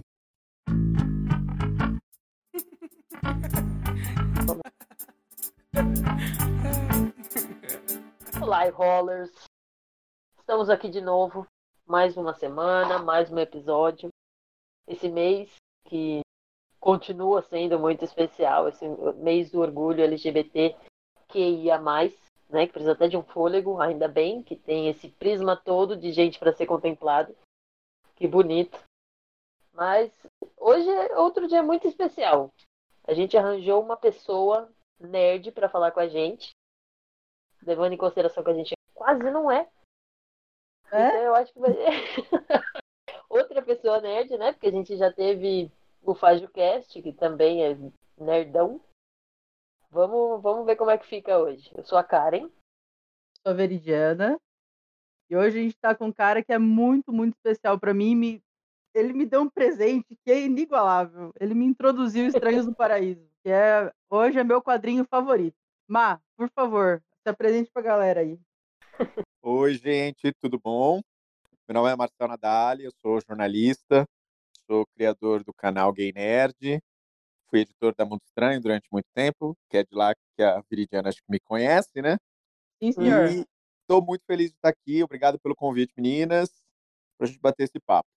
Olá, 8.41 8.69
rollers! 8.69 9.29
Estamos 10.39 10.69
aqui 10.69 10.87
de 10.87 11.01
novo, 11.01 11.45
mais 11.85 12.15
uma 12.15 12.33
semana, 12.33 12.99
mais 12.99 13.29
um 13.29 13.37
episódio. 13.37 14.09
Esse 14.87 15.09
mês 15.09 15.49
que 15.85 16.21
continua 16.79 17.41
sendo 17.41 17.79
muito 17.79 18.03
especial, 18.03 18.67
esse 18.67 18.85
mês 19.15 19.49
do 19.51 19.61
orgulho 19.61 20.03
LGBT 20.03 20.75
que 21.29 21.39
ia 21.39 21.79
mais, 21.79 22.13
né? 22.49 22.67
Que 22.67 22.73
precisa 22.73 22.91
até 22.91 23.07
de 23.07 23.17
um 23.17 23.23
fôlego, 23.23 23.79
ainda 23.79 24.07
bem 24.07 24.43
que 24.43 24.55
tem 24.55 24.89
esse 24.89 25.09
prisma 25.09 25.55
todo 25.55 25.95
de 25.95 26.11
gente 26.11 26.37
para 26.37 26.53
ser 26.53 26.65
contemplado. 26.65 27.35
Que 28.15 28.27
bonito. 28.27 28.77
Mas 29.71 30.11
hoje 30.57 30.89
é 30.89 31.17
outro 31.17 31.47
dia 31.47 31.63
muito 31.63 31.87
especial. 31.87 32.53
A 33.05 33.13
gente 33.13 33.37
arranjou 33.37 33.81
uma 33.81 33.97
pessoa 33.97 34.69
nerd 34.99 35.51
para 35.51 35.69
falar 35.69 35.91
com 35.91 35.99
a 35.99 36.07
gente, 36.07 36.51
levando 37.61 37.93
em 37.93 37.97
consideração 37.97 38.43
que 38.43 38.51
a 38.51 38.53
gente 38.53 38.73
quase 38.93 39.23
não 39.31 39.51
é. 39.51 39.67
É? 40.91 41.07
Então 41.07 41.21
eu 41.21 41.35
acho 41.35 41.53
que 41.53 41.59
vai 41.59 41.71
outra 43.33 43.61
pessoa 43.61 43.99
nerd, 43.99 44.37
né? 44.37 44.53
Porque 44.53 44.67
a 44.67 44.71
gente 44.71 44.95
já 44.95 45.11
teve 45.11 45.71
o 46.01 46.13
FajoCast, 46.13 47.01
que 47.01 47.13
também 47.13 47.65
é 47.65 47.77
nerdão. 48.17 48.79
Vamos, 49.89 50.41
vamos 50.41 50.65
ver 50.65 50.75
como 50.75 50.91
é 50.91 50.97
que 50.97 51.07
fica 51.07 51.37
hoje. 51.37 51.71
Eu 51.75 51.83
sou 51.83 51.97
a 51.97 52.03
Karen. 52.03 52.49
Sou 53.41 53.51
a 53.51 53.53
Veridiana. 53.53 54.39
E 55.29 55.35
hoje 55.35 55.59
a 55.59 55.61
gente 55.63 55.77
tá 55.77 55.95
com 55.95 56.07
um 56.07 56.11
cara 56.11 56.43
que 56.43 56.53
é 56.53 56.59
muito, 56.59 57.11
muito 57.11 57.35
especial 57.35 57.79
para 57.79 57.93
mim. 57.93 58.15
Me... 58.15 58.43
Ele 58.93 59.13
me 59.13 59.25
deu 59.25 59.41
um 59.41 59.49
presente 59.49 60.15
que 60.23 60.31
é 60.31 60.41
inigualável. 60.41 61.33
Ele 61.39 61.53
me 61.53 61.65
introduziu 61.65 62.27
Estranhos 62.27 62.65
do 62.65 62.75
Paraíso, 62.75 63.27
que 63.41 63.49
é 63.49 63.91
hoje 64.09 64.37
é 64.37 64.43
meu 64.43 64.61
quadrinho 64.61 65.05
favorito. 65.05 65.57
Má, 65.87 66.19
por 66.37 66.49
favor, 66.49 67.01
se 67.23 67.29
apresente 67.29 67.71
pra 67.71 67.81
galera 67.81 68.21
aí. 68.21 68.39
Oi, 69.41 69.73
gente, 69.73 70.31
tudo 70.39 70.59
bom? 70.59 71.01
Meu 71.65 71.75
nome 71.75 71.89
é 71.89 71.95
Marcelo 71.95 72.27
Nadali, 72.27 72.83
eu 72.83 72.91
sou 73.01 73.21
jornalista, 73.21 74.05
sou 74.67 74.85
criador 74.87 75.45
do 75.45 75.53
canal 75.53 75.93
Gay 75.93 76.11
Nerd, 76.11 76.83
fui 77.49 77.61
editor 77.61 77.95
da 77.95 78.03
Mundo 78.03 78.19
Estranho 78.25 78.59
durante 78.59 78.85
muito 78.91 79.07
tempo, 79.13 79.57
que 79.69 79.77
é 79.77 79.83
de 79.83 79.95
lá 79.95 80.13
que 80.13 80.43
a 80.43 80.61
Viridiana 80.69 81.07
acho 81.07 81.19
que 81.19 81.31
me 81.31 81.39
conhece, 81.39 82.01
né? 82.01 82.17
Sim, 82.81 82.91
senhor. 82.91 83.29
E 83.31 83.45
estou 83.79 84.03
muito 84.03 84.25
feliz 84.25 84.49
de 84.49 84.57
estar 84.57 84.69
aqui, 84.69 85.01
obrigado 85.01 85.39
pelo 85.39 85.55
convite, 85.55 85.93
meninas, 85.95 86.49
para 87.17 87.27
a 87.27 87.29
gente 87.29 87.39
bater 87.39 87.63
esse 87.63 87.79
papo. 87.79 88.09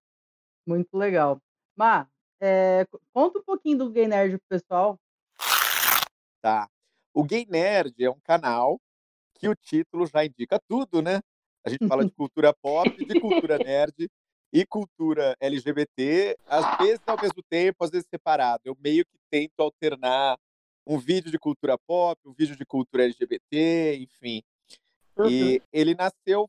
Muito 0.66 0.96
legal. 0.96 1.40
Má, 1.76 2.08
é, 2.40 2.84
conta 3.12 3.38
um 3.38 3.44
pouquinho 3.44 3.78
do 3.78 3.90
Gay 3.90 4.08
Nerd 4.08 4.38
pro 4.38 4.58
pessoal. 4.58 4.98
Tá. 6.42 6.68
O 7.14 7.22
Gay 7.22 7.46
Nerd 7.48 7.94
é 8.04 8.10
um 8.10 8.18
canal 8.24 8.80
que 9.34 9.48
o 9.48 9.54
título 9.54 10.04
já 10.04 10.24
indica 10.24 10.58
tudo, 10.68 11.00
né? 11.00 11.20
A 11.66 11.70
gente 11.70 11.88
fala 11.88 12.04
de 12.04 12.12
cultura 12.12 12.54
pop, 12.54 13.04
de 13.04 13.20
cultura 13.20 13.58
nerd 13.66 14.08
e 14.52 14.64
cultura 14.64 15.36
LGBT, 15.40 16.38
às 16.46 16.78
vezes 16.78 17.00
ao 17.04 17.20
mesmo 17.20 17.42
tempo, 17.42 17.84
às 17.84 17.90
vezes 17.90 18.06
separado. 18.08 18.62
Eu 18.64 18.76
meio 18.80 19.04
que 19.04 19.18
tento 19.28 19.58
alternar 19.58 20.38
um 20.86 20.96
vídeo 20.96 21.28
de 21.28 21.40
cultura 21.40 21.76
pop, 21.76 22.20
um 22.24 22.32
vídeo 22.32 22.56
de 22.56 22.64
cultura 22.64 23.04
LGBT, 23.04 23.96
enfim. 23.96 24.44
Uhum. 25.16 25.28
E 25.28 25.60
ele 25.72 25.96
nasceu 25.96 26.48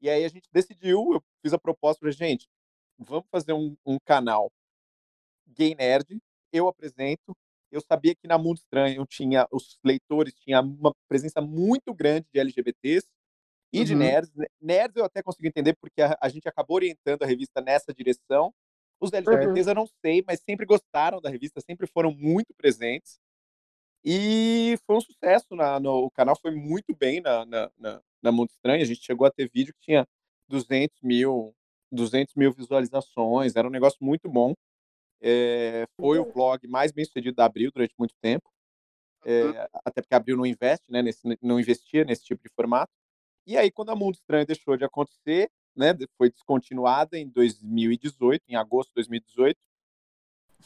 E 0.00 0.10
aí 0.10 0.24
a 0.24 0.28
gente 0.28 0.48
decidiu, 0.52 1.14
eu 1.14 1.22
fiz 1.42 1.52
a 1.52 1.58
proposta 1.58 2.00
para 2.00 2.10
gente, 2.12 2.46
vamos 2.98 3.26
fazer 3.30 3.52
um, 3.54 3.76
um 3.86 3.98
canal 4.04 4.52
gay 5.46 5.74
nerd, 5.74 6.18
eu 6.52 6.68
apresento. 6.68 7.36
Eu 7.70 7.80
sabia 7.80 8.14
que 8.14 8.28
na 8.28 8.38
Mundo 8.38 8.58
Estranho 8.58 9.04
tinha 9.06 9.46
os 9.50 9.78
leitores, 9.84 10.34
tinha 10.34 10.60
uma 10.60 10.92
presença 11.08 11.40
muito 11.40 11.92
grande 11.92 12.26
de 12.32 12.38
LGBTs 12.38 13.08
e 13.72 13.84
de 13.84 13.94
Uhum. 13.94 13.98
nerds. 13.98 14.32
Nerds 14.60 14.96
eu 14.96 15.04
até 15.04 15.22
consigo 15.22 15.46
entender 15.48 15.76
porque 15.80 16.02
a, 16.02 16.16
a 16.20 16.28
gente 16.28 16.48
acabou 16.48 16.76
orientando 16.76 17.22
a 17.22 17.26
revista 17.26 17.60
nessa 17.60 17.92
direção. 17.92 18.54
Os 19.00 19.12
LGBTs 19.12 19.68
eu 19.68 19.74
não 19.74 19.86
sei, 20.04 20.22
mas 20.26 20.40
sempre 20.42 20.66
gostaram 20.66 21.20
da 21.20 21.30
revista, 21.30 21.60
sempre 21.60 21.86
foram 21.88 22.12
muito 22.12 22.54
presentes. 22.56 23.20
E 24.04 24.76
foi 24.86 24.96
um 24.96 25.00
sucesso. 25.00 25.54
Na, 25.56 25.80
no, 25.80 26.04
o 26.04 26.10
canal 26.10 26.38
foi 26.40 26.50
muito 26.54 26.94
bem 26.94 27.20
na, 27.20 27.46
na, 27.46 27.70
na, 27.78 28.02
na 28.22 28.32
Mundo 28.32 28.50
Estranho. 28.50 28.82
A 28.82 28.86
gente 28.86 29.02
chegou 29.02 29.26
a 29.26 29.30
ter 29.30 29.50
vídeo 29.52 29.72
que 29.74 29.80
tinha 29.80 30.06
200 30.48 31.00
mil, 31.02 31.54
200 31.90 32.34
mil 32.34 32.52
visualizações. 32.52 33.56
Era 33.56 33.66
um 33.66 33.70
negócio 33.70 33.98
muito 34.00 34.28
bom. 34.28 34.54
É, 35.20 35.86
foi 35.98 36.18
o 36.18 36.30
vlog 36.30 36.66
mais 36.68 36.92
bem 36.92 37.04
sucedido 37.04 37.36
da 37.36 37.46
Abril 37.46 37.70
durante 37.72 37.94
muito 37.98 38.14
tempo. 38.20 38.52
É, 39.24 39.68
até 39.84 40.02
porque 40.02 40.14
a 40.14 40.18
Abril 40.18 40.36
não 40.36 40.44
investe, 40.44 40.84
né, 40.92 41.00
nesse, 41.00 41.20
não 41.40 41.58
investia 41.58 42.04
nesse 42.04 42.24
tipo 42.24 42.42
de 42.42 42.52
formato. 42.54 42.92
E 43.46 43.56
aí, 43.56 43.70
quando 43.70 43.90
a 43.90 43.96
Mundo 43.96 44.16
Estranho 44.16 44.46
deixou 44.46 44.76
de 44.76 44.84
acontecer, 44.84 45.50
né, 45.74 45.94
foi 46.18 46.30
descontinuada 46.30 47.18
em 47.18 47.28
2018, 47.28 48.42
em 48.48 48.56
agosto 48.56 48.90
de 48.90 48.96
2018, 48.96 49.58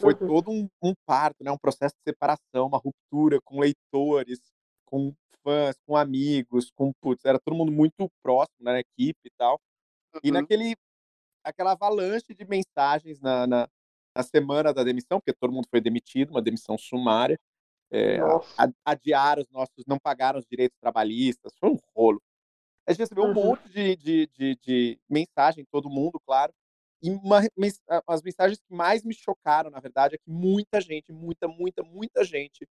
foi 0.00 0.14
Uhum. 0.14 0.26
todo 0.26 0.50
um, 0.50 0.68
um 0.82 0.94
parto, 1.06 1.42
né, 1.42 1.50
um 1.50 1.58
processo 1.58 1.94
de 1.96 2.02
separação, 2.10 2.66
uma 2.66 2.78
ruptura 2.78 3.40
com 3.44 3.58
leitores, 3.60 4.40
com 4.84 5.12
fãs, 5.42 5.76
com 5.86 5.96
amigos, 5.96 6.70
com 6.74 6.92
putz, 7.00 7.24
era 7.24 7.38
todo 7.38 7.56
mundo 7.56 7.72
muito 7.72 8.08
próximo 8.22 8.56
né, 8.60 8.72
na 8.72 8.80
equipe 8.80 9.18
e 9.24 9.30
tal. 9.36 9.58
E 10.22 10.28
Uhum. 10.28 10.34
naquele 10.34 10.74
aquela 11.44 11.72
avalanche 11.72 12.34
de 12.34 12.44
mensagens 12.46 13.20
na, 13.20 13.46
na, 13.46 13.68
na 14.16 14.22
semana 14.22 14.72
da 14.74 14.82
demissão, 14.84 15.18
porque 15.20 15.32
todo 15.32 15.52
mundo 15.52 15.66
foi 15.70 15.80
demitido, 15.80 16.30
uma 16.30 16.42
demissão 16.42 16.76
sumária. 16.76 17.38
É, 17.90 18.18
Nossa. 18.18 18.54
a- 18.62 18.70
adiaram 18.84 19.42
os 19.42 19.48
nossos, 19.50 19.84
não 19.86 19.98
pagaram 19.98 20.38
os 20.38 20.44
direitos 20.46 20.76
trabalhistas, 20.80 21.52
foi 21.58 21.70
um 21.70 21.78
rolo. 21.96 22.20
A 22.86 22.92
gente 22.92 23.00
recebeu 23.00 23.24
um 23.24 23.28
Uhum. 23.28 23.34
monte 23.34 23.68
de, 23.70 23.96
de, 23.96 24.26
de, 24.28 24.56
de 24.56 25.00
mensagem, 25.08 25.64
todo 25.70 25.88
mundo, 25.88 26.20
claro. 26.26 26.52
E 27.02 27.10
uma, 27.10 27.40
as 28.06 28.22
mensagens 28.22 28.58
que 28.58 28.74
mais 28.74 29.04
me 29.04 29.14
chocaram, 29.14 29.70
na 29.70 29.80
verdade, 29.80 30.16
é 30.16 30.18
que 30.18 30.28
muita 30.30 30.80
gente, 30.80 31.12
muita, 31.12 31.46
muita, 31.46 31.82
muita 31.82 32.24
gente 32.24 32.66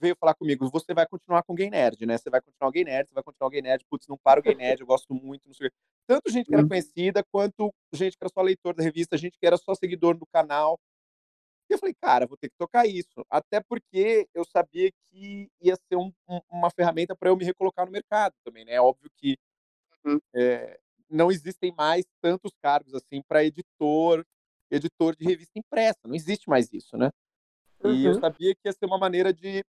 veio 0.00 0.16
falar 0.16 0.34
comigo, 0.34 0.70
você 0.70 0.94
vai 0.94 1.06
continuar 1.08 1.42
com 1.42 1.54
Gay 1.54 1.68
Nerd, 1.70 2.06
né? 2.06 2.16
Você 2.16 2.30
vai 2.30 2.40
continuar 2.40 2.70
Gay 2.70 2.84
Nerd, 2.84 3.08
você 3.08 3.14
vai 3.14 3.22
continuar 3.22 3.50
Gay 3.50 3.62
Nerd, 3.62 3.84
putz, 3.90 4.06
não 4.06 4.16
para 4.16 4.38
o 4.38 4.42
Gay 4.42 4.54
Nerd, 4.54 4.80
eu 4.80 4.86
gosto 4.86 5.12
muito, 5.12 5.42
não 5.46 5.54
sei. 5.54 5.70
Tanto 6.06 6.30
gente 6.30 6.46
que 6.46 6.54
era 6.54 6.62
Uhum. 6.62 6.68
conhecida, 6.68 7.22
quanto 7.32 7.74
gente 7.92 8.12
que 8.16 8.22
era 8.22 8.30
só 8.32 8.40
leitor 8.40 8.74
da 8.74 8.82
revista, 8.84 9.18
gente 9.18 9.36
que 9.38 9.46
era 9.46 9.56
só 9.56 9.74
seguidor 9.74 10.16
do 10.16 10.24
canal. 10.32 10.78
E 11.70 11.74
eu 11.74 11.78
falei, 11.78 11.94
cara, 12.00 12.26
vou 12.26 12.36
ter 12.36 12.48
que 12.48 12.56
tocar 12.58 12.86
isso. 12.86 13.24
Até 13.30 13.60
porque 13.60 14.28
eu 14.34 14.44
sabia 14.44 14.90
que 15.10 15.48
ia 15.60 15.76
ser 15.76 15.96
um- 15.96 16.12
um- 16.28 16.40
uma 16.50 16.70
ferramenta 16.70 17.16
para 17.16 17.30
eu 17.30 17.36
me 17.36 17.44
recolocar 17.44 17.84
no 17.86 17.92
mercado 17.92 18.34
também, 18.44 18.64
né? 18.64 18.74
É 18.74 18.80
óbvio 18.80 19.10
que 19.16 19.36
Uhum. 20.04 20.20
é, 20.34 20.78
não 21.10 21.30
existem 21.30 21.72
mais 21.76 22.04
tantos 22.20 22.52
cargos 22.62 22.94
assim 22.94 23.22
para 23.22 23.44
editor, 23.44 24.24
editor 24.70 25.16
de 25.16 25.24
revista 25.24 25.58
impressa. 25.58 26.00
Não 26.04 26.14
existe 26.14 26.48
mais 26.48 26.72
isso, 26.72 26.96
né? 26.96 27.10
E 27.84 28.04
eu 28.04 28.12
Uhum. 28.12 28.20
sabia 28.20 28.54
que 28.54 28.60
ia 28.66 28.72
ser 28.72 28.86
uma 28.86 28.98
maneira 28.98 29.32
de 29.32 29.64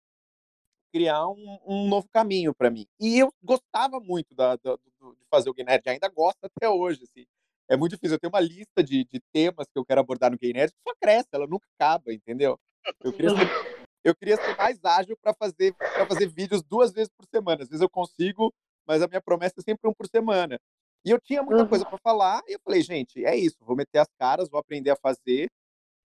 criar 0.94 1.28
um, 1.28 1.60
um 1.66 1.88
novo 1.90 2.08
caminho 2.12 2.54
para 2.54 2.70
mim. 2.70 2.88
E 3.00 3.20
eu 3.20 3.34
gostava 3.44 4.00
muito 4.00 4.34
da, 4.34 4.56
da- 4.56 4.78
do- 5.00 5.16
de 5.16 5.26
fazer 5.30 5.50
o 5.50 5.54
Gay 5.54 5.66
Nerd, 5.66 5.88
ainda 5.90 6.08
gosto 6.08 6.38
até 6.46 6.70
hoje. 6.70 7.04
Assim. 7.04 7.26
É 7.70 7.76
muito 7.76 7.92
difícil. 7.94 8.16
Eu 8.16 8.20
tenho 8.20 8.32
uma 8.32 8.40
lista 8.40 8.82
de, 8.84 9.04
de 9.06 9.20
temas 9.34 9.68
que 9.68 9.78
eu 9.78 9.86
quero 9.86 10.00
abordar 10.00 10.32
no 10.32 10.38
Gay 10.38 10.54
Nerd 10.54 10.72
que 10.72 10.80
só 10.88 10.96
cresce, 11.02 11.28
ela 11.34 11.48
nunca 11.48 11.68
acaba, 11.78 12.14
entendeu? 12.14 12.58
Eu 13.04 13.12
queria 13.12 13.30
ser, 13.32 13.36
eu 14.06 14.16
queria 14.16 14.38
ser 14.38 14.56
mais 14.56 14.80
ágil 14.86 15.18
para 15.18 15.34
fazer, 15.34 15.74
pra 15.74 16.06
fazer 16.08 16.28
vídeos 16.28 16.64
duas 16.64 16.94
vezes 16.94 17.10
por 17.18 17.26
semana. 17.28 17.64
Às 17.64 17.70
vezes 17.70 17.82
eu 17.82 17.90
consigo, 17.90 18.54
mas 18.88 19.02
a 19.02 19.08
minha 19.08 19.22
promessa 19.22 19.56
é 19.58 19.64
sempre 19.64 19.90
um 19.90 19.94
por 19.94 20.08
semana. 20.08 20.58
E 21.06 21.12
eu 21.12 21.20
tinha 21.22 21.44
muita 21.44 21.62
Uhum. 21.62 21.70
coisa 21.70 21.86
para 21.86 22.00
falar, 22.00 22.42
e 22.48 22.54
eu 22.54 22.60
falei, 22.64 22.82
gente, 22.82 23.24
é 23.24 23.36
isso, 23.38 23.58
vou 23.62 23.76
meter 23.76 24.00
as 24.00 24.08
caras, 24.20 24.50
vou 24.50 24.60
aprender 24.60 24.90
a 24.90 24.96
fazer. 24.96 25.52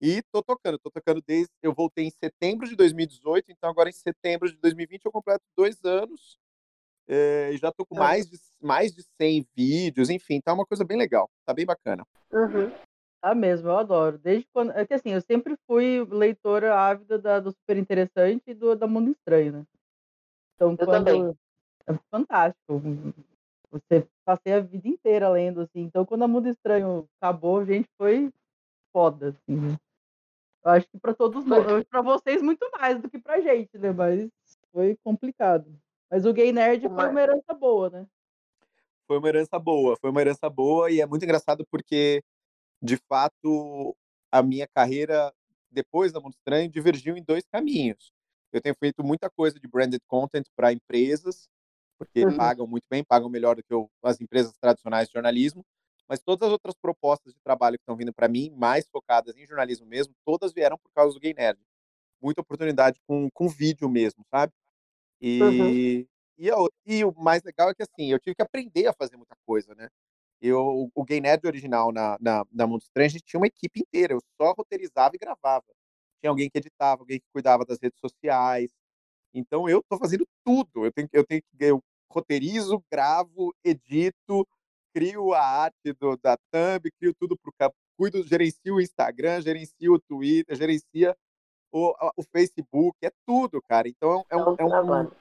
E 0.01 0.23
tô 0.33 0.43
tocando, 0.43 0.79
tô 0.79 0.91
tocando 0.91 1.23
desde. 1.27 1.53
Eu 1.63 1.73
voltei 1.75 2.07
em 2.07 2.11
setembro 2.11 2.67
de 2.67 2.75
2018, 2.75 3.53
então 3.53 3.69
agora 3.69 3.89
em 3.91 3.93
setembro 3.93 4.49
de 4.49 4.57
2020 4.57 5.05
eu 5.05 5.13
completo 5.13 5.45
dois 5.57 5.85
anos. 5.85 6.39
e 7.09 7.57
já 7.59 7.71
tô 7.71 7.85
com 7.85 7.95
Aham. 7.95 8.05
mais 8.05 8.27
de, 8.29 8.39
mais 8.61 8.93
de 8.93 9.03
100 9.03 9.47
vídeos, 9.55 10.11
enfim, 10.11 10.41
tá 10.41 10.53
uma 10.53 10.67
coisa 10.67 10.85
bem 10.85 10.97
legal, 10.99 11.31
tá 11.45 11.53
bem 11.53 11.67
bacana. 11.67 12.07
Uhum. 12.33 12.71
Tá 13.21 13.35
mesmo, 13.35 13.69
eu 13.69 13.77
adoro. 13.77 14.19
Desde 14.19 14.47
quando. 14.53 14.73
É 14.73 14.87
que 14.87 14.95
assim, 14.95 15.11
eu 15.11 15.21
sempre 15.21 15.57
fui 15.67 16.05
leitora 16.05 16.75
ávida 16.75 17.19
da, 17.19 17.41
do 17.41 17.51
Super 17.51 17.77
Interessante 17.77 18.43
e 18.49 18.55
do 18.55 18.75
da 18.75 18.87
Mundo 18.87 19.11
Estranho, 19.11 19.53
né? 19.53 19.67
Então, 20.55 20.77
Eu 20.79 20.87
quando. 20.87 21.05
também. 21.05 21.39
É 21.89 21.95
fantástico. 22.11 22.83
Você 23.71 24.09
passei 24.25 24.53
a 24.53 24.61
vida 24.61 24.89
inteira 24.89 25.29
lendo, 25.29 25.61
assim. 25.61 25.81
Então, 25.81 26.05
quando 26.05 26.23
a 26.23 26.29
Mundo 26.29 26.49
Estranho 26.49 27.09
acabou, 27.21 27.65
gente, 27.65 27.89
foi 27.99 28.33
foda, 28.93 29.29
assim. 29.29 29.61
né? 29.61 29.77
Eu 30.65 30.71
acho 30.73 30.89
que 30.89 30.99
pra 30.99 31.15
todos 31.15 31.45
nós, 31.45 31.85
pra 31.85 32.03
vocês 32.03 32.43
muito 32.43 32.69
mais 32.73 33.01
do 33.01 33.09
que 33.09 33.19
pra 33.19 33.41
gente, 33.41 33.79
né? 33.79 33.93
Mas 33.93 34.29
foi 34.73 34.97
complicado. 35.05 35.73
Mas 36.11 36.25
o 36.25 36.33
Gay 36.33 36.53
Nerd 36.53 36.89
foi 36.89 37.09
uma 37.09 37.21
herança 37.21 37.55
boa, 37.55 37.91
né? 37.91 38.07
Foi 39.07 39.19
uma 39.19 39.29
herança 39.29 39.59
boa, 39.59 39.97
foi 39.97 40.11
uma 40.11 40.21
herança 40.21 40.51
boa 40.51 40.91
e 40.91 41.01
é 41.01 41.07
muito 41.07 41.25
engraçado 41.25 41.65
porque, 41.71 42.23
de 42.83 42.97
fato, 43.09 43.97
a 44.33 44.43
minha 44.43 44.67
carreira 44.67 45.33
depois 45.71 46.13
da 46.13 46.21
Mundo 46.21 46.35
Estranho 46.35 46.71
divergiu 46.71 47.17
em 47.17 47.23
dois 47.23 47.45
caminhos. 47.47 48.13
Eu 48.53 48.61
tenho 48.61 48.75
feito 48.75 49.05
muita 49.05 49.31
coisa 49.31 49.61
de 49.61 49.69
branded 49.69 50.01
content 50.09 50.47
para 50.57 50.73
empresas, 50.73 51.49
porque 51.99 52.27
Uhum. 52.27 52.37
pagam 52.37 52.67
muito 52.67 52.87
bem, 52.91 53.05
pagam 53.05 53.29
melhor 53.31 53.57
do 53.57 53.63
que 53.65 53.75
as 54.03 54.21
empresas 54.21 54.57
tradicionais 54.59 55.09
de 55.09 55.15
jornalismo, 55.15 55.65
mas 56.09 56.21
todas 56.21 56.47
as 56.49 56.53
outras 56.53 56.75
propostas 56.77 57.33
de 57.35 57.41
trabalho 57.43 57.77
que 57.79 57.83
estão 57.83 57.97
vindo 57.97 58.13
para 58.15 58.29
mim, 58.29 58.51
mais 58.51 58.89
focadas 58.89 59.37
em 59.37 59.47
jornalismo 59.47 59.87
mesmo, 59.87 60.15
todas 60.25 60.53
vieram 60.53 60.79
por 60.79 60.91
causa 60.95 61.15
do 61.15 61.21
Gay 61.21 61.35
Nerd. 61.35 61.61
Muita 62.23 62.43
oportunidade 62.43 63.01
com, 63.07 63.29
com 63.33 63.49
vídeo 63.49 63.89
mesmo, 63.91 64.25
sabe? 64.31 64.53
E, 65.21 65.41
Uhum. 65.41 65.81
e, 66.39 66.51
e 66.87 67.05
o 67.05 67.13
mais 67.17 67.43
legal 67.43 67.71
é 67.71 67.75
que 67.75 67.83
assim, 67.83 68.11
eu 68.13 68.19
tive 68.21 68.35
que 68.37 68.43
aprender 68.43 68.87
a 68.87 68.93
fazer 68.93 69.17
muita 69.17 69.37
coisa, 69.47 69.75
né? 69.75 69.89
Eu, 70.41 70.91
o 70.95 71.05
Gay 71.05 71.21
Nerd 71.21 71.47
original 71.47 71.93
na, 71.93 72.17
na, 72.21 72.45
na 72.53 72.67
Mundo 72.67 72.83
Estranho, 72.83 73.07
a 73.07 73.11
gente 73.11 73.25
tinha 73.25 73.41
uma 73.41 73.47
equipe 73.47 73.81
inteira, 73.81 74.15
eu 74.15 74.21
só 74.41 74.53
roteirizava 74.57 75.17
e 75.17 75.19
gravava. 75.19 75.65
Tinha 76.21 76.31
alguém 76.31 76.51
que 76.51 76.59
editava, 76.59 77.03
alguém 77.03 77.21
que 77.21 77.27
cuidava 77.33 77.65
das 77.65 77.79
redes 77.83 77.99
sociais. 78.01 78.71
Então 79.35 79.69
eu 79.69 79.83
tô 79.89 79.99
fazendo 79.99 80.27
tudo. 80.45 80.85
Eu 80.87 80.93
tenho, 80.93 81.09
que- 81.09 81.19
eu 81.19 81.25
tenho 81.27 81.43
que 81.43 81.49
eu 81.65 81.83
roteirizo, 82.11 82.83
gravo, 82.91 83.55
edito, 83.65 84.47
crio 84.95 85.33
a 85.35 85.41
arte 85.41 85.93
do, 86.01 86.17
da 86.17 86.37
thumb, 86.51 86.91
crio 86.99 87.15
tudo 87.15 87.37
pro 87.37 87.53
cap- 87.59 87.75
cuido, 87.99 88.23
gerencio 88.23 88.77
o 88.77 88.81
Instagram, 88.81 89.41
gerencio 89.41 89.95
o 89.95 90.01
Twitter, 90.01 90.57
gerencia 90.57 91.17
o, 91.73 91.95
o 92.17 92.23
Facebook, 92.23 92.97
é 93.03 93.11
tudo, 93.27 93.61
cara. 93.63 93.89
Então 93.89 94.25
é 94.31 94.35
É 94.35 94.37
um, 94.37 94.41
um 94.51 94.57
é 94.59 94.65
um, 94.65 94.69
trabalho. 94.69 95.17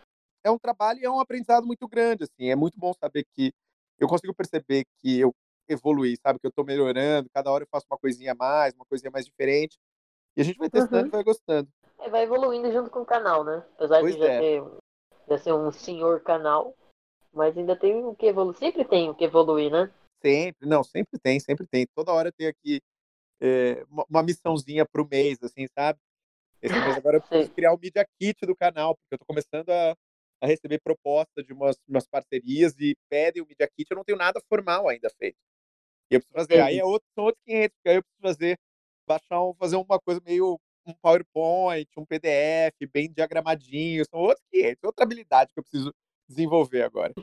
é 0.46 0.52
um 0.52 0.60
trabalho 0.60 1.00
e 1.00 1.06
é 1.06 1.10
um 1.10 1.20
aprendizado 1.20 1.66
muito 1.66 1.88
grande, 1.88 2.24
assim. 2.24 2.50
É 2.50 2.56
muito 2.56 2.80
bom 2.80 2.94
saber 2.94 3.26
que 3.34 3.52
eu 4.00 4.08
consigo 4.08 4.34
perceber 4.34 4.86
que 5.02 5.20
eu 5.20 5.34
evoluí, 5.68 6.16
sabe? 6.22 6.40
Que 6.40 6.48
eu 6.48 6.52
tô 6.52 6.64
melhorando, 6.64 7.30
cada 7.34 7.52
hora 7.52 7.64
eu 7.64 7.68
faço 7.70 7.86
uma 7.90 7.98
coisinha 7.98 8.34
a 8.34 8.36
mais, 8.36 8.74
uma 8.74 8.86
coisinha 8.86 9.10
mais 9.12 9.26
diferente. 9.26 9.78
E 10.38 10.42
a 10.42 10.44
gente 10.44 10.58
vai 10.58 10.70
testando 10.70 11.04
Uhum. 11.04 11.08
e 11.08 11.12
vai 11.12 11.24
gostando. 11.24 11.70
É, 12.00 12.10
vai 12.10 12.24
evoluindo 12.24 12.72
junto 12.72 12.90
com 12.90 13.00
o 13.00 13.06
canal, 13.06 13.44
né? 13.44 13.66
Apesar 13.76 14.02
Pois 14.02 14.14
de 14.16 14.22
já, 14.22 14.28
é. 14.32 14.40
ter, 14.40 14.64
já 15.27 15.38
ser 15.38 15.54
um 15.54 15.72
senhor 15.72 16.22
canal, 16.22 16.75
mas 17.33 17.57
ainda 17.57 17.75
tem 17.75 18.04
o 18.04 18.16
que 18.16 18.27
evoluir. 18.27 18.57
Sempre 18.57 18.86
tem 18.86 19.10
o 19.10 19.16
que 19.16 19.24
evoluir, 19.24 19.72
né? 19.72 19.92
Sempre, 20.22 20.68
não, 20.68 20.83
sempre 20.83 21.19
tem, 21.19 21.39
sempre 21.39 21.68
tem. 21.68 21.86
Toda 21.95 22.13
hora 22.13 22.31
tem 22.31 22.48
aqui 22.48 22.81
é, 23.42 23.86
uma, 24.10 24.24
missãozinha 24.24 24.86
pro 24.86 25.07
mês, 25.07 25.38
assim, 25.44 25.68
sabe? 25.77 26.00
Esse 26.62 26.74
mês 26.74 26.98
agora 26.98 27.18
eu 27.18 27.22
preciso 27.27 27.51
criar 27.54 27.74
o 27.74 27.77
Media 27.77 28.06
Kit 28.19 28.45
do 28.45 28.56
canal, 28.56 28.95
porque 28.95 29.16
eu 29.16 29.19
tô 29.19 29.25
começando 29.25 29.69
a, 29.69 29.95
a 30.42 30.48
receber 30.48 30.80
proposta 30.80 31.44
de 31.44 31.54
umas, 31.54 31.77
umas 31.88 32.07
parcerias 32.07 32.74
e 32.80 32.95
pedem 33.10 33.44
o 33.44 33.48
Media 33.48 33.69
Kit, 33.75 33.89
eu 33.89 33.98
não 33.98 34.04
tenho 34.04 34.18
nada 34.18 34.42
formal 34.50 34.88
ainda 34.88 35.10
feito. 35.18 35.38
E 36.10 36.16
eu 36.16 36.19
preciso 36.19 36.33
fazer, 36.33 36.62
aí 36.62 36.75
Entendi. 36.75 36.80
é 36.80 36.86
outro, 36.86 37.07
são 37.13 37.25
outros 37.25 37.44
500, 37.45 37.75
porque 37.75 37.89
aí 37.89 37.95
eu 37.95 38.04
preciso 38.04 38.22
fazer, 38.22 38.60
baixar 39.07 39.44
um, 39.44 39.54
fazer 39.56 39.75
uma 39.75 40.00
coisa 40.00 40.22
meio 40.25 40.60
um 40.86 40.94
PowerPoint, 40.94 41.90
um 41.98 42.06
PDF, 42.06 42.76
bem 42.92 43.12
diagramadinho, 43.12 44.06
são 44.10 44.20
outros 44.20 44.46
500, 44.52 44.84
outra 44.84 45.04
habilidade 45.06 45.52
que 45.54 45.60
eu 45.60 45.64
preciso 45.64 45.94
desenvolver 46.28 46.84
agora. 46.84 47.14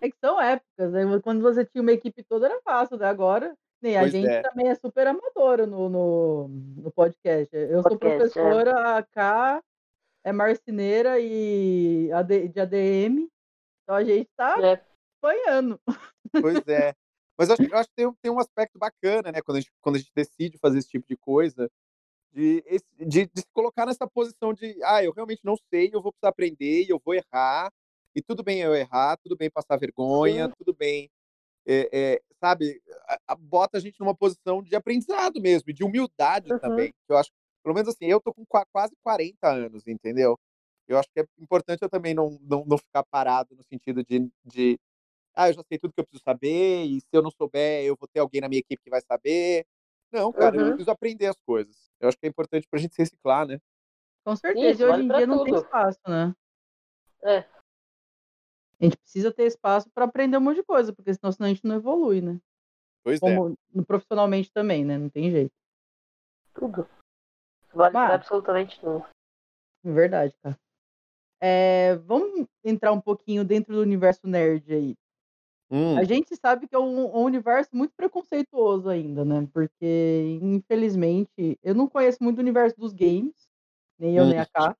É 0.00 0.10
que 0.10 0.16
são 0.22 0.40
épocas, 0.40 0.92
né? 0.92 1.02
Quando 1.22 1.42
você 1.42 1.64
tinha 1.64 1.82
uma 1.82 1.92
equipe 1.92 2.22
toda 2.22 2.46
era 2.46 2.60
fácil, 2.62 2.96
né? 2.98 3.06
Agora, 3.06 3.54
nem 3.82 3.96
a 3.96 4.00
Pois 4.00 4.12
gente 4.12 4.28
é. 4.28 4.42
também 4.42 4.68
é 4.68 4.74
super 4.74 5.06
amadora 5.06 5.66
no, 5.66 5.88
no, 5.88 6.48
no 6.48 6.90
podcast. 6.92 7.54
Eu 7.54 7.82
sou 7.82 7.92
é. 7.94 7.98
professora, 7.98 8.98
a 8.98 9.02
K 9.02 9.62
é 10.24 10.32
marceneira 10.32 11.18
e 11.18 12.10
AD, 12.12 12.48
de 12.48 12.60
ADM, 12.60 13.28
então 13.82 13.94
a 13.96 14.04
gente 14.04 14.28
tá 14.36 14.56
É, 14.60 14.82
apanhando. 15.22 15.80
Pois 16.40 16.66
é. 16.68 16.94
Mas 17.38 17.48
eu 17.48 17.54
acho, 17.54 17.62
eu 17.62 17.78
acho 17.78 17.88
que 17.88 17.94
tem, 17.94 18.06
um- 18.06 18.14
tem 18.20 18.30
um 18.32 18.40
aspecto 18.40 18.78
bacana, 18.78 19.30
né, 19.30 19.40
quando 19.40 19.58
a, 19.58 19.60
gente, 19.60 19.72
quando 19.80 19.94
a 19.96 19.98
gente 19.98 20.10
decide 20.14 20.58
fazer 20.58 20.78
esse 20.78 20.88
tipo 20.88 21.06
de 21.06 21.16
coisa, 21.16 21.70
de, 22.32 22.62
de, 22.98 23.26
de 23.26 23.40
se 23.40 23.46
colocar 23.52 23.86
nessa 23.86 24.06
posição 24.08 24.52
de, 24.54 24.78
ah, 24.84 25.02
eu 25.04 25.12
realmente 25.12 25.40
não 25.44 25.56
sei, 25.72 25.90
eu 25.92 26.02
vou 26.02 26.12
precisar 26.12 26.30
aprender, 26.30 26.84
e 26.84 26.90
eu 26.90 27.00
vou 27.04 27.14
errar, 27.14 27.70
e 28.14 28.22
tudo 28.22 28.42
bem 28.42 28.60
eu 28.60 28.74
errar, 28.74 29.16
tudo 29.18 29.36
bem 29.36 29.50
passar 29.50 29.76
vergonha, 29.78 30.48
Sim. 30.48 30.54
tudo 30.58 30.74
bem, 30.74 31.10
é, 31.66 32.14
é, 32.16 32.22
sabe, 32.42 32.80
bota 33.40 33.78
a 33.78 33.80
gente 33.80 34.00
numa 34.00 34.14
posição 34.16 34.62
de 34.62 34.74
aprendizado 34.76 35.40
mesmo, 35.40 35.72
de 35.72 35.84
humildade 35.84 36.52
Uhum. 36.52 36.60
também, 36.60 36.92
eu 37.08 37.16
acho, 37.16 37.30
pelo 37.62 37.74
menos 37.74 37.88
assim, 37.90 38.06
eu 38.06 38.20
tô 38.20 38.32
com 38.34 38.44
qua- 38.46 38.66
quase 38.72 38.94
40 39.02 39.50
anos, 39.52 39.86
entendeu? 39.86 40.38
Eu 40.88 40.98
acho 40.98 41.08
que 41.14 41.20
é 41.20 41.26
importante 41.38 41.82
eu 41.82 41.88
também 41.90 42.14
não, 42.14 42.38
não, 42.42 42.64
não 42.66 42.78
ficar 42.78 43.04
parado 43.10 43.54
no 43.56 43.62
sentido 43.64 44.02
de, 44.04 44.30
de 44.44 44.78
ah, 45.34 45.48
eu 45.50 45.54
já 45.54 45.62
sei 45.68 45.78
tudo 45.78 45.92
que 45.94 46.00
eu 46.00 46.04
preciso 46.04 46.22
saber, 46.24 46.84
e 46.86 47.00
se 47.00 47.08
eu 47.12 47.22
não 47.22 47.30
souber, 47.30 47.84
eu 47.84 47.96
vou 47.98 48.08
ter 48.08 48.20
alguém 48.20 48.40
na 48.40 48.48
minha 48.48 48.60
equipe 48.60 48.82
que 48.82 48.90
vai 48.90 49.00
saber. 49.02 49.64
Não, 50.12 50.32
cara, 50.32 50.56
eu 50.56 50.60
Uhum. 50.62 50.68
preciso 50.70 50.90
aprender 50.90 51.26
as 51.26 51.36
coisas. 51.40 51.90
Eu 52.00 52.08
acho 52.08 52.18
que 52.18 52.26
é 52.26 52.28
importante 52.28 52.66
pra 52.68 52.78
gente 52.80 52.94
se 52.94 53.02
reciclar, 53.02 53.46
né? 53.46 53.60
Com 54.24 54.34
certeza, 54.36 54.70
Isso, 54.70 54.82
e 54.82 54.84
hoje 54.84 55.02
em 55.02 55.08
dia 55.08 55.26
não 55.26 55.44
tem 55.44 55.54
tudo. 55.54 55.64
espaço, 55.64 56.00
né? 56.06 56.34
É. 57.22 57.38
A 58.80 58.84
gente 58.84 58.96
precisa 58.96 59.32
ter 59.32 59.44
espaço 59.44 59.90
para 59.90 60.04
aprender 60.04 60.36
um 60.36 60.40
monte 60.40 60.56
de 60.56 60.62
coisa, 60.62 60.92
porque 60.92 61.12
senão, 61.12 61.32
senão 61.32 61.46
a 61.50 61.52
gente 61.52 61.66
não 61.66 61.76
evolui, 61.76 62.20
né? 62.20 62.40
Pois 63.02 63.16
é. 63.16 63.20
Como 63.20 63.56
no- 63.74 63.84
profissionalmente 63.84 64.52
também, 64.52 64.84
né? 64.84 64.96
Não 64.98 65.08
tem 65.08 65.30
jeito. 65.30 65.52
tudo. 66.54 66.88
Vale 67.72 67.92
Mas- 67.94 68.10
absolutamente 68.14 68.80
tudo. 68.80 69.04
É 69.84 69.92
Verdade, 69.92 70.34
cara. 70.42 70.58
É, 71.40 71.94
vamos 71.98 72.48
entrar 72.64 72.90
um 72.92 73.00
pouquinho 73.00 73.44
dentro 73.44 73.74
do 73.74 73.80
universo 73.80 74.26
nerd 74.26 74.72
aí. 74.74 74.96
Hum, 75.70 75.96
A 75.96 76.04
gente 76.04 76.34
sabe 76.36 76.66
que 76.66 76.74
é 76.74 76.78
um, 76.78 77.16
um 77.16 77.22
universo 77.24 77.70
muito 77.74 77.92
preconceituoso 77.96 78.88
ainda, 78.88 79.24
né? 79.24 79.46
Porque, 79.52 80.38
infelizmente, 80.40 81.58
eu 81.62 81.74
não 81.74 81.88
conheço 81.88 82.18
muito 82.22 82.38
o 82.38 82.40
universo 82.40 82.76
dos 82.78 82.92
games, 82.92 83.48
nem 83.98 84.16
eu, 84.16 84.26
nem 84.26 84.38
a 84.38 84.46
K. 84.46 84.76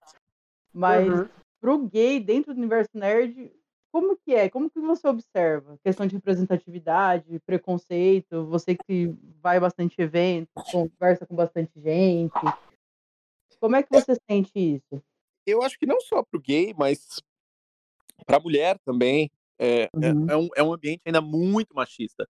Mas 0.73 1.09
Uhum. 1.09 1.29
pro 1.61 1.79
gay, 1.89 2.21
dentro 2.21 2.55
do 2.55 2.59
universo 2.59 2.91
nerd, 2.95 3.53
como 3.93 4.17
que 4.17 4.35
é? 4.35 4.49
Como 4.49 4.71
que 4.71 4.81
você 4.81 5.09
observa? 5.09 5.79
Questão 5.85 6.07
de 6.07 6.15
representatividade, 6.15 7.41
preconceito, 7.41 8.45
você 8.47 8.77
que 8.77 9.15
vai 9.43 9.59
bastante 9.59 10.01
evento, 10.01 10.51
conversa 10.71 11.27
com 11.27 11.35
bastante 11.35 11.73
gente. 11.81 12.53
Como 13.61 13.77
é 13.77 13.83
que 13.83 13.91
você 13.91 14.15
sente 14.31 14.53
isso? 14.57 15.03
eu 15.47 15.63
acho 15.63 15.79
que 15.79 15.87
não 15.87 16.01
só 16.01 16.23
pro 16.23 16.41
gay, 16.41 16.75
mas 16.77 17.21
pra 18.27 18.39
mulher 18.39 18.79
também. 18.85 19.31
É, 19.59 19.83
é- 20.01 20.13
Uhum. 20.13 20.27
é 20.31 20.37
um, 20.37 20.49
é 20.57 20.63
um 20.63 20.73
ambiente 20.73 21.03
ainda 21.07 21.21
muito 21.21 21.75
machista. 21.75 22.29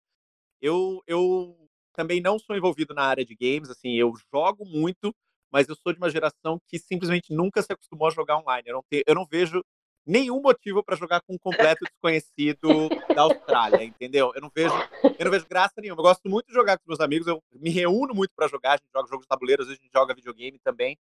Eu, 0.61 1.01
eu 1.07 1.55
também 1.93 2.21
não 2.21 2.39
sou 2.39 2.55
envolvido 2.55 2.93
na 2.93 3.03
área 3.03 3.25
de 3.25 3.35
games, 3.35 3.69
assim, 3.69 3.93
eu 3.95 4.13
jogo 4.33 4.65
muito, 4.65 5.13
mas 5.51 5.67
eu 5.67 5.75
sou 5.75 5.91
de 5.93 5.97
uma 5.99 6.09
geração 6.09 6.59
que 6.67 6.79
simplesmente 6.79 7.33
nunca 7.33 7.61
se 7.61 7.71
acostumou 7.73 8.07
a 8.07 8.11
jogar 8.11 8.37
online. 8.37 8.63
Eu 8.69 8.75
não, 8.75 8.83
te- 8.89 9.03
eu 9.05 9.15
não 9.15 9.25
vejo 9.25 9.63
nenhum 10.05 10.41
motivo 10.41 10.83
para 10.83 10.95
jogar 10.95 11.21
com 11.21 11.33
um 11.35 11.37
completo 11.37 11.85
desconhecido 11.85 12.91
da 13.15 13.23
Austrália, 13.23 13.83
entendeu? 13.83 14.31
Eu 14.35 14.41
não 14.41 14.51
vejo, 14.55 14.75
eu 15.17 15.25
não 15.25 15.31
vejo 15.31 15.45
graça 15.47 15.73
nenhuma. 15.81 15.99
Eu 15.99 16.03
gosto 16.05 16.29
muito 16.29 16.47
de 16.47 16.53
jogar 16.53 16.77
com 16.77 16.83
meus 16.87 16.99
amigos, 16.99 17.27
eu 17.27 17.41
me 17.53 17.69
reúno 17.69 18.13
muito 18.15 18.31
para 18.35 18.47
jogar, 18.47 18.73
a 18.73 18.77
gente 18.77 18.89
joga 18.93 19.07
jogos 19.09 19.23
de 19.25 19.27
tabuleiro, 19.27 19.61
às 19.63 19.67
vezes 19.67 19.79
a 19.81 19.83
gente 19.83 19.91
joga 19.93 20.15
videogame 20.15 20.59
também. 20.59 20.97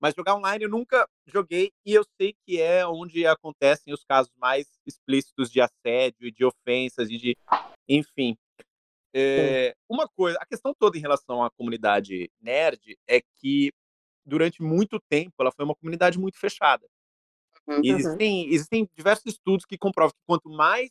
Mas 0.00 0.14
jogar 0.14 0.34
online 0.34 0.64
eu 0.64 0.70
nunca 0.70 1.06
joguei 1.26 1.72
e 1.84 1.92
eu 1.92 2.04
sei 2.16 2.34
que 2.44 2.60
é 2.60 2.86
onde 2.86 3.26
acontecem 3.26 3.92
os 3.92 4.02
casos 4.02 4.32
mais 4.36 4.66
explícitos 4.86 5.50
de 5.50 5.60
assédio 5.60 6.26
e 6.26 6.32
de 6.32 6.44
ofensas 6.44 7.10
e 7.10 7.18
de, 7.18 7.36
enfim. 7.88 8.36
É, 9.12 9.74
uma 9.88 10.08
coisa, 10.08 10.38
a 10.40 10.46
questão 10.46 10.72
toda 10.72 10.96
em 10.96 11.00
relação 11.00 11.42
à 11.42 11.50
comunidade 11.50 12.30
nerd 12.40 12.96
é 13.06 13.20
que 13.38 13.72
durante 14.24 14.62
muito 14.62 15.00
tempo 15.08 15.34
ela 15.40 15.52
foi 15.52 15.64
uma 15.64 15.74
comunidade 15.74 16.18
muito 16.18 16.38
fechada. 16.38 16.86
Uhum. 17.66 17.80
E 17.84 17.90
existem, 17.90 18.48
existem 18.48 18.88
diversos 18.96 19.26
estudos 19.26 19.66
que 19.66 19.76
comprovam 19.76 20.12
que 20.12 20.26
quanto 20.26 20.48
mais 20.48 20.90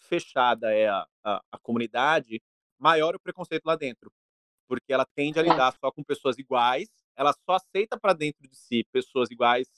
fechada 0.00 0.74
é 0.74 0.88
a, 0.88 1.06
a, 1.24 1.42
a 1.52 1.58
comunidade, 1.58 2.42
maior 2.78 3.14
o 3.14 3.20
preconceito 3.20 3.64
lá 3.64 3.76
dentro. 3.76 4.12
Porque 4.68 4.92
ela 4.92 5.06
tende 5.14 5.38
a 5.38 5.42
lidar 5.42 5.74
só 5.78 5.90
com 5.90 6.02
pessoas 6.02 6.38
iguais, 6.38 6.88
ela 7.16 7.32
só 7.32 7.56
aceita 7.56 7.98
para 7.98 8.12
dentro 8.12 8.48
de 8.48 8.56
si 8.56 8.84
pessoas 8.92 9.30
iguais 9.30 9.68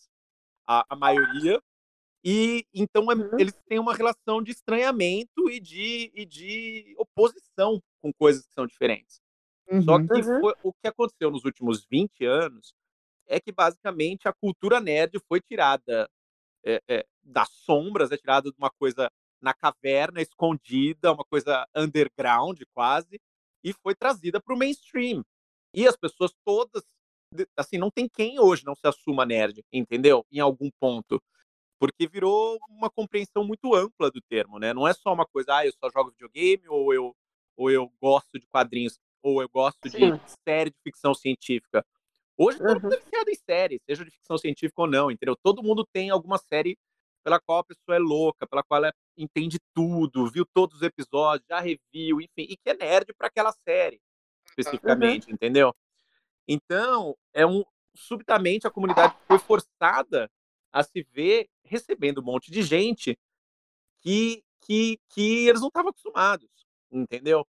à, 0.67 0.85
à 0.89 0.97
maioria, 0.97 1.61
e 2.25 2.67
então 2.73 3.11
é- 3.13 3.15
Uhum. 3.15 3.39
eles 3.39 3.55
têm 3.69 3.79
uma 3.79 3.95
relação 3.95 4.43
de 4.43 4.53
estranhamento 4.53 5.51
e 5.51 5.61
de, 5.61 6.11
e 6.15 6.25
de 6.25 6.95
oposição 6.97 7.83
com 8.01 8.13
coisas 8.13 8.47
que 8.47 8.55
são 8.55 8.67
diferentes. 8.67 9.21
Uhum. 9.71 9.83
Só 9.83 9.99
que 9.99 10.13
uhum. 10.13 10.41
foi, 10.41 10.55
o 10.63 10.73
que 10.73 10.89
aconteceu 10.89 11.31
nos 11.31 11.45
últimos 11.45 11.87
20 11.91 12.25
anos 12.25 12.75
é 13.27 13.39
que 13.41 13.53
basicamente 13.53 14.29
a 14.29 14.33
cultura 14.33 14.81
nerd 14.81 15.19
foi 15.29 15.41
tirada 15.41 16.09
é, 16.65 16.83
é, 16.89 17.07
das 17.23 17.51
sombras, 17.51 18.11
é 18.11 18.17
tirada 18.17 18.51
de 18.51 18.57
uma 18.57 18.71
coisa 18.71 19.11
na 19.41 19.53
caverna, 19.53 20.23
escondida, 20.23 21.13
uma 21.13 21.25
coisa 21.25 21.67
underground 21.77 22.61
quase, 22.73 23.21
e 23.63 23.73
foi 23.83 23.95
trazida 23.95 24.41
para 24.41 24.55
o 24.55 24.59
mainstream. 24.59 25.23
E 25.75 25.87
as 25.87 25.97
pessoas 25.97 26.33
todas, 26.45 26.83
assim, 27.57 27.79
não 27.79 27.91
tem 27.91 28.09
quem 28.09 28.39
hoje 28.39 28.65
não 28.65 28.75
se 28.75 28.87
assuma 28.87 29.25
nerd, 29.25 29.65
entendeu? 29.73 30.25
Em 30.31 30.41
algum 30.41 30.71
ponto. 30.81 31.23
Porque 31.79 32.07
virou 32.07 32.59
uma 32.69 32.89
compreensão 32.89 33.45
muito 33.45 33.75
ampla 33.75 34.11
do 34.11 34.21
termo, 34.23 34.59
né? 34.59 34.73
Não 34.73 34.87
é 34.87 34.95
só 34.95 35.13
uma 35.13 35.27
coisa, 35.27 35.57
ah, 35.57 35.67
eu 35.67 35.73
só 35.73 35.91
jogo 35.91 36.11
videogame, 36.11 36.69
ou 36.69 36.95
eu, 36.95 37.15
ou 37.57 37.71
eu 37.71 37.93
gosto 38.01 38.39
de 38.39 38.47
quadrinhos, 38.47 38.99
ou 39.23 39.43
eu 39.43 39.49
gosto 39.49 39.89
Sim. 39.89 40.13
de 40.13 40.21
série 40.49 40.71
de 40.71 40.77
ficção 40.83 41.15
científica. 41.15 41.85
Hoje 42.37 42.59
todo 42.59 42.81
mundo 42.81 42.95
é 42.95 42.99
viciado 42.99 43.31
em 43.31 43.35
série, 43.35 43.81
seja 43.89 44.05
de 44.05 44.11
ficção 44.11 44.37
científica 44.37 44.83
ou 44.83 44.89
não, 44.89 45.11
entendeu? 45.11 45.37
Todo 45.37 45.63
mundo 45.63 45.87
tem 45.93 46.11
alguma 46.11 46.39
série 46.39 46.77
pela 47.23 47.41
qual 47.41 47.59
a 47.59 47.65
pessoa 47.65 47.97
é 47.97 47.99
louca, 47.99 48.47
pela 48.47 48.63
qual 48.63 48.85
ela 48.85 48.93
entende 49.17 49.59
tudo, 49.73 50.31
viu 50.31 50.45
todos 50.53 50.77
os 50.77 50.83
episódios, 50.83 51.47
já 51.49 51.61
reviu, 51.61 52.21
enfim, 52.21 52.47
e 52.51 52.57
que 52.57 52.71
é 52.71 52.75
nerd 52.75 53.15
para 53.17 53.29
aquela 53.29 53.53
série, 53.67 54.01
especificamente, 54.49 55.29
uhum. 55.29 55.35
entendeu? 55.35 55.75
Então, 56.47 57.17
é 57.33 57.47
um 57.47 57.65
subitamente 57.97 58.67
a 58.67 58.71
comunidade 58.71 59.17
foi 59.27 59.39
forçada 59.39 60.31
a 60.73 60.83
se 60.83 61.03
ver 61.13 61.49
recebendo 61.65 62.19
um 62.19 62.25
monte 62.25 62.51
de 62.51 62.63
gente 62.63 63.17
que 64.01 64.43
que, 64.67 64.99
que 65.11 65.47
eles 65.47 65.61
não 65.61 65.69
estavam 65.69 65.91
acostumados, 65.91 66.49
entendeu? 66.91 67.47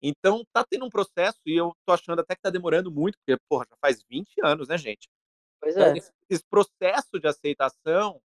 Então, 0.00 0.44
tá 0.52 0.64
tendo 0.64 0.84
um 0.84 0.90
processo, 0.90 1.40
e 1.46 1.56
eu 1.56 1.74
tô 1.84 1.92
achando 1.92 2.20
até 2.20 2.34
que 2.36 2.42
tá 2.42 2.50
demorando 2.50 2.92
muito, 2.92 3.18
porque, 3.18 3.40
porra, 3.48 3.66
já 3.68 3.76
faz 3.80 4.02
20 4.08 4.34
anos, 4.44 4.68
né, 4.68 4.78
gente? 4.78 5.08
Pois 5.60 5.74
então, 5.74 5.88
é. 5.88 5.98
Esse, 5.98 6.12
esse 6.28 6.44
processo 6.44 7.18
de 7.18 7.26
aceitação 7.26 8.20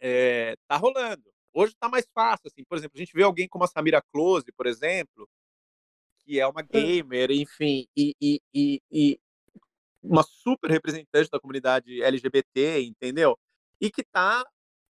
é, 0.00 0.56
tá 0.66 0.76
rolando. 0.76 1.30
Hoje 1.52 1.74
tá 1.78 1.88
mais 1.88 2.06
fácil, 2.14 2.48
assim. 2.48 2.64
Por 2.64 2.78
exemplo, 2.78 2.96
a 2.96 2.98
gente 2.98 3.12
vê 3.12 3.22
alguém 3.22 3.46
como 3.46 3.64
a 3.64 3.68
Samira 3.68 4.02
Close, 4.12 4.50
por 4.52 4.66
exemplo, 4.66 5.28
que 6.24 6.40
é 6.40 6.46
uma 6.46 6.62
gamer, 6.62 7.30
enfim, 7.30 7.86
e, 7.96 8.14
e, 8.20 8.40
e, 8.54 8.82
e 8.90 9.20
uma 10.02 10.22
super 10.22 10.70
representante 10.70 11.30
da 11.30 11.40
comunidade 11.40 12.02
LGBT, 12.02 12.82
entendeu? 12.82 13.38
E 13.80 13.90
que 13.90 14.02
tá 14.02 14.44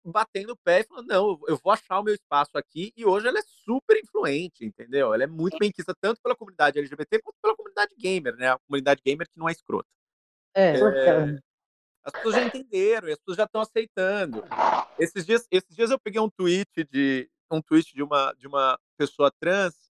batendo 0.04 0.54
o 0.54 0.58
pé 0.58 0.82
e 0.82 0.84
falando, 0.84 1.08
não, 1.08 1.40
eu 1.48 1.60
vou 1.64 1.72
achar 1.72 2.00
o 2.00 2.04
meu 2.04 2.14
espaço 2.14 2.58
aqui, 2.58 2.92
e 2.98 3.06
hoje 3.06 3.28
ela 3.28 3.40
é 3.40 3.44
super 3.44 3.98
influente, 3.98 4.66
entendeu? 4.66 5.14
Ela 5.14 5.24
é 5.24 5.28
muito 5.28 5.58
bem 5.60 5.72
quista 5.72 5.94
tanto 6.00 6.22
pela 6.22 6.36
comunidade 6.36 6.80
LGBT 6.80 7.22
quanto 7.22 7.38
pela 7.42 7.56
comunidade 7.56 7.96
gamer, 7.98 8.36
né? 8.36 8.50
A 8.50 8.60
comunidade 8.60 9.02
gamer 9.06 9.28
que 9.28 9.38
não 9.38 9.48
é 9.48 9.52
escrota. 9.52 9.88
É, 10.54 10.76
é 10.78 11.40
as 12.04 12.14
pessoas 12.14 12.36
já 12.36 12.44
entenderam, 12.44 13.08
as 13.10 13.18
pessoas 13.20 13.38
já 13.38 13.44
estão 13.44 13.62
aceitando. 13.62 14.44
Esses 14.98 15.26
dias, 15.26 15.48
esses 15.52 15.76
dias 15.76 15.92
eu 15.92 16.00
peguei 16.00 16.20
um 16.20 16.30
tweet 16.30 16.84
de 16.90 17.30
um 17.52 17.62
tweet 17.62 17.94
de 17.94 18.02
uma 18.02 18.34
de 18.34 18.48
uma 18.48 18.80
pessoa 18.98 19.32
trans 19.40 19.91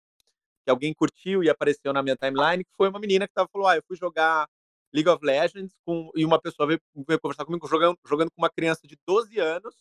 que 0.67 0.71
alguém 0.71 0.93
curtiu 0.93 1.45
e 1.45 1.49
apareceu 1.49 1.93
na 1.93 2.03
minha 2.03 2.17
timeline, 2.17 2.65
que 2.65 2.71
foi 2.77 2.89
uma 2.89 2.99
menina 2.99 3.29
que 3.29 3.33
tava 3.33 3.49
falou: 3.53 3.69
"Ah, 3.69 3.77
eu 3.77 3.83
fui 3.87 3.97
jogar 3.97 4.49
League 4.93 5.09
of 5.09 5.25
Legends 5.25 5.73
com 5.85 6.11
e 6.17 6.25
uma 6.25 6.41
pessoa 6.41 6.67
veio, 6.67 6.81
veio 7.07 7.21
conversar 7.21 7.45
comigo 7.45 7.67
jogando, 7.69 7.97
jogando 8.05 8.31
com 8.31 8.43
uma 8.43 8.51
criança 8.51 8.87
de 8.87 8.97
12 9.07 9.39
anos 9.39 9.77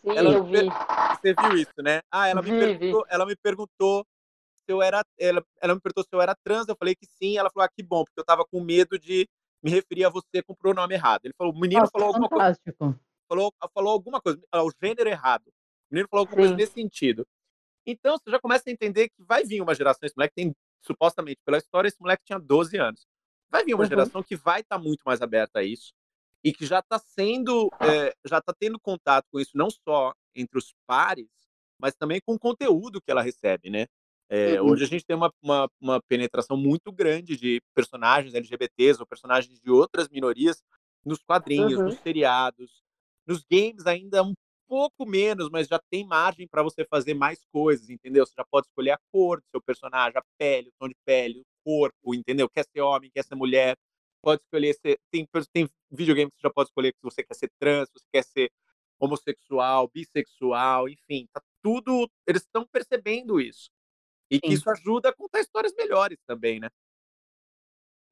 Sim, 0.00 0.16
ela 0.16 0.32
eu 0.32 0.44
vi. 0.44 0.68
Você 1.20 1.34
viu 1.34 1.56
isso, 1.56 1.82
né? 1.82 2.00
Ah, 2.10 2.28
ela 2.28 2.40
me, 2.40 2.50
vi, 2.50 2.58
perguntou, 2.58 3.02
vi. 3.02 3.08
ela 3.14 3.26
me 3.26 3.36
perguntou 3.36 4.06
se 4.54 4.72
eu 4.72 4.80
era. 4.80 5.04
Ela, 5.18 5.44
ela 5.60 5.74
me 5.74 5.80
perguntou 5.80 6.04
se 6.04 6.10
eu 6.12 6.20
era 6.20 6.34
trans, 6.44 6.68
eu 6.68 6.76
falei 6.76 6.94
que 6.94 7.06
sim. 7.06 7.36
Ela 7.36 7.50
falou, 7.50 7.66
ah, 7.66 7.68
que 7.68 7.82
bom, 7.82 8.04
porque 8.04 8.20
eu 8.20 8.24
tava 8.24 8.44
com 8.44 8.60
medo 8.60 8.98
de 8.98 9.28
me 9.62 9.70
referir 9.70 10.04
a 10.04 10.08
você 10.08 10.42
com 10.42 10.52
o 10.52 10.56
pronome 10.56 10.94
errado. 10.94 11.24
Ele 11.24 11.34
falou, 11.36 11.52
o 11.52 11.58
menino 11.58 11.80
Nossa, 11.80 11.92
falou 11.92 12.08
alguma 12.08 12.28
fantástico. 12.28 12.72
coisa. 12.78 13.00
Falou, 13.28 13.52
falou 13.74 13.92
alguma 13.92 14.20
coisa, 14.20 14.40
o 14.52 14.70
gênero 14.82 15.08
errado. 15.08 15.48
O 15.48 15.94
menino 15.94 16.08
falou 16.08 16.22
alguma 16.22 16.36
sim. 16.36 16.42
coisa 16.42 16.56
nesse 16.56 16.72
sentido. 16.72 17.26
Então, 17.90 18.16
você 18.16 18.30
já 18.30 18.40
começa 18.40 18.64
a 18.68 18.72
entender 18.72 19.08
que 19.08 19.22
vai 19.22 19.44
vir 19.44 19.60
uma 19.60 19.74
geração, 19.74 20.06
esse 20.06 20.16
moleque 20.16 20.34
tem, 20.34 20.54
supostamente, 20.80 21.40
pela 21.44 21.58
história, 21.58 21.88
esse 21.88 22.00
moleque 22.00 22.24
tinha 22.24 22.38
12 22.38 22.76
anos. 22.78 23.06
Vai 23.50 23.64
vir 23.64 23.74
uma 23.74 23.84
uhum. 23.84 23.88
geração 23.88 24.22
que 24.22 24.36
vai 24.36 24.60
estar 24.60 24.78
tá 24.78 24.82
muito 24.82 25.02
mais 25.04 25.20
aberta 25.20 25.58
a 25.58 25.62
isso 25.62 25.92
e 26.42 26.52
que 26.52 26.64
já 26.64 26.78
está 26.78 26.98
sendo, 26.98 27.68
é, 27.80 28.14
já 28.24 28.38
está 28.38 28.52
tendo 28.58 28.78
contato 28.78 29.26
com 29.30 29.40
isso 29.40 29.50
não 29.54 29.68
só 29.70 30.14
entre 30.34 30.58
os 30.58 30.72
pares, 30.86 31.28
mas 31.78 31.94
também 31.94 32.20
com 32.24 32.34
o 32.34 32.38
conteúdo 32.38 33.00
que 33.00 33.10
ela 33.10 33.22
recebe, 33.22 33.70
né? 33.70 33.86
É, 34.28 34.60
uhum. 34.60 34.70
Hoje 34.70 34.84
a 34.84 34.86
gente 34.86 35.04
tem 35.04 35.16
uma, 35.16 35.32
uma, 35.42 35.68
uma, 35.80 36.02
penetração 36.02 36.56
muito 36.56 36.92
grande 36.92 37.36
de 37.36 37.60
personagens 37.74 38.32
LGBTs 38.32 39.00
ou 39.00 39.06
personagens 39.06 39.58
de 39.58 39.70
outras 39.70 40.08
minorias 40.08 40.62
nos 41.04 41.20
quadrinhos, 41.20 41.74
uhum. 41.74 41.86
nos 41.86 41.98
seriados, 41.98 42.84
nos 43.26 43.44
games 43.44 43.86
ainda 43.86 44.22
um 44.22 44.32
pouco 44.70 45.04
menos, 45.04 45.50
mas 45.50 45.66
já 45.66 45.80
tem 45.90 46.06
margem 46.06 46.46
para 46.46 46.62
você 46.62 46.84
fazer 46.84 47.12
mais 47.12 47.44
coisas, 47.52 47.90
entendeu? 47.90 48.24
Você 48.24 48.32
já 48.38 48.44
pode 48.48 48.68
escolher 48.68 48.92
a 48.92 48.98
cor 49.10 49.40
do 49.40 49.46
seu 49.50 49.60
personagem, 49.60 50.16
a 50.16 50.22
pele, 50.38 50.68
o 50.68 50.72
tom 50.78 50.88
de 50.88 50.94
pele, 51.04 51.40
o 51.40 51.44
corpo, 51.64 52.14
entendeu? 52.14 52.48
Quer 52.48 52.64
ser 52.64 52.80
homem, 52.80 53.10
quer 53.12 53.24
ser 53.24 53.34
mulher, 53.34 53.76
pode 54.22 54.40
escolher 54.42 54.74
ser. 54.74 55.00
Tem, 55.10 55.28
tem 55.52 55.68
videogame 55.90 56.30
que 56.30 56.36
você 56.36 56.42
já 56.46 56.52
pode 56.52 56.68
escolher 56.68 56.94
se 56.94 57.02
você 57.02 57.24
quer 57.24 57.34
ser 57.34 57.50
trans, 57.58 57.88
se 57.88 57.94
você 57.94 58.06
quer 58.12 58.24
ser 58.24 58.52
homossexual, 59.00 59.90
bissexual, 59.92 60.88
enfim, 60.88 61.26
tá 61.32 61.42
tudo. 61.62 62.08
Eles 62.24 62.42
estão 62.42 62.64
percebendo 62.70 63.40
isso. 63.40 63.70
E 64.30 64.36
Sim. 64.36 64.40
que 64.42 64.52
isso 64.52 64.70
ajuda 64.70 65.08
a 65.08 65.14
contar 65.14 65.40
histórias 65.40 65.74
melhores 65.76 66.18
também, 66.28 66.60
né? 66.60 66.68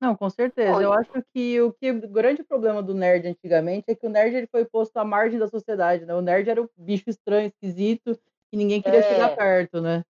Não, 0.01 0.15
com 0.15 0.31
certeza. 0.31 0.81
Eu 0.81 0.93
acho 0.93 1.11
que 1.35 1.61
o 1.61 1.73
que 1.73 1.91
o 1.91 2.09
grande 2.09 2.45
problema 2.45 2.83
do 2.83 2.95
nerd 2.95 3.27
antigamente 3.27 3.87
é 3.89 3.95
que 3.95 4.07
o 4.07 4.11
nerd 4.11 4.35
ele 4.37 4.47
foi 4.47 4.65
posto 4.65 4.97
à 4.97 5.05
margem 5.05 5.39
da 5.39 5.49
sociedade, 5.49 6.05
né? 6.05 6.15
O 6.15 6.21
nerd 6.21 6.49
era 6.49 6.63
o 6.63 6.71
bicho 6.77 7.11
estranho, 7.11 7.49
esquisito, 7.49 8.17
que 8.51 8.57
ninguém 8.57 8.81
queria 8.81 9.01
é. 9.01 9.03
chegar 9.03 9.37
perto, 9.37 9.81
né? 9.81 10.05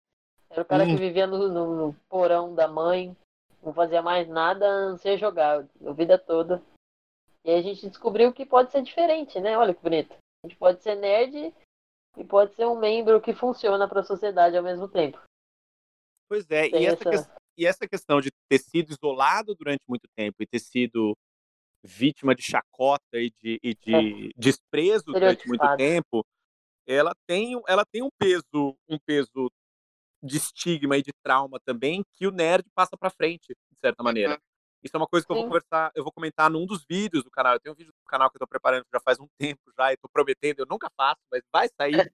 Era 0.50 0.62
o 0.62 0.66
cara 0.66 0.84
hum. 0.84 0.88
que 0.88 0.96
vivia 0.96 1.28
no, 1.28 1.48
no, 1.50 1.76
no, 1.76 1.96
porão 2.10 2.56
da 2.56 2.68
mãe, 2.68 3.16
não 3.62 3.74
fazia 3.74 4.02
mais 4.02 4.28
nada 4.28 4.66
a 4.66 4.90
não 4.90 4.98
ser 4.98 5.18
jogar 5.18 5.66
a 5.86 5.92
vida 5.92 6.18
toda. 6.18 6.62
E 7.44 7.52
aí 7.52 7.60
a 7.60 7.62
gente 7.62 7.88
descobriu 7.88 8.34
que 8.34 8.46
pode 8.46 8.72
ser 8.72 8.82
diferente, 8.82 9.40
né? 9.40 9.56
Olha 9.58 9.74
que 9.74 9.84
bonito. 9.84 10.16
A 10.44 10.48
gente 10.48 10.58
pode 10.58 10.82
ser 10.82 10.96
nerd 10.96 11.54
e 12.18 12.24
pode 12.24 12.56
ser 12.56 12.66
um 12.66 12.80
membro 12.80 13.22
que 13.22 13.34
funciona 13.34 13.88
para 13.88 14.00
a 14.00 14.04
sociedade 14.04 14.58
ao 14.58 14.64
mesmo 14.64 14.88
tempo. 14.88 15.22
Pois 16.28 16.50
é, 16.50 16.70
e 16.70 16.86
essa, 16.88 17.10
essa... 17.10 17.30
Que, 17.30 17.45
e 17.58 17.66
essa 17.66 17.88
questão 17.88 18.22
de 18.22 18.32
ter 18.50 18.60
sido 18.60 18.92
isolado 18.92 19.56
durante 19.56 19.82
muito 19.88 20.08
tempo 20.16 20.38
e 20.42 20.48
ter 20.48 20.60
sido 20.60 21.18
vítima 21.84 22.34
de 22.34 22.42
chacota 22.42 23.18
e 23.18 23.32
de, 23.42 23.60
e 23.64 23.76
de 23.76 23.96
é. 23.96 24.30
desprezo 24.36 25.06
durante 25.06 25.48
muito 25.48 25.78
tempo, 25.78 26.26
ela 26.88 27.14
tem, 27.28 27.62
ela 27.68 27.86
tem 27.86 28.04
um 28.04 28.10
peso, 28.18 28.78
um 28.88 28.98
peso 29.06 29.52
de 30.22 30.38
estigma 30.38 30.98
e 30.98 31.04
de 31.04 31.12
trauma 31.24 31.60
também 31.64 32.04
que 32.14 32.26
o 32.26 32.32
nerd 32.32 32.66
passa 32.74 32.98
para 32.98 33.10
frente, 33.10 33.54
de 33.72 33.80
certa 33.80 34.02
maneira. 34.04 34.34
Uhum. 34.34 34.40
Isso 34.84 34.96
é 34.96 35.00
uma 35.00 35.08
coisa 35.08 35.26
que 35.26 35.34
Sim. 35.34 35.40
eu 35.40 35.42
vou 35.42 35.50
conversar, 35.52 35.92
eu 35.96 36.04
vou 36.04 36.12
comentar 36.12 36.50
num 36.50 36.66
dos 36.66 36.86
vídeos 36.88 37.24
do 37.24 37.32
canal. 37.32 37.54
Eu 37.54 37.60
tenho 37.60 37.74
um 37.74 37.78
vídeo 37.78 37.92
do 37.92 38.08
canal 38.08 38.30
que 38.30 38.38
eu 38.38 38.40
tô 38.40 38.48
preparando 38.48 38.86
já 38.94 39.00
faz 39.00 39.20
um 39.20 39.28
tempo 39.38 39.62
já 39.78 39.92
e 39.92 39.98
tô 39.98 40.08
prometendo, 40.08 40.60
eu 40.60 40.66
nunca 40.70 40.90
faço, 40.96 41.22
mas 41.32 41.42
vai 41.52 41.68
sair, 41.70 42.12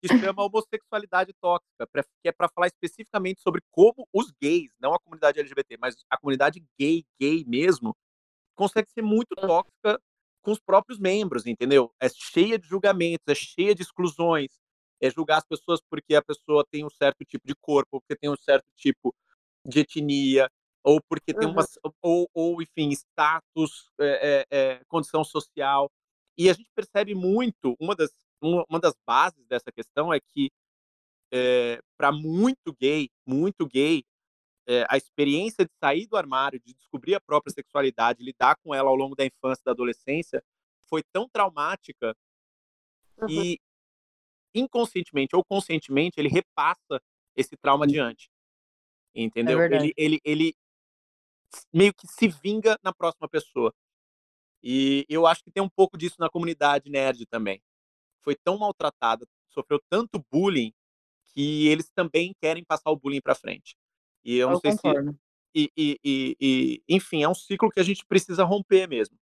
que 0.00 0.08
chama 0.18 0.44
homossexualidade 0.44 1.32
tóxica, 1.40 1.88
que 2.22 2.28
é 2.28 2.32
para 2.32 2.48
falar 2.48 2.66
especificamente 2.66 3.40
sobre 3.40 3.62
como 3.70 4.06
os 4.12 4.32
gays, 4.40 4.70
não 4.80 4.94
a 4.94 4.98
comunidade 4.98 5.40
LGBT, 5.40 5.76
mas 5.80 5.96
a 6.10 6.16
comunidade 6.16 6.64
gay, 6.78 7.04
gay 7.20 7.44
mesmo, 7.46 7.96
consegue 8.54 8.90
ser 8.90 9.02
muito 9.02 9.34
tóxica 9.36 10.00
com 10.42 10.52
os 10.52 10.60
próprios 10.60 10.98
membros, 10.98 11.46
entendeu? 11.46 11.92
É 12.00 12.08
cheia 12.08 12.58
de 12.58 12.66
julgamentos, 12.68 13.24
é 13.28 13.34
cheia 13.34 13.74
de 13.74 13.82
exclusões, 13.82 14.52
é 15.00 15.10
julgar 15.10 15.38
as 15.38 15.46
pessoas 15.46 15.80
porque 15.90 16.14
a 16.14 16.22
pessoa 16.22 16.64
tem 16.70 16.84
um 16.84 16.90
certo 16.90 17.24
tipo 17.24 17.46
de 17.46 17.54
corpo, 17.54 18.00
porque 18.00 18.16
tem 18.16 18.30
um 18.30 18.36
certo 18.36 18.66
tipo 18.76 19.14
de 19.64 19.80
etnia, 19.80 20.48
ou 20.84 21.00
porque 21.08 21.32
uhum. 21.32 21.38
tem 21.38 21.48
uma 21.48 21.64
ou, 22.00 22.30
ou 22.32 22.62
enfim 22.62 22.90
status 22.90 23.90
é, 23.98 24.46
é, 24.48 24.80
condição 24.86 25.24
social 25.24 25.90
e 26.38 26.48
a 26.48 26.52
gente 26.52 26.70
percebe 26.74 27.14
muito 27.14 27.74
uma 27.80 27.96
das 27.96 28.10
uma 28.40 28.80
das 28.80 28.94
bases 29.06 29.44
dessa 29.46 29.72
questão 29.72 30.12
é 30.12 30.20
que 30.20 30.50
é, 31.32 31.80
para 31.96 32.12
muito 32.12 32.74
gay 32.78 33.10
muito 33.26 33.66
gay 33.66 34.04
a 34.88 34.96
experiência 34.96 35.64
de 35.64 35.70
sair 35.80 36.08
do 36.08 36.16
armário 36.16 36.60
de 36.60 36.74
descobrir 36.74 37.14
a 37.14 37.20
própria 37.20 37.52
sexualidade 37.52 38.22
lidar 38.22 38.56
com 38.64 38.74
ela 38.74 38.90
ao 38.90 38.96
longo 38.96 39.14
da 39.14 39.24
infância 39.24 39.62
da 39.64 39.70
adolescência 39.70 40.42
foi 40.88 41.04
tão 41.12 41.28
traumática 41.28 42.16
uhum. 43.18 43.28
e 43.28 43.60
inconscientemente 44.52 45.36
ou 45.36 45.44
conscientemente 45.44 46.18
ele 46.18 46.28
repassa 46.28 47.00
esse 47.36 47.56
trauma 47.56 47.84
adiante 47.84 48.28
entendeu? 49.24 49.60
É 49.60 49.66
ele, 49.66 49.94
ele, 49.96 50.20
ele, 50.24 50.54
meio 51.72 51.94
que 51.94 52.06
se 52.06 52.28
vinga 52.28 52.78
na 52.82 52.92
próxima 52.92 53.28
pessoa. 53.28 53.72
E 54.62 55.06
eu 55.08 55.26
acho 55.26 55.42
que 55.42 55.50
tem 55.50 55.62
um 55.62 55.68
pouco 55.68 55.96
disso 55.96 56.16
na 56.18 56.28
comunidade 56.28 56.90
nerd 56.90 57.24
também. 57.26 57.62
Foi 58.26 58.34
tão 58.34 58.58
maltratada, 58.58 59.24
sofreu 59.48 59.80
tanto 59.88 60.20
bullying 60.32 60.72
que 61.32 61.68
eles 61.68 61.88
também 61.94 62.34
querem 62.40 62.64
passar 62.64 62.90
o 62.90 62.96
bullying 62.96 63.20
para 63.20 63.36
frente. 63.36 63.76
E 64.24 64.34
eu, 64.34 64.48
eu 64.48 64.50
não 64.54 64.58
sei 64.58 64.72
concordo. 64.72 65.12
se 65.12 65.18
e, 65.54 65.70
e, 65.76 66.00
e, 66.04 66.36
e, 66.40 66.82
enfim, 66.88 67.22
é 67.22 67.28
um 67.28 67.34
ciclo 67.34 67.70
que 67.70 67.78
a 67.78 67.84
gente 67.84 68.04
precisa 68.04 68.42
romper 68.42 68.88
mesmo. 68.88 69.16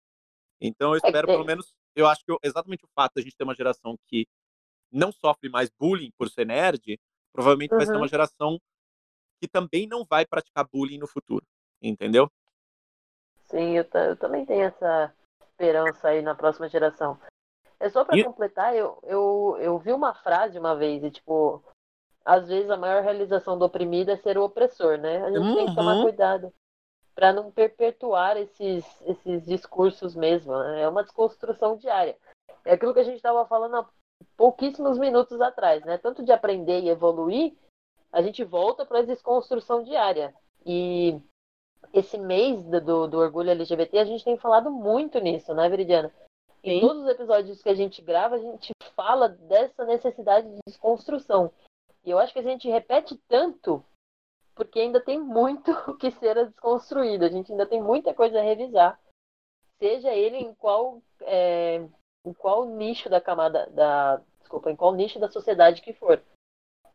Então 0.58 0.92
eu 0.92 0.96
espero, 0.96 1.26
pelo 1.26 1.44
menos, 1.44 1.74
eu 1.94 2.06
acho 2.08 2.24
que 2.24 2.32
eu, 2.32 2.38
exatamente 2.42 2.82
o 2.86 2.88
fato 2.94 3.12
de 3.16 3.20
a 3.20 3.22
gente 3.24 3.36
ter 3.36 3.44
uma 3.44 3.54
geração 3.54 3.94
que 4.06 4.26
não 4.90 5.12
sofre 5.12 5.50
mais 5.50 5.68
bullying 5.78 6.10
por 6.16 6.30
ser 6.30 6.46
nerd, 6.46 6.98
provavelmente 7.30 7.72
uhum. 7.72 7.76
vai 7.76 7.86
ser 7.86 7.96
uma 7.96 8.08
geração 8.08 8.58
que 9.38 9.46
também 9.46 9.86
não 9.86 10.02
vai 10.08 10.24
praticar 10.24 10.66
bullying 10.66 10.96
no 10.96 11.06
futuro, 11.06 11.44
entendeu? 11.82 12.32
Sim, 13.42 13.76
eu, 13.76 13.86
eu 13.92 14.16
também 14.16 14.46
tenho 14.46 14.62
essa 14.62 15.14
esperança 15.42 16.08
aí 16.08 16.22
na 16.22 16.34
próxima 16.34 16.68
geração. 16.70 17.20
É 17.84 17.90
só 17.90 18.02
para 18.02 18.16
e... 18.16 18.24
completar, 18.24 18.74
eu, 18.74 18.98
eu, 19.02 19.58
eu 19.60 19.78
vi 19.78 19.92
uma 19.92 20.14
frase 20.14 20.58
uma 20.58 20.74
vez, 20.74 21.04
e 21.04 21.10
tipo, 21.10 21.62
às 22.24 22.48
vezes 22.48 22.70
a 22.70 22.78
maior 22.78 23.02
realização 23.02 23.58
do 23.58 23.66
oprimido 23.66 24.10
é 24.10 24.16
ser 24.16 24.38
o 24.38 24.44
opressor, 24.44 24.96
né? 24.96 25.22
A 25.22 25.30
gente 25.30 25.46
uhum. 25.46 25.54
tem 25.54 25.66
que 25.66 25.74
tomar 25.74 25.96
uhum. 25.96 26.02
cuidado 26.04 26.50
para 27.14 27.30
não 27.30 27.50
perpetuar 27.50 28.38
esses, 28.38 29.02
esses 29.02 29.44
discursos 29.44 30.16
mesmo. 30.16 30.56
Né? 30.58 30.80
É 30.80 30.88
uma 30.88 31.02
desconstrução 31.02 31.76
diária. 31.76 32.16
É 32.64 32.72
aquilo 32.72 32.94
que 32.94 33.00
a 33.00 33.04
gente 33.04 33.16
estava 33.16 33.44
falando 33.44 33.76
há 33.76 33.88
pouquíssimos 34.34 34.96
minutos 34.96 35.38
atrás, 35.42 35.84
né? 35.84 35.98
Tanto 35.98 36.24
de 36.24 36.32
aprender 36.32 36.80
e 36.80 36.88
evoluir, 36.88 37.54
a 38.10 38.22
gente 38.22 38.42
volta 38.44 38.86
para 38.86 39.00
a 39.00 39.04
desconstrução 39.04 39.82
diária. 39.82 40.34
E 40.64 41.20
esse 41.92 42.16
mês 42.16 42.64
do, 42.64 43.06
do 43.06 43.18
orgulho 43.18 43.50
LGBT, 43.50 43.98
a 43.98 44.04
gente 44.06 44.24
tem 44.24 44.38
falado 44.38 44.70
muito 44.70 45.20
nisso, 45.20 45.52
né, 45.52 45.68
Veridiana? 45.68 46.10
Em 46.64 46.80
todos 46.80 47.02
os 47.02 47.08
episódios 47.10 47.62
que 47.62 47.68
a 47.68 47.74
gente 47.74 48.00
grava, 48.00 48.36
a 48.36 48.38
gente 48.38 48.72
fala 48.96 49.28
dessa 49.28 49.84
necessidade 49.84 50.48
de 50.48 50.60
desconstrução. 50.66 51.52
E 52.02 52.10
eu 52.10 52.18
acho 52.18 52.32
que 52.32 52.38
a 52.38 52.42
gente 52.42 52.68
repete 52.68 53.16
tanto 53.28 53.84
porque 54.54 54.80
ainda 54.80 54.98
tem 54.98 55.20
muito 55.20 55.72
que 55.98 56.10
ser 56.12 56.46
desconstruído. 56.46 57.24
A 57.24 57.28
gente 57.28 57.52
ainda 57.52 57.66
tem 57.66 57.82
muita 57.82 58.14
coisa 58.14 58.38
a 58.38 58.42
revisar. 58.42 58.98
Seja 59.78 60.14
ele 60.14 60.38
em 60.38 60.54
qual, 60.54 61.02
é, 61.20 61.86
em 62.24 62.32
qual 62.32 62.64
nicho 62.64 63.10
da 63.10 63.20
camada 63.20 63.68
da. 63.70 64.22
Desculpa, 64.40 64.70
em 64.70 64.76
qual 64.76 64.94
nicho 64.94 65.18
da 65.18 65.28
sociedade 65.28 65.82
que 65.82 65.92
for. 65.92 66.22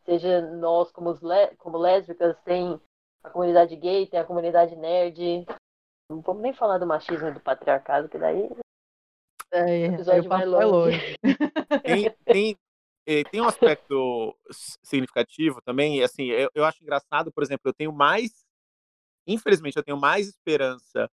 Seja 0.06 0.42
nós 0.42 0.92
como, 0.92 1.14
como 1.58 1.78
lésbicas, 1.78 2.36
tem 2.44 2.82
a 3.24 3.30
comunidade 3.30 3.76
gay, 3.76 4.08
tem 4.08 4.20
a 4.20 4.26
comunidade 4.26 4.76
nerd. 4.76 5.46
Não 6.10 6.22
vamos 6.22 6.42
nem 6.42 6.54
falar 6.54 6.80
do 6.80 6.88
machismo 6.88 7.28
e 7.28 7.34
do 7.34 7.40
patriarcado, 7.40 8.10
que 8.10 8.18
daí 8.18 8.50
é, 9.52 9.86
episódio 9.86 10.30
vai 10.30 10.46
longe. 10.46 10.66
longe. 10.66 11.18
Tem, 11.84 12.16
tem, 12.26 12.58
eh, 13.06 13.24
tem 13.26 13.42
um 13.42 13.48
aspecto 13.48 14.38
significativo 14.84 15.62
também, 15.62 16.04
assim, 16.04 16.28
eu, 16.28 16.50
eu 16.54 16.66
acho 16.66 16.84
engraçado, 16.84 17.32
por 17.32 17.44
exemplo, 17.44 17.70
eu 17.70 17.74
tenho 17.74 17.92
mais, 17.92 18.46
infelizmente, 19.26 19.78
eu 19.78 19.84
tenho 19.84 19.98
mais 19.98 20.28
esperança 20.28 21.10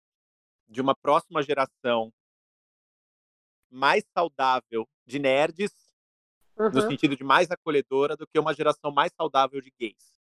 de 0.68 0.80
uma 0.80 0.94
próxima 0.94 1.42
geração 1.42 2.12
mais 3.70 4.04
saudável 4.16 4.88
de 5.06 5.18
nerds, 5.18 5.72
uhum. 6.56 6.70
no 6.70 6.80
sentido 6.82 7.16
de 7.16 7.24
mais 7.24 7.50
acolhedora, 7.50 8.16
do 8.16 8.26
que 8.26 8.38
uma 8.38 8.54
geração 8.54 8.90
mais 8.90 9.12
saudável 9.12 9.60
de 9.60 9.72
gays. 9.78 10.14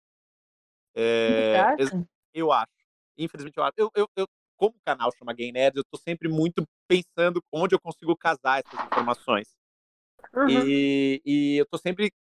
É, 0.94 1.74
eu 2.32 2.52
acho. 2.52 2.70
Infelizmente, 3.16 3.56
eu 3.56 3.64
acho. 3.64 3.74
Eu, 3.76 3.90
eu, 3.94 4.08
eu, 4.16 4.26
como 4.56 4.76
o 4.76 4.84
canal 4.84 5.10
chama 5.18 5.32
Gay 5.32 5.52
Nerds, 5.52 5.76
eu 5.76 5.82
estou 5.82 6.00
sempre 6.00 6.28
muito 6.28 6.66
pensando 6.88 7.42
onde 7.52 7.74
eu 7.74 7.80
consigo 7.80 8.16
casar 8.16 8.62
essas 8.64 8.86
informações. 8.86 9.48
Uhum. 10.32 10.48
E, 10.48 11.22
e 11.24 11.56
eu 11.56 11.66
tô 11.66 11.78
sempre 11.78 12.12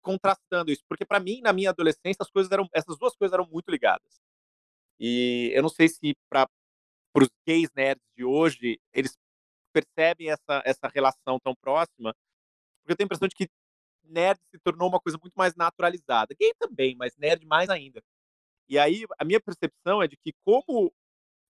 contrastando 0.00 0.70
isso, 0.70 0.84
porque 0.88 1.04
para 1.04 1.20
mim, 1.20 1.40
na 1.40 1.52
minha 1.52 1.70
adolescência, 1.70 2.22
as 2.22 2.30
coisas 2.30 2.52
eram, 2.52 2.68
essas 2.72 2.98
duas 2.98 3.16
coisas 3.16 3.32
eram 3.32 3.48
muito 3.50 3.70
ligadas. 3.70 4.20
E 5.00 5.50
eu 5.54 5.62
não 5.62 5.68
sei 5.68 5.88
se 5.88 6.14
para 6.28 6.48
os 7.16 7.28
gays 7.46 7.70
nerds 7.74 8.04
de 8.16 8.24
hoje, 8.24 8.78
eles 8.92 9.16
percebem 9.72 10.30
essa, 10.30 10.62
essa 10.64 10.88
relação 10.88 11.38
tão 11.40 11.54
próxima, 11.54 12.14
porque 12.80 12.92
eu 12.92 12.96
tenho 12.96 13.06
a 13.06 13.08
impressão 13.08 13.28
de 13.28 13.34
que 13.34 13.48
nerd 14.04 14.38
se 14.50 14.58
tornou 14.58 14.88
uma 14.88 15.00
coisa 15.00 15.18
muito 15.20 15.34
mais 15.34 15.54
naturalizada. 15.54 16.34
Gay 16.38 16.52
também, 16.58 16.94
mas 16.96 17.16
nerd 17.16 17.44
mais 17.46 17.70
ainda. 17.70 18.02
E 18.68 18.78
aí, 18.78 19.04
a 19.18 19.24
minha 19.24 19.40
percepção 19.40 20.02
é 20.02 20.08
de 20.08 20.16
que 20.16 20.32
como 20.44 20.92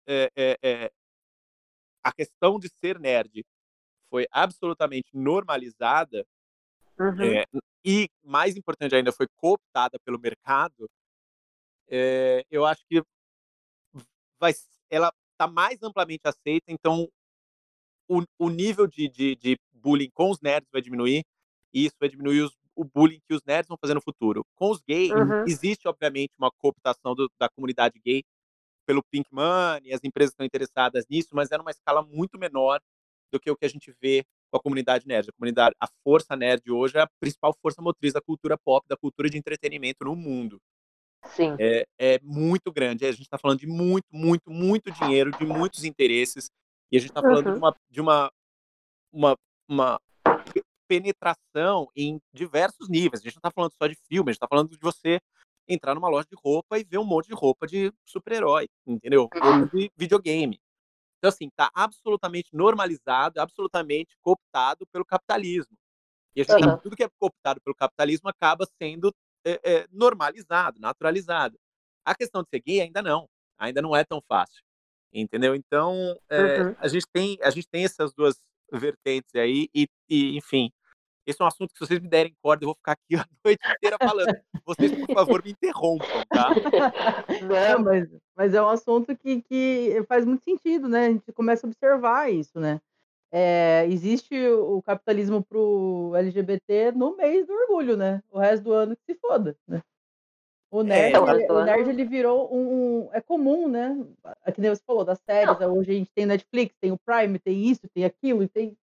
é, 0.06 0.30
é, 0.36 0.58
é, 0.62 0.92
a 2.02 2.12
questão 2.12 2.58
de 2.58 2.68
ser 2.68 2.98
nerd 2.98 3.44
foi 4.10 4.26
absolutamente 4.30 5.08
normalizada 5.14 6.26
uhum. 6.98 7.22
é, 7.22 7.44
e, 7.84 8.08
mais 8.22 8.56
importante 8.56 8.94
ainda, 8.94 9.12
foi 9.12 9.26
cooptada 9.36 9.98
pelo 10.04 10.18
mercado, 10.18 10.88
é, 11.88 12.44
eu 12.50 12.64
acho 12.64 12.84
que 12.86 13.02
vai, 14.38 14.52
ela 14.88 15.12
está 15.32 15.46
mais 15.46 15.82
amplamente 15.82 16.22
aceita, 16.24 16.66
então 16.68 17.08
o, 18.08 18.22
o 18.38 18.48
nível 18.48 18.86
de, 18.86 19.08
de, 19.08 19.36
de, 19.36 19.58
bullying 19.72 20.10
com 20.10 20.30
os 20.30 20.40
nerds 20.40 20.68
vai 20.70 20.80
diminuir, 20.80 21.24
e 21.72 21.86
isso 21.86 21.96
vai 21.98 22.08
diminuir 22.08 22.42
os, 22.42 22.56
o 22.76 22.84
bullying 22.84 23.20
que 23.26 23.34
os 23.34 23.42
nerds 23.44 23.68
vão 23.68 23.76
fazer 23.80 23.94
no 23.94 24.00
futuro. 24.00 24.44
Com 24.54 24.70
os 24.70 24.80
gays, 24.80 25.10
uhum. 25.10 25.44
existe, 25.46 25.88
obviamente, 25.88 26.32
uma 26.38 26.50
cooptação 26.50 27.14
do, 27.14 27.28
da 27.38 27.48
comunidade 27.48 28.00
gay 28.04 28.22
pelo 28.86 29.02
Pink 29.02 29.28
Money, 29.32 29.92
as 29.92 30.02
empresas 30.04 30.32
estão 30.32 30.46
interessadas 30.46 31.04
nisso, 31.08 31.30
mas 31.32 31.50
é 31.50 31.58
numa 31.58 31.70
escala 31.70 32.02
muito 32.02 32.38
menor 32.38 32.80
do 33.32 33.40
que 33.40 33.50
o 33.50 33.56
que 33.56 33.64
a 33.64 33.68
gente 33.68 33.94
vê 34.00 34.24
com 34.50 34.58
a 34.58 34.62
comunidade 34.62 35.06
nerd. 35.06 35.30
A 35.30 35.32
comunidade, 35.32 35.74
a 35.80 35.88
força 36.04 36.36
nerd 36.36 36.70
hoje 36.70 36.98
é 36.98 37.00
a 37.00 37.08
principal 37.20 37.54
força 37.60 37.80
motriz 37.80 38.12
da 38.12 38.20
cultura 38.20 38.58
pop, 38.58 38.86
da 38.88 38.96
cultura 38.96 39.30
de 39.30 39.38
entretenimento 39.38 40.04
no 40.04 40.14
mundo. 40.14 40.60
Sim. 41.24 41.56
É, 41.58 41.86
é 41.98 42.20
muito 42.22 42.70
grande. 42.72 43.06
A 43.06 43.12
gente 43.12 43.22
está 43.22 43.38
falando 43.38 43.60
de 43.60 43.66
muito, 43.66 44.06
muito, 44.10 44.50
muito 44.50 44.90
dinheiro, 44.90 45.30
de 45.30 45.46
muitos 45.46 45.84
interesses. 45.84 46.50
E 46.90 46.96
a 46.96 47.00
gente 47.00 47.10
está 47.10 47.22
falando 47.22 47.46
uhum. 47.46 47.52
de, 47.52 47.58
uma, 47.58 47.76
de 47.90 48.00
uma, 48.00 48.32
uma, 49.12 49.36
uma 49.68 50.00
penetração 50.86 51.88
em 51.96 52.20
diversos 52.34 52.88
níveis. 52.88 53.20
A 53.20 53.24
gente 53.24 53.36
não 53.36 53.40
está 53.40 53.50
falando 53.50 53.72
só 53.72 53.86
de 53.86 53.96
filme, 54.08 54.30
a 54.30 54.32
gente 54.32 54.36
está 54.36 54.48
falando 54.48 54.70
de 54.70 54.78
você 54.78 55.18
entrar 55.68 55.94
numa 55.94 56.08
loja 56.08 56.26
de 56.30 56.36
roupa 56.42 56.78
e 56.78 56.84
ver 56.84 56.98
um 56.98 57.04
monte 57.04 57.28
de 57.28 57.34
roupa 57.34 57.66
de 57.66 57.92
super-herói, 58.04 58.68
entendeu? 58.86 59.22
Roupa 59.22 59.46
uhum. 59.46 59.66
de 59.66 59.90
videogame. 59.96 60.60
Então, 61.18 61.28
assim, 61.28 61.46
está 61.46 61.70
absolutamente 61.72 62.48
normalizado, 62.52 63.40
absolutamente 63.40 64.16
cooptado 64.20 64.86
pelo 64.88 65.04
capitalismo. 65.04 65.76
E 66.34 66.40
a 66.40 66.44
gente 66.44 66.66
uhum. 66.66 66.78
tudo 66.78 66.96
que 66.96 67.04
é 67.04 67.08
cooptado 67.18 67.60
pelo 67.60 67.76
capitalismo 67.76 68.28
acaba 68.28 68.66
sendo 68.80 69.14
é, 69.44 69.60
é, 69.62 69.86
normalizado, 69.92 70.80
naturalizado. 70.80 71.58
A 72.04 72.14
questão 72.14 72.42
de 72.42 72.48
ser 72.48 72.60
gay 72.60 72.80
ainda 72.80 73.02
não, 73.02 73.28
ainda 73.56 73.80
não 73.80 73.94
é 73.94 74.04
tão 74.04 74.20
fácil, 74.26 74.62
entendeu? 75.12 75.54
Então, 75.54 76.18
é, 76.28 76.62
uhum. 76.62 76.76
a, 76.78 76.88
gente 76.88 77.06
tem, 77.12 77.38
a 77.42 77.50
gente 77.50 77.68
tem 77.68 77.84
essas 77.84 78.12
duas 78.12 78.40
vertentes 78.72 79.34
aí 79.34 79.68
e, 79.74 79.86
e, 80.08 80.36
enfim, 80.36 80.72
esse 81.26 81.40
é 81.40 81.44
um 81.44 81.48
assunto 81.48 81.72
que 81.72 81.78
se 81.78 81.86
vocês 81.86 82.00
me 82.00 82.08
derem 82.08 82.34
corda, 82.42 82.64
eu 82.64 82.68
vou 82.68 82.74
ficar 82.74 82.92
aqui 82.92 83.14
a 83.16 83.26
noite 83.44 83.60
inteira 83.76 83.96
falando. 83.98 84.36
Vocês, 84.64 84.92
por 84.92 85.14
favor, 85.14 85.42
me 85.44 85.52
interrompam, 85.52 86.24
tá? 86.28 86.50
Não, 87.42 87.84
mas, 87.84 88.08
mas 88.36 88.54
é 88.54 88.62
um 88.62 88.68
assunto 88.68 89.16
que, 89.16 89.42
que 89.42 90.04
faz 90.08 90.24
muito 90.24 90.44
sentido, 90.44 90.88
né? 90.88 91.06
A 91.06 91.10
gente 91.10 91.32
começa 91.32 91.66
a 91.66 91.68
observar 91.68 92.32
isso, 92.32 92.58
né? 92.58 92.80
É, 93.34 93.86
existe 93.88 94.34
o 94.46 94.82
capitalismo 94.82 95.42
pro 95.42 96.12
LGBT 96.14 96.92
no 96.92 97.16
mês 97.16 97.46
do 97.46 97.52
orgulho, 97.54 97.96
né? 97.96 98.22
O 98.30 98.38
resto 98.38 98.64
do 98.64 98.72
ano 98.72 98.94
que 98.94 99.02
se 99.04 99.18
foda, 99.18 99.56
né? 99.66 99.82
O 100.70 100.82
nerd, 100.82 101.14
é, 101.14 101.34
ele, 101.34 101.52
o 101.52 101.64
nerd 101.64 101.90
ele 101.90 102.04
virou 102.04 102.50
um, 102.50 103.04
um, 103.04 103.10
É 103.12 103.20
comum, 103.20 103.68
né? 103.68 103.94
Que 104.54 104.60
nem 104.60 104.70
você 104.70 104.82
falou, 104.86 105.04
das 105.04 105.18
séries. 105.20 105.58
Não. 105.58 105.76
Hoje 105.76 105.90
a 105.90 105.94
gente 105.94 106.10
tem 106.14 106.24
Netflix, 106.24 106.74
tem 106.80 106.90
o 106.90 106.98
Prime, 106.98 107.38
tem 107.38 107.70
isso, 107.70 107.82
tem 107.94 108.04
aquilo, 108.04 108.42
e 108.42 108.48
tem. 108.48 108.76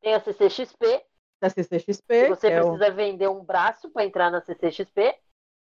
Tem 0.00 0.14
a 0.14 0.20
CCXP, 0.20 1.02
da 1.44 1.50
CCXP. 1.50 2.28
você 2.28 2.48
é 2.48 2.60
precisa 2.60 2.90
o... 2.90 2.94
vender 2.94 3.28
um 3.28 3.44
braço 3.44 3.90
para 3.90 4.04
entrar 4.04 4.30
na 4.30 4.40
CCXP. 4.40 5.14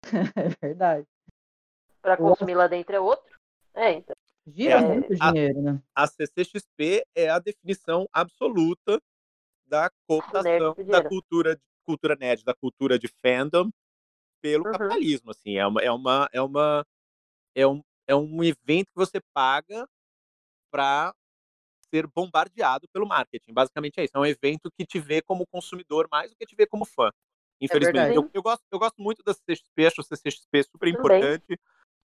é 0.36 0.48
verdade. 0.60 1.06
Para 2.02 2.16
consumir 2.16 2.54
lá 2.54 2.66
dentro 2.66 2.96
é 2.96 3.00
outro. 3.00 3.38
É, 3.74 3.92
então. 3.92 4.16
Gira 4.46 4.78
é, 4.78 4.80
muito 4.80 5.14
a, 5.20 5.30
dinheiro, 5.30 5.62
né? 5.62 5.82
A 5.94 6.06
CCXP 6.06 7.04
é 7.14 7.28
a 7.28 7.38
definição 7.38 8.08
absoluta 8.12 9.00
da 9.66 9.90
cooptação 10.06 10.74
da 10.86 11.06
cultura, 11.06 11.60
cultura 11.84 12.16
nerd, 12.16 12.42
da 12.42 12.54
cultura 12.54 12.98
de 12.98 13.08
fandom 13.22 13.70
pelo 14.40 14.66
uhum. 14.66 14.72
capitalismo. 14.72 15.30
Assim, 15.30 15.58
é 15.58 15.66
uma, 15.66 15.82
é 15.82 15.90
uma, 15.90 16.28
é 16.32 16.40
uma, 16.40 16.86
é 17.54 17.66
um, 17.66 17.82
é 18.06 18.16
um 18.16 18.42
evento 18.42 18.86
que 18.86 18.96
você 18.96 19.20
paga 19.34 19.86
para 20.70 21.14
ser 21.92 22.06
bombardeado 22.06 22.88
pelo 22.92 23.06
marketing. 23.06 23.52
Basicamente 23.52 23.98
é 23.98 24.04
isso. 24.04 24.16
É 24.16 24.18
um 24.18 24.26
evento 24.26 24.70
que 24.76 24.84
te 24.84 24.98
vê 24.98 25.22
como 25.22 25.46
consumidor 25.46 26.08
mais 26.10 26.30
do 26.30 26.36
que 26.36 26.46
te 26.46 26.54
vê 26.56 26.66
como 26.66 26.84
fã. 26.84 27.08
É 27.08 27.64
Infelizmente. 27.64 28.12
É 28.12 28.16
eu, 28.16 28.30
eu, 28.32 28.42
gosto, 28.42 28.62
eu 28.70 28.78
gosto 28.78 29.00
muito 29.00 29.22
da 29.22 29.34
CCXP, 29.34 29.86
acho 29.86 30.00
a 30.00 30.04
CCXP 30.04 30.62
super 30.64 30.88
importante. 30.88 31.42
Também. 31.42 31.58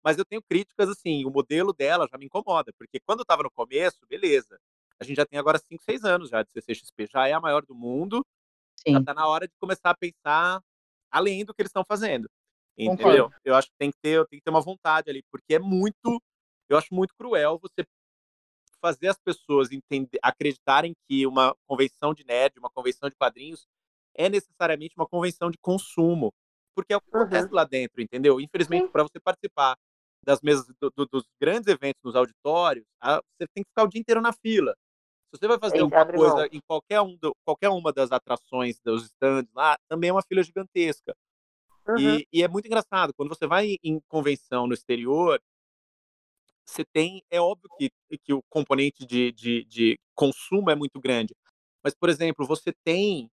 Mas 0.05 0.19
eu 0.19 0.25
tenho 0.25 0.43
críticas, 0.43 0.89
assim, 0.89 1.25
o 1.25 1.31
modelo 1.31 1.73
dela 1.73 2.09
já 2.11 2.19
me 2.19 2.27
incomoda, 2.27 2.73
porque 2.77 2.99
quando 3.07 3.21
eu 3.21 3.23
estava 3.23 3.45
no 3.45 3.51
começo, 3.51 4.01
beleza. 4.09 4.59
A 4.99 5.05
gente 5.05 5.17
já 5.17 5.27
tem 5.27 5.39
agora 5.39 5.59
5, 5.59 5.83
6 5.83 6.05
anos 6.05 6.29
já 6.29 6.43
de 6.43 6.49
CCXP, 6.53 7.09
já 7.13 7.29
é 7.29 7.33
a 7.33 7.41
maior 7.41 7.65
do 7.65 7.75
mundo. 7.75 8.25
Sim. 8.77 8.95
Já 8.95 9.01
está 9.01 9.15
na 9.15 9.27
hora 9.27 9.47
de 9.47 9.55
começar 9.61 9.91
a 9.91 9.97
pensar 9.97 10.61
além 11.11 11.45
do 11.45 11.55
que 11.55 11.63
eles 11.63 11.71
estão 11.71 11.85
fazendo. 11.87 12.29
Entendeu? 12.77 13.27
Concordo. 13.27 13.37
Eu 13.45 13.55
acho 13.55 13.69
que 13.69 13.75
tem 13.79 13.91
que 13.91 13.99
ter, 14.01 14.27
tem 14.27 14.39
que 14.39 14.45
ter 14.45 14.51
uma 14.51 14.61
vontade 14.61 15.11
ali, 15.11 15.23
porque 15.31 15.55
é 15.55 15.59
muito 15.59 16.21
eu 16.73 16.79
acho 16.79 16.95
muito 16.95 17.15
cruel 17.15 17.59
você 17.61 17.87
fazer 18.83 19.09
as 19.09 19.19
pessoas 19.19 19.71
entender, 19.71 20.19
acreditarem 20.21 20.93
que 21.09 21.25
uma 21.27 21.55
convenção 21.67 22.13
de 22.13 22.25
nerd, 22.25 22.59
uma 22.59 22.69
convenção 22.69 23.09
de 23.09 23.15
quadrinhos, 23.15 23.65
é 24.15 24.29
necessariamente 24.29 24.95
uma 24.97 25.07
convenção 25.07 25.51
de 25.51 25.57
consumo. 25.59 26.33
Porque 26.75 26.93
é 26.93 26.97
o 26.97 27.01
que 27.01 27.15
uhum. 27.15 27.23
acontece 27.23 27.53
lá 27.53 27.65
dentro, 27.65 28.03
entendeu? 28.03 28.41
Infelizmente, 28.41 28.91
para 28.91 29.05
você 29.05 29.21
participar 29.21 29.77
das 30.25 30.41
mesas 30.41 30.67
do, 30.81 30.91
do, 30.91 31.07
dos 31.07 31.25
grandes 31.41 31.69
eventos 31.69 32.03
nos 32.03 32.17
auditórios, 32.17 32.85
a, 33.01 33.17
você 33.17 33.47
tem 33.55 33.63
que 33.63 33.71
ficar 33.71 33.85
o 33.85 33.89
dia 33.89 34.01
inteiro 34.01 34.21
na 34.21 34.33
fila. 34.33 34.75
Se 35.31 35.39
você 35.39 35.49
vai 35.49 35.59
fazer 35.59 35.79
Eita, 35.79 35.85
alguma 35.85 36.07
coisa 36.07 36.49
em 36.53 36.61
qualquer, 36.67 37.01
um 37.01 37.17
do, 37.17 37.35
qualquer 37.45 37.69
uma 37.69 37.93
das 37.93 38.11
atrações 38.13 38.79
dos 38.85 39.05
stands 39.05 39.53
lá, 39.55 39.77
também 39.89 40.11
é 40.11 40.13
uma 40.13 40.23
fila 40.23 40.43
gigantesca. 40.43 41.15
Uhum. 41.89 41.99
E, 41.99 42.29
e, 42.33 42.43
é 42.43 42.49
muito 42.49 42.67
engraçado, 42.67 43.13
quando 43.15 43.29
você 43.29 43.47
vai 43.47 43.77
em 43.83 44.01
convenção 44.09 44.67
no 44.67 44.75
exterior, 44.75 45.41
você 46.65 46.85
tem, 46.85 47.23
é 47.31 47.41
óbvio 47.41 47.69
que, 47.79 47.91
que 48.25 48.33
o 48.33 48.43
componente 48.49 49.05
de, 49.05 49.33
de, 49.33 49.65
de 49.65 49.99
consumo 50.15 50.71
é 50.71 50.75
muito 50.75 51.01
grande. 51.01 51.35
Mas, 51.83 51.95
por 51.95 52.09
exemplo, 52.09 52.47
você 52.47 52.73
tem, 52.85 53.31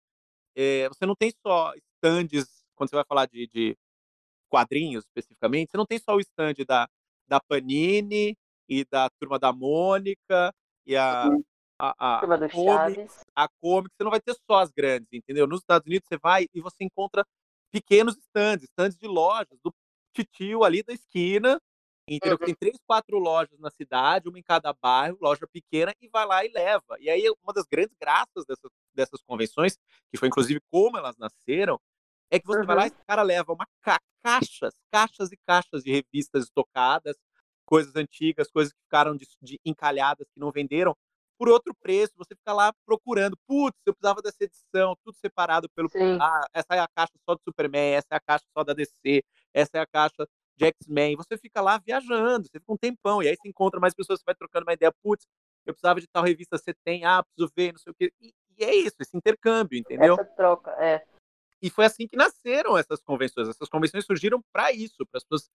é, 0.55 0.87
você 0.87 1.05
não 1.05 1.15
tem 1.15 1.31
só 1.45 1.73
stands, 1.97 2.63
quando 2.75 2.89
você 2.89 2.95
vai 2.95 3.05
falar 3.05 3.25
de, 3.25 3.47
de 3.47 3.77
quadrinhos 4.49 5.05
especificamente, 5.05 5.71
você 5.71 5.77
não 5.77 5.85
tem 5.85 5.99
só 5.99 6.15
o 6.15 6.19
stand 6.19 6.53
da, 6.67 6.87
da 7.27 7.39
Panini 7.39 8.37
e 8.69 8.85
da 8.85 9.09
Turma 9.19 9.39
da 9.39 9.51
Mônica 9.51 10.53
e 10.85 10.95
a, 10.95 11.27
uhum. 11.27 11.43
a, 11.79 12.17
a, 12.17 12.19
Turma 12.19 12.35
a, 12.35 12.49
Comics, 12.49 13.21
a 13.35 13.47
Comics, 13.59 13.95
você 13.97 14.03
não 14.03 14.11
vai 14.11 14.21
ter 14.21 14.35
só 14.49 14.59
as 14.59 14.71
grandes, 14.71 15.07
entendeu? 15.11 15.47
Nos 15.47 15.61
Estados 15.61 15.87
Unidos 15.87 16.07
você 16.07 16.17
vai 16.17 16.47
e 16.53 16.61
você 16.61 16.83
encontra 16.83 17.25
pequenos 17.71 18.15
stands, 18.17 18.63
stands 18.69 18.97
de 18.97 19.07
lojas, 19.07 19.57
do 19.63 19.73
titio 20.13 20.63
ali 20.63 20.83
da 20.83 20.93
esquina, 20.93 21.59
entendeu? 22.07 22.37
Uhum. 22.39 22.45
Tem 22.45 22.55
três, 22.55 22.77
quatro 22.85 23.17
lojas 23.17 23.59
na 23.59 23.69
cidade, 23.69 24.29
uma 24.29 24.39
em 24.39 24.43
cada 24.43 24.73
bairro, 24.73 25.17
loja 25.21 25.47
pequena, 25.47 25.93
e 26.01 26.07
vai 26.07 26.25
lá 26.25 26.45
e 26.45 26.49
leva. 26.49 26.97
E 26.99 27.09
aí, 27.09 27.23
uma 27.43 27.53
das 27.53 27.65
grandes 27.65 27.95
graças 27.99 28.45
dessas, 28.45 28.71
dessas 28.93 29.21
convenções, 29.21 29.77
que 30.11 30.17
foi 30.17 30.27
inclusive 30.27 30.59
como 30.71 30.97
elas 30.97 31.17
nasceram, 31.17 31.79
é 32.29 32.39
que 32.39 32.45
você 32.45 32.59
uhum. 32.59 32.65
vai 32.65 32.75
lá 32.75 32.83
e 32.85 32.87
esse 32.87 33.05
cara 33.07 33.21
leva 33.21 33.53
uma 33.53 33.67
ca 33.81 33.99
caixas, 34.23 34.73
caixas 34.91 35.31
e 35.31 35.37
caixas 35.45 35.83
de 35.83 35.91
revistas 35.91 36.45
estocadas, 36.45 37.15
coisas 37.63 37.95
antigas, 37.95 38.49
coisas 38.49 38.73
que 38.73 38.79
ficaram 38.81 39.15
de, 39.15 39.27
de 39.39 39.59
encalhadas, 39.63 40.27
que 40.33 40.39
não 40.39 40.51
venderam, 40.51 40.95
por 41.37 41.49
outro 41.49 41.75
preço, 41.75 42.13
você 42.15 42.33
fica 42.35 42.53
lá 42.53 42.73
procurando, 42.85 43.37
putz, 43.45 43.77
eu 43.85 43.93
precisava 43.93 44.21
dessa 44.21 44.43
edição, 44.43 44.95
tudo 45.03 45.15
separado 45.17 45.69
pelo. 45.75 45.89
Ah, 46.19 46.47
essa 46.53 46.75
é 46.75 46.79
a 46.79 46.87
caixa 46.87 47.13
só 47.25 47.35
do 47.35 47.41
Superman, 47.43 47.93
essa 47.93 48.07
é 48.11 48.15
a 48.15 48.19
caixa 48.19 48.45
só 48.57 48.63
da 48.63 48.73
DC, 48.73 49.23
essa 49.53 49.77
é 49.77 49.79
a 49.81 49.85
caixa 49.85 50.27
de 50.55 50.65
X-Men. 50.65 51.15
Você 51.15 51.37
fica 51.37 51.61
lá 51.61 51.77
viajando, 51.77 52.47
você 52.47 52.59
fica 52.59 52.73
um 52.73 52.77
tempão, 52.77 53.21
e 53.21 53.27
aí 53.27 53.35
você 53.35 53.47
encontra 53.47 53.79
mais 53.79 53.93
pessoas, 53.93 54.19
você 54.19 54.25
vai 54.25 54.35
trocando 54.35 54.65
uma 54.65 54.73
ideia, 54.73 54.93
putz, 55.03 55.25
eu 55.65 55.73
precisava 55.73 55.99
de 55.99 56.07
tal 56.07 56.23
revista, 56.23 56.57
você 56.57 56.73
tem, 56.83 57.05
ah, 57.05 57.23
preciso 57.23 57.51
ver, 57.55 57.73
não 57.73 57.79
sei 57.79 57.91
o 57.91 57.95
quê. 57.95 58.13
E, 58.21 58.33
e 58.57 58.63
é 58.63 58.75
isso, 58.75 58.95
esse 58.99 59.17
intercâmbio, 59.17 59.77
entendeu? 59.77 60.13
Essa 60.13 60.25
troca, 60.25 60.71
é. 60.71 61.03
E 61.61 61.69
foi 61.69 61.85
assim 61.85 62.07
que 62.07 62.15
nasceram 62.15 62.77
essas 62.77 63.01
convenções. 63.01 63.49
Essas 63.49 63.67
convenções 63.67 64.05
surgiram 64.05 64.41
para 64.53 64.71
isso, 64.71 65.05
para 65.07 65.17
as 65.17 65.23
pessoas 65.23 65.49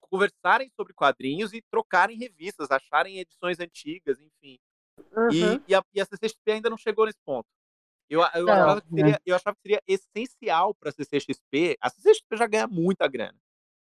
conversarem 0.00 0.70
sobre 0.74 0.94
quadrinhos 0.94 1.52
e 1.52 1.62
trocarem 1.70 2.16
revistas, 2.16 2.70
acharem 2.70 3.18
edições 3.18 3.60
antigas, 3.60 4.18
enfim. 4.18 4.58
Uhum. 5.12 5.28
E, 5.30 5.62
e, 5.68 5.74
a, 5.74 5.84
e 5.94 6.00
a 6.00 6.04
CCXP 6.04 6.52
ainda 6.52 6.70
não 6.70 6.78
chegou 6.78 7.04
nesse 7.04 7.20
ponto. 7.24 7.46
Eu, 8.08 8.22
eu, 8.34 8.46
não, 8.46 8.52
achava, 8.52 8.80
que 8.80 8.94
seria, 8.94 9.20
eu 9.26 9.36
achava 9.36 9.56
que 9.56 9.62
seria 9.62 9.82
essencial 9.86 10.74
para 10.74 10.90
a 10.90 10.92
CCXP. 10.92 11.76
A 11.80 11.90
CCXP 11.90 12.36
já 12.36 12.46
ganha 12.46 12.66
muita 12.66 13.06
grana. 13.06 13.38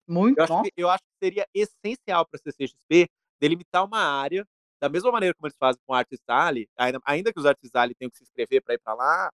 Muito 0.08 0.38
eu 0.38 0.44
acho, 0.44 0.64
que, 0.64 0.74
eu 0.78 0.90
acho 0.90 1.04
que 1.04 1.26
seria 1.26 1.48
essencial 1.54 2.26
para 2.26 2.40
a 2.40 2.44
CCXP 2.44 3.10
delimitar 3.40 3.84
uma 3.84 4.00
área, 4.00 4.48
da 4.80 4.90
mesma 4.90 5.12
maneira 5.12 5.34
como 5.34 5.48
eles 5.48 5.58
fazem 5.58 5.82
com 5.86 5.94
a 5.94 6.00
Artist 6.00 6.24
Alley, 6.28 6.70
ainda, 6.78 7.00
ainda 7.06 7.34
que 7.34 7.40
os 7.40 7.46
Artist 7.46 7.76
Alley 7.76 7.96
tenham 7.96 8.10
que 8.10 8.18
se 8.18 8.24
inscrever 8.24 8.62
para 8.62 8.76
ir 8.76 8.80
para 8.80 8.94
lá, 8.94 9.32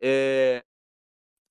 é, 0.00 0.62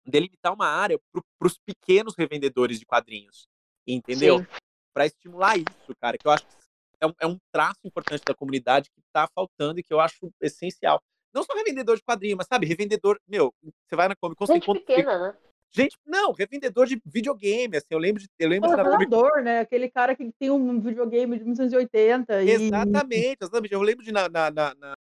delimitar 0.06 0.54
uma 0.54 0.68
área 0.68 1.00
para 1.12 1.48
os 1.48 1.58
pequenos 1.58 2.16
revendedores 2.16 2.80
de 2.80 2.86
quadrinhos, 2.86 3.48
entendeu? 3.86 4.46
Para 4.94 5.06
estimular 5.06 5.58
isso, 5.58 5.96
cara, 6.00 6.18
que 6.18 6.28
eu 6.28 6.32
acho 6.32 6.46
que 6.46 6.56
é 7.02 7.08
um, 7.08 7.14
é 7.20 7.28
um 7.28 7.38
traço 7.52 7.80
importante 7.84 8.24
da 8.26 8.34
comunidade 8.34 8.90
que 8.90 9.00
está 9.02 9.28
faltando 9.36 9.80
e 9.80 9.84
que 9.84 9.94
eu 9.94 10.00
acho 10.00 10.32
essencial. 10.42 11.02
Não 11.34 11.44
só 11.44 11.54
revendedor 11.54 11.98
de 11.98 12.04
quadrinho, 12.04 12.38
mas 12.38 12.48
sabe, 12.48 12.66
revendedor, 12.66 13.20
meu, 13.28 13.54
você 13.62 13.96
vai 13.96 14.08
na 14.08 14.16
Comic 14.16 14.38
Con, 14.40 14.48
Gente 14.48 14.66
você 14.66 14.72
encontra... 14.72 14.86
pequena, 14.86 15.20
né? 15.20 15.38
Gente, 15.72 15.98
não, 16.06 16.32
revendedor 16.32 16.88
de 16.88 17.02
videogame, 17.06 17.78
assim, 17.78 17.88
eu 17.92 18.00
lembro 18.00 18.22
de. 18.22 18.30
Eu 18.40 18.50
lembro 18.50 18.70
o 18.70 18.98
de 18.98 19.44
né? 19.44 19.60
Aquele 19.60 19.90
cara 19.90 20.16
que 20.16 20.32
tem 20.40 20.50
um 20.50 20.80
videogame 20.80 21.38
de 21.38 21.44
1980. 21.44 22.44
E... 22.44 22.50
Exatamente, 22.50 23.38
exatamente. 23.42 23.74
Eu 23.74 23.82
lembro 23.82 24.04
de 24.04 24.12
na, 24.12 24.30
na, 24.30 24.50
na, 24.50 24.74
na, 24.76 24.94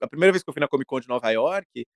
A 0.00 0.06
primeira 0.06 0.32
vez 0.32 0.42
que 0.42 0.50
eu 0.50 0.54
fui 0.54 0.60
na 0.60 0.68
Comic 0.68 0.86
Con 0.86 1.00
de 1.00 1.08
Nova 1.08 1.30
York, 1.30 1.86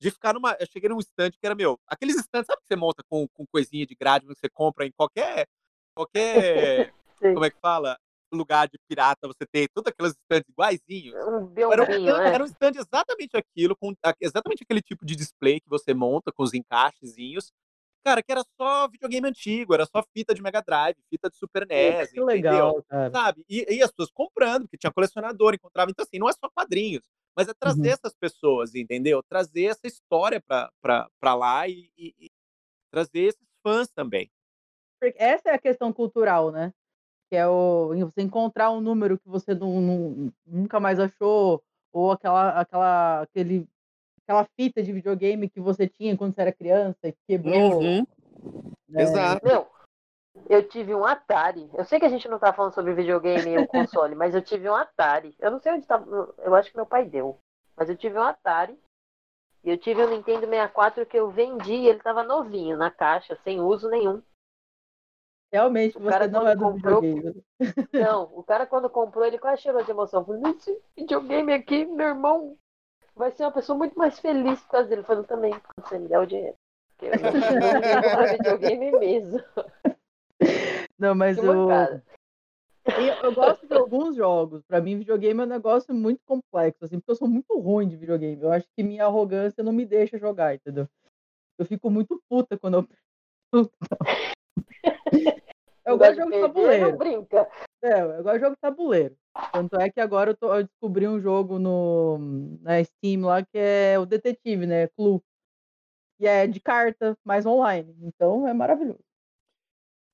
de 0.00 0.10
ficar 0.10 0.32
numa. 0.32 0.56
Eu 0.58 0.66
cheguei 0.66 0.88
num 0.88 0.98
stand 0.98 1.30
que 1.32 1.44
era 1.44 1.54
meu. 1.54 1.78
Aqueles 1.86 2.16
stands, 2.16 2.46
sabe 2.46 2.62
que 2.62 2.66
você 2.66 2.76
monta 2.76 3.02
com, 3.08 3.28
com 3.28 3.46
coisinha 3.46 3.86
de 3.86 3.94
grade 3.94 4.26
que 4.26 4.34
você 4.34 4.48
compra 4.48 4.86
em 4.86 4.92
qualquer. 4.92 5.46
Qualquer. 5.94 6.92
como 7.20 7.44
é 7.44 7.50
que 7.50 7.60
fala? 7.60 7.98
Lugar 8.36 8.68
de 8.68 8.78
pirata 8.88 9.26
você 9.26 9.46
tem 9.50 9.66
todos 9.72 9.90
aqueles 9.90 10.12
stands 10.12 10.48
iguaizinhos. 10.48 11.14
Era, 11.14 11.30
um 11.36 11.52
stand, 11.52 12.22
é. 12.22 12.34
era 12.34 12.44
um 12.44 12.46
stand 12.46 12.72
exatamente 12.76 13.36
aquilo, 13.36 13.76
com 13.76 13.94
exatamente 14.20 14.62
aquele 14.62 14.80
tipo 14.80 15.04
de 15.04 15.16
display 15.16 15.60
que 15.60 15.68
você 15.68 15.94
monta 15.94 16.32
com 16.32 16.42
os 16.42 16.54
encaixezinhos. 16.54 17.52
Cara, 18.02 18.22
que 18.22 18.32
era 18.32 18.42
só 18.58 18.88
videogame 18.88 19.28
antigo, 19.28 19.74
era 19.74 19.84
só 19.84 20.02
fita 20.14 20.34
de 20.34 20.40
Mega 20.40 20.62
Drive, 20.62 20.96
fita 21.10 21.28
de 21.28 21.36
Super 21.36 21.66
NES, 21.66 22.10
que 22.10 22.20
legal, 22.20 22.82
cara. 22.84 23.10
sabe? 23.10 23.44
E, 23.46 23.66
e, 23.68 23.82
as 23.82 23.90
pessoas 23.90 24.10
comprando, 24.10 24.62
porque 24.62 24.78
tinha 24.78 24.92
colecionador, 24.92 25.54
encontrava. 25.54 25.90
Então, 25.90 26.02
assim, 26.02 26.18
não 26.18 26.28
é 26.28 26.32
só 26.32 26.48
quadrinhos, 26.48 27.06
mas 27.36 27.46
é 27.48 27.52
trazer 27.52 27.88
uhum. 27.88 27.94
essas 27.94 28.14
pessoas, 28.14 28.74
entendeu? 28.74 29.22
Trazer 29.22 29.64
essa 29.64 29.86
história 29.86 30.40
pra, 30.40 30.70
pra, 30.80 31.10
pra 31.20 31.34
lá 31.34 31.68
e, 31.68 31.90
e, 31.98 32.14
e 32.18 32.30
trazer 32.90 33.20
esses 33.20 33.46
fãs 33.62 33.88
também. 33.90 34.30
Essa 35.16 35.50
é 35.50 35.54
a 35.54 35.58
questão 35.58 35.92
cultural, 35.92 36.50
né? 36.50 36.72
Que 37.30 37.36
é 37.36 37.46
o 37.46 37.94
você 37.96 38.22
encontrar 38.22 38.72
um 38.72 38.80
número 38.80 39.16
que 39.16 39.28
você 39.28 39.54
não, 39.54 39.80
não, 39.80 40.32
nunca 40.44 40.80
mais 40.80 40.98
achou, 40.98 41.62
ou 41.92 42.10
aquela, 42.10 42.60
aquela, 42.60 43.22
aquele, 43.22 43.68
aquela 44.24 44.44
fita 44.56 44.82
de 44.82 44.92
videogame 44.92 45.48
que 45.48 45.60
você 45.60 45.86
tinha 45.86 46.16
quando 46.16 46.34
você 46.34 46.40
era 46.40 46.52
criança 46.52 46.98
e 47.04 47.14
quebrou. 47.28 47.80
Uhum. 47.80 48.06
Né? 48.88 49.02
Exato. 49.02 49.46
Meu, 49.46 49.68
eu 50.48 50.68
tive 50.68 50.92
um 50.92 51.04
Atari. 51.04 51.70
Eu 51.72 51.84
sei 51.84 52.00
que 52.00 52.06
a 52.06 52.08
gente 52.08 52.28
não 52.28 52.40
tá 52.40 52.52
falando 52.52 52.74
sobre 52.74 52.94
videogame 52.94 53.50
e 53.52 53.58
o 53.58 53.68
console, 53.68 54.16
mas 54.16 54.34
eu 54.34 54.42
tive 54.42 54.68
um 54.68 54.74
Atari. 54.74 55.32
Eu 55.38 55.52
não 55.52 55.60
sei 55.60 55.72
onde 55.72 55.86
tá. 55.86 56.02
Eu 56.38 56.54
acho 56.56 56.70
que 56.70 56.76
meu 56.76 56.86
pai 56.86 57.04
deu. 57.04 57.38
Mas 57.76 57.88
eu 57.88 57.96
tive 57.96 58.18
um 58.18 58.22
Atari. 58.22 58.76
E 59.62 59.70
eu 59.70 59.78
tive 59.78 60.02
um 60.02 60.10
Nintendo 60.10 60.46
64 60.48 61.06
que 61.06 61.16
eu 61.16 61.30
vendi 61.30 61.74
e 61.74 61.88
ele 61.88 62.00
tava 62.00 62.24
novinho 62.24 62.76
na 62.76 62.90
caixa, 62.90 63.38
sem 63.44 63.60
uso 63.60 63.88
nenhum. 63.88 64.20
Realmente, 65.52 65.96
o 65.96 66.00
você 66.00 66.28
não 66.28 66.46
é 66.46 66.54
do 66.54 66.62
comprou... 66.62 67.00
videogame. 67.00 67.44
Não, 67.92 68.30
o 68.34 68.42
cara 68.42 68.66
quando 68.66 68.88
comprou, 68.88 69.24
ele 69.24 69.38
quase 69.38 69.62
chorou 69.62 69.82
de 69.82 69.90
emoção. 69.90 70.24
Falei, 70.24 70.52
esse 70.52 70.80
videogame 70.96 71.52
aqui, 71.52 71.84
meu 71.84 72.08
irmão 72.08 72.56
vai 73.16 73.32
ser 73.32 73.42
uma 73.44 73.52
pessoa 73.52 73.76
muito 73.76 73.98
mais 73.98 74.18
feliz 74.20 74.60
por 74.60 74.70
causa 74.70 74.88
dele. 74.88 75.00
Eu 75.00 75.04
falei, 75.04 75.24
também, 75.24 75.50
quando 75.50 75.88
você 75.88 75.98
me 75.98 76.08
der 76.08 76.18
o 76.20 76.26
dinheiro. 76.26 76.56
Porque 76.96 77.06
eu 77.06 77.10
não 78.16 78.32
videogame 78.32 78.92
mesmo. 78.92 79.42
Não, 80.98 81.14
mas 81.14 81.36
eu... 81.36 81.68
eu 83.22 83.34
gosto 83.34 83.66
de 83.66 83.74
alguns 83.74 84.14
jogos. 84.14 84.62
Pra 84.62 84.80
mim, 84.80 84.98
videogame 84.98 85.40
é 85.40 85.44
um 85.44 85.48
negócio 85.48 85.92
muito 85.92 86.20
complexo, 86.24 86.84
assim, 86.84 87.00
porque 87.00 87.10
eu 87.10 87.16
sou 87.16 87.28
muito 87.28 87.58
ruim 87.58 87.88
de 87.88 87.96
videogame. 87.96 88.40
Eu 88.40 88.52
acho 88.52 88.66
que 88.76 88.82
minha 88.82 89.04
arrogância 89.04 89.64
não 89.64 89.72
me 89.72 89.84
deixa 89.84 90.16
jogar, 90.16 90.54
entendeu? 90.54 90.88
Eu 91.58 91.66
fico 91.66 91.90
muito 91.90 92.22
puta 92.28 92.58
quando 92.58 92.78
eu. 92.78 92.88
Eu 95.84 95.98
gosto 95.98 96.12
de 96.12 96.18
jogo 96.18 96.30
de 96.30 96.40
tabuleiro. 96.40 96.96
brinca. 96.96 97.50
É, 97.82 98.00
eu 98.00 98.22
gosto 98.22 98.34
de 98.34 98.40
jogo 98.40 98.54
de 98.54 98.60
tabuleiro. 98.60 99.16
Tanto 99.52 99.80
é 99.80 99.90
que 99.90 100.00
agora 100.00 100.30
eu, 100.30 100.36
tô, 100.36 100.54
eu 100.54 100.64
descobri 100.64 101.08
um 101.08 101.20
jogo 101.20 101.58
no, 101.58 102.18
na 102.60 102.82
Steam 102.84 103.22
lá 103.22 103.42
que 103.42 103.58
é 103.58 103.98
o 103.98 104.06
Detetive, 104.06 104.66
né? 104.66 104.88
Clue. 104.88 105.20
E 106.20 106.26
é 106.26 106.46
de 106.46 106.60
carta, 106.60 107.16
mas 107.24 107.46
online. 107.46 107.96
Então 108.02 108.46
é 108.46 108.52
maravilhoso. 108.52 109.02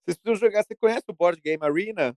Vocês 0.04 0.16
precisam 0.16 0.36
jogar. 0.36 0.62
Você 0.62 0.74
conhece 0.76 1.04
o 1.08 1.14
Board 1.14 1.40
Game 1.40 1.62
Arena? 1.62 2.16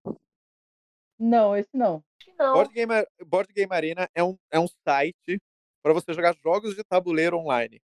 Não, 1.18 1.58
esse 1.58 1.70
não. 1.74 2.04
não. 2.38 2.54
Board, 2.54 2.74
Game, 2.74 2.94
Board 3.26 3.52
Game 3.52 3.74
Arena 3.74 4.08
é 4.14 4.24
um, 4.24 4.38
é 4.52 4.60
um 4.60 4.68
site 4.88 5.42
para 5.84 5.92
você 5.92 6.14
jogar 6.14 6.36
jogos 6.38 6.76
de 6.76 6.84
tabuleiro 6.84 7.38
online. 7.38 7.82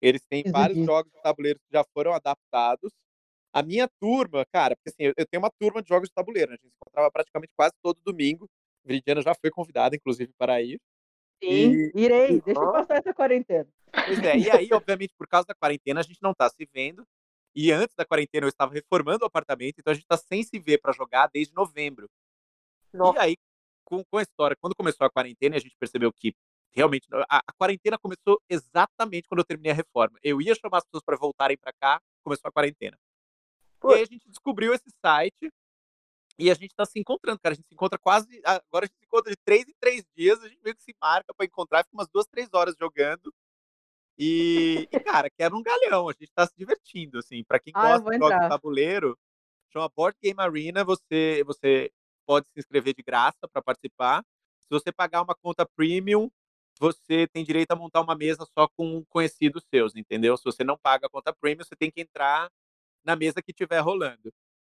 Eles 0.00 0.22
têm 0.26 0.44
vários 0.50 0.84
jogos 0.84 1.10
de 1.10 1.20
tabuleiro 1.22 1.58
que 1.58 1.72
já 1.72 1.84
foram 1.92 2.12
adaptados 2.12 2.92
a 3.52 3.62
minha 3.62 3.88
turma, 4.00 4.44
cara, 4.52 4.76
porque 4.76 4.90
assim, 4.90 5.02
eu, 5.02 5.14
eu 5.16 5.26
tenho 5.26 5.42
uma 5.42 5.50
turma 5.58 5.82
de 5.82 5.88
jogos 5.88 6.08
de 6.08 6.14
tabuleiro, 6.14 6.50
né? 6.50 6.56
A 6.60 6.62
gente 6.62 6.70
se 6.70 6.76
encontrava 6.80 7.10
praticamente 7.10 7.52
quase 7.56 7.74
todo 7.82 8.00
domingo. 8.04 8.48
A 8.84 8.88
Veridiana 8.88 9.22
já 9.22 9.34
foi 9.34 9.50
convidada, 9.50 9.96
inclusive, 9.96 10.32
para 10.38 10.62
ir. 10.62 10.80
Sim, 11.42 11.48
e... 11.48 11.92
irei. 11.94 12.40
Deixa 12.40 12.60
eu 12.60 12.72
passar 12.72 12.98
essa 12.98 13.14
quarentena. 13.14 13.68
Pois 13.92 14.18
é, 14.20 14.38
e 14.38 14.50
aí, 14.50 14.68
obviamente, 14.72 15.14
por 15.16 15.26
causa 15.26 15.46
da 15.46 15.54
quarentena, 15.54 16.00
a 16.00 16.02
gente 16.02 16.22
não 16.22 16.32
tá 16.34 16.48
se 16.48 16.68
vendo. 16.72 17.04
E 17.54 17.72
antes 17.72 17.96
da 17.96 18.04
quarentena, 18.04 18.46
eu 18.46 18.48
estava 18.48 18.72
reformando 18.72 19.24
o 19.24 19.26
apartamento, 19.26 19.76
então 19.78 19.90
a 19.90 19.94
gente 19.94 20.06
tá 20.06 20.16
sem 20.16 20.42
se 20.44 20.58
ver 20.58 20.78
para 20.78 20.92
jogar 20.92 21.28
desde 21.32 21.52
novembro. 21.52 22.08
Nossa. 22.92 23.18
E 23.18 23.22
aí, 23.22 23.36
com, 23.84 24.04
com 24.04 24.18
a 24.18 24.22
história, 24.22 24.56
quando 24.60 24.76
começou 24.76 25.04
a 25.04 25.10
quarentena, 25.10 25.56
a 25.56 25.58
gente 25.58 25.76
percebeu 25.76 26.12
que 26.12 26.32
realmente 26.72 27.08
a, 27.28 27.38
a, 27.38 27.52
quarentena 27.58 27.98
começou 27.98 28.40
exatamente 28.48 29.28
quando 29.28 29.40
eu 29.40 29.44
terminei 29.44 29.72
a 29.72 29.74
reforma. 29.74 30.16
Eu 30.22 30.40
ia 30.40 30.54
chamar 30.54 30.78
as 30.78 30.84
pessoas 30.84 31.02
para 31.02 31.16
voltarem 31.16 31.56
para 31.56 31.72
cá, 31.72 32.00
começou 32.22 32.48
a 32.48 32.52
quarentena. 32.52 32.96
Pô. 33.80 33.92
E 33.92 33.96
aí 33.96 34.02
a 34.02 34.06
gente 34.06 34.28
descobriu 34.28 34.74
esse 34.74 34.90
site 35.04 35.52
e 36.38 36.50
a 36.50 36.54
gente 36.54 36.74
tá 36.74 36.84
se 36.84 36.98
encontrando, 36.98 37.38
cara. 37.40 37.52
A 37.52 37.56
gente 37.56 37.68
se 37.68 37.74
encontra 37.74 37.98
quase. 37.98 38.40
Agora 38.44 38.84
a 38.84 38.86
gente 38.86 38.98
se 38.98 39.04
encontra 39.04 39.30
de 39.30 39.36
três 39.44 39.68
em 39.68 39.74
três 39.80 40.04
dias, 40.16 40.42
a 40.42 40.48
gente 40.48 40.60
meio 40.62 40.76
que 40.76 40.82
se 40.82 40.94
marca 41.00 41.34
para 41.34 41.46
encontrar, 41.46 41.84
fica 41.84 41.96
umas 41.96 42.08
duas, 42.08 42.26
três 42.26 42.48
horas 42.52 42.74
jogando. 42.78 43.32
E, 44.18 44.86
e, 44.92 45.00
cara, 45.00 45.30
quebra 45.30 45.58
um 45.58 45.62
galhão, 45.62 46.08
a 46.08 46.12
gente 46.12 46.30
tá 46.34 46.46
se 46.46 46.54
divertindo, 46.56 47.18
assim. 47.18 47.42
Pra 47.42 47.58
quem 47.58 47.72
ah, 47.74 47.98
gosta 47.98 48.10
de 48.10 48.18
jogos 48.18 48.42
de 48.42 48.48
tabuleiro, 48.48 49.18
chama 49.72 49.88
Board 49.88 50.16
Game 50.22 50.38
Arena, 50.38 50.84
você, 50.84 51.42
você 51.46 51.90
pode 52.26 52.46
se 52.48 52.60
inscrever 52.60 52.94
de 52.94 53.02
graça 53.02 53.48
para 53.50 53.62
participar. 53.62 54.22
Se 54.60 54.68
você 54.70 54.92
pagar 54.92 55.22
uma 55.22 55.34
conta 55.34 55.66
premium, 55.66 56.30
você 56.78 57.26
tem 57.28 57.44
direito 57.44 57.72
a 57.72 57.76
montar 57.76 58.00
uma 58.00 58.14
mesa 58.14 58.46
só 58.54 58.68
com 58.68 59.04
conhecidos 59.06 59.64
seus, 59.70 59.96
entendeu? 59.96 60.36
Se 60.36 60.44
você 60.44 60.64
não 60.64 60.78
paga 60.78 61.06
a 61.06 61.10
conta 61.10 61.34
premium, 61.34 61.64
você 61.64 61.76
tem 61.76 61.90
que 61.90 62.00
entrar 62.00 62.50
na 63.04 63.16
mesa 63.16 63.42
que 63.42 63.50
estiver 63.50 63.80
rolando. 63.80 64.32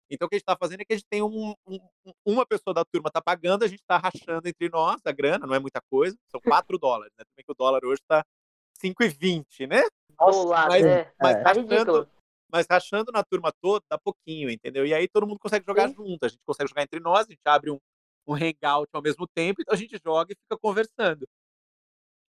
Então, 0.10 0.28
o 0.28 0.30
que 0.30 0.36
a 0.36 0.38
gente 0.38 0.44
está 0.44 0.56
fazendo 0.56 0.82
é 0.82 0.86
que 0.86 0.94
a 0.94 0.96
gente 0.96 1.08
tem 1.10 1.24
um, 1.24 1.54
um, 1.68 1.80
uma 2.26 2.46
pessoa 2.46 2.74
da 2.74 2.86
turma 2.86 3.08
está 3.08 3.22
pagando, 3.22 3.64
a 3.64 3.68
gente 3.68 3.80
está 3.80 3.98
rachando 3.98 4.48
entre 4.48 4.70
nós 4.70 5.02
a 5.04 5.12
grana, 5.12 5.48
não 5.48 5.56
é 5.56 5.60
muita 5.60 5.82
coisa, 5.90 6.16
são 6.30 6.40
4 6.64 6.78
dólares, 6.78 7.14
né? 7.18 7.26
Também 7.26 7.44
que 7.44 7.52
o 7.52 7.56
dólar 7.56 7.84
hoje 7.84 8.02
está 8.02 8.24
5,20, 8.80 9.68
né? 9.68 9.82
Nossa, 10.20 10.68
mas, 10.68 10.86
é, 10.86 11.12
mas, 11.20 11.36
é. 11.36 11.42
Rachando, 11.42 12.10
mas 12.52 12.68
rachando 12.70 13.12
na 13.12 13.24
turma 13.24 13.52
toda 13.62 13.84
dá 13.90 13.98
pouquinho, 13.98 14.50
entendeu? 14.50 14.86
E 14.86 14.94
aí 14.94 15.08
todo 15.08 15.28
mundo 15.28 15.40
consegue 15.40 15.66
jogar 15.66 15.90
Sim. 15.90 15.96
junto, 15.96 16.26
a 16.26 16.30
gente 16.30 16.42
consegue 16.46 16.70
jogar 16.70 16.84
entre 16.84 17.00
nós, 17.00 17.28
a 17.28 17.32
gente 17.32 17.42
abre 17.44 17.72
um, 17.72 17.80
um 18.28 18.34
hangout 18.36 18.90
ao 18.94 19.02
mesmo 19.02 19.28
tempo, 19.28 19.62
então 19.62 19.74
a 19.74 19.78
gente 19.78 20.00
joga 20.04 20.32
e 20.32 20.36
fica 20.36 20.58
conversando. 20.62 21.28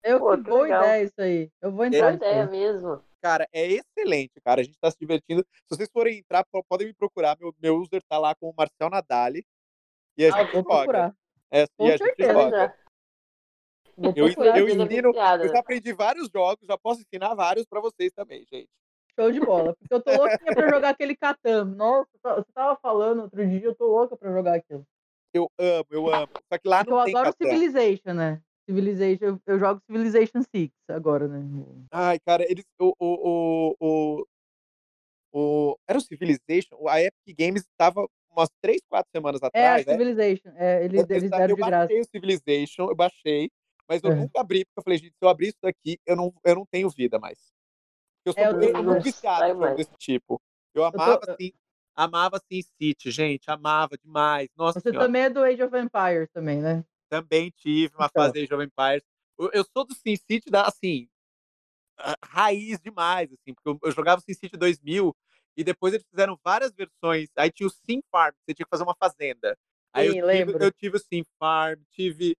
Eu, 0.03 0.19
Pô, 0.19 0.37
que 0.37 0.43
boa 0.43 0.63
legal. 0.63 0.83
ideia 0.83 1.03
isso 1.03 1.21
aí. 1.21 1.51
Eu 1.61 1.71
vou 1.71 1.85
entrar. 1.85 2.01
Boa 2.01 2.13
ideia 2.13 2.45
mesmo. 2.45 3.03
Cara, 3.21 3.47
é 3.51 3.65
excelente, 3.65 4.39
cara. 4.43 4.61
A 4.61 4.63
gente 4.63 4.77
tá 4.79 4.91
se 4.91 4.97
divertindo. 4.99 5.45
Se 5.51 5.75
vocês 5.75 5.89
forem 5.91 6.19
entrar, 6.19 6.45
podem 6.69 6.87
me 6.87 6.93
procurar. 6.93 7.37
Meu, 7.39 7.53
meu 7.61 7.77
user 7.77 8.01
tá 8.07 8.17
lá 8.17 8.35
com 8.35 8.49
o 8.49 8.53
Marcel 8.55 8.89
Nadali. 8.89 9.45
E 10.17 10.25
a 10.25 10.33
ah, 10.33 10.37
gente 10.39 10.53
vou 10.53 10.63
joga. 10.63 10.75
Procurar. 10.75 11.15
É, 11.51 11.67
com 11.77 11.87
e 11.87 11.93
a 11.93 11.97
certeza, 11.97 12.33
gente 12.33 12.41
joga. 12.41 12.77
Eu, 14.15 14.27
eu 14.27 14.69
ensino, 14.69 15.11
eu 15.41 15.49
já 15.49 15.59
aprendi 15.59 15.91
vários 15.91 16.29
jogos, 16.29 16.67
já 16.67 16.77
posso 16.77 17.01
ensinar 17.01 17.33
vários 17.33 17.65
para 17.65 17.81
vocês 17.81 18.11
também, 18.13 18.45
gente. 18.45 18.69
Show 19.19 19.31
de 19.31 19.39
bola. 19.39 19.75
Porque 19.75 19.93
eu 19.93 20.01
tô 20.01 20.11
louquinha 20.11 20.53
pra 20.53 20.69
jogar 20.69 20.89
aquele 20.89 21.15
Catan. 21.15 21.65
Nossa, 21.65 22.07
você 22.23 22.51
tava 22.53 22.77
falando 22.79 23.23
outro 23.23 23.47
dia, 23.47 23.63
eu 23.63 23.73
tô 23.73 23.87
louca 23.87 24.15
pra 24.15 24.31
jogar 24.31 24.55
aquilo. 24.55 24.85
Eu 25.33 25.49
amo, 25.57 25.87
eu 25.89 26.13
amo. 26.13 26.29
Só 26.51 26.59
que 26.59 26.67
lá 26.67 26.77
Porque 26.77 26.91
não 26.91 26.99
eu 26.99 27.05
tem 27.05 27.15
adoro 27.15 27.33
Catan. 27.33 27.45
Civilization, 27.49 28.13
né? 28.13 28.41
Civilization, 28.67 29.39
eu 29.45 29.59
jogo 29.59 29.81
Civilization 29.85 30.41
6 30.53 30.69
agora, 30.89 31.27
né? 31.27 31.39
Ai, 31.89 32.19
cara, 32.19 32.43
eles. 32.49 32.65
O, 32.77 32.93
o, 32.99 33.75
o, 33.79 34.25
o, 35.31 35.77
era 35.87 35.97
o 35.97 36.01
Civilization? 36.01 36.87
A 36.87 37.01
Epic 37.01 37.37
Games 37.37 37.61
estava 37.61 38.05
umas 38.29 38.49
3, 38.61 38.81
4 38.89 39.09
semanas 39.09 39.41
atrás. 39.41 39.87
É, 39.87 39.89
a 39.89 39.93
Civilization. 39.93 40.51
Né? 40.51 40.57
É, 40.57 40.85
eles, 40.85 41.09
eles 41.09 41.29
deram 41.29 41.55
de 41.55 41.61
graça. 41.61 41.71
Eu 41.71 41.79
baixei 41.79 42.01
o 42.01 42.05
Civilization, 42.05 42.89
eu 42.89 42.95
baixei, 42.95 43.51
mas 43.87 44.03
eu 44.03 44.11
é. 44.11 44.15
nunca 44.15 44.41
abri, 44.41 44.65
porque 44.65 44.79
eu 44.79 44.83
falei, 44.83 44.99
gente, 44.99 45.11
se 45.11 45.17
eu 45.21 45.29
abrir 45.29 45.47
isso 45.47 45.59
daqui, 45.61 45.97
eu 46.05 46.15
não, 46.17 46.33
eu 46.43 46.55
não 46.55 46.65
tenho 46.65 46.89
vida 46.89 47.17
mais. 47.17 47.37
Eu 48.25 48.33
sou 48.33 48.43
é, 48.43 48.53
muito, 48.53 48.83
muito 48.83 49.03
viciado 49.03 49.75
desse 49.75 49.95
tipo. 49.97 50.41
Eu 50.73 50.83
amava, 50.83 51.13
eu 51.13 51.19
tô... 51.21 51.31
assim, 51.31 51.53
amava 51.95 52.39
Sin 52.51 52.61
City, 52.61 53.09
gente, 53.11 53.49
amava 53.49 53.97
demais. 53.97 54.49
Nossa 54.57 54.81
Você 54.81 54.89
senhora. 54.89 55.07
também 55.07 55.21
é 55.21 55.29
do 55.29 55.41
Age 55.41 55.63
of 55.63 55.77
Empires 55.77 56.29
também, 56.33 56.61
né? 56.61 56.83
Também 57.09 57.51
tive 57.51 57.95
uma 57.95 58.05
então. 58.05 58.23
fase 58.23 58.33
de 58.33 58.45
Jovem 58.45 58.67
Empires. 58.67 59.03
Eu, 59.39 59.49
eu 59.53 59.63
sou 59.63 59.85
do 59.85 59.93
SimCity 59.93 60.49
da, 60.49 60.63
assim, 60.63 61.07
raiz 62.23 62.79
demais, 62.79 63.31
assim, 63.31 63.53
porque 63.53 63.69
eu, 63.69 63.79
eu 63.83 63.91
jogava 63.91 64.19
o 64.19 64.23
SimCity 64.23 64.57
2000 64.57 65.15
e 65.55 65.63
depois 65.63 65.93
eles 65.93 66.05
fizeram 66.07 66.39
várias 66.43 66.71
versões. 66.71 67.29
Aí 67.35 67.51
tinha 67.51 67.67
o 67.67 67.71
Sim 67.71 68.01
Farm, 68.11 68.33
você 68.45 68.53
tinha 68.53 68.65
que 68.65 68.69
fazer 68.69 68.83
uma 68.83 68.95
fazenda. 68.95 69.57
Aí 69.91 70.11
Sim, 70.11 70.19
eu, 70.19 70.29
tive, 70.29 70.65
eu 70.65 70.71
tive 70.71 70.97
o 70.97 70.99
Sim 70.99 71.23
Farm, 71.39 71.79
tive 71.91 72.37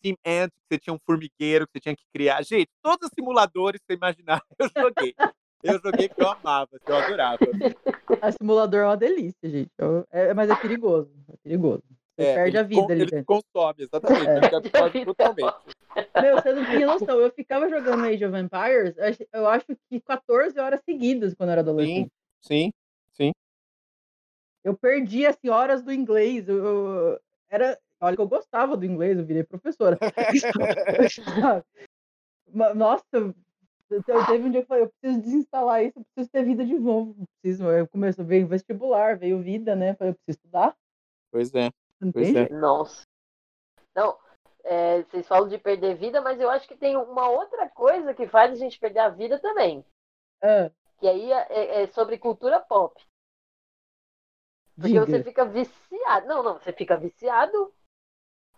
Sim 0.00 0.16
Ant, 0.26 0.50
que 0.50 0.66
você 0.68 0.78
tinha 0.78 0.94
um 0.94 0.98
formigueiro 1.04 1.66
que 1.66 1.72
você 1.74 1.80
tinha 1.80 1.96
que 1.96 2.06
criar. 2.12 2.42
Gente, 2.42 2.70
todos 2.82 3.08
os 3.08 3.14
simuladores 3.14 3.80
que 3.80 3.86
você 3.86 3.96
imaginar, 3.96 4.42
eu 4.58 4.68
joguei. 4.76 5.14
Eu 5.62 5.80
joguei 5.80 6.08
porque 6.08 6.22
eu 6.22 6.28
amava, 6.30 6.68
eu 6.86 6.96
adorava. 6.96 7.38
A 8.22 8.32
simulador 8.32 8.80
é 8.80 8.84
uma 8.84 8.96
delícia, 8.96 9.48
gente. 9.48 9.70
É, 10.10 10.34
mas 10.34 10.50
é 10.50 10.56
perigoso. 10.56 11.10
É 11.32 11.36
perigoso. 11.38 11.82
Você 12.16 12.26
é, 12.26 12.34
perde 12.34 12.58
a 12.58 12.62
vida 12.62 12.92
ali 12.92 13.02
ele 13.02 13.24
consome, 13.24 13.82
exatamente. 13.82 14.28
É. 14.28 14.36
Ele 14.36 14.56
absorve 14.56 15.04
brutalmente. 15.04 15.56
Meu, 16.20 16.36
você 16.36 16.52
não 16.52 16.64
tinha 16.64 16.86
noção. 16.86 17.20
Eu 17.20 17.30
ficava 17.32 17.68
jogando 17.68 18.04
Age 18.04 18.24
of 18.24 18.36
Empires, 18.36 18.94
eu 19.32 19.46
acho 19.48 19.66
que 19.90 20.00
14 20.00 20.58
horas 20.58 20.80
seguidas 20.84 21.34
quando 21.34 21.48
eu 21.48 21.52
era 21.52 21.60
adolescente. 21.62 22.10
Sim, 22.40 22.70
sim, 22.70 22.72
sim. 23.12 23.32
Eu 24.62 24.76
perdi, 24.76 25.26
assim, 25.26 25.48
horas 25.48 25.82
do 25.82 25.92
inglês. 25.92 26.48
Eu, 26.48 26.64
eu, 26.64 27.20
era... 27.48 27.78
Olha 28.00 28.16
eu 28.18 28.28
gostava 28.28 28.76
do 28.76 28.84
inglês, 28.84 29.18
eu 29.18 29.24
virei 29.24 29.42
professora. 29.42 29.98
Nossa, 32.74 33.34
teve 33.88 34.44
um 34.44 34.50
dia 34.50 34.60
que 34.60 34.64
eu 34.64 34.66
falei, 34.66 34.84
eu 34.84 34.92
preciso 35.00 35.22
desinstalar 35.22 35.84
isso, 35.84 35.98
eu 35.98 36.04
preciso 36.04 36.30
ter 36.30 36.44
vida 36.44 36.64
de 36.64 36.78
novo. 36.78 37.16
Eu 37.18 37.26
preciso, 37.40 37.64
eu 37.64 37.88
a 37.92 38.22
ver 38.22 38.44
vestibular, 38.44 39.18
veio 39.18 39.40
vida, 39.40 39.74
né? 39.74 39.90
Eu 39.90 39.94
falei, 39.96 40.12
eu 40.12 40.16
preciso 40.16 40.44
estudar. 40.44 40.76
Pois 41.30 41.54
é. 41.54 41.70
É. 42.02 42.52
Nossa. 42.52 43.02
Não, 43.94 44.18
é, 44.64 45.02
vocês 45.02 45.26
falam 45.26 45.48
de 45.48 45.58
perder 45.58 45.96
vida, 45.96 46.20
mas 46.20 46.40
eu 46.40 46.50
acho 46.50 46.66
que 46.66 46.76
tem 46.76 46.96
uma 46.96 47.28
outra 47.28 47.68
coisa 47.68 48.14
que 48.14 48.26
faz 48.26 48.52
a 48.52 48.56
gente 48.56 48.78
perder 48.78 49.00
a 49.00 49.08
vida 49.10 49.38
também. 49.38 49.84
É. 50.42 50.70
Que 50.98 51.06
aí 51.06 51.32
é, 51.32 51.46
é, 51.50 51.82
é 51.82 51.86
sobre 51.88 52.18
cultura 52.18 52.60
pop. 52.60 53.00
Porque 54.74 54.88
Diga. 54.88 55.06
você 55.06 55.22
fica 55.22 55.44
viciado. 55.44 56.26
Não, 56.26 56.42
não, 56.42 56.58
você 56.58 56.72
fica 56.72 56.96
viciado. 56.96 57.72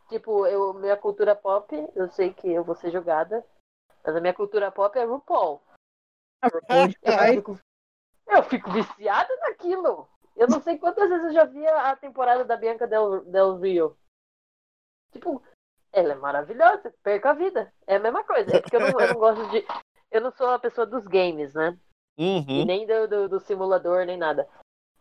Tipo, 0.09 0.47
eu, 0.47 0.73
minha 0.75 0.97
cultura 0.97 1.35
pop, 1.35 1.75
eu 1.95 2.09
sei 2.11 2.33
que 2.33 2.49
eu 2.49 2.63
vou 2.63 2.77
ser 2.77 2.93
jogada, 2.93 3.45
mas 4.05 4.15
a 4.15 4.21
minha 4.21 4.33
cultura 4.33 4.71
pop 4.71 4.97
é 4.97 5.05
RuPaul. 5.05 5.61
A 6.41 6.49
RuPaul 6.49 6.87
eu, 7.03 7.35
fico, 7.35 7.61
eu 8.29 8.43
fico 8.45 8.71
viciada 8.71 9.37
naquilo. 9.39 10.09
Eu 10.37 10.49
não 10.49 10.61
sei 10.61 10.79
quantas 10.79 11.09
vezes 11.09 11.27
eu 11.27 11.33
já 11.33 11.45
vi 11.45 11.67
a 11.67 11.97
temporada 11.97 12.45
da 12.45 12.57
Bianca 12.57 12.87
Del, 12.87 13.25
Del 13.25 13.59
Rio. 13.59 13.97
Tipo, 15.11 15.43
ela 15.91 16.13
é 16.13 16.17
maravilhosa, 16.17 16.95
perca 17.03 17.31
a 17.31 17.35
vida. 17.35 17.73
É 17.87 17.97
a 17.97 18.01
mesma 18.01 18.23
coisa. 18.23 18.55
É 18.55 18.61
porque 18.61 18.77
eu 18.77 18.81
não, 18.81 19.01
eu 19.01 19.09
não 19.09 19.19
gosto 19.19 19.51
de. 19.51 19.67
Eu 20.11 20.21
não 20.21 20.31
sou 20.31 20.51
a 20.51 20.59
pessoa 20.59 20.87
dos 20.87 21.07
games, 21.07 21.55
né? 21.55 21.77
Uhum. 22.19 22.45
E 22.49 22.65
nem 22.65 22.87
do, 22.87 23.09
do, 23.09 23.29
do, 23.31 23.41
simulador, 23.41 24.05
nem 24.05 24.17
nada. 24.17 24.49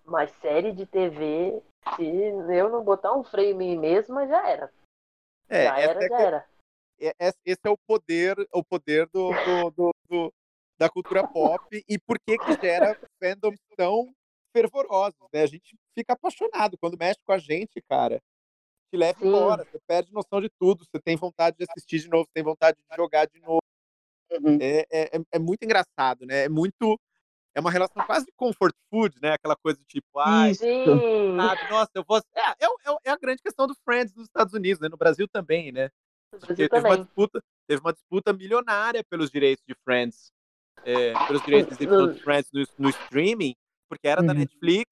Mas 0.05 0.31
série 0.41 0.71
de 0.71 0.85
TV, 0.85 1.61
se 1.95 2.03
eu 2.03 2.69
não 2.69 2.83
botar 2.83 3.13
um 3.13 3.23
freio 3.23 3.51
em 3.51 3.57
mim 3.57 3.77
mesma, 3.77 4.25
já 4.27 4.47
era. 4.47 4.73
É, 5.49 5.65
já 5.65 5.79
era, 5.79 6.05
é 6.05 6.07
já 6.07 6.19
era. 6.19 6.47
É, 6.99 7.13
esse 7.45 7.59
é 7.65 7.69
o 7.69 7.77
poder, 7.77 8.35
o 8.53 8.63
poder 8.63 9.07
do, 9.07 9.31
do, 9.71 9.91
do, 10.09 10.33
da 10.77 10.89
cultura 10.89 11.27
pop 11.27 11.83
e 11.87 11.99
por 11.99 12.17
que 12.19 12.37
que 12.37 12.53
gera 12.61 12.97
fandom 13.21 13.53
tão 13.75 14.14
fervorosos, 14.55 15.19
né? 15.33 15.41
A 15.41 15.47
gente 15.47 15.77
fica 15.93 16.13
apaixonado 16.13 16.77
quando 16.77 16.97
mexe 16.97 17.19
com 17.25 17.33
a 17.33 17.37
gente, 17.37 17.81
cara. 17.89 18.21
Te 18.89 18.97
leva 18.97 19.19
Sim. 19.19 19.27
embora, 19.27 19.65
você 19.65 19.79
perde 19.85 20.13
noção 20.13 20.39
de 20.39 20.49
tudo, 20.57 20.85
você 20.85 21.01
tem 21.01 21.17
vontade 21.17 21.57
de 21.57 21.65
assistir 21.69 21.99
de 21.99 22.07
novo, 22.07 22.23
você 22.23 22.31
tem 22.33 22.43
vontade 22.43 22.77
de 22.77 22.95
jogar 22.95 23.25
de 23.25 23.39
novo. 23.41 23.59
Uhum. 24.31 24.57
É, 24.61 24.85
é, 24.91 25.17
é, 25.17 25.21
é 25.33 25.39
muito 25.39 25.63
engraçado, 25.63 26.25
né? 26.25 26.45
É 26.45 26.49
muito. 26.49 26.97
É 27.53 27.59
uma 27.59 27.71
relação 27.71 28.05
quase 28.05 28.25
de 28.25 28.31
comfort 28.35 28.75
food, 28.89 29.17
né? 29.21 29.33
Aquela 29.33 29.55
coisa 29.55 29.79
tipo, 29.87 30.19
ai, 30.19 30.53
sabe, 30.53 31.69
nossa, 31.69 31.91
eu 31.95 32.03
vou. 32.07 32.17
É, 32.33 32.41
é, 32.41 32.65
é, 32.65 32.97
é, 33.05 33.11
a 33.11 33.17
grande 33.17 33.41
questão 33.41 33.67
do 33.67 33.75
Friends 33.83 34.13
nos 34.15 34.25
Estados 34.25 34.53
Unidos, 34.53 34.79
né? 34.79 34.87
No 34.89 34.97
Brasil 34.97 35.27
também, 35.27 35.71
né? 35.71 35.89
Brasil 36.31 36.69
teve, 36.69 36.87
Uma 36.87 36.97
disputa, 36.97 37.41
teve 37.67 37.81
uma 37.81 37.93
disputa 37.93 38.33
milionária 38.33 39.03
pelos 39.09 39.29
direitos 39.29 39.63
de 39.65 39.73
Friends, 39.83 40.31
é, 40.83 41.13
pelos 41.27 41.41
direitos 41.43 41.77
de 41.77 41.87
Friends 42.21 42.51
no, 42.51 42.65
no 42.77 42.89
streaming, 42.89 43.55
porque 43.87 44.07
era 44.07 44.21
uhum. 44.21 44.27
da 44.27 44.33
Netflix, 44.33 44.89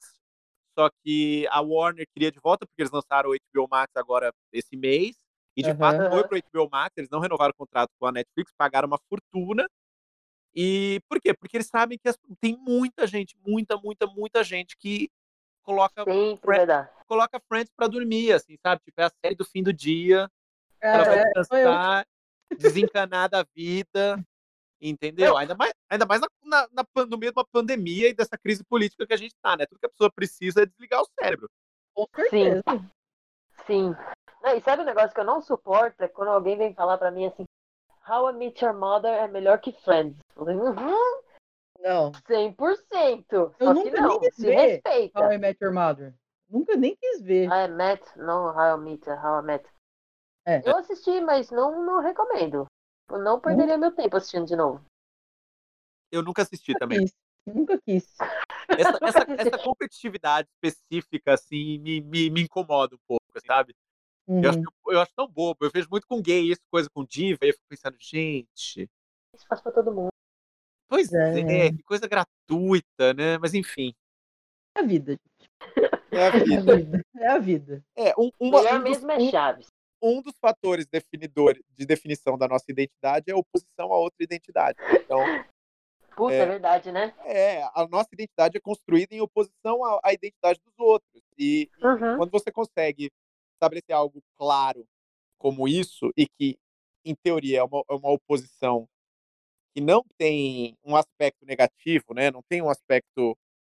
só 0.78 0.90
que 1.04 1.48
a 1.50 1.62
Warner 1.62 2.08
queria 2.14 2.32
de 2.32 2.40
volta, 2.40 2.66
porque 2.66 2.82
eles 2.82 2.92
lançaram 2.92 3.30
o 3.30 3.34
HBO 3.34 3.68
Max 3.70 3.92
agora 3.96 4.34
esse 4.52 4.76
mês, 4.76 5.16
e 5.56 5.62
de 5.62 5.70
uhum. 5.72 5.78
fato 5.78 6.10
foi 6.10 6.28
pro 6.28 6.64
HBO 6.64 6.70
Max, 6.72 6.94
eles 6.98 7.10
não 7.10 7.20
renovaram 7.20 7.52
o 7.52 7.58
contrato 7.58 7.92
com 8.00 8.08
a 8.08 8.12
Netflix, 8.12 8.52
pagaram 8.58 8.88
uma 8.88 9.00
fortuna. 9.10 9.68
E 10.56 11.00
por 11.10 11.20
quê? 11.20 11.34
Porque 11.34 11.58
eles 11.58 11.68
sabem 11.68 11.98
que 11.98 12.12
tem 12.40 12.58
muita 12.58 13.06
gente, 13.08 13.36
muita, 13.46 13.78
muita, 13.78 14.08
muita 14.08 14.44
gente 14.44 14.76
que 14.78 15.10
coloca 15.64 16.04
Sim, 16.04 16.38
Friends, 16.44 16.90
coloca 17.08 17.42
Friends 17.48 17.72
para 17.76 17.88
dormir, 17.88 18.34
assim, 18.34 18.58
sabe? 18.62 18.82
Tipo, 18.84 19.02
é 19.02 19.06
a 19.06 19.12
série 19.24 19.36
do 19.36 19.46
fim 19.46 19.64
do 19.64 19.74
dia. 19.74 20.30
É, 20.82 20.94
ela 20.94 21.04
vai 21.04 21.24
descansar, 21.24 22.06
eu... 22.50 22.58
desencanar 22.58 23.30
da 23.30 23.46
vida. 23.56 24.24
Entendeu? 24.86 25.38
Ainda 25.38 25.56
mais, 25.56 25.74
ainda 25.90 26.06
mais 26.06 26.20
na, 26.20 26.28
na, 26.44 26.68
na, 26.74 27.06
no 27.06 27.18
meio 27.18 27.32
de 27.32 27.40
uma 27.40 27.46
pandemia 27.46 28.10
e 28.10 28.14
dessa 28.14 28.38
crise 28.38 28.66
política 28.66 29.08
que 29.08 29.14
a 29.14 29.18
gente 29.18 29.34
tá, 29.42 29.56
né? 29.56 29.66
Tudo 29.66 29.80
que 29.80 29.86
a 29.86 29.90
pessoa 29.90 30.12
precisa 30.12 30.64
é 30.64 30.66
desligar 30.66 31.02
o 31.02 31.08
cérebro. 31.18 31.50
Com 31.94 32.06
certeza. 32.14 32.64
Sim. 33.66 33.96
Sim. 34.46 34.62
sabe 34.62 34.82
um 34.82 34.86
negócio 34.86 35.14
que 35.14 35.22
eu 35.22 35.26
não 35.26 35.42
suporto? 35.42 36.02
É 36.02 36.10
quando 36.10 36.30
alguém 36.30 36.58
vem 36.58 36.74
falar 36.74 36.98
pra 36.98 37.12
mim 37.12 37.28
assim, 37.28 37.46
How 38.06 38.32
I 38.32 38.34
Met 38.34 38.64
Your 38.64 38.74
Mother 38.74 39.14
é 39.14 39.28
melhor 39.30 39.60
que 39.60 39.72
Friends. 39.72 40.18
Eu 40.36 40.44
falei, 40.44 40.58
uhum, 40.58 41.22
Não. 41.80 42.12
100%. 42.12 43.26
Eu 43.32 43.54
Só 43.58 43.74
nunca 43.74 43.90
que 43.90 44.02
não, 44.02 44.10
nem 44.10 44.20
quis 44.20 44.36
se 44.36 44.46
ver 44.46 44.56
respeita. 44.56 45.20
How 45.20 45.32
I 45.32 45.38
Met 45.38 45.64
Your 45.64 45.74
Mother. 45.74 46.14
Nunca 46.50 46.76
nem 46.76 46.94
quis 46.98 47.22
ver. 47.22 47.48
How 47.48 47.66
I 47.66 47.68
Met, 47.70 48.04
não 48.18 48.48
How 48.48 48.78
I 48.78 48.82
Met, 48.82 49.10
How 49.10 49.40
I 49.40 49.44
Met. 49.44 49.70
É. 50.46 50.70
Eu 50.70 50.76
assisti, 50.76 51.22
mas 51.22 51.50
não, 51.52 51.86
não 51.86 52.02
recomendo. 52.02 52.68
Eu 53.10 53.20
não 53.20 53.40
perderia 53.40 53.78
meu 53.78 53.92
tempo 53.92 54.16
assistindo 54.18 54.46
de 54.46 54.56
novo. 54.56 54.84
Eu 56.12 56.22
nunca 56.24 56.42
assisti 56.44 56.72
Nunca 56.74 56.80
também. 56.80 57.00
quis. 57.02 57.14
Nunca 57.46 57.82
quis. 57.82 58.16
Essa, 58.70 58.98
essa, 59.04 59.26
essa 59.32 59.64
competitividade 59.64 60.48
específica, 60.56 61.34
assim, 61.34 61.80
me, 61.80 62.02
me, 62.02 62.30
me 62.30 62.42
incomoda 62.44 62.96
um 62.96 63.00
pouco, 63.08 63.24
sabe? 63.46 63.76
Eu, 64.28 64.50
acho, 64.50 64.60
Uhum. 64.60 64.66
eu 64.94 65.02
acho 65.02 65.12
tão 65.16 65.28
bobo. 65.28 65.66
Eu 65.66 65.72
vejo 65.72 65.88
muito 65.92 66.08
com 66.08 66.22
gay 66.22 66.50
isso, 66.50 66.62
coisa 66.72 66.90
com 66.94 67.04
diva, 67.04 67.40
e 67.44 67.50
eu 67.50 67.54
fico 67.54 67.66
pensando, 67.68 67.98
gente. 68.00 68.90
Isso 69.36 69.46
faz 69.48 69.60
pra 69.60 69.72
todo 69.72 69.92
mundo. 69.92 70.10
Pois 70.88 71.12
É. 71.12 71.66
é, 71.68 71.72
que 71.72 71.84
coisa 71.84 72.08
gratuita, 72.08 73.14
né? 73.16 73.38
Mas 73.40 73.54
enfim. 73.54 73.94
É 74.78 74.80
a 74.80 74.84
vida. 74.84 75.18
É 76.12 76.18
a 76.20 76.22
É 76.22 76.28
a 76.28 76.44
vida. 76.44 77.02
É 77.18 77.28
a 77.28 77.38
vida. 77.40 77.84
É, 77.98 78.14
um, 78.18 78.32
uma- 78.40 78.62
Melhor 78.62 78.80
um 78.80 78.84
dos, 78.84 78.90
mesmo 79.04 79.12
é 79.12 79.30
Chaves. 79.32 79.68
Um 80.04 80.22
dos 80.22 80.38
fatores 80.38 80.86
definidores 80.86 81.64
de 81.72 81.86
definição 81.86 82.38
da 82.38 82.48
nossa 82.48 82.66
identidade 82.70 83.32
é 83.32 83.34
a 83.34 83.38
oposição 83.38 83.94
a 83.94 83.98
outra 83.98 84.22
identidade. 84.24 84.78
Então, 84.92 85.20
Puta, 86.16 86.34
É. 86.34 86.40
é 86.40 86.46
verdade, 86.46 86.92
né? 86.92 87.12
é, 87.26 87.64
a 87.74 87.88
nossa 87.90 88.10
identidade 88.14 88.56
é 88.58 88.60
construída 88.60 89.16
em 89.16 89.22
oposição 89.22 89.84
à, 89.84 90.00
à 90.04 90.14
identidade 90.14 90.60
dos 90.64 90.74
outros. 90.78 91.24
E, 91.38 91.70
e 91.82 91.86
Uhum. 91.86 92.18
quando 92.18 92.30
você 92.32 92.52
consegue 92.52 93.10
estabelecer 93.56 93.96
algo 93.96 94.22
claro 94.38 94.86
como 95.40 95.68
isso, 95.68 96.12
e 96.16 96.28
que, 96.28 96.58
em 97.04 97.16
teoria, 97.16 97.60
é 97.60 97.64
uma, 97.64 97.84
é 97.90 97.94
uma 97.96 98.12
oposição 98.12 98.88
que 99.74 99.82
não 99.82 100.04
tem 100.18 100.78
um 100.84 100.96
aspecto 100.96 101.46
negativo, 101.46 102.14
né? 102.14 102.30
não 102.30 102.44
tem 102.44 102.62
um 102.62 102.70
aspecto. 102.70 103.36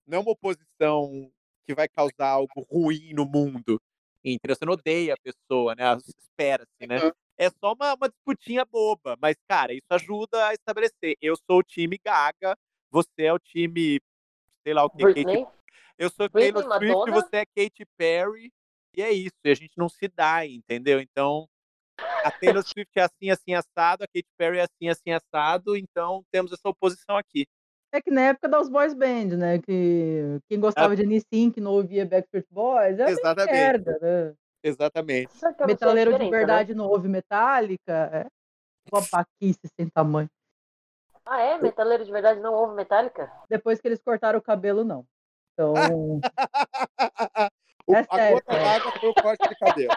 Não 0.08 0.18
é 0.18 0.22
uma 0.22 0.32
oposição 0.32 1.32
que 1.66 1.76
vai 1.76 1.88
causar 1.88 2.30
algo 2.30 2.62
ruim 2.70 3.14
no 3.14 3.26
mundo. 3.26 3.80
Entendeu? 4.24 4.56
Você 4.56 4.66
não 4.66 4.74
odeia 4.74 5.14
a 5.14 5.18
pessoa, 5.18 5.76
né? 5.76 5.84
Espera-se, 5.98 6.88
né? 6.88 7.04
Uhum. 7.04 7.12
É 7.38 7.50
só 7.50 7.74
uma, 7.74 7.94
uma 7.94 8.10
disputinha 8.10 8.64
boba. 8.64 9.18
Mas, 9.22 9.36
cara, 9.48 9.74
isso 9.74 9.88
ajuda 9.90 10.48
a 10.48 10.54
estabelecer. 10.54 11.16
Eu 11.22 11.36
sou 11.36 11.60
o 11.60 11.64
time 11.64 12.00
Gaga, 12.04 12.58
você 12.92 13.24
é 13.24 13.34
o 13.34 13.40
time, 13.40 14.00
sei 14.64 14.74
lá 14.74 14.86
o 14.86 14.90
que, 14.90 15.04
Britney, 15.04 15.46
eu 15.98 16.10
sou 16.10 16.30
Britney, 16.30 16.54
Taylor 16.54 16.78
Swift, 16.78 16.94
Madonna. 16.94 17.22
você 17.22 17.38
é 17.38 17.46
Katy 17.46 17.86
Perry, 17.98 18.52
e 18.96 19.02
é 19.02 19.12
isso, 19.12 19.36
e 19.44 19.50
a 19.50 19.56
gente 19.56 19.78
não 19.78 19.90
se 19.90 20.08
dá, 20.08 20.46
entendeu? 20.46 21.00
Então, 21.00 21.48
a 21.98 22.32
Taylor 22.32 22.64
Swift 22.64 22.92
é 22.96 23.02
assim, 23.02 23.30
assim, 23.30 23.54
assado, 23.54 24.04
a 24.04 24.08
Katy 24.08 24.30
Perry 24.38 24.60
é 24.60 24.64
assim, 24.64 24.90
assim, 24.90 25.12
assado, 25.12 25.76
então 25.76 26.24
temos 26.32 26.52
essa 26.52 26.70
oposição 26.70 27.18
aqui. 27.18 27.48
É 27.94 28.02
que 28.02 28.10
na 28.10 28.22
época 28.22 28.50
das 28.50 28.68
boys 28.70 28.94
band, 28.96 29.38
né? 29.38 29.60
Que 29.60 30.40
quem 30.50 30.60
gostava 30.60 30.96
de 30.96 31.04
N5 31.04 31.58
não 31.58 31.74
ouvia 31.74 32.06
Backstreet 32.08 32.48
Boys, 32.50 32.98
era 32.98 33.12
Exatamente. 33.12 33.52
merda, 33.54 34.00
né? 34.02 34.34
Exatamente. 34.64 35.30
A 35.60 35.68
Metaleiro 35.68 36.14
de 36.18 36.24
né? 36.24 36.30
verdade 36.30 36.74
não 36.74 36.88
ouve 36.88 37.08
Metallica. 37.08 38.10
É 38.14 38.26
uma 38.92 39.04
paquice 39.06 39.60
sem 39.80 39.88
tamanho. 39.90 40.28
Ah, 41.26 41.40
é? 41.42 41.58
Metaleiro 41.62 42.04
de 42.04 42.12
verdade 42.12 42.40
não 42.40 42.54
ouve 42.54 42.74
Metallica? 42.76 43.32
Depois 43.48 43.80
que 43.80 43.88
eles 43.88 44.02
cortaram 44.02 44.40
o 44.40 44.42
cabelo, 44.42 44.84
não. 44.84 45.06
Então, 45.54 45.74
O- 47.86 47.94
É 47.96 48.00
a 48.00 48.04
sério, 48.16 48.36
gota 48.38 48.54
é. 48.54 48.64
d'água 48.64 48.92
foi 49.00 49.10
o 49.10 49.14
corte 49.14 49.50
de 49.50 49.56
cabelo. 49.56 49.90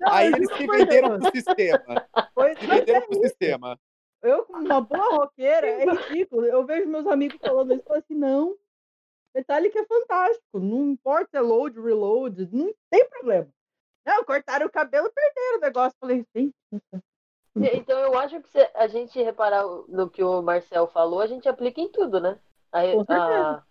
Não, 0.00 0.12
Aí 0.12 0.26
eles 0.32 0.48
se 0.56 0.66
venderam 0.66 1.18
pro 1.18 1.30
sistema. 1.32 2.06
Foi- 2.32 2.54
Se 2.56 2.66
venderam 2.66 3.00
é 3.00 3.04
pro 3.04 3.12
isso. 3.14 3.22
sistema. 3.22 3.78
Eu, 4.22 4.44
como 4.46 4.64
uma 4.64 4.80
boa 4.80 5.16
roqueira, 5.16 5.66
é 5.66 5.84
ridículo. 5.84 6.46
Eu 6.46 6.64
vejo 6.64 6.88
meus 6.88 7.06
amigos 7.06 7.38
falando 7.40 7.72
isso 7.72 7.82
e 7.82 7.84
falo 7.84 7.98
assim, 7.98 8.14
não. 8.14 8.56
Metallica 9.34 9.80
é 9.80 9.84
fantástico. 9.86 10.58
Não 10.60 10.90
importa 10.90 11.28
se 11.30 11.36
é 11.36 11.40
load, 11.40 11.80
reload, 11.80 12.48
não 12.52 12.72
tem 12.90 13.08
problema. 13.08 13.48
Não, 14.06 14.24
cortaram 14.24 14.66
o 14.66 14.70
cabelo, 14.70 15.10
perderam 15.12 15.58
o 15.58 15.60
negócio. 15.60 15.96
Falei, 15.98 16.24
gente, 16.36 16.54
E- 17.56 17.76
Então 17.76 17.98
eu 18.00 18.16
acho 18.18 18.40
que 18.42 18.48
se 18.48 18.58
a 18.74 18.86
gente 18.86 19.20
reparar 19.22 19.64
no 19.88 20.08
que 20.08 20.22
o 20.22 20.40
Marcel 20.42 20.86
falou, 20.86 21.20
a 21.20 21.26
gente 21.26 21.48
aplica 21.48 21.80
em 21.80 21.90
tudo, 21.90 22.20
né? 22.20 22.38
A, 22.72 22.80
a- 23.14 23.62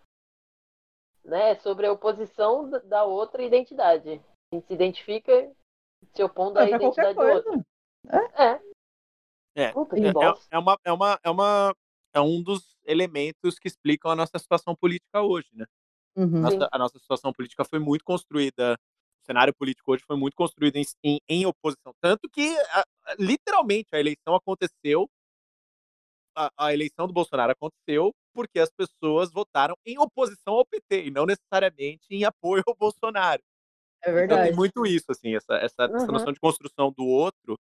né? 1.23 1.55
Sobre 1.55 1.85
a 1.87 1.91
oposição 1.91 2.69
da- 2.69 3.03
outra 3.05 3.41
identidade. 3.43 4.21
A 4.51 4.55
gente 4.55 4.67
se 4.67 4.73
identifica 4.73 5.51
se 6.13 6.23
opondo 6.23 6.59
à 6.59 6.63
é 6.63 6.69
qualquer 6.69 7.11
identidade 7.11 7.15
do 7.15 7.21
outro. 7.51 7.65
É. 8.09 8.43
É, 8.45 8.61
É, 9.55 9.75
é, 10.01 10.13
bosta. 10.13 10.47
é 10.51 10.57
uma, 10.59 10.77
é, 10.85 10.91
uma, 10.91 11.19
é, 11.23 11.29
uma, 11.29 11.75
é 12.13 12.21
um 12.21 12.41
dos 12.41 12.77
elementos 12.85 13.59
que 13.59 13.67
explicam 13.67 14.11
a 14.11 14.15
nossa 14.15 14.39
situação 14.39 14.75
política 14.75 15.21
hoje, 15.21 15.49
né? 15.53 15.65
Uhum. 16.15 16.41
Nossa, 16.43 16.69
a 16.71 16.77
nossa 16.79 16.99
situação 16.99 17.33
política 17.33 17.65
foi 17.65 17.79
muito 17.79 18.03
construída, 18.05 18.75
o 19.23 19.25
cenário 19.25 19.53
político 19.55 19.91
hoje 19.93 20.03
foi 20.07 20.17
muito 20.17 20.35
construído 20.35 20.77
em, 20.77 20.83
em, 21.03 21.19
em 21.29 21.45
oposição. 21.45 21.93
Tanto 22.01 22.29
que, 22.29 22.57
a- 22.71 22.85
literalmente, 23.19 23.89
a 23.93 23.99
eleição 23.99 24.35
aconteceu, 24.35 25.09
a, 26.35 26.49
a 26.57 26.73
eleição 26.73 27.07
do 27.07 27.13
Bolsonaro 27.13 27.51
aconteceu 27.51 28.11
porque 28.33 28.59
as 28.59 28.69
pessoas 28.71 29.31
votaram 29.31 29.75
em 29.85 29.99
oposição 29.99 30.53
ao 30.55 30.65
PT 30.65 31.05
e 31.07 31.11
não 31.11 31.25
necessariamente 31.25 32.05
em 32.09 32.23
apoio 32.23 32.63
ao 32.65 32.75
Bolsonaro. 32.75 33.41
É 34.03 34.11
Então 34.25 34.39
tem 34.39 34.51
verdade. 34.51 34.55
muito 34.55 34.85
isso, 34.85 35.05
assim, 35.11 35.35
essa, 35.35 35.55
essa, 35.55 35.91
essa 35.95 36.11
Uhum. 36.11 36.13
noção 36.13 36.33
de 36.33 36.39
construção 36.39 36.93
do 36.97 37.05
outro, 37.05 37.57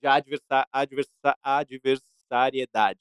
de 0.00 0.06
adversa, 0.06 0.66
adversa, 0.72 1.36
adversariedade. 1.42 3.00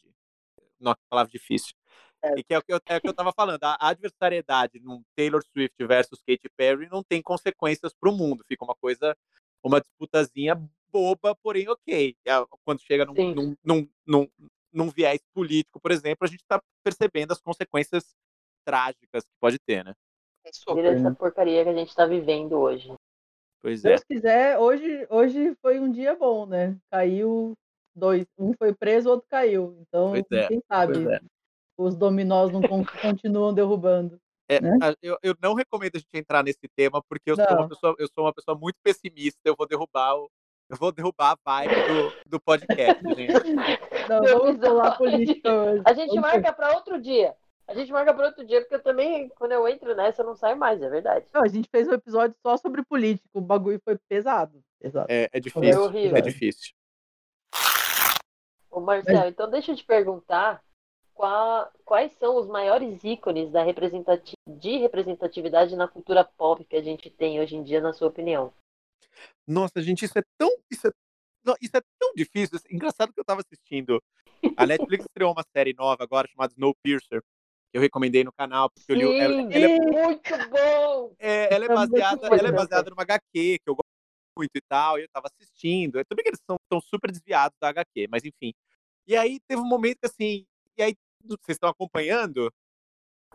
Nossa, 0.80 1.00
palavra 1.10 1.32
difícil. 1.32 1.74
É. 2.22 2.40
E 2.40 2.44
que 2.44 2.54
é 2.54 2.58
o 2.58 2.62
que 2.62 2.74
eu, 2.74 2.80
é 2.86 2.98
o 2.98 3.02
que 3.02 3.08
eu 3.08 3.14
tava 3.14 3.32
falando. 3.32 3.64
A 3.64 3.78
adversariedade 3.80 4.80
num 4.80 5.04
Taylor 5.16 5.42
Swift 5.44 5.86
versus 5.86 6.22
Katy 6.22 6.50
Perry 6.56 6.88
não 6.90 7.02
tem 7.04 7.22
consequências 7.22 7.94
para 7.94 8.10
o 8.10 8.16
mundo. 8.16 8.44
Fica 8.48 8.66
uma 8.66 8.76
coisa, 8.76 9.16
uma 9.64 9.80
disputazinha 9.80 10.56
boba, 10.92 11.36
porém 11.36 11.70
ok. 11.70 12.16
É, 12.26 12.32
Quando 12.66 12.82
chega 12.82 13.06
num, 13.06 13.16
Sim. 13.16 13.34
num, 13.34 13.56
num, 13.64 13.90
num, 14.06 14.30
num 14.72 14.90
viés 14.90 15.22
político, 15.34 15.80
por 15.80 15.92
exemplo, 15.92 16.26
a 16.26 16.28
gente 16.28 16.42
está 16.42 16.62
percebendo 16.84 17.32
as 17.32 17.42
consequências 17.42 18.16
trágicas 18.66 19.24
que 19.24 19.34
pode 19.40 19.58
ter, 19.60 19.84
né? 19.84 19.94
Vira 20.74 20.90
essa 20.90 21.14
porcaria 21.14 21.64
que 21.64 21.70
a 21.70 21.74
gente 21.74 21.96
tá 21.96 22.06
vivendo 22.06 22.54
hoje. 22.54 22.92
Pois 23.62 23.82
Se 23.82 23.88
é. 23.88 23.90
Deus 23.92 24.04
quiser, 24.04 24.58
hoje, 24.58 25.06
hoje 25.10 25.56
foi 25.62 25.80
um 25.80 25.92
dia 25.92 26.16
bom, 26.16 26.46
né? 26.46 26.78
Caiu 26.92 27.54
dois. 27.96 28.26
Um 28.38 28.54
foi 28.54 28.74
preso, 28.74 29.10
o 29.10 29.12
outro 29.14 29.28
caiu. 29.30 29.78
Então, 29.82 30.10
Pois 30.12 30.24
é, 30.32 30.48
quem 30.48 30.62
sabe 30.72 30.94
Pois 30.94 31.08
é. 31.08 31.20
os 31.78 31.96
dominós 31.96 32.52
não 32.52 32.62
con- 32.62 32.86
continuam 33.02 33.54
derrubando. 33.54 34.20
É, 34.48 34.60
né? 34.62 34.78
eu, 35.02 35.18
eu 35.22 35.36
não 35.42 35.54
recomendo 35.54 35.96
a 35.96 36.00
gente 36.00 36.10
entrar 36.16 36.44
nesse 36.44 36.68
tema 36.76 37.04
porque 37.08 37.30
eu 37.30 37.36
sou 37.36 37.46
uma 37.46 37.70
pessoa, 37.70 37.96
eu 38.00 38.08
sou 38.08 38.24
uma 38.26 38.34
pessoa 38.34 38.58
muito 38.58 38.78
pessimista. 38.82 39.40
Eu 39.46 39.56
vou 39.56 39.68
derrubar 39.68 40.16
o, 40.16 40.28
eu 40.70 40.78
vou 40.78 40.92
derrubar 40.92 41.36
a 41.46 41.52
vibe 41.52 41.76
do, 41.76 42.30
do 42.32 42.40
podcast, 42.42 43.04
gente. 43.16 43.34
Não, 44.10 44.24
vamos 44.24 44.60
falar 44.60 44.96
episódio. 44.96 44.98
política 44.98 45.54
hoje. 45.54 45.84
A 45.86 45.94
gente 45.94 46.20
marca 46.20 46.52
pra 46.54 46.74
outro 46.76 47.00
dia. 47.00 47.36
A 47.70 47.74
gente 47.76 47.92
marca 47.92 48.12
pra 48.16 48.26
outro 48.26 48.44
dia, 48.44 48.62
porque 48.62 48.74
eu 48.76 48.82
também, 48.82 49.30
quando 49.30 49.52
eu 49.52 49.68
entro 49.68 49.96
nessa, 49.96 50.24
eu 50.24 50.26
não 50.26 50.36
saio 50.36 50.58
mais, 50.58 50.82
é 50.82 50.90
verdade. 50.90 51.28
Não, 51.32 51.44
a 51.44 51.48
gente 51.48 51.70
fez 51.70 51.88
um 51.88 51.94
episódio 51.94 52.36
só 52.42 52.58
sobre 52.58 52.84
política. 52.84 53.30
O 53.32 53.40
bagulho 53.42 53.80
foi 53.86 53.96
pesado. 54.10 54.60
pesado. 54.80 55.06
É, 55.08 55.30
é 55.32 55.40
difícil. 55.40 55.84
horrível. 55.84 56.18
É 56.18 56.22
difícil. 56.22 56.74
Ô 58.72 58.80
Marcel, 58.80 59.30
então 59.30 59.48
deixa 59.48 59.72
eu 59.72 59.76
te 59.76 59.84
perguntar 59.84 60.64
qua- 61.14 61.72
quais 61.86 62.12
são 62.14 62.38
os 62.38 62.48
maiores 62.48 63.04
ícones 63.04 63.52
da 63.52 63.62
representati 63.62 64.34
de 64.48 64.78
representatividade 64.78 65.76
na 65.76 65.88
cultura 65.88 66.24
pop 66.24 66.66
que 66.66 66.76
a 66.76 66.82
gente 66.82 67.08
tem 67.12 67.40
hoje 67.40 67.56
em 67.56 67.62
dia, 67.64 67.80
na 67.82 67.94
sua 67.94 68.08
opinião? 68.08 68.52
Nossa, 69.48 69.80
gente, 69.80 70.06
isso 70.06 70.18
é 70.18 70.24
tão. 70.40 70.50
Isso 70.72 70.88
é, 70.88 70.92
não, 71.46 71.54
isso 71.62 71.78
é 71.78 71.82
tão 72.00 72.14
difícil. 72.16 72.56
Assim, 72.58 72.74
Engraçado 72.74 73.14
que 73.14 73.20
eu 73.20 73.26
tava 73.26 73.42
assistindo. 73.42 74.02
A 74.58 74.66
Netflix 74.66 75.06
estreou 75.10 75.32
uma 75.34 75.44
série 75.56 75.74
nova 75.74 76.04
agora 76.04 76.28
chamada 76.28 76.52
Snowpiercer. 76.54 77.22
Que 77.72 77.78
eu 77.78 77.82
recomendei 77.82 78.24
no 78.24 78.32
canal, 78.32 78.70
porque 78.70 78.92
eu 78.92 78.96
li. 78.96 79.06
o- 79.06 79.14
Ela, 79.14 79.34
Sim, 79.36 79.50
ela 79.54 79.66
é, 79.66 79.78
muito 79.80 80.50
bom! 80.50 81.16
é- 81.20 81.54
ela 81.54 81.66
é 81.66 81.68
muito 81.68 81.90
baseada, 81.92 82.28
ela 82.28 82.48
é 82.48 82.52
baseada 82.52 82.90
numa 82.90 83.04
HQ, 83.04 83.60
que 83.60 83.70
eu 83.70 83.76
gosto 83.76 83.86
muito 84.38 84.52
e 84.56 84.62
tal, 84.62 84.98
e 84.98 85.04
eu 85.04 85.10
tava 85.10 85.28
assistindo. 85.28 86.04
Tudo 86.06 86.16
bem 86.18 86.24
que 86.24 86.30
eles 86.30 86.42
são, 86.50 86.58
são 86.72 86.82
super 86.82 87.12
desviados 87.12 87.56
da 87.60 87.70
HQ, 87.70 88.08
mas 88.10 88.24
enfim. 88.24 88.54
E 89.06 89.16
aí 89.16 89.40
teve 89.48 89.62
um 89.62 89.68
momento 89.68 90.00
que 90.00 90.06
assim. 90.08 90.46
E 90.78 90.82
aí, 90.82 90.96
vocês 91.24 91.56
estão 91.56 91.70
acompanhando? 91.70 92.52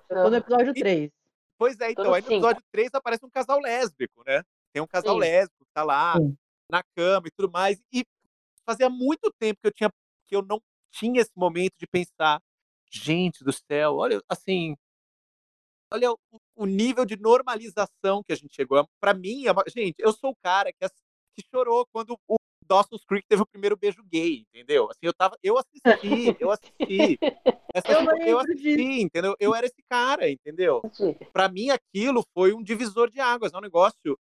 Tô 0.08 0.30
no 0.30 0.36
episódio 0.36 0.70
E- 0.76 0.80
3. 0.80 1.10
Pois 1.56 1.78
é, 1.80 1.92
então, 1.92 2.12
aí 2.12 2.20
no 2.22 2.28
episódio 2.32 2.62
3 2.72 2.90
aparece 2.92 3.24
um 3.24 3.30
casal 3.30 3.60
lésbico, 3.60 4.24
né? 4.26 4.42
Tem 4.72 4.82
um 4.82 4.86
casal 4.86 5.14
Sim. 5.14 5.20
lésbico 5.20 5.64
que 5.64 5.72
tá 5.72 5.84
lá 5.84 6.16
Sim. 6.18 6.36
na 6.68 6.82
cama 6.96 7.28
e 7.28 7.30
tudo 7.30 7.50
mais. 7.52 7.80
E 7.92 8.04
fazia 8.66 8.90
muito 8.90 9.32
tempo 9.38 9.60
que 9.60 9.68
eu 9.68 9.72
tinha 9.72 9.90
que 10.26 10.34
eu 10.34 10.42
não 10.42 10.60
tinha 10.90 11.20
esse 11.20 11.30
momento 11.36 11.74
de 11.78 11.86
pensar, 11.86 12.40
gente 12.98 13.42
do 13.44 13.52
céu, 13.52 13.96
olha, 13.96 14.22
assim, 14.28 14.76
olha 15.92 16.12
o, 16.12 16.18
o 16.56 16.66
nível 16.66 17.04
de 17.04 17.16
normalização 17.16 18.22
que 18.24 18.32
a 18.32 18.36
gente 18.36 18.54
chegou. 18.54 18.86
Pra 19.00 19.14
mim, 19.14 19.46
é 19.46 19.52
uma- 19.52 19.64
gente, 19.68 19.94
eu 19.98 20.12
sou 20.12 20.30
o 20.30 20.36
cara 20.42 20.72
que, 20.72 20.88
que 21.36 21.42
chorou 21.50 21.86
quando 21.92 22.18
o 22.28 22.36
Dawson's 22.66 23.04
Creek 23.04 23.26
teve 23.28 23.42
o 23.42 23.46
primeiro 23.46 23.76
beijo 23.76 24.02
gay, 24.04 24.44
entendeu? 24.48 24.90
Assim, 24.90 25.00
eu 25.02 25.12
tava, 25.14 25.36
eu 25.42 25.56
assisti, 25.58 26.34
eu 26.38 26.50
assisti. 26.50 27.18
Essa, 27.74 27.92
Eu 27.92 27.98
tipo, 27.98 28.22
eu 28.22 28.38
assisti, 28.38 29.00
entendeu? 29.02 29.34
Eu 29.40 29.54
era 29.54 29.66
esse 29.66 29.82
cara, 29.88 30.30
entendeu? 30.30 30.80
Pra 31.32 31.48
mim 31.48 31.70
aquilo 31.70 32.24
foi 32.32 32.54
um 32.54 32.62
divisor 32.62 33.10
de 33.10 33.20
águas, 33.20 33.52
é 33.52 33.56
um 33.56 33.60
negócio. 33.60 34.18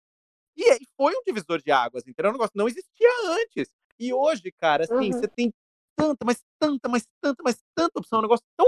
E 0.56 0.64
aí 0.70 0.80
foi 0.98 1.14
um 1.16 1.24
divisor 1.26 1.62
de 1.62 1.72
águas, 1.72 2.04
entendeu? 2.06 2.28
É 2.28 2.30
um 2.30 2.34
negócio 2.34 2.52
que 2.52 2.58
não 2.58 2.68
existia 2.68 3.10
antes. 3.26 3.70
E 4.00 4.14
hoje, 4.14 4.52
cara, 4.60 4.84
assim, 4.84 4.94
Uhum. 5.08 5.14
você 5.14 5.28
tem 5.28 5.52
tanta, 5.98 6.24
mas 6.24 6.44
tanta, 6.60 6.88
mas 6.88 7.08
tanta, 7.20 7.44
mas 7.44 7.58
tanta 7.76 8.00
opção, 8.00 8.18
é 8.18 8.20
um 8.20 8.24
negócio 8.24 8.46
tão 8.56 8.68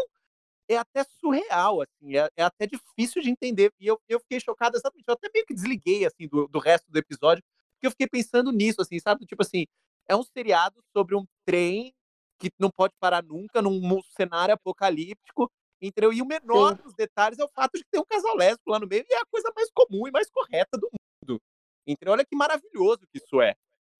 é 0.67 0.77
até 0.77 1.03
surreal, 1.03 1.81
assim, 1.81 2.15
é, 2.15 2.29
é 2.37 2.43
até 2.43 2.67
difícil 2.67 3.23
de 3.23 3.29
entender. 3.31 3.73
E 3.79 3.87
eu, 3.87 3.99
eu 4.07 4.19
fiquei 4.19 4.39
chocado 4.39 4.77
exatamente, 4.77 5.05
eu 5.07 5.13
até 5.15 5.27
meio 5.33 5.45
que 5.45 5.53
desliguei, 5.53 6.05
assim, 6.05 6.27
do, 6.27 6.47
do 6.47 6.59
resto 6.59 6.85
do 6.91 6.97
episódio, 6.97 7.43
porque 7.73 7.87
eu 7.87 7.91
fiquei 7.91 8.07
pensando 8.07 8.51
nisso, 8.51 8.79
assim, 8.79 8.99
sabe? 8.99 9.25
Tipo 9.25 9.41
assim, 9.41 9.65
é 10.07 10.15
um 10.15 10.21
seriado 10.21 10.79
sobre 10.95 11.15
um 11.15 11.25
trem 11.43 11.91
que 12.39 12.51
não 12.59 12.69
pode 12.69 12.93
parar 12.99 13.23
nunca, 13.23 13.61
num 13.63 14.01
cenário 14.15 14.53
apocalíptico, 14.53 15.51
entendeu? 15.81 16.13
E 16.13 16.21
o 16.21 16.25
menor 16.25 16.75
Sim. 16.75 16.83
dos 16.83 16.93
detalhes 16.93 17.39
é 17.39 17.43
o 17.43 17.49
fato 17.49 17.71
de 17.75 17.83
que 17.83 17.89
tem 17.89 18.01
um 18.01 18.05
casal 18.05 18.35
lésbico 18.35 18.69
lá 18.69 18.79
no 18.79 18.87
meio, 18.87 19.03
e 19.09 19.13
é 19.13 19.17
a 19.17 19.25
coisa 19.25 19.51
mais 19.55 19.69
comum 19.73 20.07
e 20.07 20.11
mais 20.11 20.29
correta 20.29 20.77
do 20.77 20.87
mundo, 20.91 21.41
entendeu? 21.87 22.13
Olha 22.13 22.25
que 22.25 22.35
maravilhoso 22.35 23.01
que 23.11 23.17
isso 23.17 23.41
é, 23.41 23.55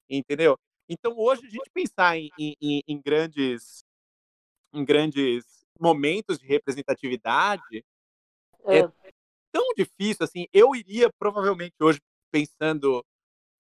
entendeu? 0.08 0.56
Então, 0.90 1.14
hoje, 1.16 1.46
a 1.46 1.50
gente 1.50 1.70
pensar 1.72 2.18
em, 2.18 2.32
em- 2.38 2.82
em- 2.88 3.02
grandes 3.02 3.84
em 4.74 4.84
grandes 4.86 5.66
momentos 5.80 6.38
de 6.38 6.46
representatividade 6.46 7.84
É. 8.66 8.82
Ah, 8.82 8.92
tão 9.52 9.66
difícil 9.76 10.24
assim. 10.24 10.46
Eu 10.54 10.76
iria 10.76 11.10
provavelmente 11.18 11.76
hoje 11.82 12.00
pensando 12.32 13.04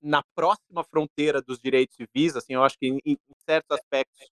na 0.01 0.23
próxima 0.35 0.83
fronteira 0.83 1.41
dos 1.41 1.59
direitos 1.59 1.95
civis, 1.95 2.35
assim, 2.35 2.53
eu 2.53 2.63
acho 2.63 2.77
que 2.77 2.87
em, 2.87 2.99
em 3.05 3.17
certos 3.45 3.77
aspectos 3.77 4.29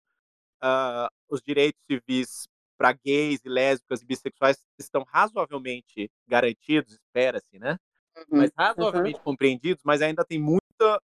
ah, 0.62 1.10
os 1.30 1.42
direitos 1.42 1.82
civis 1.90 2.48
para 2.78 2.94
gays 2.94 3.40
e 3.44 3.50
lésbicas 3.50 4.02
e 4.02 4.06
bissexuais 4.06 4.58
estão 4.80 5.04
razoavelmente 5.04 6.10
garantidos, 6.28 6.94
espera-se, 6.94 7.58
né? 7.58 7.78
Uhum. 8.18 8.26
Mas 8.40 8.52
razoavelmente 8.56 9.20
compreendidos, 9.22 9.84
mas 9.84 10.02
ainda 10.02 10.24
tem 10.24 10.40
muita 10.40 11.02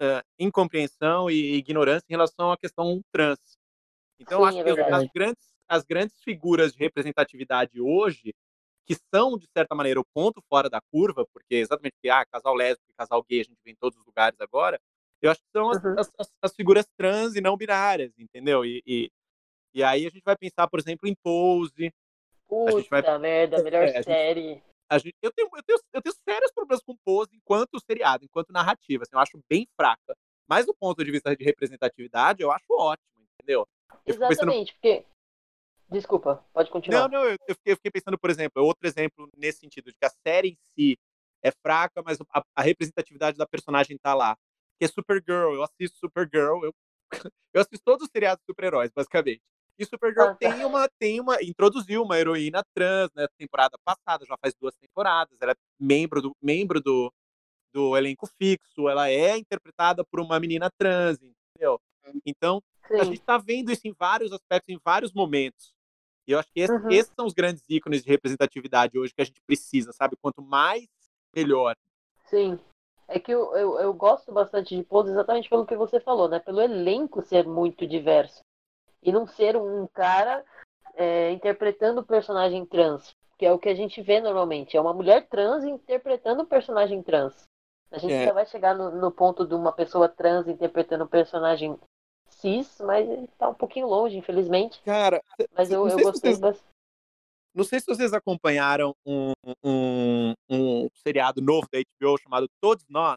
ah, 0.00 0.22
incompreensão 0.38 1.30
e 1.30 1.54
ignorância 1.56 2.04
em 2.08 2.12
relação 2.12 2.50
à 2.52 2.56
questão 2.56 3.00
trans. 3.12 3.38
Então, 4.20 4.40
Sim, 4.42 4.48
acho 4.48 4.58
é 4.58 4.74
que 4.74 4.80
as- 4.80 5.08
grandes, 5.14 5.48
as 5.68 5.84
grandes 5.84 6.20
figuras 6.22 6.72
de 6.72 6.78
representatividade 6.78 7.80
hoje, 7.80 8.34
que 8.86 8.96
são, 9.14 9.36
de 9.36 9.46
certa 9.56 9.74
maneira, 9.74 10.00
o 10.00 10.04
ponto 10.14 10.42
fora 10.48 10.68
da 10.70 10.80
curva, 10.90 11.26
porque 11.32 11.56
exatamente 11.56 11.94
que, 12.02 12.08
ah, 12.08 12.24
casal 12.24 12.54
lésbico 12.54 12.90
e 12.90 12.94
casal 12.94 13.22
gay 13.28 13.40
a 13.40 13.44
gente 13.44 13.58
vê 13.64 13.70
em 13.72 13.76
todos 13.76 13.98
os 13.98 14.04
lugares 14.06 14.40
agora, 14.40 14.80
eu 15.20 15.30
acho 15.30 15.40
que 15.40 15.50
são 15.52 15.70
as, 15.70 15.82
Uhum. 15.82 15.98
as- 15.98 16.10
as- 16.18 16.32
as 16.42 16.54
figuras 16.54 16.86
trans 16.96 17.34
e 17.34 17.40
não 17.40 17.56
binárias, 17.56 18.12
entendeu? 18.18 18.64
E, 18.64 18.82
e, 18.86 19.10
e 19.74 19.82
aí 19.82 20.06
a 20.06 20.10
gente 20.10 20.22
vai 20.24 20.36
pensar, 20.36 20.66
por 20.68 20.80
exemplo, 20.80 21.08
em 21.08 21.14
Pose. 21.14 21.92
A 22.50 22.70
gente 22.70 22.88
vai- 22.88 23.02
Puta 23.02 23.18
merda, 23.18 23.62
melhor 23.62 23.82
É, 23.98 24.02
série. 24.02 24.62
Gente, 24.96 25.16
eu, 25.20 25.30
tenho, 25.32 25.48
eu, 25.54 25.62
tenho, 25.62 25.78
eu 25.92 26.02
tenho 26.02 26.14
sérios 26.24 26.52
problemas 26.52 26.82
com 26.82 26.96
Pose 27.04 27.34
enquanto 27.34 27.78
seriado, 27.84 28.24
enquanto 28.24 28.52
narrativa. 28.52 29.02
Assim, 29.02 29.14
eu 29.14 29.20
acho 29.20 29.40
bem 29.48 29.68
fraca. 29.76 30.16
Mas 30.48 30.64
do 30.64 30.74
ponto 30.74 31.04
de 31.04 31.10
vista 31.10 31.36
de 31.36 31.44
representatividade, 31.44 32.42
eu 32.42 32.50
acho 32.50 32.64
ótimo, 32.70 33.06
entendeu? 33.34 33.68
Eu 34.06 34.14
fico 34.14 34.28
pensando 34.28 34.48
Exatamente, 34.48 34.72
porque. 34.74 35.04
Desculpa, 35.90 36.44
pode 36.52 36.70
continuar. 36.70 37.08
Não, 37.08 37.20
não, 37.20 37.28
eu, 37.28 37.36
eu 37.48 37.54
fiquei, 37.54 37.72
eu 37.72 37.76
fiquei 37.76 37.90
pensando, 37.90 38.18
por 38.18 38.30
exemplo, 38.30 38.62
outro 38.62 38.86
exemplo 38.86 39.28
nesse 39.36 39.60
sentido, 39.60 39.90
de 39.90 39.96
que 39.98 40.04
a 40.04 40.10
série 40.26 40.50
em 40.50 40.58
si 40.74 40.98
é 41.42 41.50
fraca, 41.50 42.02
mas 42.02 42.18
a, 42.32 42.42
a 42.54 42.62
representatividade 42.62 43.36
da 43.36 43.46
personagem 43.46 43.96
tá 43.98 44.14
lá. 44.14 44.36
Que 44.78 44.84
é 44.84 44.88
Supergirl, 44.88 45.54
eu 45.54 45.62
assisto 45.62 45.98
Supergirl, 45.98 46.64
eu, 46.64 46.74
eu 47.54 47.60
assisto 47.60 47.84
todos 47.84 48.04
os 48.04 48.10
seriados 48.10 48.40
de 48.42 48.46
super-heróis, 48.46 48.90
basicamente. 48.94 49.42
E 49.78 49.84
Supergirl 49.84 50.24
Ah, 50.26 50.34
tá. 50.34 50.36
tem 50.38 50.64
uma, 50.64 50.88
tem 50.98 51.20
uma, 51.20 51.42
introduziu 51.42 52.02
uma 52.02 52.18
heroína 52.18 52.62
trans, 52.74 53.10
né, 53.14 53.26
temporada 53.38 53.78
passada, 53.84 54.24
já 54.26 54.36
faz 54.36 54.54
duas 54.54 54.76
temporadas, 54.76 55.40
ela 55.40 55.52
é 55.52 55.56
membro 55.78 56.20
do, 56.20 56.36
membro 56.42 56.80
do, 56.80 57.12
do 57.72 57.96
elenco 57.96 58.26
fixo, 58.26 58.88
ela 58.88 59.08
é 59.08 59.36
interpretada 59.38 60.04
por 60.04 60.20
uma 60.20 60.40
menina 60.40 60.68
trans, 60.76 61.18
entendeu? 61.22 61.80
Então, 62.26 62.60
a 62.92 63.04
Sim. 63.04 63.10
gente 63.10 63.20
tá 63.22 63.38
vendo 63.38 63.70
isso 63.70 63.86
em 63.86 63.92
vários 63.92 64.32
aspectos, 64.32 64.74
em 64.74 64.80
vários 64.84 65.12
momentos. 65.12 65.74
E 66.26 66.32
eu 66.32 66.38
acho 66.38 66.50
que 66.52 66.60
esse- 66.60 66.72
Uhum. 66.72 66.90
esses 66.90 67.12
são 67.14 67.26
os 67.26 67.32
grandes 67.32 67.62
ícones 67.68 68.02
de 68.02 68.08
representatividade 68.10 68.98
hoje 68.98 69.14
que 69.14 69.22
a 69.22 69.24
gente 69.24 69.40
precisa, 69.42 69.92
sabe? 69.92 70.16
Quanto 70.20 70.42
mais, 70.42 70.86
melhor. 71.34 71.76
Sim. 72.26 72.58
É 73.06 73.18
que 73.18 73.32
eu, 73.32 73.56
eu, 73.56 73.78
eu 73.80 73.94
gosto 73.94 74.30
bastante 74.32 74.76
de 74.76 74.82
Pose 74.82 75.10
exatamente 75.10 75.48
pelo 75.48 75.64
que 75.64 75.74
você 75.76 75.98
falou, 76.00 76.28
né? 76.28 76.38
Pelo 76.40 76.60
elenco 76.60 77.22
ser 77.22 77.46
muito 77.46 77.86
diverso. 77.86 78.42
E 79.02 79.12
não 79.12 79.26
ser 79.26 79.56
um 79.56 79.86
cara 79.88 80.44
é, 80.94 81.30
interpretando 81.32 82.00
o 82.00 82.06
personagem 82.06 82.64
trans. 82.66 83.14
Que 83.38 83.46
é 83.46 83.52
o 83.52 83.58
que 83.58 83.68
a 83.68 83.74
gente 83.74 84.02
vê 84.02 84.20
normalmente. 84.20 84.76
É 84.76 84.80
uma 84.80 84.92
mulher 84.92 85.28
trans 85.28 85.62
interpretando 85.64 86.42
o 86.42 86.46
personagem 86.46 87.02
trans. 87.02 87.44
A 87.90 87.98
gente 87.98 88.12
É. 88.12 88.24
já 88.26 88.32
vai 88.32 88.44
chegar 88.46 88.74
no, 88.74 88.90
no 88.90 89.10
ponto 89.12 89.46
de 89.46 89.54
uma 89.54 89.72
pessoa 89.72 90.08
trans 90.08 90.48
interpretando 90.48 91.04
o 91.04 91.08
personagem 91.08 91.78
cis, 92.28 92.78
mas 92.80 93.08
ele 93.08 93.26
tá 93.38 93.48
um 93.48 93.54
pouquinho 93.54 93.86
longe, 93.86 94.16
infelizmente. 94.16 94.82
Cara, 94.82 95.22
Mas 95.56 95.70
eu, 95.70 95.78
não 95.80 95.86
eu 95.86 95.90
sei 95.90 95.98
se 95.98 96.04
gostei 96.10 96.30
vocês- 96.32 96.40
bastante. 96.40 96.68
não 97.54 97.64
sei 97.64 97.80
se 97.80 97.86
vocês 97.86 98.12
acompanharam 98.12 98.94
um, 99.06 99.32
um, 99.64 100.32
um 100.50 100.88
seriado 100.96 101.40
novo 101.40 101.66
da 101.72 101.78
HBO 101.78 102.18
chamado 102.18 102.46
Todos 102.60 102.84
Nós. 102.88 103.16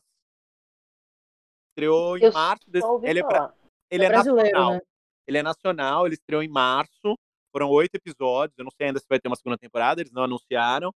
Estreou 1.72 2.18
em 2.18 2.24
Eu 2.24 2.32
março. 2.34 2.70
Desse, 2.70 2.88
ele 3.04 3.20
é, 3.20 3.24
pra- 3.24 3.54
ele 3.90 4.06
é 4.06 4.08
brasileiro, 4.08 4.52
nacional. 4.52 4.74
né? 4.76 4.82
Ele 5.28 5.38
é 5.38 5.44
nacional, 5.44 6.06
ele 6.06 6.16
estreou 6.16 6.44
em 6.44 6.48
março. 6.48 7.18
Foram 7.52 7.70
oito 7.70 7.96
episódios. 7.96 8.58
Eu 8.58 8.64
não 8.64 8.72
sei 8.72 8.88
ainda 8.88 9.00
se 9.00 9.06
vai 9.10 9.20
ter 9.20 9.28
uma 9.28 9.36
segunda 9.36 9.58
temporada, 9.58 10.02
eles 10.02 10.12
não 10.12 10.24
anunciaram. 10.24 10.94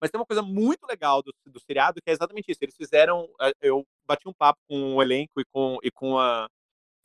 Mas 0.00 0.10
tem 0.10 0.18
uma 0.18 0.26
coisa 0.26 0.42
muito 0.42 0.84
legal 0.86 1.22
do, 1.22 1.32
do 1.46 1.60
seriado 1.60 2.00
que 2.02 2.10
é 2.10 2.12
exatamente 2.12 2.50
isso. 2.50 2.60
Eles 2.62 2.76
fizeram. 2.76 3.28
Eu 3.60 3.84
bati 4.06 4.28
um 4.28 4.32
papo 4.32 4.60
com 4.68 4.96
o 4.96 5.02
elenco 5.02 5.40
e 5.40 5.44
com, 5.52 5.78
e 5.82 5.90
com 5.90 6.18
a, 6.18 6.48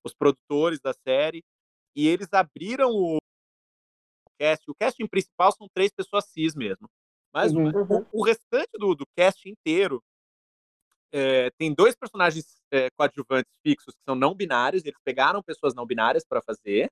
os 0.04 0.14
produtores 0.14 0.80
da 0.80 0.94
série. 0.94 1.44
E 1.96 2.08
eles 2.08 2.28
abriram 2.32 2.92
o 2.92 3.18
cast. 4.40 4.70
O 4.70 4.76
casting 4.76 5.08
principal 5.08 5.52
são 5.52 5.68
três 5.74 5.92
pessoas 5.92 6.26
cis 6.26 6.56
mesmo. 6.56 6.88
Mas 7.34 7.54
o-. 7.54 7.60
Uhum. 7.60 8.06
o, 8.12 8.22
o 8.22 8.24
restante 8.24 8.72
do, 8.74 8.94
do 8.96 9.06
cast 9.16 9.50
inteiro 9.50 10.02
é, 11.12 11.52
tem 11.52 11.74
dois 11.74 11.96
personagens 11.96 12.62
é, 12.74 12.90
coadjuvantes 12.92 13.52
fixos 13.64 13.94
que 13.96 14.02
são 14.06 14.16
não 14.16 14.34
binários. 14.36 14.84
Eles 14.86 15.00
pegaram 15.04 15.42
pessoas 15.44 15.74
não 15.76 15.86
binárias 15.86 16.26
para 16.28 16.42
fazer. 16.42 16.90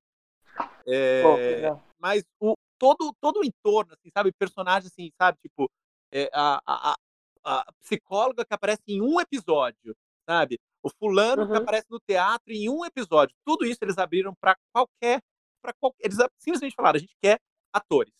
É, 0.87 1.21
Pô, 1.21 1.37
que 1.37 1.91
mas 1.99 2.23
o, 2.39 2.55
todo, 2.79 3.13
todo 3.21 3.39
o 3.41 3.45
entorno, 3.45 3.93
assim, 3.93 4.09
sabe? 4.15 4.31
Personagem, 4.31 4.87
assim, 4.87 5.11
sabe? 5.21 5.37
Tipo, 5.41 5.69
é, 6.11 6.29
a, 6.33 6.59
a, 6.65 6.95
a- 7.43 7.73
psicóloga 7.81 8.45
que 8.45 8.53
aparece 8.53 8.81
em 8.87 9.01
um 9.01 9.19
episódio, 9.19 9.95
sabe? 10.27 10.59
O 10.83 10.89
fulano 10.89 11.45
que 11.45 11.51
Uhum. 11.51 11.57
aparece 11.57 11.85
no 11.89 11.99
teatro 11.99 12.51
em 12.53 12.69
um 12.69 12.83
episódio. 12.85 13.35
Tudo 13.45 13.65
isso 13.65 13.79
eles 13.83 13.97
abriram 13.97 14.33
para 14.41 14.55
qualquer, 14.73 15.21
para 15.61 15.73
qualquer. 15.79 16.05
Eles 16.05 16.17
simplesmente 16.39 16.75
falaram: 16.75 16.97
a 16.97 16.99
gente 16.99 17.15
quer 17.21 17.39
atores 17.73 18.13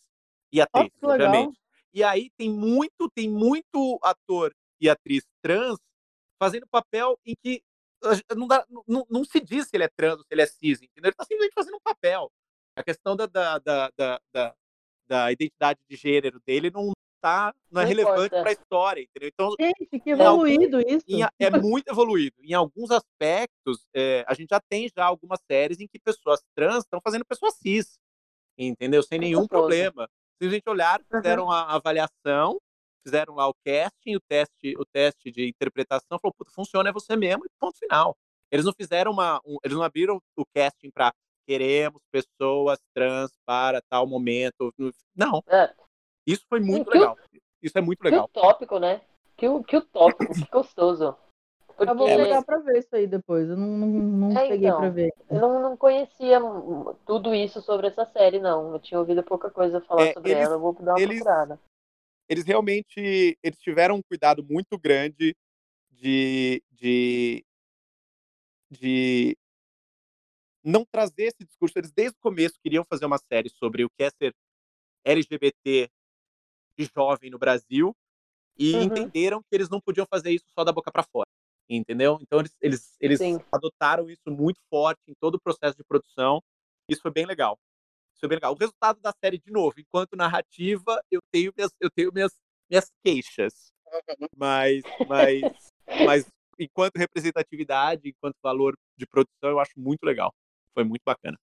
e 0.52 0.60
atrizes, 0.60 0.92
que 1.00 1.06
legal. 1.06 1.32
obviamente. 1.32 1.58
E 1.92 2.02
aí 2.04 2.30
tem 2.38 2.50
muito, 2.50 3.10
tem 3.14 3.28
muito 3.28 3.98
ator 4.02 4.54
e 4.80 4.88
atriz 4.88 5.24
trans 5.42 5.78
fazendo 6.42 6.66
papel 6.66 7.16
em 7.24 7.34
que 7.42 7.62
ah, 8.04 8.34
não, 8.34 8.48
dá, 8.48 8.66
não, 8.88 9.06
não 9.08 9.24
se 9.24 9.38
diz 9.40 9.68
se 9.68 9.76
ele 9.76 9.84
é 9.84 9.88
trans 9.88 10.18
ou 10.18 10.22
se 10.24 10.28
ele 10.32 10.42
é 10.42 10.46
cis, 10.46 10.82
entendeu? 10.82 11.08
Ele 11.10 11.14
tá 11.14 11.24
simplesmente 11.24 11.54
fazendo 11.54 11.76
um 11.76 11.80
papel. 11.80 12.30
A 12.76 12.82
questão 12.82 13.14
da, 13.14 13.26
da, 13.26 13.58
da, 13.58 13.90
da, 13.96 14.20
da- 14.32 14.54
da 15.06 15.30
identidade 15.32 15.78
de 15.88 15.94
gênero 15.96 16.40
dele 16.46 16.70
não 16.70 16.90
tá 17.20 17.54
não 17.70 17.80
é 17.80 17.84
Não 17.84 17.88
relevante 17.88 18.30
para 18.30 18.48
a 18.48 18.52
história, 18.52 19.02
entendeu? 19.02 19.28
Então 19.32 19.54
Gente, 19.60 19.86
que 20.00 20.10
É 20.10 20.12
algum- 20.24 20.46
evoluído 20.46 20.80
isso. 20.80 21.04
em 21.06 21.22
a- 21.22 21.30
é 21.38 21.50
muito 21.50 21.86
evoluído. 21.88 22.36
Em 22.42 22.54
alguns 22.54 22.90
aspectos, 22.90 23.86
é, 23.94 24.24
a 24.26 24.34
gente 24.34 24.48
já 24.50 24.60
tem 24.60 24.88
já 24.96 25.04
algumas 25.04 25.38
séries 25.48 25.78
em 25.80 25.86
que 25.86 25.98
pessoas 26.00 26.40
trans 26.56 26.78
estão 26.84 27.00
fazendo 27.04 27.24
pessoas 27.24 27.54
cis, 27.54 27.98
entendeu? 28.58 29.02
Sem 29.02 29.18
nenhum 29.20 29.46
problema. 29.46 30.08
Simplesmente 30.40 30.68
olharam, 30.68 31.04
Uhum. 31.12 31.18
fizeram 31.20 31.50
a 31.50 31.74
avaliação, 31.74 32.58
fizeram 33.02 33.34
lá 33.34 33.48
o 33.48 33.54
casting, 33.64 34.16
o 34.16 34.20
teste, 34.20 34.74
o 34.78 34.84
teste 34.84 35.30
de 35.30 35.48
interpretação, 35.48 36.18
falou, 36.18 36.34
puta, 36.36 36.50
funciona, 36.52 36.88
é 36.88 36.92
você 36.92 37.16
mesmo, 37.16 37.44
e 37.44 37.48
ponto 37.58 37.78
final. 37.78 38.16
Eles 38.50 38.64
não 38.64 38.72
fizeram 38.72 39.10
uma, 39.12 39.40
um- 39.46 39.58
eles 39.64 39.76
não 39.76 39.82
abriram 39.84 40.20
o 40.36 40.44
casting 40.54 40.90
para 40.90 41.12
queremos 41.46 42.00
pessoas 42.12 42.78
trans 42.94 43.32
para 43.44 43.82
tal 43.90 44.06
momento. 44.06 44.72
Não, 45.16 45.42
É, 45.48 45.72
isso 46.26 46.44
foi 46.48 46.60
muito 46.60 46.90
que 46.90 46.96
o- 46.96 47.00
legal. 47.00 47.16
Isso 47.62 47.76
é 47.78 47.80
muito 47.80 47.98
que 48.00 48.04
legal. 48.10 48.24
utópico, 48.26 48.78
né? 48.78 49.00
Que, 49.36 49.46
que 49.64 49.76
utópico, 49.76 50.32
que 50.34 50.48
gostoso. 50.50 51.16
Eu 51.78 51.86
vou 51.96 52.06
Porque 52.06 52.16
pegar 52.16 52.42
pra 52.44 52.58
ver 52.58 52.78
isso 52.78 52.94
aí 52.94 53.06
depois. 53.06 53.48
Eu 53.48 53.56
não, 53.56 53.66
não, 53.66 53.86
não 53.88 54.38
É, 54.38 54.48
peguei 54.48 54.68
então. 54.68 54.80
pra 54.80 54.90
ver. 54.90 55.12
eu 55.30 55.40
não, 55.40 55.62
não 55.62 55.76
conhecia 55.76 56.38
tudo 57.06 57.34
isso 57.34 57.60
sobre 57.62 57.86
essa 57.88 58.04
série, 58.04 58.38
não. 58.38 58.72
Eu 58.74 58.78
tinha 58.78 59.00
ouvido 59.00 59.22
pouca 59.24 59.50
coisa 59.50 59.80
falar 59.80 60.02
É, 60.08 60.12
sobre 60.12 60.32
eles- 60.32 60.44
ela. 60.44 60.54
Eu 60.56 60.60
vou 60.60 60.74
dar 60.74 60.92
uma 60.92 61.00
eles- 61.00 61.16
procurada. 61.22 61.58
Eles 62.28 62.44
realmente 62.44 63.38
eles 63.42 63.58
tiveram 63.60 63.96
um 63.96 64.02
cuidado 64.02 64.44
muito 64.44 64.78
grande 64.78 65.36
de, 65.92 66.62
de 66.72 67.44
de 68.70 69.36
não 70.64 70.84
trazer 70.84 71.24
esse 71.24 71.44
discurso. 71.44 71.78
Eles, 71.78 71.92
desde 71.92 72.16
o 72.16 72.20
começo, 72.20 72.58
queriam 72.62 72.84
fazer 72.84 73.04
uma 73.06 73.18
série 73.18 73.48
sobre 73.50 73.84
o 73.84 73.90
que 73.90 74.04
é 74.04 74.10
ser 74.10 74.34
LGBT 75.04 75.90
e 76.78 76.86
jovem 76.96 77.30
no 77.30 77.38
Brasil 77.38 77.94
e 78.58 78.82
Uhum. 78.82 79.12
entenderam 79.12 79.42
que 79.42 79.48
eles 79.52 79.68
não 79.70 79.80
podiam 79.80 80.06
fazer 80.10 80.32
isso 80.32 80.46
só 80.54 80.64
da 80.64 80.72
boca 80.72 80.92
para 80.92 81.04
fora, 81.04 81.28
entendeu? 81.70 82.18
Então 82.22 82.40
eles, 82.40 82.56
eles, 82.60 82.96
eles 83.00 83.20
Sim. 83.20 83.42
adotaram 83.52 84.10
isso 84.10 84.30
muito 84.30 84.60
forte 84.70 85.02
em 85.08 85.14
todo 85.20 85.36
o 85.36 85.40
processo 85.42 85.76
de 85.78 85.84
produção. 85.84 86.42
Isso 86.88 87.02
foi 87.02 87.12
bem 87.12 87.26
legal. 87.26 87.58
Isso 88.22 88.28
foi 88.28 88.28
bem 88.28 88.36
legal. 88.36 88.52
O 88.52 88.56
resultado 88.56 89.00
da 89.00 89.12
série, 89.12 89.38
de 89.38 89.50
novo, 89.50 89.80
enquanto 89.80 90.16
narrativa, 90.16 91.02
eu 91.10 91.20
tenho 91.32 91.52
minhas, 91.56 91.72
eu 91.80 91.90
tenho 91.90 92.12
minhas, 92.12 92.32
minhas 92.70 92.88
queixas. 93.04 93.72
Mas, 94.36 94.82
mas, 95.08 95.42
mas 96.06 96.26
enquanto 96.58 96.96
representatividade, 96.98 98.08
enquanto 98.08 98.36
valor 98.40 98.76
de 98.96 99.06
produção, 99.06 99.50
eu 99.50 99.58
acho 99.58 99.72
muito 99.76 100.04
legal. 100.04 100.32
Foi 100.72 100.84
muito 100.84 101.02
bacana. 101.04 101.36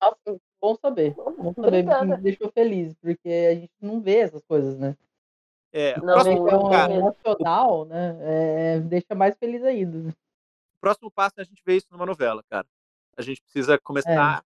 Nossa, 0.00 0.40
bom 0.60 0.76
saber. 0.76 1.14
Bom 1.14 1.54
saber, 1.54 1.68
Obrigada. 1.68 2.04
me 2.04 2.22
deixou 2.22 2.52
feliz, 2.52 2.94
porque 3.00 3.28
a 3.28 3.54
gente 3.54 3.72
não 3.80 4.00
vê 4.02 4.18
essas 4.18 4.44
coisas, 4.44 4.78
né? 4.78 4.96
É, 5.72 5.98
o 5.98 6.04
Não, 6.04 6.14
próximo, 6.14 6.46
Então, 6.46 6.70
cara, 6.70 7.00
nacional, 7.00 7.84
né? 7.86 8.18
é, 8.20 8.80
deixa 8.80 9.14
mais 9.14 9.34
feliz 9.38 9.62
ainda. 9.64 10.10
o 10.10 10.80
próximo 10.80 11.10
passo 11.10 11.34
é 11.38 11.40
a 11.40 11.44
gente 11.44 11.62
ver 11.64 11.76
isso 11.76 11.88
numa 11.90 12.06
novela, 12.06 12.42
cara. 12.50 12.66
A 13.16 13.22
gente 13.22 13.42
precisa 13.42 13.78
começar. 13.78 14.44
É, 14.44 14.47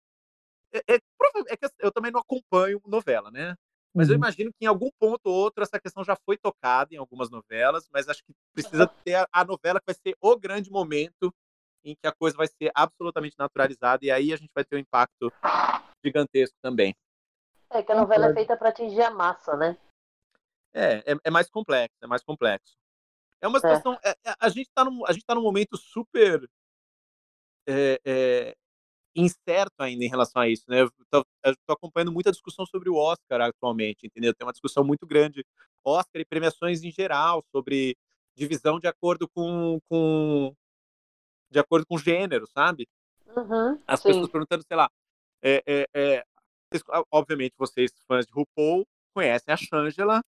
é, 0.88 1.00
prova- 1.18 1.46
é 1.50 1.58
que 1.58 1.66
eu 1.80 1.92
também 1.92 2.12
não 2.12 2.20
acompanho 2.20 2.82
novela, 2.86 3.32
né? 3.32 3.56
Mas 3.94 4.10
eu 4.10 4.14
Uhum. 4.14 4.18
imagino 4.20 4.52
que 4.52 4.66
em 4.66 4.68
algum 4.68 4.90
ponto 5.00 5.22
ou 5.28 5.34
outro 5.34 5.64
essa 5.64 5.80
questão 5.80 6.04
já 6.04 6.18
foi 6.26 6.38
tocada 6.38 6.94
em 6.94 6.98
algumas 6.98 7.30
novelas, 7.30 7.88
mas 7.94 8.10
acho 8.10 8.24
que 8.24 8.34
precisa 8.54 8.88
ter 9.06 9.16
a, 9.16 9.28
a 9.32 9.46
novela 9.46 9.80
que 9.80 9.86
vai 9.86 9.96
ser 9.96 10.18
o 10.20 10.36
grande 10.38 10.70
momento 10.70 11.34
em 11.84 11.96
que 11.96 12.08
a 12.08 12.12
coisa 12.12 12.36
vai 12.36 12.48
ser 12.48 12.72
absolutamente 12.76 13.36
naturalizada 13.40 14.06
e 14.06 14.12
aí 14.12 14.34
a 14.34 14.36
gente 14.36 14.52
vai 14.54 14.66
ter 14.66 14.76
um 14.76 14.80
impacto 14.80 15.32
gigantesco 16.04 16.58
também. 16.62 16.94
É 17.70 17.82
que 17.82 17.92
a 17.92 17.96
novela 17.96 18.28
é 18.28 18.34
feita 18.34 18.58
para 18.58 18.70
atingir 18.70 19.02
a 19.02 19.12
massa, 19.12 19.56
né? 19.56 19.78
É, 20.74 21.14
é, 21.14 21.16
é 21.24 21.32
mais 21.32 21.50
complexo, 21.50 21.96
é 22.02 22.08
mais 22.08 22.22
complexo. 22.24 22.76
É 23.40 23.48
uma 23.48 23.60
situação. 23.60 23.98
é- 24.04 24.18
é- 24.26 24.36
a 24.40 24.50
gente 24.50 24.68
está 24.68 24.84
num, 24.84 25.06
a 25.06 25.14
gente 25.14 25.26
tá 25.26 25.36
num 25.36 25.42
momento 25.42 25.78
super 25.78 26.50
é, 27.68 28.00
é, 28.06 28.56
incerto 29.16 29.80
ainda 29.80 30.04
em 30.04 30.10
relação 30.10 30.42
a 30.42 30.50
isso, 30.50 30.66
né? 30.68 30.82
Eu 30.82 30.92
tô, 31.10 31.26
eu 31.46 31.56
tô 31.66 31.74
acompanhando 31.74 32.12
muita 32.12 32.32
discussão 32.32 32.66
sobre 32.66 32.90
o 32.90 32.96
Oscar 32.96 33.42
atualmente, 33.42 34.06
entendeu? 34.06 34.34
Tem 34.34 34.46
uma 34.46 34.52
discussão 34.52 34.84
muito 34.84 35.08
grande, 35.08 35.46
Oscar 35.84 36.22
e 36.22 36.26
premiações 36.26 36.84
em 36.84 36.92
geral, 36.92 37.44
sobre 37.52 37.96
divisão 38.36 38.80
de 38.80 38.88
acordo 38.88 39.28
com, 39.30 39.80
com 39.90 40.54
de 41.50 41.60
acordo 41.60 41.86
com 41.86 41.98
gênero, 41.98 42.46
sabe? 42.48 42.88
Uhum, 43.36 43.82
As 43.88 44.02
sim. 44.02 44.10
pessoas 44.10 44.30
perguntando, 44.30 44.64
sei 44.68 44.76
lá, 44.76 44.90
é, 45.42 45.64
é, 45.66 45.88
é, 45.94 46.24
obviamente 47.12 47.54
vocês 47.58 47.92
fãs 48.08 48.26
de 48.26 48.34
RuPaul 48.34 48.86
conhecem 49.14 49.54
a 49.54 49.58
Shangela, 49.58 50.22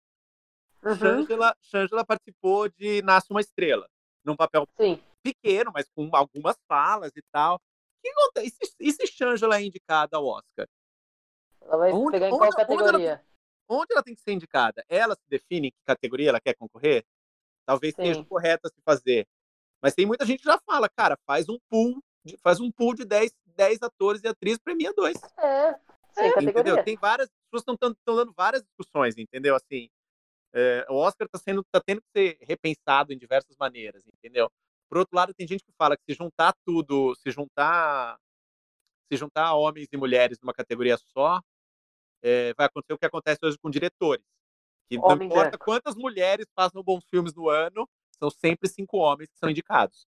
Uhum, 0.83 0.95
Shangela, 0.95 1.55
Shangela 1.61 2.05
participou 2.05 2.69
de 2.69 3.01
Nasce 3.01 3.27
uma 3.31 3.41
Estrela, 3.41 3.89
num 4.23 4.35
papel 4.35 4.67
sim. 4.77 5.01
pequeno, 5.23 5.71
mas 5.73 5.89
com 5.89 6.09
algumas 6.13 6.55
falas 6.67 7.11
e 7.15 7.21
tal. 7.31 7.59
Que 8.13 8.21
acontece? 8.21 8.57
E 8.79 8.91
se, 8.93 9.07
Shangela 9.07 9.57
é 9.57 9.63
indicada 9.63 10.17
ao 10.17 10.25
Oscar? 10.25 10.67
Ela 11.61 11.77
vai 11.77 11.91
Onde- 11.91 12.11
pegar 12.11 12.27
em 12.29 12.31
onde- 12.31 12.37
qual 12.39 12.49
onde 12.49 12.59
ela 12.61 12.67
categoria? 12.67 13.25
Onde 13.69 13.87
ela 13.93 14.03
tem 14.03 14.15
que 14.15 14.21
ser 14.21 14.31
indicada? 14.31 14.83
Ela 14.87 15.15
se 15.15 15.23
define 15.27 15.67
em 15.67 15.71
que 15.71 15.77
categoria 15.85 16.29
ela 16.29 16.39
quer 16.39 16.55
concorrer? 16.55 17.05
Talvez 17.65 17.93
Sim. 17.95 18.05
seja 18.05 18.23
correta 18.25 18.69
se 18.69 18.81
fazer. 18.81 19.27
Mas 19.81 19.93
tem 19.93 20.05
muita 20.05 20.25
gente 20.25 20.39
que 20.39 20.45
já 20.49 20.57
fala, 20.59 20.87
cara, 20.89 21.17
faz 21.25 21.49
um 21.49 21.57
pool 21.69 22.01
de, 22.23 22.37
faz 22.37 22.59
um 22.61 22.71
pool 22.71 22.93
de 22.95 23.03
10, 23.05 23.33
10 23.45 23.81
atores 23.83 24.21
e 24.23 24.27
atrizes, 24.27 24.59
premia 24.59 24.93
dois. 24.93 25.17
É, 25.37 25.73
sim, 25.73 26.27
Entendeu? 26.27 26.33
categoria. 26.53 26.83
Tem 26.83 26.95
várias 26.95 27.27
as 27.29 27.61
pessoas 27.61 27.77
estão 27.77 28.15
dando 28.15 28.33
várias 28.33 28.61
discussões, 28.63 29.17
entendeu? 29.17 29.55
Assim, 29.55 29.89
é, 30.53 30.85
o 30.89 30.95
Oscar 30.95 31.25
está 31.25 31.37
sendo 31.39 31.63
tá 31.71 31.79
tendo 31.79 32.01
que 32.01 32.07
ser 32.11 32.37
repensado 32.41 33.13
em 33.13 33.17
diversas 33.17 33.55
maneiras, 33.57 34.05
entendeu? 34.07 34.49
Por 34.89 34.97
outro 34.99 35.15
lado, 35.15 35.33
tem 35.33 35.47
gente 35.47 35.63
que 35.63 35.71
fala 35.77 35.97
que 35.97 36.03
se 36.09 36.13
juntar 36.17 36.53
tudo, 36.65 37.13
se 37.15 37.29
juntar 37.31 38.17
se 39.11 39.17
juntar 39.17 39.53
homens 39.55 39.87
e 39.91 39.95
mulheres 39.97 40.37
numa 40.41 40.53
categoria 40.53 40.97
só, 40.97 41.39
é, 42.21 42.53
vai 42.55 42.65
acontecer 42.65 42.91
o 42.93 42.97
que 42.97 43.05
acontece 43.05 43.39
hoje 43.41 43.57
com 43.57 43.69
diretores. 43.69 44.25
Que 44.89 44.97
não 44.97 45.05
Homem 45.05 45.27
importa 45.27 45.51
branco. 45.51 45.63
quantas 45.65 45.95
mulheres 45.95 46.45
façam 46.53 46.83
bons 46.83 47.05
filmes 47.09 47.33
no 47.33 47.49
ano, 47.49 47.87
são 48.19 48.29
sempre 48.29 48.67
cinco 48.67 48.97
homens 48.97 49.29
que 49.29 49.37
são 49.39 49.49
indicados. 49.49 50.05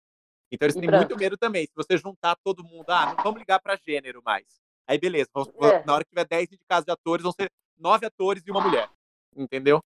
Então 0.50 0.66
eles 0.66 0.74
E 0.76 0.80
têm 0.80 0.88
branco. 0.88 1.06
muito 1.06 1.16
medo 1.20 1.36
também. 1.36 1.64
Se 1.66 1.72
você 1.76 1.96
juntar 1.96 2.36
todo 2.42 2.64
mundo, 2.64 2.90
ah, 2.90 3.14
não 3.14 3.22
vamos 3.22 3.38
ligar 3.38 3.60
para 3.60 3.76
gênero 3.76 4.20
mais. 4.24 4.46
Aí 4.86 4.98
beleza, 4.98 5.28
vamos- 5.32 5.48
É. 5.62 5.84
na 5.84 5.94
hora 5.94 6.04
que 6.04 6.10
tiver 6.10 6.26
10 6.26 6.50
indicados 6.52 6.84
de 6.84 6.90
atores, 6.90 7.22
vão 7.22 7.32
ser 7.32 7.50
nove 7.76 8.04
atores 8.06 8.42
e 8.46 8.50
uma 8.50 8.60
mulher. 8.60 8.90
Entendeu? 9.36 9.80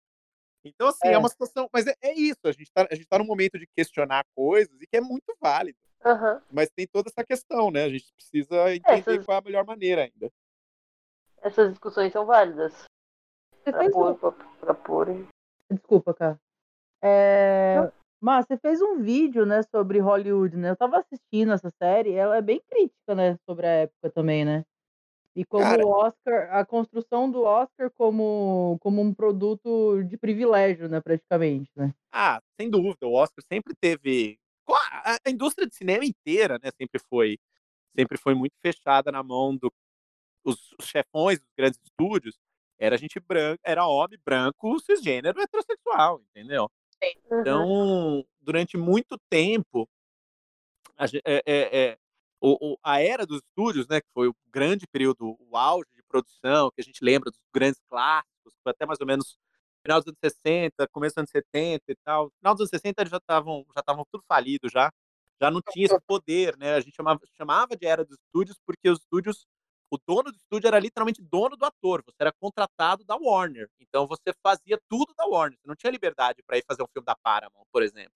Então, 0.63 0.87
assim, 0.87 1.07
é, 1.07 1.13
É. 1.13 1.17
uma 1.17 1.29
situação. 1.29 1.69
Mas 1.73 1.87
é, 1.87 1.95
é 2.01 2.13
isso, 2.13 2.39
a 2.45 2.51
gente, 2.51 2.71
tá, 2.71 2.87
a 2.89 2.95
gente 2.95 3.07
tá 3.07 3.17
num 3.17 3.25
momento 3.25 3.57
de 3.57 3.67
questionar 3.75 4.23
coisas 4.35 4.79
e 4.81 4.87
que 4.87 4.97
é 4.97 5.01
muito 5.01 5.35
válido. 5.41 5.77
Aham. 6.05 6.41
Mas 6.51 6.69
tem 6.69 6.87
toda 6.87 7.09
essa 7.09 7.23
questão, 7.25 7.69
né? 7.71 7.83
A 7.83 7.89
gente 7.89 8.11
precisa 8.13 8.73
entender 8.73 8.99
Essas- 9.11 9.25
qual 9.25 9.35
é 9.35 9.39
a 9.39 9.43
melhor 9.43 9.65
maneira 9.65 10.03
ainda. 10.03 10.31
Essas 11.41 11.69
discussões 11.71 12.11
são 12.13 12.25
válidas. 12.25 12.73
Você 13.63 13.71
Pra 13.71 13.79
fez 13.79 13.91
pôr, 13.91 14.11
um... 14.11 14.15
pra, 14.15 14.31
pra 14.31 14.73
pôr. 14.73 15.07
Desculpa, 15.69 16.13
cara. 16.13 16.39
É... 17.01 17.91
Mas 18.19 18.45
você 18.45 18.57
fez 18.57 18.79
um 18.81 19.01
vídeo, 19.01 19.45
né, 19.47 19.63
sobre 19.63 19.97
Hollywood, 19.99 20.55
né? 20.55 20.69
Eu 20.69 20.75
tava 20.75 20.99
assistindo 20.99 21.51
essa 21.53 21.71
série, 21.81 22.13
ela 22.13 22.37
é 22.37 22.41
bem 22.41 22.61
crítica, 22.69 23.15
né, 23.15 23.35
sobre 23.49 23.65
a 23.65 23.69
época 23.71 24.11
também, 24.11 24.45
né? 24.45 24.63
E 25.35 25.45
como 25.45 25.63
Cara- 25.63 25.85
o 25.85 25.89
Oscar, 25.89 26.53
a 26.55 26.65
construção 26.65 27.31
do 27.31 27.43
Oscar 27.43 27.89
como, 27.91 28.77
como 28.81 29.01
um 29.01 29.13
produto 29.13 30.03
de 30.03 30.17
privilégio, 30.17 30.89
né, 30.89 30.99
praticamente, 30.99 31.71
né? 31.75 31.93
Ah, 32.11 32.41
sem 32.59 32.69
dúvida, 32.69 33.07
o 33.07 33.13
Oscar 33.13 33.43
sempre 33.51 33.73
teve. 33.79 34.37
A 34.67 35.29
indústria 35.29 35.67
de 35.67 35.75
cinema 35.75 36.03
inteira, 36.05 36.59
né, 36.61 36.69
sempre 36.77 36.99
foi, 37.09 37.37
sempre 37.95 38.17
foi 38.17 38.33
muito 38.35 38.53
fechada 38.61 39.11
na 39.11 39.23
mão 39.23 39.55
dos 39.55 39.71
os 40.43 40.57
chefões 40.81 41.39
dos 41.39 41.49
grandes 41.55 41.79
estúdios. 41.83 42.35
Era 42.79 42.97
gente 42.97 43.19
branca, 43.19 43.59
era 43.63 43.85
homem 43.85 44.17
branco, 44.25 44.79
cisgênero, 44.79 45.39
heterossexual, 45.39 46.19
entendeu? 46.31 46.67
Então, 47.31 48.25
durante 48.41 48.75
muito 48.75 49.19
tempo, 49.29 49.87
a, 50.97 51.05
é- 51.05 51.43
é- 51.45 51.79
é, 51.89 51.97
o- 52.41 52.73
o- 52.73 52.77
a 52.83 53.01
era 53.01 53.25
dos 53.25 53.39
estúdios, 53.41 53.87
né, 53.87 54.01
que 54.01 54.07
foi 54.13 54.27
o 54.29 54.35
grande 54.47 54.87
período, 54.87 55.37
o 55.39 55.57
auge 55.57 55.89
de 55.95 56.03
produção, 56.03 56.71
que 56.71 56.81
a 56.81 56.83
gente 56.83 57.03
lembra 57.03 57.31
dos 57.31 57.39
grandes 57.53 57.81
clássicos, 57.89 58.53
até 58.65 58.85
mais 58.85 58.99
ou 59.01 59.07
menos 59.07 59.37
final 59.85 59.99
dos 60.01 60.07
anos 60.09 60.19
60, 60.23 60.87
começo 60.89 61.15
dos 61.15 61.19
anos 61.21 61.31
70 61.31 61.91
e 61.91 61.95
tal. 62.03 62.31
Final 62.39 62.53
dos 62.55 62.61
anos 62.61 62.69
60 62.71 63.01
eles 63.01 63.11
já 63.11 63.17
estavam 63.17 63.65
já 63.75 63.79
estavam 63.81 64.05
tudo 64.11 64.23
falido 64.27 64.69
já. 64.69 64.91
Já 65.41 65.49
não 65.51 65.61
tinha 65.71 65.85
esse 65.87 65.99
poder, 66.07 66.55
né? 66.57 66.75
A 66.75 66.79
gente 66.81 66.95
chamava, 66.95 67.19
chamava 67.35 67.75
de 67.75 67.85
era 67.87 68.05
dos 68.05 68.17
estúdios 68.19 68.57
porque 68.65 68.89
os 68.89 68.99
estúdios 68.99 69.45
o 69.93 69.97
dono 70.07 70.31
do 70.31 70.37
estúdio 70.37 70.67
era 70.67 70.79
literalmente 70.79 71.21
dono 71.21 71.57
do 71.57 71.65
ator. 71.65 72.01
Você 72.05 72.15
era 72.21 72.31
contratado 72.39 73.03
da 73.03 73.15
Warner. 73.17 73.69
Então 73.79 74.07
você 74.07 74.31
fazia 74.41 74.79
tudo 74.89 75.13
da 75.17 75.25
Warner. 75.25 75.57
Você 75.59 75.67
não 75.67 75.75
tinha 75.75 75.91
liberdade 75.91 76.41
para 76.43 76.57
ir 76.57 76.63
fazer 76.67 76.83
um 76.83 76.87
filme 76.93 77.05
da 77.05 77.15
Paramount, 77.15 77.65
por 77.71 77.83
exemplo. 77.83 78.13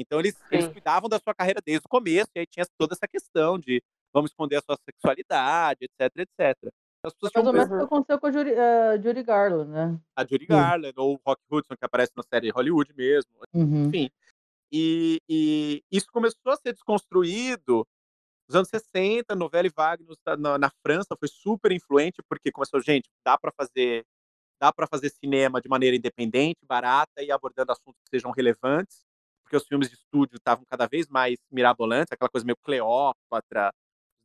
Então 0.00 0.18
eles, 0.20 0.36
eles 0.50 0.68
cuidavam 0.68 1.08
da 1.08 1.18
sua 1.18 1.34
carreira 1.34 1.60
desde 1.64 1.84
o 1.84 1.88
começo, 1.88 2.30
e 2.34 2.40
aí 2.40 2.46
tinha 2.46 2.66
toda 2.78 2.94
essa 2.94 3.06
questão 3.08 3.58
de 3.58 3.82
vamos 4.12 4.30
esconder 4.30 4.56
a 4.56 4.62
sua 4.62 4.76
sexualidade, 4.84 5.78
etc, 5.82 6.16
etc. 6.18 6.72
As 7.04 7.12
pessoas 7.14 7.32
Mais 7.34 7.44
tinham 7.44 7.46
ou 7.46 7.52
menos 7.52 7.68
o 7.68 7.78
que 7.78 7.84
aconteceu 7.84 8.18
com 8.18 8.26
a 8.26 8.30
Judy, 8.32 8.50
eh, 8.50 9.00
Judy 9.02 9.22
Garland, 9.22 9.70
né? 9.70 10.00
a 10.16 10.22
Judy 10.22 10.46
Sim. 10.46 10.46
Garland, 10.46 10.94
ou 10.96 11.14
o 11.14 11.20
Rock 11.26 11.42
Hudson, 11.50 11.76
que 11.76 11.84
aparece 11.84 12.12
na 12.16 12.22
série 12.22 12.50
Hollywood 12.50 12.92
mesmo. 12.96 13.30
Uhum. 13.54 13.86
Enfim. 13.86 14.10
E, 14.72 15.18
e 15.28 15.82
isso 15.90 16.06
começou 16.12 16.52
a 16.52 16.56
ser 16.56 16.72
desconstruído 16.72 17.86
nos 18.48 18.56
anos 18.56 18.68
60, 18.68 19.34
novela 19.34 19.68
e 19.68 20.02
nos- 20.04 20.18
na, 20.38 20.58
na 20.58 20.70
França 20.82 21.16
foi 21.18 21.28
super 21.28 21.70
influente, 21.70 22.22
porque 22.28 22.50
começou, 22.50 22.80
gente, 22.80 23.08
dá 23.24 23.36
para 23.38 23.52
fazer 23.52 24.04
dá 24.60 24.72
para 24.72 24.88
fazer 24.88 25.08
cinema 25.10 25.60
de 25.60 25.68
maneira 25.68 25.94
independente, 25.96 26.58
barata 26.66 27.22
e 27.22 27.30
abordando 27.30 27.70
assuntos 27.70 28.00
que 28.02 28.10
sejam 28.10 28.32
relevantes, 28.32 29.04
porque 29.48 29.56
os 29.56 29.66
filmes 29.66 29.88
de 29.88 29.94
estúdio 29.94 30.36
estavam 30.36 30.62
cada 30.66 30.86
vez 30.86 31.08
mais 31.08 31.38
mirabolantes, 31.50 32.12
aquela 32.12 32.28
coisa 32.28 32.44
meio 32.44 32.56
Cleópatra, 32.62 33.72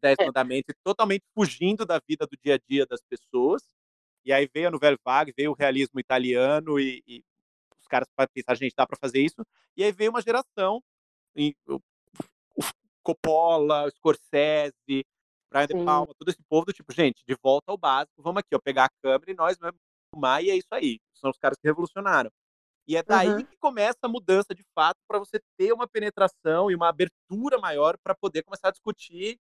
Dez 0.01 0.17
É. 0.19 0.26
Mandamentos, 0.26 0.76
e 0.76 0.78
totalmente 0.84 1.24
fugindo 1.34 1.86
da 1.86 1.97
vida 2.05 2.28
do 2.28 2.38
dia 2.43 2.55
a 2.55 2.59
dia 2.69 2.86
das 2.86 3.01
pessoas. 3.01 3.63
E 4.26 4.34
aí 4.34 4.49
veio 4.53 4.67
a 4.67 4.71
novela 4.71 4.97
vague, 5.03 5.34
veio 5.36 5.51
o 5.51 5.55
realismo 5.55 5.97
italiano 5.97 6.78
e, 6.78 7.01
e 7.07 7.24
os 7.80 7.88
caras 7.88 8.07
para 8.13 8.28
pensar, 8.28 8.55
gente, 8.55 8.74
dá 8.76 8.86
para 8.86 8.97
fazer 8.99 9.21
isso. 9.21 9.45
E 9.78 9.84
aí 9.84 9.93
veio 9.93 10.11
uma 10.11 10.21
geração, 10.21 10.84
em- 11.34 11.55
o, 11.67 11.76
o 12.57 12.63
Coppola, 13.01 13.86
o 13.86 13.91
Scorsese, 13.91 15.05
Brian 15.49 15.67
De 15.67 15.74
Sim. 15.74 15.86
Palma, 15.86 16.13
todo 16.17 16.30
esse 16.30 16.43
povo 16.49 16.65
do 16.65 16.74
tipo, 16.74 16.91
gente, 16.91 17.24
de 17.26 17.38
volta 17.41 17.71
ao 17.71 17.78
básico, 17.78 18.21
vamos 18.21 18.39
aqui, 18.41 18.53
ó, 18.55 18.59
pegar 18.59 18.86
a 18.86 19.01
câmera 19.01 19.32
e 19.32 19.36
nós 19.36 19.57
vamos 19.57 19.80
filmar 20.13 20.43
e 20.43 20.49
é 20.49 20.55
isso 20.57 20.67
aí. 20.71 20.99
São 21.13 21.30
os 21.30 21.38
caras 21.38 21.57
que 21.57 21.65
revolucionaram. 21.67 22.30
E 22.88 22.97
é 22.97 23.03
daí 23.03 23.29
uhum. 23.29 23.45
que 23.45 23.55
começa 23.57 23.99
a 24.03 24.09
mudança 24.09 24.53
de 24.53 24.63
fato 24.75 24.99
para 25.07 25.19
você 25.19 25.39
ter 25.57 25.71
uma 25.71 25.88
penetração 25.88 26.69
e 26.69 26.75
uma 26.75 26.89
abertura 26.89 27.57
maior 27.57 27.97
para 27.97 28.13
poder 28.13 28.43
começar 28.43 28.67
a 28.67 28.71
discutir 28.71 29.39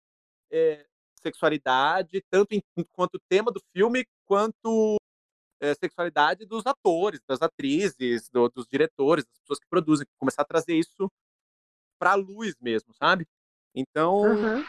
é, 0.52 0.86
sexualidade, 1.22 2.24
tanto 2.30 2.50
enquanto 2.76 3.22
tema 3.30 3.52
do 3.52 3.62
filme, 3.74 4.06
quanto 4.26 4.98
é, 5.60 5.74
sexualidade 5.76 6.46
dos 6.46 6.66
atores, 6.66 7.22
das 7.28 7.42
atrizes, 7.42 8.30
do, 8.30 8.50
dos 8.50 8.68
diretores, 8.68 9.26
das 9.26 9.40
pessoas 9.40 9.60
que 9.60 9.68
produzem, 9.70 10.08
começar 10.18 10.42
a 10.42 10.46
trazer 10.46 10.76
isso 10.76 11.12
para 12.00 12.12
a 12.12 12.16
luz 12.16 12.56
mesmo, 12.60 12.94
sabe? 12.94 13.28
Então, 13.76 14.22
uhum. 14.22 14.64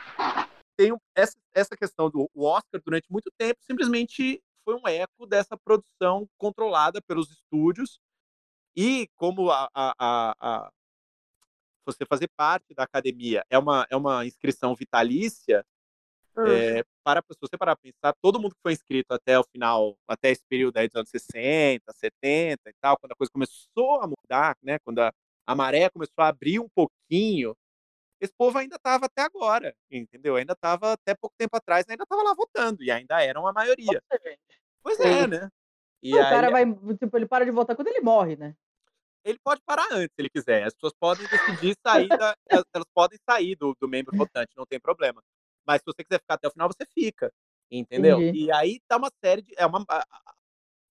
tem 0.77 0.95
essa, 1.15 1.39
essa 1.55 1.77
questão 1.77 2.11
do 2.11 2.29
Oscar 2.35 2.81
durante 2.85 3.11
muito 3.11 3.31
tempo 3.39 3.61
simplesmente 3.63 4.43
foi 4.63 4.75
um 4.75 4.87
eco 4.87 5.27
dessa 5.27 5.57
produção 5.57 6.29
controlada 6.37 7.01
pelos 7.01 7.31
estúdios 7.31 7.99
e 8.81 9.09
como 9.17 9.51
a, 9.51 9.69
a, 9.75 9.95
a, 9.99 10.37
a 10.41 10.71
você 11.85 12.07
fazer 12.07 12.29
parte 12.37 12.73
da 12.75 12.85
academia 12.85 13.45
é 13.51 13.59
uma, 13.59 13.85
é 13.91 13.97
uma 13.97 14.25
inscrição 14.25 14.73
vitalícia, 14.77 15.67
é, 16.47 16.85
para 17.03 17.21
se 17.23 17.39
você 17.41 17.59
parar 17.59 17.75
para 17.75 17.91
pensar, 17.91 18.15
todo 18.23 18.39
mundo 18.41 18.55
que 18.55 18.63
foi 18.63 18.73
inscrito 18.73 19.13
até 19.13 19.37
o 19.37 19.43
final, 19.43 19.99
até 20.07 20.31
esse 20.31 20.45
período 20.49 20.77
aí 20.77 20.87
dos 20.87 20.95
anos 20.95 21.11
60, 21.11 21.93
70 21.93 22.71
e 22.71 22.75
tal, 22.81 22.97
quando 23.01 23.11
a 23.11 23.17
coisa 23.17 23.33
começou 23.33 24.01
a 24.01 24.07
mudar, 24.07 24.57
né, 24.63 24.79
quando 24.85 25.01
a, 25.01 25.13
a 25.45 25.55
maré 25.57 25.91
começou 25.91 26.23
a 26.23 26.29
abrir 26.29 26.61
um 26.61 26.69
pouquinho, 26.69 27.57
esse 28.21 28.33
povo 28.39 28.59
ainda 28.59 28.77
estava 28.77 29.07
até 29.07 29.23
agora, 29.23 29.75
entendeu? 29.91 30.37
Ainda 30.37 30.53
estava 30.53 30.93
até 30.93 31.17
pouco 31.17 31.35
tempo 31.37 31.57
atrás, 31.57 31.85
ainda 31.89 32.05
estava 32.05 32.23
lá 32.23 32.33
votando 32.33 32.85
e 32.85 32.93
ainda 32.93 33.21
eram 33.21 33.45
a 33.45 33.53
maioria. 33.53 34.01
Pois 34.81 35.01
é, 35.01 35.27
né? 35.27 35.51
E 36.01 36.15
o 36.15 36.17
aí, 36.17 36.31
cara 36.31 36.51
vai, 36.51 36.65
tipo, 36.97 37.17
ele 37.17 37.27
para 37.27 37.45
de 37.45 37.51
votar 37.51 37.75
quando 37.75 37.89
ele 37.89 38.01
morre, 38.01 38.37
né? 38.37 38.55
Ele 39.25 39.39
pode 39.43 39.61
parar 39.65 39.87
antes, 39.93 40.15
se 40.15 40.21
ele 40.21 40.31
quiser. 40.31 40.65
As 40.65 40.75
pessoas 40.75 40.93
podem 40.99 41.27
decidir 41.27 41.77
sair 41.87 42.09
da, 42.09 42.37
elas 42.49 42.87
podem 42.95 43.19
sair 43.29 43.57
do, 43.57 43.75
do 43.81 43.89
membro 43.89 44.13
votante, 44.33 44.53
não 44.57 44.67
tem 44.67 44.81
problema. 44.81 45.23
Mas 45.67 45.81
se 45.81 45.85
você 45.87 46.03
quiser 46.03 46.21
ficar 46.21 46.35
até 46.35 46.49
o 46.49 46.51
final, 46.51 46.69
você 46.69 46.87
fica. 46.95 47.33
Entendeu? 47.71 48.21
Entendi. 48.21 48.45
E 48.45 48.53
aí 48.53 48.81
tá 48.89 48.97
uma 48.97 49.11
série 49.23 49.43
de. 49.43 49.55
É 49.57 49.67
uma, 49.67 49.85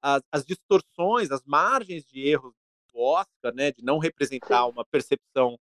as, 0.02 0.22
as 0.32 0.46
distorções, 0.46 1.32
as 1.32 1.44
margens 1.46 2.04
de 2.06 2.28
erros 2.28 2.54
do 2.92 3.00
Oscar, 3.00 3.54
né? 3.54 3.72
De 3.72 3.84
não 3.84 4.00
representar 4.00 4.66
uma 4.66 4.84
percepção 4.84 5.58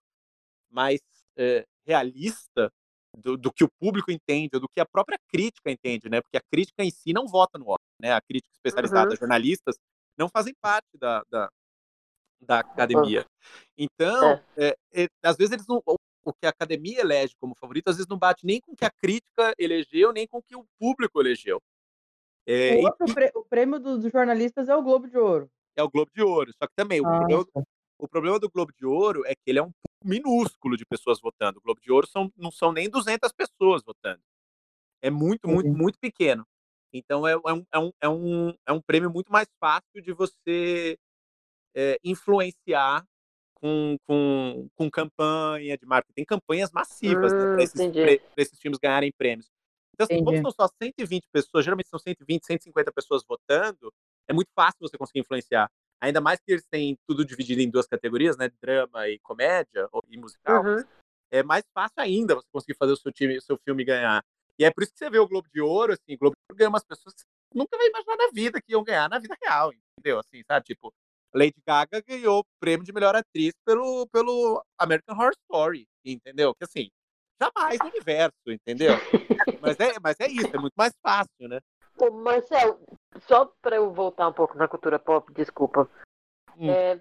mais 0.71 1.01
é, 1.37 1.67
realista 1.85 2.73
do, 3.17 3.37
do, 3.37 3.53
que 3.53 3.65
o 3.65 3.71
público 3.81 4.13
entende, 4.13 4.51
do 4.53 4.69
que 4.69 4.81
a 4.81 4.87
própria 4.87 5.19
crítica 5.29 5.71
entende, 5.71 6.09
né? 6.09 6.21
Porque 6.21 6.37
a 6.37 6.43
crítica 6.53 6.85
em 6.85 6.91
si 6.91 7.13
não 7.13 7.27
vota 7.27 7.59
no 7.59 7.67
Oscar, 7.67 7.91
né? 8.01 8.13
A 8.13 8.21
crítica 8.21 8.53
especializada, 8.55 9.11
uhum. 9.11 9.17
jornalistas, 9.17 9.77
não 10.17 10.29
fazem 10.29 10.55
parte 10.61 10.97
da, 10.97 11.25
da, 11.29 11.51
da 12.41 12.61
academia. 12.61 13.27
Então, 13.77 14.41
é. 14.57 14.77
É, 14.93 15.09
às 15.23 15.37
vezes 15.37 15.53
eles 15.53 15.67
não, 15.67 15.83
o 16.25 16.33
que 16.33 16.47
a 16.47 16.51
academia 16.51 17.01
elege 17.01 17.35
como 17.41 17.55
favorito, 17.55 17.89
às 17.89 17.97
vezes 17.97 18.09
não 18.09 18.19
bate 18.19 18.45
nem 18.45 18.61
com 18.61 18.73
o 18.73 18.77
que 18.77 18.85
a 18.85 18.91
crítica 18.91 19.55
elegeu, 19.59 20.13
nem 20.13 20.27
com 20.27 20.39
o 20.39 20.43
que 20.43 20.57
o 20.57 20.65
público 20.79 21.21
elegeu. 21.21 21.61
É, 22.47 22.77
o, 22.77 22.85
outro, 22.85 23.07
e, 23.07 23.31
o 23.35 23.45
prêmio 23.45 23.79
dos 23.79 24.03
do 24.03 24.11
jornalistas 24.11 24.69
é 24.69 24.77
o 24.77 24.83
Globo 24.83 25.09
de 25.09 25.19
Ouro. 25.19 25.49
É 25.77 25.83
o 25.83 25.91
Globo 25.91 26.11
de 26.15 26.23
Ouro. 26.23 26.53
Só 26.53 26.67
que 26.67 26.75
também, 26.75 27.01
o, 27.01 27.05
problema, 27.05 27.45
o 27.99 28.09
problema 28.09 28.39
do 28.39 28.51
Globo 28.51 28.73
de 28.77 28.85
Ouro 28.85 29.25
é 29.27 29.35
que 29.35 29.43
ele 29.47 29.59
é 29.59 29.63
um 29.63 29.71
minúsculo 30.05 30.77
de 30.77 30.85
pessoas 30.85 31.21
votando. 31.21 31.59
O 31.59 31.63
Globo 31.63 31.81
de 31.81 31.93
Ouro 31.93 32.07
são, 32.07 32.33
não 32.37 32.51
são 32.51 32.73
nem 32.73 32.89
200 32.89 33.33
pessoas 33.33 33.83
votando. 33.83 34.21
É 35.03 35.11
muito, 35.11 35.49
muito, 35.49 35.69
uhum. 35.69 35.77
muito 35.77 35.99
pequeno. 35.99 36.47
Então, 36.93 37.27
é, 37.27 37.33
é, 37.33 37.53
um, 37.53 37.65
é, 37.73 37.79
um, 37.79 37.93
é, 38.01 38.09
um, 38.09 38.55
é 38.67 38.73
um 38.73 38.81
prêmio 38.81 39.11
muito 39.11 39.31
mais 39.31 39.49
fácil 39.61 40.03
de 40.03 40.13
você 40.13 40.99
é, 41.75 41.99
influenciar 42.05 43.05
com, 43.55 43.97
com, 44.07 44.69
com 44.75 44.91
campanha 44.91 45.77
de 45.77 45.87
marketing. 45.87 46.15
Tem 46.15 46.25
campanhas 46.25 46.71
massivas 46.73 47.33
hum, 47.33 47.37
né, 47.37 47.55
para 47.55 47.63
esses, 47.63 48.23
esses 48.37 48.59
filmes 48.59 48.79
ganharem 48.79 49.13
prêmios. 49.17 49.49
Então, 49.95 50.07
assim, 50.11 50.25
como 50.25 50.41
são 50.41 50.51
só 50.51 50.69
120 50.83 51.27
pessoas, 51.31 51.65
geralmente 51.65 51.89
são 51.89 51.99
120, 51.99 52.47
150 52.47 52.91
pessoas 52.93 53.23
votando, 53.29 53.93
é 54.27 54.33
muito 54.33 54.49
fácil 54.55 54.79
você 54.81 54.97
conseguir 54.97 55.21
influenciar. 55.21 55.71
Ainda 56.01 56.21
mais 56.21 56.41
que 56.41 56.53
eles 56.53 56.65
têm 56.71 56.97
tudo 57.07 57.25
dividido 57.25 57.61
em 57.61 57.69
duas 57.69 57.87
categorias, 57.87 58.37
né? 58.39 58.51
Drama 58.63 59.09
e 59.09 59.19
comédia, 59.19 59.87
ou, 59.93 60.03
e 60.09 60.17
musical. 60.17 60.65
Uhum. 60.65 60.83
É 61.31 61.43
mais 61.43 61.65
fácil 61.75 61.97
ainda 61.99 62.35
você 62.35 62.49
conseguir 62.51 62.79
fazer 62.79 62.93
o 62.93 62.97
seu, 62.97 63.13
time, 63.13 63.37
o 63.37 63.43
seu 63.43 63.59
filme 63.59 63.85
ganhar. 63.85 64.25
E 64.59 64.65
é 64.65 64.71
por 64.71 64.83
isso 64.83 64.93
que 64.93 64.99
você 64.99 65.11
vê 65.11 65.19
o 65.19 65.29
Globo 65.29 65.49
de 65.53 65.61
Ouro, 65.61 65.93
assim, 65.93 66.15
o 66.15 66.19
Globo 66.19 66.35
de 66.35 66.53
Ouro 66.53 66.59
ganha 66.59 66.71
umas 66.71 66.85
pessoas 66.85 67.15
que 67.15 67.21
você 67.21 67.27
nunca 67.55 67.77
vai 67.77 67.87
imaginar 67.89 68.17
na 68.17 68.31
vida 68.31 68.61
que 68.61 68.73
iam 68.73 68.83
ganhar 68.83 69.09
na 69.09 69.19
vida 69.19 69.37
real, 69.43 69.73
entendeu? 69.99 70.19
Assim, 70.19 70.43
sabe? 70.47 70.65
Tipo, 70.65 70.93
Lady 71.35 71.57
Gaga 71.67 72.03
ganhou 72.03 72.41
o 72.41 72.45
prêmio 72.59 72.85
de 72.85 72.93
melhor 72.93 73.15
atriz 73.15 73.53
pelo, 73.65 74.07
pelo 74.09 74.65
American 74.79 75.17
Horror 75.17 75.33
Story, 75.45 75.87
entendeu? 76.05 76.55
Que 76.55 76.65
assim, 76.65 76.91
jamais 77.41 77.79
no 77.79 77.87
universo, 77.87 78.37
entendeu? 78.49 78.95
mas, 79.61 79.79
é, 79.79 79.99
mas 80.03 80.21
é 80.21 80.27
isso, 80.27 80.55
é 80.55 80.59
muito 80.59 80.75
mais 80.75 80.93
fácil, 81.03 81.49
né? 81.49 81.61
Ô, 81.99 82.11
Marcel, 82.11 82.81
só 83.29 83.47
para 83.63 83.77
eu 83.77 83.93
voltar 83.93 84.29
um 84.29 84.33
pouco 84.33 84.57
na 84.57 84.67
cultura 84.67 84.99
pop, 84.99 85.33
desculpa. 85.33 85.89
Hum. 86.57 86.71
É, 86.71 87.01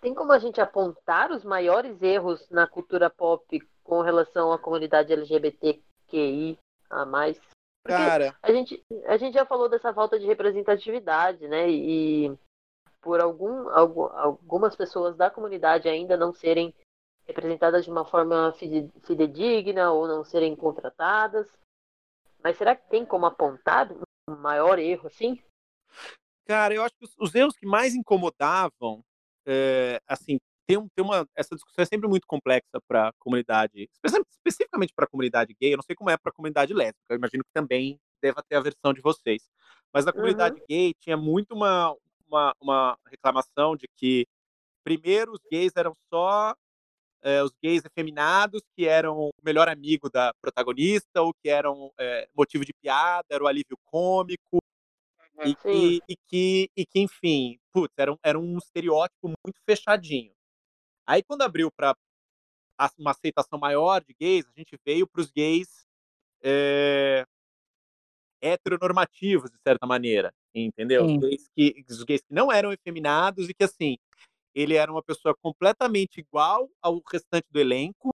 tem 0.00 0.14
como 0.14 0.32
a 0.32 0.38
gente 0.38 0.60
apontar 0.60 1.30
os 1.30 1.44
maiores 1.44 2.00
erros 2.02 2.48
na 2.50 2.66
cultura 2.66 3.10
pop 3.10 3.60
com 3.82 4.00
relação 4.02 4.52
à 4.52 4.58
comunidade 4.58 5.12
LGBTQI 5.12 6.58
a 6.90 7.04
mais? 7.04 7.38
Porque 7.82 7.96
Cara, 7.96 8.36
a 8.42 8.52
gente, 8.52 8.84
a 9.06 9.16
gente 9.16 9.34
já 9.34 9.46
falou 9.46 9.68
dessa 9.68 9.94
falta 9.94 10.18
de 10.18 10.26
representatividade, 10.26 11.48
né? 11.48 11.70
E 11.70 12.36
por 13.00 13.20
algum, 13.20 13.68
algumas 13.68 14.74
pessoas 14.76 15.16
da 15.16 15.30
comunidade 15.30 15.88
ainda 15.88 16.16
não 16.16 16.32
serem 16.32 16.74
representadas 17.26 17.84
de 17.84 17.90
uma 17.90 18.04
forma 18.04 18.52
fidedigna 19.04 19.92
ou 19.92 20.08
não 20.08 20.24
serem 20.24 20.56
contratadas. 20.56 21.46
Mas 22.42 22.56
será 22.56 22.74
que 22.74 22.88
tem 22.88 23.04
como 23.04 23.26
apontar 23.26 23.92
um 23.92 24.36
maior 24.36 24.78
erro 24.78 25.06
assim? 25.06 25.42
Cara, 26.46 26.74
eu 26.74 26.82
acho 26.82 26.94
que 26.98 27.04
os, 27.04 27.14
os 27.18 27.34
erros 27.34 27.56
que 27.56 27.66
mais 27.66 27.94
incomodavam, 27.94 29.04
é, 29.46 30.00
assim, 30.06 30.38
tem, 30.66 30.88
tem 30.94 31.04
uma, 31.04 31.26
essa 31.34 31.54
discussão 31.54 31.82
é 31.82 31.86
sempre 31.86 32.08
muito 32.08 32.26
complexa 32.26 32.80
para 32.86 33.08
a 33.08 33.12
comunidade, 33.18 33.88
especificamente 34.30 34.94
para 34.94 35.04
a 35.04 35.08
comunidade 35.08 35.54
gay. 35.60 35.72
Eu 35.72 35.78
não 35.78 35.82
sei 35.82 35.96
como 35.96 36.10
é 36.10 36.16
para 36.16 36.30
a 36.30 36.34
comunidade 36.34 36.72
lésbica. 36.72 37.06
Eu 37.10 37.16
imagino 37.16 37.44
que 37.44 37.50
também 37.52 37.98
deva 38.22 38.42
ter 38.42 38.56
a 38.56 38.60
versão 38.60 38.92
de 38.92 39.00
vocês. 39.00 39.48
Mas 39.92 40.04
na 40.04 40.12
comunidade 40.12 40.60
uhum. 40.60 40.66
gay 40.68 40.94
tinha 41.00 41.16
muito 41.16 41.54
uma, 41.54 41.94
uma, 42.28 42.54
uma 42.60 42.98
reclamação 43.06 43.76
de 43.76 43.86
que, 43.96 44.26
primeiro, 44.84 45.32
os 45.32 45.40
gays 45.50 45.72
eram 45.76 45.92
só 46.12 46.54
é, 47.22 47.42
os 47.42 47.52
gays 47.62 47.84
efeminados, 47.84 48.62
que 48.76 48.86
eram 48.86 49.18
o 49.18 49.30
melhor 49.42 49.68
amigo 49.68 50.08
da 50.08 50.32
protagonista, 50.40 51.22
ou 51.22 51.34
que 51.34 51.48
eram 51.48 51.92
é, 51.98 52.28
motivo 52.34 52.64
de 52.64 52.72
piada, 52.72 53.26
era 53.30 53.42
o 53.42 53.46
alívio 53.46 53.76
cômico, 53.86 54.58
e 55.44 55.54
que, 55.54 56.02
e, 56.08 56.16
que, 56.26 56.70
e 56.76 56.86
que, 56.86 57.00
enfim, 57.00 57.58
putz, 57.72 57.94
era, 57.96 58.12
um, 58.12 58.16
era 58.22 58.38
um 58.38 58.58
estereótipo 58.58 59.28
muito 59.44 59.60
fechadinho. 59.64 60.32
Aí, 61.06 61.22
quando 61.22 61.42
abriu 61.42 61.70
para 61.70 61.94
uma 62.98 63.12
aceitação 63.12 63.58
maior 63.58 64.02
de 64.04 64.14
gays, 64.14 64.46
a 64.46 64.58
gente 64.58 64.76
veio 64.84 65.06
para 65.06 65.20
os 65.20 65.30
gays 65.30 65.86
é, 66.42 67.24
heteronormativos, 68.40 69.50
de 69.50 69.58
certa 69.66 69.86
maneira, 69.86 70.32
entendeu? 70.54 71.04
Os 71.04 71.16
gays, 71.18 71.48
que, 71.54 71.84
os 71.88 72.04
gays 72.04 72.20
que 72.20 72.34
não 72.34 72.52
eram 72.52 72.72
efeminados 72.72 73.48
e 73.48 73.54
que, 73.54 73.64
assim, 73.64 73.96
ele 74.54 74.74
era 74.74 74.90
uma 74.90 75.02
pessoa 75.02 75.34
completamente 75.40 76.20
igual 76.20 76.68
ao 76.80 77.00
restante 77.10 77.46
do 77.50 77.60
elenco, 77.60 78.14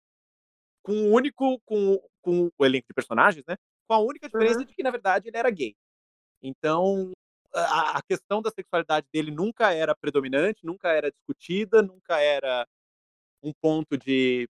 com 0.83 0.93
o 0.93 1.11
único, 1.11 1.59
com, 1.65 1.99
com 2.21 2.49
o 2.57 2.65
elenco 2.65 2.87
de 2.87 2.93
personagens, 2.93 3.43
né? 3.47 3.55
Com 3.87 3.93
a 3.93 3.99
única 3.99 4.27
diferença 4.27 4.59
uhum. 4.59 4.65
de 4.65 4.73
que, 4.73 4.83
na 4.83 4.91
verdade, 4.91 5.27
ele 5.27 5.37
era 5.37 5.49
gay. 5.49 5.75
Então, 6.41 7.11
a, 7.53 7.97
a 7.97 8.01
questão 8.01 8.41
da 8.41 8.49
sexualidade 8.49 9.07
dele 9.13 9.31
nunca 9.31 9.73
era 9.73 9.95
predominante, 9.95 10.65
nunca 10.65 10.89
era 10.89 11.11
discutida, 11.11 11.81
nunca 11.81 12.19
era 12.19 12.67
um 13.43 13.51
ponto 13.53 13.97
de 13.97 14.47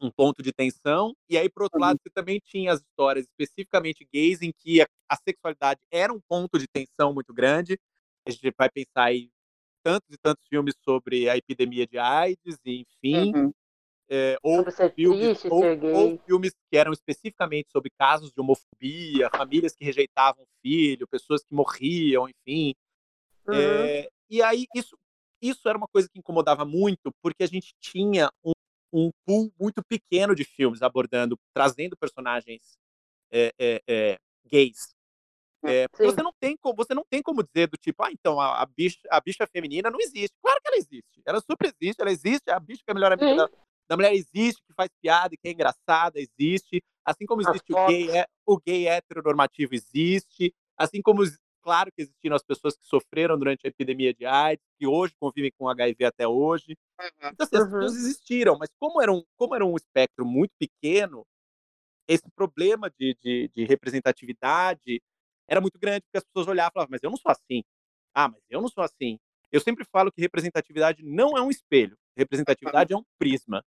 um 0.00 0.10
ponto 0.10 0.42
de 0.42 0.52
tensão. 0.52 1.14
E 1.28 1.36
aí, 1.38 1.48
por 1.48 1.62
outro 1.64 1.80
lado, 1.80 1.98
você 2.02 2.10
também 2.10 2.40
tinha 2.44 2.72
as 2.72 2.80
histórias 2.80 3.26
especificamente 3.26 4.06
gays 4.12 4.42
em 4.42 4.52
que 4.52 4.80
a, 4.80 4.88
a, 5.08 5.16
sexualidade 5.16 5.80
era 5.90 6.12
um 6.12 6.20
ponto 6.28 6.58
de 6.58 6.66
tensão 6.66 7.12
muito 7.14 7.32
grande. 7.32 7.78
A 8.26 8.30
gente 8.30 8.52
vai 8.56 8.68
pensar 8.70 9.04
aí 9.04 9.30
tantos 9.82 10.08
e 10.10 10.18
tantos 10.18 10.44
filmes 10.48 10.74
sobre 10.84 11.28
a 11.28 11.36
epidemia 11.36 11.86
de 11.86 11.98
AIDS, 11.98 12.58
e, 12.64 12.80
enfim. 12.80 13.32
Uhum. 13.34 13.52
É, 14.08 14.38
ou, 14.40 14.64
filmes, 14.94 15.40
triste, 15.40 15.48
ou, 15.48 15.62
ou, 15.92 16.18
filmes 16.18 16.52
que 16.70 16.76
eram 16.76 16.92
especificamente 16.92 17.68
sobre 17.72 17.90
casos 17.98 18.30
de 18.30 18.40
homofobia, 18.40 19.28
famílias 19.36 19.74
que 19.74 19.84
rejeitavam 19.84 20.44
o 20.44 20.48
filho, 20.62 21.08
pessoas 21.08 21.42
que 21.42 21.52
morriam, 21.52 22.28
enfim. 22.28 22.72
Uhum. 23.48 23.54
É, 23.54 24.08
e 24.30 24.42
aí, 24.42 24.66
isso, 24.76 24.96
isso 25.42 25.68
era 25.68 25.76
uma 25.76 25.88
coisa 25.88 26.08
que 26.08 26.18
incomodava 26.18 26.64
muito, 26.64 27.12
porque 27.20 27.42
a 27.42 27.48
gente 27.48 27.74
tinha 27.80 28.30
um 28.44 28.52
um 28.92 29.10
pool 29.24 29.52
muito 29.58 29.82
pequeno 29.84 30.34
de 30.34 30.44
filmes 30.44 30.82
abordando, 30.82 31.38
trazendo 31.52 31.96
personagens 31.96 32.78
é, 33.30 33.52
é, 33.58 33.82
é, 33.86 34.18
gays. 34.46 34.94
É, 35.64 35.88
porque 35.88 36.04
você 36.04 36.22
não, 36.22 36.32
tem 36.38 36.56
como, 36.56 36.76
você 36.76 36.94
não 36.94 37.04
tem 37.04 37.20
como 37.22 37.42
dizer 37.42 37.68
do 37.68 37.76
tipo, 37.76 38.02
ah, 38.04 38.12
então 38.12 38.40
a, 38.40 38.62
a, 38.62 38.66
bicha, 38.66 39.00
a 39.10 39.20
bicha 39.20 39.46
feminina 39.46 39.90
não 39.90 40.00
existe. 40.00 40.36
Claro 40.40 40.60
que 40.62 40.68
ela 40.68 40.76
existe. 40.76 41.22
Ela 41.24 41.40
super 41.40 41.74
existe, 41.80 42.00
ela 42.00 42.10
existe, 42.10 42.50
a 42.50 42.60
bicha 42.60 42.82
que 42.84 42.90
é 42.90 42.92
a 42.92 42.94
melhor 42.94 43.12
amiga 43.12 43.34
da, 43.34 43.50
da, 43.88 43.96
mulher 43.96 44.14
existe, 44.14 44.62
que 44.64 44.74
faz 44.74 44.88
piada 45.02 45.36
que 45.36 45.48
é 45.48 45.50
engraçada, 45.50 46.20
existe. 46.20 46.82
Assim 47.04 47.26
como 47.26 47.42
existe 47.42 47.72
o 47.72 47.86
gay, 47.86 48.10
é, 48.10 48.26
o 48.46 48.58
gay 48.58 48.86
heteronormativo 48.86 49.74
existe. 49.74 50.54
Assim 50.76 51.02
como, 51.02 51.22
claro 51.66 51.90
que 51.90 52.02
existiram 52.02 52.36
as 52.36 52.44
pessoas 52.44 52.76
que 52.76 52.86
sofreram 52.86 53.36
durante 53.36 53.66
a 53.66 53.68
epidemia 53.68 54.14
de 54.14 54.24
AIDS, 54.24 54.64
que 54.78 54.86
hoje 54.86 55.12
convivem 55.18 55.50
com 55.58 55.68
HIV 55.68 56.04
até 56.04 56.28
hoje. 56.28 56.78
Uhum. 57.00 57.06
Então, 57.32 57.44
assim, 57.44 57.56
as 57.56 57.64
pessoas 57.64 57.92
uhum. 57.92 57.98
existiram, 57.98 58.56
mas 58.56 58.70
como 58.78 59.02
era 59.02 59.12
um, 59.12 59.24
como 59.36 59.52
era 59.56 59.66
um 59.66 59.74
espectro 59.74 60.24
muito 60.24 60.52
pequeno, 60.56 61.26
esse 62.06 62.30
problema 62.36 62.88
de, 62.88 63.16
de, 63.20 63.50
de 63.52 63.64
representatividade 63.64 65.02
era 65.48 65.60
muito 65.60 65.76
grande, 65.76 66.02
porque 66.02 66.18
as 66.18 66.24
pessoas 66.24 66.46
olhavam 66.46 66.70
e 66.70 66.74
falavam, 66.74 66.92
mas 66.92 67.02
eu 67.02 67.10
não 67.10 67.16
sou 67.16 67.32
assim. 67.32 67.64
Ah, 68.14 68.28
mas 68.28 68.40
eu 68.48 68.60
não 68.60 68.68
sou 68.68 68.84
assim. 68.84 69.18
Eu 69.50 69.60
sempre 69.60 69.84
falo 69.84 70.12
que 70.12 70.20
representatividade 70.20 71.02
não 71.02 71.36
é 71.36 71.42
um 71.42 71.50
espelho. 71.50 71.98
Representatividade 72.16 72.92
é 72.92 72.96
um 72.96 73.04
prisma. 73.18 73.64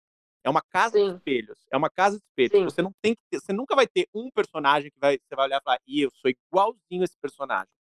É 0.45 0.51
uma 0.51 0.63
casa 0.63 0.99
Sim. 0.99 1.09
de 1.09 1.17
espelhos. 1.17 1.59
É 1.73 1.77
uma 1.79 1.89
casa 1.89 2.19
de 2.19 2.25
espelhos. 2.25 2.59
Sim. 2.59 2.65
Você 2.65 2.83
não 2.83 2.93
tem 3.01 3.15
que 3.15 3.23
ter, 3.31 3.41
você 3.41 3.55
nunca 3.55 3.75
vai 3.75 3.87
ter 3.87 4.07
um 4.15 4.31
personagem 4.31 4.91
que 4.91 5.01
vai, 5.01 5.19
você 5.19 5.35
vai 5.35 5.47
olhar 5.47 5.59
e 5.59 5.65
falar, 5.65 5.81
e 5.87 6.03
eu 6.03 6.11
sou 6.13 6.31
igualzinho 6.31 7.01
a 7.01 7.05
esse 7.05 7.17
personagem. 7.19 7.76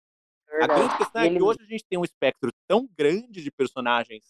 Verdade. 0.54 0.72
A 0.72 0.76
grande 0.76 0.98
questão 0.98 1.22
é 1.22 1.30
que 1.30 1.42
hoje 1.42 1.60
a 1.62 1.66
gente 1.66 1.86
tem 1.86 1.98
um 1.98 2.04
espectro 2.04 2.52
tão 2.68 2.88
grande 2.96 3.42
de 3.42 3.52
personagens 3.52 4.24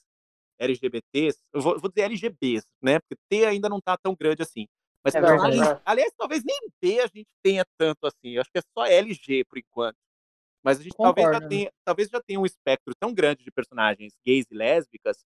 LGBTs, 0.57 1.39
eu 1.51 1.61
vou, 1.61 1.79
vou 1.79 1.89
dizer 1.89 2.03
LGBs, 2.03 2.65
né? 2.81 2.99
Porque 2.99 3.21
T 3.29 3.45
ainda 3.45 3.67
não 3.67 3.81
tá 3.81 3.97
tão 3.97 4.15
grande 4.15 4.41
assim. 4.41 4.67
Mas 5.03 5.13
é 5.15 5.19
personagens. 5.19 5.59
Verdade. 5.59 5.81
Aliás, 5.85 6.13
talvez 6.17 6.43
nem 6.43 6.57
B 6.81 7.01
a 7.01 7.07
gente 7.07 7.27
tenha 7.43 7.65
tanto 7.77 8.07
assim. 8.07 8.29
Eu 8.29 8.41
acho 8.41 8.51
que 8.51 8.59
é 8.59 8.61
só 8.73 8.85
LG 8.85 9.43
por 9.45 9.57
enquanto. 9.57 9.97
Mas 10.63 10.79
a 10.79 10.83
gente 10.83 10.95
talvez 10.95 11.27
já, 11.27 11.47
tenha, 11.47 11.71
talvez 11.83 12.09
já 12.09 12.21
tenha 12.21 12.39
um 12.39 12.45
espectro 12.45 12.95
tão 12.97 13.13
grande 13.13 13.43
de 13.43 13.51
personagens 13.51 14.13
gays 14.25 14.45
e 14.49 14.55
lésbicas 14.55 15.25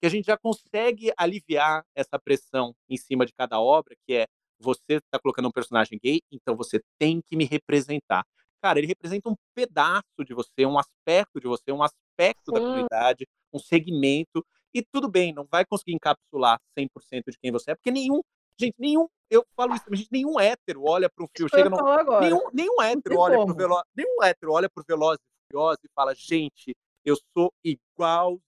que 0.00 0.06
a 0.06 0.08
gente 0.08 0.24
já 0.26 0.36
consegue 0.36 1.12
aliviar 1.16 1.84
essa 1.94 2.18
pressão 2.18 2.74
em 2.88 2.96
cima 2.96 3.24
de 3.24 3.32
cada 3.32 3.60
obra, 3.60 3.94
que 4.04 4.14
é 4.14 4.26
você 4.58 4.94
está 4.94 5.20
colocando 5.20 5.46
um 5.46 5.52
personagem 5.52 5.98
gay, 6.02 6.20
então 6.32 6.56
você 6.56 6.80
tem 6.98 7.20
que 7.22 7.36
me 7.36 7.44
representar. 7.44 8.24
Cara, 8.62 8.78
ele 8.78 8.86
representa 8.86 9.28
um 9.28 9.34
pedaço 9.54 10.24
de 10.24 10.32
você, 10.32 10.64
um 10.64 10.78
aspecto 10.78 11.40
de 11.40 11.48
você, 11.48 11.72
um 11.72 11.82
aspecto 11.82 12.46
Sim. 12.46 12.52
da 12.52 12.60
comunidade, 12.60 13.26
um 13.52 13.58
segmento. 13.58 14.46
E 14.72 14.82
tudo 14.82 15.08
bem, 15.10 15.34
não 15.34 15.46
vai 15.50 15.66
conseguir 15.66 15.94
encapsular 15.94 16.58
100% 16.78 16.88
de 17.30 17.38
quem 17.38 17.50
você 17.50 17.72
é, 17.72 17.74
porque 17.74 17.90
nenhum 17.90 18.22
Gente, 18.58 18.74
nenhum. 18.78 19.08
Eu 19.30 19.44
falo 19.56 19.74
isso, 19.74 19.84
gente, 19.92 20.08
nenhum 20.12 20.38
hétero 20.38 20.84
olha 20.84 21.08
para 21.08 21.24
um 21.24 21.28
filme. 21.34 21.50
Chega 21.50 21.70
no, 21.70 22.20
nenhum, 22.20 22.50
nenhum 22.52 22.82
hétero 22.82 23.18
olha 23.18 23.44
pro 23.44 23.54
Veloz. 23.54 23.82
Nenhum 23.96 24.22
hétero 24.22 24.52
olha 24.52 24.68
pro 24.68 24.84
Veloz 24.86 25.18
e 25.18 25.52
Furioso 25.52 25.78
e 25.84 25.88
fala, 25.94 26.14
gente, 26.14 26.76
eu 27.04 27.16
sou 27.32 27.52
igualzinho 27.64 28.40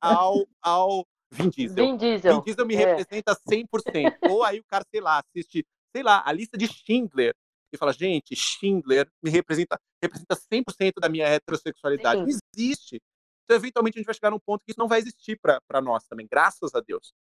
ao, 0.00 0.46
ao 0.62 1.04
Vin 1.30 1.48
Diesel. 1.50 1.84
Vin 1.84 1.96
Diesel. 1.96 2.36
Vin 2.36 2.42
Diesel 2.44 2.66
me 2.66 2.74
é. 2.76 2.78
representa 2.78 3.36
100%. 3.48 4.30
Ou 4.30 4.44
aí 4.44 4.60
o 4.60 4.64
cara, 4.64 4.84
sei 4.90 5.00
lá, 5.00 5.20
assiste, 5.20 5.66
sei 5.94 6.02
lá, 6.02 6.22
a 6.24 6.32
lista 6.32 6.56
de 6.56 6.68
Schindler 6.68 7.34
e 7.72 7.78
fala, 7.78 7.92
gente, 7.92 8.34
Schindler 8.34 9.08
me 9.22 9.30
representa, 9.30 9.78
representa 10.02 10.36
100% 10.36 10.94
da 11.00 11.08
minha 11.08 11.26
heterossexualidade. 11.26 12.20
Sim. 12.20 12.26
Não 12.26 12.38
existe. 12.54 13.00
Então, 13.44 13.56
eventualmente, 13.56 13.96
a 13.96 14.00
gente 14.00 14.06
vai 14.06 14.14
chegar 14.14 14.30
num 14.30 14.38
ponto 14.38 14.64
que 14.64 14.72
isso 14.72 14.78
não 14.78 14.88
vai 14.88 14.98
existir 15.00 15.38
para 15.40 15.80
nós 15.80 16.06
também, 16.06 16.26
graças 16.30 16.74
a 16.74 16.80
Deus. 16.80 17.12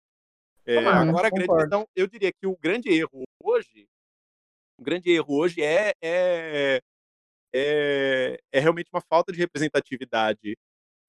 É, 0.66 0.78
agora, 0.78 1.28
a 1.28 1.32
grande 1.32 1.48
questão, 1.48 1.88
eu 1.96 2.08
diria 2.08 2.32
que 2.32 2.46
o 2.46 2.56
grande 2.58 2.90
erro 2.90 3.24
hoje, 3.42 3.88
o 4.78 4.84
grande 4.84 5.10
erro 5.10 5.36
hoje 5.36 5.64
é, 5.64 5.94
é, 6.02 6.82
é, 7.54 8.40
é 8.52 8.60
realmente 8.60 8.90
uma 8.94 9.02
falta 9.02 9.32
de 9.32 9.40
representatividade 9.40 10.56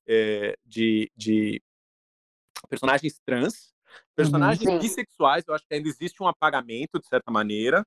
é, 0.07 0.57
de, 0.65 1.11
de 1.15 1.63
personagens 2.69 3.21
trans, 3.25 3.75
personagens 4.15 4.67
uhum. 4.67 4.79
bissexuais, 4.79 5.45
eu 5.47 5.55
acho 5.55 5.67
que 5.67 5.75
ainda 5.75 5.89
existe 5.89 6.23
um 6.23 6.27
apagamento, 6.29 6.99
de 6.99 7.07
certa 7.07 7.31
maneira. 7.31 7.85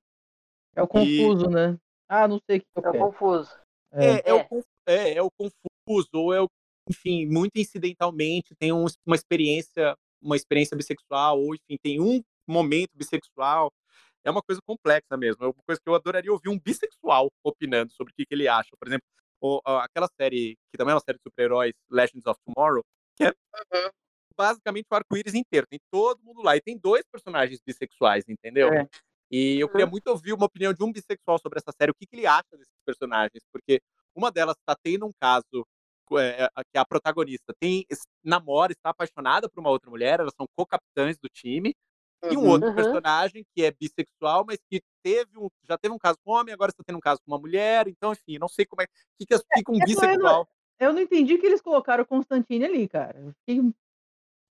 É 0.76 0.82
o 0.82 0.88
confuso, 0.88 1.46
e... 1.46 1.52
né? 1.52 1.78
Ah, 2.08 2.28
não 2.28 2.40
sei 2.48 2.58
o 2.58 2.60
que 2.60 2.86
é. 2.86 2.90
o 2.90 2.98
confuso. 2.98 3.50
É, 3.92 4.06
é, 4.06 4.22
é, 4.26 4.34
o, 4.34 4.64
é, 4.86 5.14
é 5.14 5.22
o 5.22 5.30
confuso, 5.30 6.08
ou 6.14 6.34
é 6.34 6.40
o, 6.40 6.48
enfim, 6.90 7.26
muito 7.26 7.56
incidentalmente 7.56 8.54
tem 8.56 8.72
um, 8.72 8.84
uma 9.06 9.16
experiência 9.16 9.96
uma 10.24 10.36
experiência 10.36 10.76
bissexual, 10.76 11.38
ou 11.38 11.54
enfim, 11.54 11.76
tem 11.82 12.00
um 12.00 12.22
momento 12.48 12.90
bissexual. 12.94 13.70
É 14.24 14.30
uma 14.30 14.42
coisa 14.42 14.60
complexa 14.66 15.16
mesmo. 15.18 15.44
É 15.44 15.48
uma 15.48 15.62
coisa 15.66 15.80
que 15.80 15.88
eu 15.88 15.94
adoraria 15.94 16.32
ouvir 16.32 16.48
um 16.48 16.58
bissexual 16.58 17.28
opinando 17.44 17.92
sobre 17.92 18.12
o 18.12 18.16
que, 18.16 18.24
que 18.24 18.34
ele 18.34 18.48
acha. 18.48 18.70
Por 18.78 18.88
exemplo, 18.88 19.04
o, 19.40 19.60
aquela 19.64 20.08
série, 20.18 20.56
que 20.72 20.78
também 20.78 20.92
é 20.92 20.94
uma 20.94 21.02
série 21.04 21.18
de 21.18 21.22
super-heróis, 21.24 21.74
Legends 21.90 22.26
of 22.26 22.40
Tomorrow, 22.46 22.82
que 23.16 23.24
é 23.24 23.28
uhum. 23.28 23.90
basicamente 24.34 24.86
o 24.90 24.94
arco-íris 24.94 25.34
inteiro. 25.34 25.66
Tem 25.68 25.78
todo 25.92 26.22
mundo 26.22 26.42
lá. 26.42 26.56
E 26.56 26.60
tem 26.62 26.78
dois 26.78 27.04
personagens 27.12 27.60
bissexuais, 27.64 28.24
entendeu? 28.26 28.72
É. 28.72 28.88
E 29.36 29.58
eu 29.58 29.68
queria 29.68 29.84
muito 29.84 30.06
ouvir 30.06 30.32
uma 30.32 30.46
opinião 30.46 30.72
de 30.72 30.84
um 30.84 30.92
bissexual 30.92 31.40
sobre 31.40 31.58
essa 31.58 31.72
série, 31.76 31.90
o 31.90 31.94
que, 31.94 32.06
que 32.06 32.14
ele 32.14 32.24
acha 32.24 32.52
desses 32.52 32.78
personagens, 32.86 33.42
porque 33.52 33.82
uma 34.14 34.30
delas 34.30 34.54
está 34.56 34.76
tendo 34.80 35.06
um 35.06 35.12
caso 35.20 35.66
é, 36.16 36.46
que 36.72 36.78
a 36.78 36.84
protagonista 36.84 37.52
tem 37.58 37.84
namora, 38.22 38.70
está 38.70 38.90
apaixonada 38.90 39.48
por 39.48 39.58
uma 39.58 39.70
outra 39.70 39.90
mulher, 39.90 40.20
elas 40.20 40.32
são 40.36 40.46
co-capitães 40.56 41.18
do 41.18 41.28
time. 41.28 41.74
E 42.30 42.36
um 42.36 42.48
outro 42.48 42.68
uhum. 42.68 42.76
personagem 42.76 43.44
que 43.54 43.64
é 43.64 43.72
bissexual, 43.72 44.44
mas 44.46 44.58
que 44.70 44.80
teve 45.02 45.36
um, 45.36 45.48
já 45.64 45.76
teve 45.76 45.92
um 45.92 45.98
caso 45.98 46.16
com 46.24 46.32
um 46.32 46.36
homem, 46.36 46.54
agora 46.54 46.70
está 46.70 46.84
tendo 46.86 46.96
um 46.96 47.00
caso 47.00 47.20
com 47.26 47.32
uma 47.32 47.40
mulher. 47.40 47.88
Então, 47.88 48.12
enfim, 48.12 48.38
não 48.38 48.48
sei 48.48 48.64
como 48.64 48.82
é 48.82 48.86
que, 48.86 49.26
que 49.26 49.36
fica 49.52 49.72
um 49.72 49.78
bissexual. 49.80 50.48
Eu 50.78 50.92
não 50.92 51.02
entendi 51.02 51.36
que 51.38 51.46
eles 51.46 51.60
colocaram 51.60 52.04
o 52.04 52.06
Constantine 52.06 52.64
ali, 52.64 52.88
cara. 52.88 53.34
Fiquei... 53.40 53.74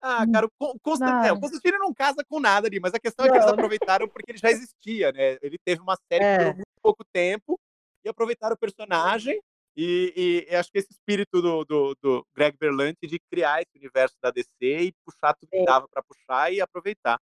Ah, 0.03 0.25
cara, 0.33 0.47
o, 0.47 0.81
Constantine, 0.81 1.29
é, 1.29 1.33
o 1.33 1.41
Constantine 1.41 1.79
não 1.79 1.93
casa 1.93 2.25
com 2.27 2.41
nada 2.41 2.67
ali, 2.67 2.81
mas 2.81 2.95
a 2.95 2.99
questão 2.99 3.27
não. 3.27 3.35
é 3.35 3.37
que 3.37 3.45
eles 3.45 3.53
aproveitaram 3.53 4.09
porque 4.09 4.33
ele 4.33 4.39
já 4.39 4.51
existia, 4.51 5.13
né? 5.13 5.37
Ele 5.43 5.59
teve 5.59 5.81
uma 5.81 5.97
série 6.11 6.25
é. 6.25 6.39
por 6.39 6.55
muito 6.55 6.81
pouco 6.83 7.05
tempo 7.13 7.61
e 8.05 8.09
aproveitaram 8.09 8.55
o 8.55 8.59
personagem 8.59 9.39
e, 9.77 10.47
e, 10.51 10.57
acho 10.57 10.71
que 10.71 10.79
esse 10.79 10.91
espírito 10.91 11.41
do, 11.41 11.65
do, 11.65 11.97
do, 12.03 12.27
Greg 12.35 12.57
Berlanti 12.59 13.07
de 13.07 13.21
criar 13.31 13.63
esse 13.63 13.79
universo 13.79 14.17
da 14.21 14.31
DC 14.31 14.49
e 14.61 14.93
puxar 15.05 15.35
tudo 15.35 15.51
que 15.51 15.65
dava 15.65 15.89
para 15.89 16.03
puxar 16.03 16.53
e 16.53 16.61
aproveitar. 16.61 17.21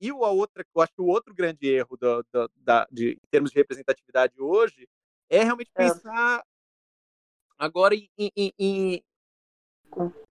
E 0.00 0.10
a 0.10 0.14
outra, 0.14 0.64
eu 0.74 0.82
acho 0.82 0.92
que 0.92 1.00
o 1.00 1.06
outro 1.06 1.32
grande 1.32 1.66
erro 1.68 1.96
do, 1.96 2.24
do, 2.32 2.50
da, 2.56 2.86
de, 2.90 3.12
em 3.12 3.28
termos 3.30 3.50
de 3.50 3.58
representatividade 3.58 4.34
hoje 4.40 4.88
é 5.30 5.42
realmente 5.44 5.70
é. 5.74 5.88
pensar 5.88 6.44
agora 7.58 7.94
em, 7.94 8.08
em, 8.18 8.52
em, 8.58 9.04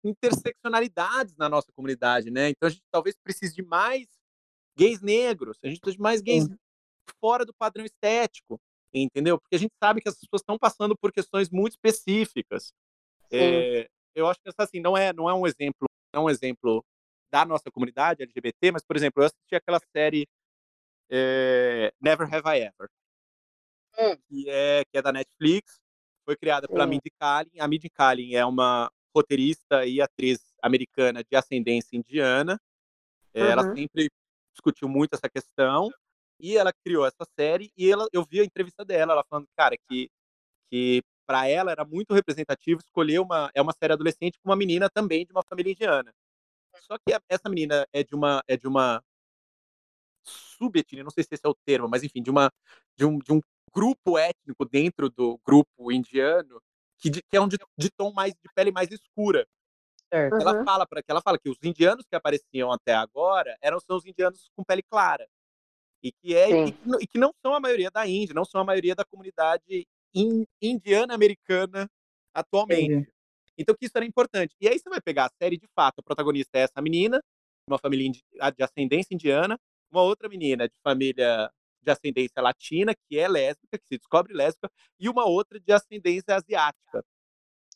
interseccionalidades 0.04 1.36
na 1.36 1.48
nossa 1.48 1.70
comunidade, 1.72 2.30
né? 2.30 2.50
Então 2.50 2.66
a 2.66 2.70
gente 2.70 2.82
talvez 2.90 3.16
precise 3.22 3.54
de 3.54 3.62
mais 3.62 4.08
gays 4.76 5.00
negros, 5.00 5.58
a 5.62 5.68
gente 5.68 5.80
precisa 5.80 5.96
de 5.96 6.02
mais 6.02 6.20
gays 6.20 6.48
fora 7.20 7.44
do 7.44 7.54
padrão 7.54 7.84
estético 7.84 8.60
entendeu? 8.92 9.38
Porque 9.38 9.54
a 9.54 9.58
gente 9.58 9.72
sabe 9.82 10.00
que 10.00 10.08
as 10.08 10.16
pessoas 10.16 10.40
estão 10.40 10.58
passando 10.58 10.96
por 10.96 11.12
questões 11.12 11.48
muito 11.50 11.72
específicas. 11.72 12.72
É, 13.30 13.88
eu 14.14 14.26
acho 14.26 14.40
que 14.40 14.50
assim 14.58 14.80
não 14.80 14.96
é 14.96 15.12
não 15.12 15.30
é 15.30 15.34
um 15.34 15.46
exemplo 15.46 15.86
não 16.12 16.22
é 16.22 16.24
um 16.24 16.30
exemplo 16.30 16.84
da 17.30 17.44
nossa 17.44 17.70
comunidade 17.70 18.22
LGBT, 18.22 18.72
mas 18.72 18.84
por 18.84 18.96
exemplo 18.96 19.22
eu 19.22 19.26
assisti 19.26 19.54
aquela 19.54 19.78
série 19.94 20.26
é, 21.08 21.92
Never 22.00 22.26
Have 22.32 22.48
I 22.48 22.62
Ever, 22.62 22.88
hum. 23.98 24.16
que 24.28 24.50
é 24.50 24.82
que 24.90 24.98
é 24.98 25.02
da 25.02 25.12
Netflix, 25.12 25.76
foi 26.24 26.36
criada 26.36 26.66
pela 26.66 26.86
Mindy 26.86 27.10
Kaling. 27.20 27.60
A 27.60 27.68
Mindy 27.68 27.88
Kaling 27.90 28.34
é 28.34 28.44
uma 28.44 28.90
roteirista 29.14 29.86
e 29.86 30.00
atriz 30.00 30.40
americana 30.62 31.22
de 31.22 31.36
ascendência 31.36 31.96
indiana. 31.96 32.60
Uhum. 33.34 33.44
Ela 33.44 33.74
sempre 33.74 34.10
discutiu 34.52 34.88
muito 34.88 35.14
essa 35.14 35.28
questão 35.28 35.90
e 36.38 36.56
ela 36.56 36.72
criou 36.84 37.06
essa 37.06 37.24
série 37.38 37.70
e 37.76 37.90
ela, 37.90 38.06
eu 38.12 38.24
vi 38.24 38.40
a 38.40 38.44
entrevista 38.44 38.84
dela, 38.84 39.12
ela 39.12 39.24
falando, 39.28 39.46
cara, 39.56 39.76
que, 39.88 40.10
que 40.70 41.02
para 41.26 41.46
ela 41.48 41.70
era 41.70 41.84
muito 41.84 42.14
representativo 42.14 42.80
escolher 42.84 43.20
uma 43.20 43.50
é 43.54 43.62
uma 43.62 43.72
série 43.72 43.92
adolescente 43.92 44.38
com 44.42 44.48
uma 44.48 44.56
menina 44.56 44.88
também 44.90 45.24
de 45.24 45.32
uma 45.32 45.42
família 45.42 45.72
indiana. 45.72 46.12
Só 46.82 46.96
que 46.98 47.14
essa 47.28 47.48
menina 47.48 47.86
é 47.92 48.02
de 48.02 48.14
uma 48.14 48.42
é 48.48 48.56
de 48.56 48.66
uma 48.66 49.02
subetnia, 50.24 51.04
não 51.04 51.10
sei 51.10 51.24
se 51.24 51.34
esse 51.34 51.46
é 51.46 51.48
o 51.48 51.54
termo, 51.64 51.88
mas 51.88 52.02
enfim, 52.02 52.22
de 52.22 52.30
uma 52.30 52.50
de 52.96 53.04
um, 53.04 53.18
de 53.18 53.32
um 53.32 53.40
grupo 53.72 54.18
étnico 54.18 54.64
dentro 54.64 55.08
do 55.08 55.38
grupo 55.44 55.92
indiano 55.92 56.60
que, 57.00 57.10
de, 57.10 57.22
que 57.22 57.36
é 57.36 57.40
um 57.40 57.48
de, 57.48 57.56
de, 57.78 57.90
tom 57.90 58.12
mais 58.12 58.32
de 58.32 58.48
pele 58.54 58.70
mais 58.70 58.90
escura. 58.90 59.46
Certo. 60.12 60.36
Ela 60.40 60.58
uhum. 60.58 60.64
fala 60.64 60.86
para 60.86 61.02
que 61.02 61.10
ela 61.10 61.22
fala 61.22 61.38
que 61.38 61.48
os 61.48 61.58
indianos 61.62 62.04
que 62.08 62.16
apareciam 62.16 62.70
até 62.72 62.92
agora 62.94 63.56
eram 63.62 63.78
são 63.80 63.96
os 63.96 64.04
indianos 64.04 64.50
com 64.56 64.64
pele 64.64 64.82
clara. 64.82 65.26
E 66.02 66.12
que, 66.12 66.34
é, 66.34 66.66
e 66.66 66.72
que, 66.72 66.80
e 67.02 67.06
que, 67.06 67.18
não 67.18 67.32
são 67.44 67.54
a 67.54 67.60
maioria 67.60 67.90
da 67.90 68.06
Índia, 68.06 68.34
não 68.34 68.44
são 68.44 68.60
a 68.60 68.64
maioria 68.64 68.94
da 68.94 69.04
comunidade 69.04 69.86
in, 70.14 70.46
indiana-americana 70.60 71.88
atualmente. 72.34 73.12
Então, 73.56 73.74
que 73.74 73.84
isso 73.84 73.96
era 73.96 74.06
importante. 74.06 74.54
E 74.60 74.66
aí 74.66 74.78
você 74.78 74.88
vai 74.88 75.00
pegar 75.00 75.26
a 75.26 75.30
série, 75.42 75.58
de 75.58 75.68
fato, 75.76 75.98
a 75.98 76.02
protagonista 76.02 76.58
é 76.58 76.62
essa 76.62 76.80
menina, 76.80 77.22
uma 77.68 77.78
família 77.78 78.10
de 78.10 78.62
ascendência 78.62 79.14
indiana, 79.14 79.58
uma 79.92 80.02
outra 80.02 80.28
menina 80.28 80.66
de 80.66 80.74
família 80.82 81.50
de 81.82 81.90
ascendência 81.90 82.42
latina, 82.42 82.94
que 82.94 83.18
é 83.18 83.28
lésbica, 83.28 83.78
que 83.78 83.86
se 83.86 83.98
descobre 83.98 84.32
lésbica, 84.32 84.70
e 84.98 85.08
uma 85.08 85.24
outra 85.26 85.58
de 85.58 85.72
ascendência 85.72 86.34
asiática. 86.34 87.04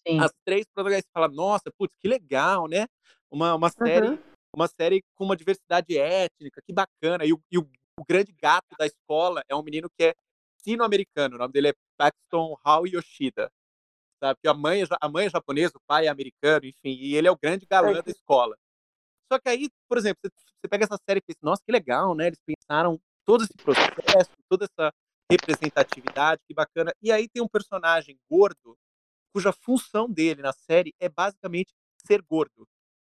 Sim. 0.06 0.20
As 0.20 0.32
três 0.44 0.66
protagonistas 0.66 1.10
falam, 1.12 1.34
nossa, 1.34 1.72
putz, 1.78 1.96
que 2.00 2.08
legal, 2.08 2.68
né? 2.68 2.86
Uma, 3.30 3.54
uma 3.54 3.70
série 3.70 4.08
uhum. 4.08 4.18
uma 4.54 4.68
série 4.68 5.02
com 5.14 5.24
uma 5.24 5.36
diversidade 5.36 5.96
étnica, 5.96 6.60
que 6.64 6.72
bacana. 6.72 7.24
E, 7.24 7.32
o, 7.32 7.40
e 7.50 7.58
o, 7.58 7.62
o 7.98 8.04
grande 8.06 8.32
gato 8.32 8.76
da 8.78 8.86
escola 8.86 9.42
é 9.48 9.54
um 9.54 9.62
menino 9.62 9.88
que 9.96 10.04
é 10.04 10.14
sino-americano, 10.58 11.36
o 11.36 11.38
nome 11.38 11.52
dele 11.52 11.68
é 11.68 11.74
Paxton 11.96 12.56
Hao 12.64 12.86
Yoshida. 12.86 13.50
Sabe? 14.22 14.38
Que 14.42 14.48
a 14.48 14.54
mãe, 14.54 14.82
é, 14.82 14.86
a 15.00 15.08
mãe 15.08 15.26
é 15.26 15.30
japonesa, 15.30 15.72
o 15.76 15.82
pai 15.86 16.06
é 16.06 16.08
americano, 16.08 16.64
enfim, 16.64 16.96
e 16.98 17.14
ele 17.14 17.28
é 17.28 17.30
o 17.30 17.36
grande 17.36 17.66
galã 17.66 18.00
da 18.02 18.10
escola. 18.10 18.56
Só 19.30 19.38
que 19.38 19.48
aí, 19.48 19.68
por 19.88 19.98
exemplo, 19.98 20.20
você, 20.22 20.30
você 20.30 20.68
pega 20.68 20.84
essa 20.84 20.98
série 21.08 21.18
e 21.18 21.22
pensa, 21.22 21.38
nossa, 21.42 21.62
que 21.64 21.72
legal, 21.72 22.14
né? 22.14 22.28
Eles 22.28 22.38
pensaram 22.44 22.98
todo 23.24 23.44
esse 23.44 23.54
processo, 23.54 24.30
toda 24.48 24.64
essa 24.64 24.92
representatividade, 25.30 26.40
que 26.46 26.54
bacana. 26.54 26.92
E 27.02 27.10
aí 27.10 27.28
tem 27.28 27.42
um 27.42 27.48
personagem 27.48 28.18
gordo, 28.30 28.76
cuja 29.32 29.52
função 29.52 30.10
dele 30.10 30.42
na 30.42 30.52
série 30.52 30.94
é 31.00 31.08
basicamente 31.08 31.72
ser 32.06 32.22
gordo. 32.22 32.66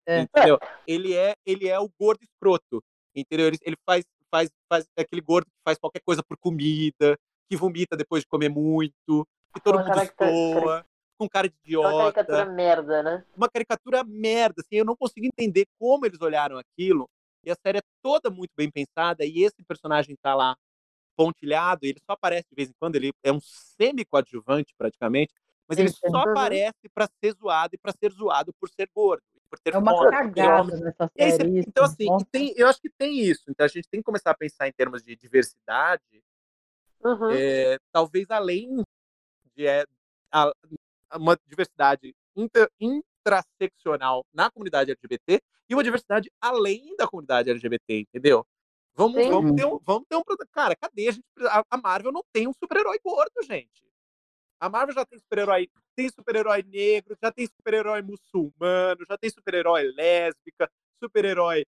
É. 0.06 0.20
Entendeu? 0.20 0.58
Ele 0.86 1.14
é, 1.14 1.34
ele 1.44 1.68
é 1.68 1.78
o 1.78 1.90
gordo 1.98 2.22
escroto. 2.22 2.82
Entendeu? 3.14 3.48
Ele, 3.48 3.58
ele 3.62 3.76
faz, 3.84 4.04
faz, 4.30 4.50
faz 4.68 4.86
aquele 4.96 5.20
gordo 5.20 5.46
que 5.46 5.62
faz 5.64 5.78
qualquer 5.78 6.00
coisa 6.00 6.22
por 6.22 6.36
comida, 6.36 7.16
que 7.48 7.56
vomita 7.56 7.96
depois 7.96 8.22
de 8.22 8.28
comer 8.28 8.48
muito, 8.48 9.26
que 9.54 9.60
todo 9.60 9.76
Uma 9.76 9.84
mundo 9.84 10.02
estoa, 10.02 10.86
com 11.16 11.28
cara 11.28 11.48
de 11.48 11.54
idiota. 11.64 11.88
Uma 11.88 12.12
caricatura 12.12 12.46
merda, 12.46 13.02
né? 13.02 13.24
Uma 13.36 13.48
caricatura 13.48 14.04
merda, 14.04 14.60
assim, 14.60 14.76
eu 14.76 14.84
não 14.84 14.96
consigo 14.96 15.26
entender 15.26 15.66
como 15.78 16.06
eles 16.06 16.20
olharam 16.20 16.58
aquilo. 16.58 17.08
E 17.44 17.50
a 17.50 17.54
série 17.54 17.78
é 17.78 17.82
toda 18.02 18.30
muito 18.30 18.52
bem 18.56 18.70
pensada, 18.70 19.24
e 19.24 19.42
esse 19.42 19.62
personagem 19.66 20.16
tá 20.20 20.34
lá 20.34 20.56
pontilhado, 21.16 21.86
ele 21.86 22.00
só 22.04 22.12
aparece 22.12 22.48
de 22.50 22.56
vez 22.56 22.70
em 22.70 22.74
quando, 22.78 22.96
ele 22.96 23.12
é 23.22 23.32
um 23.32 23.40
semi-coadjuvante 23.40 24.74
praticamente, 24.76 25.32
mas 25.68 25.78
ele 25.78 25.88
só 25.90 26.18
aparece 26.18 26.88
para 26.92 27.08
ser 27.22 27.32
zoado 27.32 27.74
e 27.74 27.78
para 27.78 27.92
ser 27.92 28.12
zoado 28.12 28.52
por 28.60 28.68
ser 28.68 28.88
gordo. 28.94 29.22
Por 29.48 29.58
ter 29.60 29.74
é 29.74 29.78
uma 29.78 29.92
fome, 29.92 30.10
cagada 30.10 30.76
nessa 30.78 31.10
série. 31.16 31.58
Isso, 31.60 31.68
então, 31.68 31.84
assim, 31.84 32.06
tem, 32.30 32.52
eu 32.56 32.66
acho 32.66 32.80
que 32.80 32.90
tem 32.90 33.20
isso. 33.20 33.44
Então, 33.48 33.64
a 33.64 33.68
gente 33.68 33.88
tem 33.88 34.00
que 34.00 34.04
começar 34.04 34.32
a 34.32 34.36
pensar 34.36 34.66
em 34.66 34.72
termos 34.72 35.02
de 35.02 35.14
diversidade, 35.14 36.22
uhum. 37.02 37.30
é, 37.30 37.78
talvez 37.92 38.30
além 38.30 38.82
de 39.54 39.66
é, 39.66 39.84
a, 40.32 40.52
uma 41.14 41.38
diversidade 41.46 42.14
inter, 42.36 42.68
intraseccional 43.24 44.24
na 44.32 44.50
comunidade 44.50 44.90
LGBT 44.90 45.40
e 45.68 45.74
uma 45.74 45.82
diversidade 45.82 46.30
além 46.40 46.94
da 46.96 47.08
comunidade 47.08 47.50
LGBT, 47.50 48.00
entendeu? 48.00 48.46
Vamos, 48.96 49.26
vamos, 49.26 49.56
ter 49.56 49.66
um, 49.66 49.78
vamos 49.82 50.04
ter 50.08 50.16
um. 50.16 50.22
Cara, 50.52 50.76
cadê 50.76 51.08
a 51.08 51.12
gente? 51.12 51.24
A 51.68 51.76
Marvel 51.76 52.12
não 52.12 52.22
tem 52.32 52.46
um 52.46 52.52
super-herói 52.52 52.98
gordo, 53.02 53.42
gente. 53.42 53.84
A 54.60 54.68
Marvel 54.68 54.94
já 54.94 55.04
tem 55.04 55.18
super-herói, 55.18 55.68
tem 55.96 56.08
super-herói 56.08 56.62
negro, 56.62 57.16
já 57.20 57.32
tem 57.32 57.46
super-herói 57.46 58.02
muçulmano, 58.02 59.04
já 59.08 59.18
tem 59.18 59.30
super-herói 59.30 59.90
lésbica, 59.92 60.70
super-herói 61.02 61.64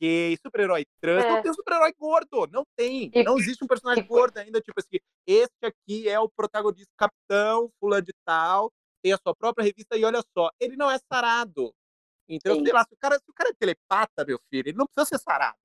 gay, 0.00 0.36
super-herói 0.44 0.86
trans, 0.98 1.24
é. 1.24 1.30
não 1.30 1.42
tem 1.42 1.50
um 1.50 1.54
super-herói 1.54 1.92
gordo, 1.98 2.48
não 2.50 2.64
tem. 2.74 3.10
E, 3.14 3.22
não 3.22 3.38
existe 3.38 3.62
um 3.62 3.66
personagem 3.66 4.02
e, 4.02 4.06
gordo 4.06 4.38
ainda, 4.38 4.58
tipo 4.60 4.80
assim, 4.80 4.98
este 5.26 5.54
aqui 5.62 6.08
é 6.08 6.18
o 6.18 6.28
protagonista 6.28 6.90
capitão, 6.96 7.70
fulano 7.78 8.02
de 8.02 8.14
tal, 8.24 8.72
tem 9.02 9.12
a 9.12 9.18
sua 9.18 9.34
própria 9.34 9.64
revista 9.64 9.96
e 9.96 10.04
olha 10.04 10.22
só, 10.36 10.50
ele 10.58 10.76
não 10.76 10.90
é 10.90 10.98
sarado. 10.98 11.74
Então, 12.28 12.56
Sim. 12.56 12.64
sei 12.64 12.72
lá, 12.72 12.84
se 12.84 12.94
o, 12.94 12.96
cara, 12.96 13.18
se 13.18 13.30
o 13.30 13.34
cara 13.34 13.50
é 13.50 13.54
telepata, 13.54 14.24
meu 14.24 14.38
filho, 14.48 14.68
ele 14.68 14.78
não 14.78 14.86
precisa 14.86 15.16
ser 15.16 15.22
sarado. 15.22 15.56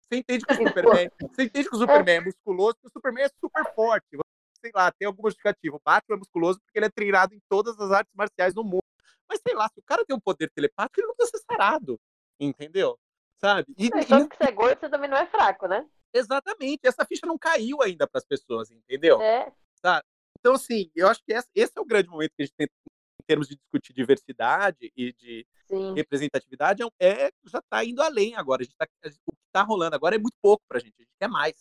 Você 0.00 0.16
entende 0.16 0.44
que 0.44 0.52
o 0.52 0.56
Superman, 0.68 1.10
você 1.20 1.42
entende 1.44 1.68
que 1.68 1.74
o 1.74 1.78
Superman 1.78 2.16
é 2.16 2.20
musculoso, 2.20 2.74
porque 2.74 2.88
o 2.88 2.92
Superman 2.92 3.24
é 3.24 3.30
super 3.40 3.74
forte 3.74 4.16
sei 4.62 4.70
lá, 4.74 4.92
tem 4.92 5.06
algum 5.06 5.24
justificativo. 5.24 5.76
O 5.76 5.82
Batman 5.84 6.16
é 6.16 6.18
musculoso 6.18 6.60
porque 6.60 6.78
ele 6.78 6.86
é 6.86 6.90
treinado 6.90 7.34
em 7.34 7.40
todas 7.48 7.78
as 7.80 7.90
artes 7.90 8.14
marciais 8.14 8.54
do 8.54 8.62
mundo. 8.62 8.84
Mas 9.28 9.40
sei 9.46 9.54
lá, 9.54 9.68
se 9.68 9.80
o 9.80 9.82
cara 9.82 10.04
tem 10.06 10.14
um 10.14 10.20
poder 10.20 10.50
telepático, 10.50 11.00
ele 11.00 11.08
não 11.08 11.16
precisa 11.16 11.38
ser 11.38 11.44
sarado. 11.44 12.00
Entendeu? 12.38 12.98
Sabe? 13.38 13.66
E, 13.76 13.90
é, 13.92 14.02
só 14.02 14.18
e... 14.18 14.28
que 14.28 14.36
você 14.36 14.44
é 14.44 14.52
gordo, 14.52 14.78
você 14.78 14.88
também 14.88 15.10
não 15.10 15.16
é 15.16 15.26
fraco, 15.26 15.66
né? 15.66 15.84
Exatamente. 16.14 16.80
Essa 16.84 17.04
ficha 17.04 17.26
não 17.26 17.36
caiu 17.36 17.82
ainda 17.82 18.06
para 18.06 18.18
as 18.18 18.24
pessoas, 18.24 18.70
entendeu? 18.70 19.20
É. 19.20 19.52
Sabe? 19.74 20.06
Então, 20.42 20.54
assim, 20.54 20.90
eu 20.96 21.06
acho 21.06 21.22
que 21.24 21.32
esse 21.54 21.72
é 21.76 21.80
o 21.80 21.84
grande 21.84 22.08
momento 22.08 22.32
que 22.36 22.42
a 22.42 22.44
gente 22.44 22.56
tem 22.56 22.66
em 22.66 23.24
termos 23.24 23.46
de 23.46 23.54
discutir 23.54 23.92
diversidade 23.92 24.92
e 24.96 25.12
de 25.12 25.46
Sim. 25.68 25.94
representatividade, 25.94 26.82
é, 26.98 27.26
é 27.26 27.30
já 27.44 27.60
está 27.60 27.84
indo 27.84 28.02
além 28.02 28.34
agora. 28.34 28.62
A 28.62 28.64
gente 28.64 28.74
tá, 28.76 28.84
o 28.84 29.32
que 29.32 29.38
está 29.46 29.62
rolando 29.62 29.94
agora 29.94 30.16
é 30.16 30.18
muito 30.18 30.36
pouco 30.42 30.64
para 30.68 30.78
a 30.78 30.80
gente. 30.80 30.94
A 30.98 31.02
gente 31.02 31.14
quer 31.20 31.28
mais. 31.28 31.54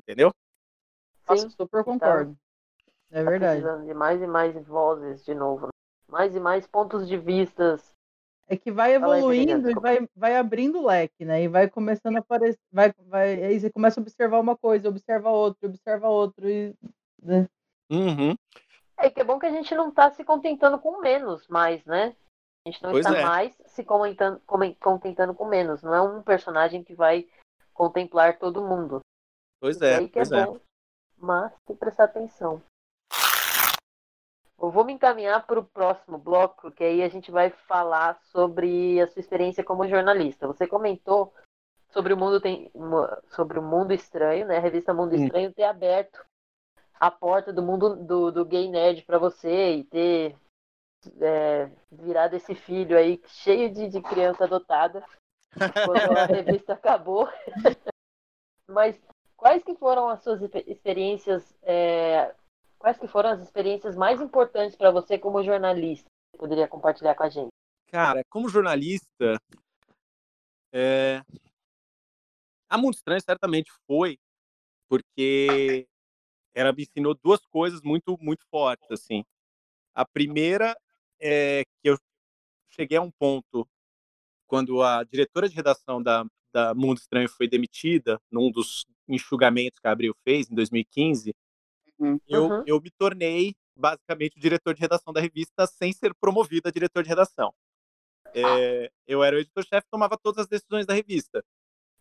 Entendeu? 0.00 0.32
Sim, 1.28 1.50
super 1.50 1.84
concordo. 1.84 2.34
Tá, 3.10 3.18
é 3.18 3.22
verdade. 3.22 3.62
Tá 3.62 3.76
de 3.76 3.92
mais 3.92 4.22
e 4.22 4.26
mais 4.26 4.66
vozes 4.66 5.22
de 5.26 5.34
novo. 5.34 5.68
Mais 6.08 6.34
e 6.34 6.40
mais 6.40 6.66
pontos 6.66 7.06
de 7.06 7.18
vistas. 7.18 7.94
É 8.48 8.56
que 8.56 8.72
vai 8.72 8.94
evoluindo 8.94 9.70
e 9.70 9.74
vai, 9.74 10.08
vai 10.16 10.36
abrindo 10.36 10.78
o 10.78 10.86
leque, 10.86 11.24
né? 11.24 11.42
E 11.42 11.48
vai 11.48 11.68
começando 11.68 12.16
a 12.16 12.20
aparecer. 12.20 12.58
Vai, 12.72 12.92
vai, 13.06 13.44
aí 13.44 13.60
você 13.60 13.70
começa 13.70 14.00
a 14.00 14.02
observar 14.02 14.40
uma 14.40 14.56
coisa, 14.56 14.88
observa 14.88 15.30
outra, 15.30 15.68
observa 15.68 16.08
outra. 16.08 16.50
E, 16.50 16.74
né? 17.22 17.46
Uhum. 17.92 18.34
É 18.96 19.10
que 19.10 19.20
é 19.20 19.24
bom 19.24 19.38
que 19.38 19.46
a 19.46 19.50
gente 19.50 19.74
não 19.74 19.88
está 19.88 20.10
se 20.10 20.24
contentando 20.24 20.78
com 20.78 21.00
menos 21.00 21.46
mais, 21.48 21.84
né? 21.84 22.14
A 22.64 22.70
gente 22.70 22.82
não 22.82 22.92
pois 22.92 23.04
está 23.04 23.18
é. 23.18 23.24
mais 23.24 23.56
se 23.66 23.84
contentando, 23.84 24.40
contentando 24.80 25.34
com 25.34 25.44
menos. 25.44 25.82
Não 25.82 25.94
é 25.94 26.00
um 26.00 26.22
personagem 26.22 26.84
que 26.84 26.94
vai 26.94 27.26
contemplar 27.74 28.38
todo 28.38 28.62
mundo. 28.62 29.00
Pois 29.60 29.80
é, 29.82 30.04
é 30.04 30.08
pois 30.08 30.30
é. 30.30 30.46
Bom 30.46 30.58
mas 31.22 31.52
tem 31.64 31.76
que 31.76 31.80
prestar 31.80 32.04
atenção. 32.04 32.60
Eu 34.60 34.70
vou 34.70 34.84
me 34.84 34.92
encaminhar 34.92 35.46
para 35.46 35.58
o 35.58 35.64
próximo 35.64 36.18
bloco, 36.18 36.70
que 36.70 36.84
aí 36.84 37.02
a 37.02 37.08
gente 37.08 37.30
vai 37.30 37.50
falar 37.50 38.20
sobre 38.24 39.00
a 39.00 39.06
sua 39.06 39.20
experiência 39.20 39.64
como 39.64 39.88
jornalista. 39.88 40.46
Você 40.46 40.66
comentou 40.66 41.32
sobre 41.90 42.12
o 42.12 42.16
mundo 42.16 42.40
tem 42.40 42.70
sobre 43.28 43.58
o 43.58 43.62
mundo 43.62 43.92
estranho, 43.92 44.46
né? 44.46 44.56
A 44.56 44.60
revista 44.60 44.94
Mundo 44.94 45.14
Estranho 45.14 45.52
ter 45.52 45.64
aberto 45.64 46.24
a 47.02 47.10
porta 47.10 47.52
do 47.52 47.62
mundo 47.62 47.96
do, 47.96 48.30
do 48.30 48.44
gay 48.44 48.68
nerd 48.68 49.02
para 49.02 49.18
você 49.18 49.76
e 49.76 49.84
ter 49.84 50.36
é, 51.20 51.70
virado 51.90 52.36
esse 52.36 52.54
filho 52.54 52.96
aí 52.96 53.20
cheio 53.26 53.72
de, 53.72 53.88
de 53.88 54.00
criança 54.00 54.44
adotada 54.44 55.04
quando 55.84 56.16
a 56.16 56.26
revista 56.26 56.74
acabou. 56.74 57.28
Mas 58.68 59.00
Quais 59.42 59.64
que 59.64 59.74
foram 59.74 60.08
as 60.08 60.22
suas 60.22 60.40
experiências, 60.68 61.52
é, 61.64 62.32
quais 62.78 62.96
que 62.96 63.08
foram 63.08 63.30
as 63.30 63.40
experiências 63.40 63.96
mais 63.96 64.20
importantes 64.20 64.76
para 64.76 64.92
você 64.92 65.18
como 65.18 65.42
jornalista? 65.42 66.08
Você 66.30 66.38
poderia 66.38 66.68
compartilhar 66.68 67.16
com 67.16 67.24
a 67.24 67.28
gente? 67.28 67.48
Cara, 67.88 68.22
como 68.30 68.48
jornalista, 68.48 69.36
é... 70.72 71.20
a 72.70 72.78
Mundo 72.78 72.94
Estranho 72.94 73.20
certamente 73.20 73.72
foi, 73.84 74.16
porque 74.88 75.88
ela 76.54 76.72
me 76.72 76.82
ensinou 76.82 77.14
duas 77.22 77.44
coisas 77.46 77.80
muito, 77.82 78.16
muito 78.20 78.44
fortes, 78.50 78.90
assim. 78.90 79.24
A 79.94 80.04
primeira 80.04 80.76
é 81.20 81.64
que 81.64 81.88
eu 81.88 81.98
cheguei 82.70 82.98
a 82.98 83.02
um 83.02 83.10
ponto 83.10 83.68
quando 84.46 84.82
a 84.82 85.02
diretora 85.04 85.48
de 85.48 85.54
redação 85.54 86.02
da, 86.02 86.24
da 86.52 86.74
Mundo 86.74 86.98
Estranho 86.98 87.28
foi 87.28 87.48
demitida, 87.48 88.20
num 88.30 88.50
dos 88.50 88.84
enxugamentos 89.08 89.78
que 89.78 89.88
a 89.88 89.92
Abril 89.92 90.14
fez 90.24 90.50
em 90.50 90.54
2015, 90.54 91.34
uhum. 91.98 92.18
eu, 92.28 92.64
eu 92.66 92.80
me 92.80 92.90
tornei 92.90 93.54
basicamente 93.74 94.36
o 94.36 94.40
diretor 94.40 94.74
de 94.74 94.80
redação 94.80 95.12
da 95.12 95.20
revista 95.20 95.66
sem 95.66 95.92
ser 95.92 96.14
promovido 96.14 96.68
a 96.68 96.72
diretor 96.72 97.02
de 97.02 97.08
redação. 97.08 97.52
É, 98.34 98.90
eu 99.06 99.22
era 99.22 99.36
o 99.36 99.38
editor-chefe, 99.38 99.86
tomava 99.90 100.16
todas 100.16 100.40
as 100.42 100.46
decisões 100.46 100.86
da 100.86 100.94
revista. 100.94 101.44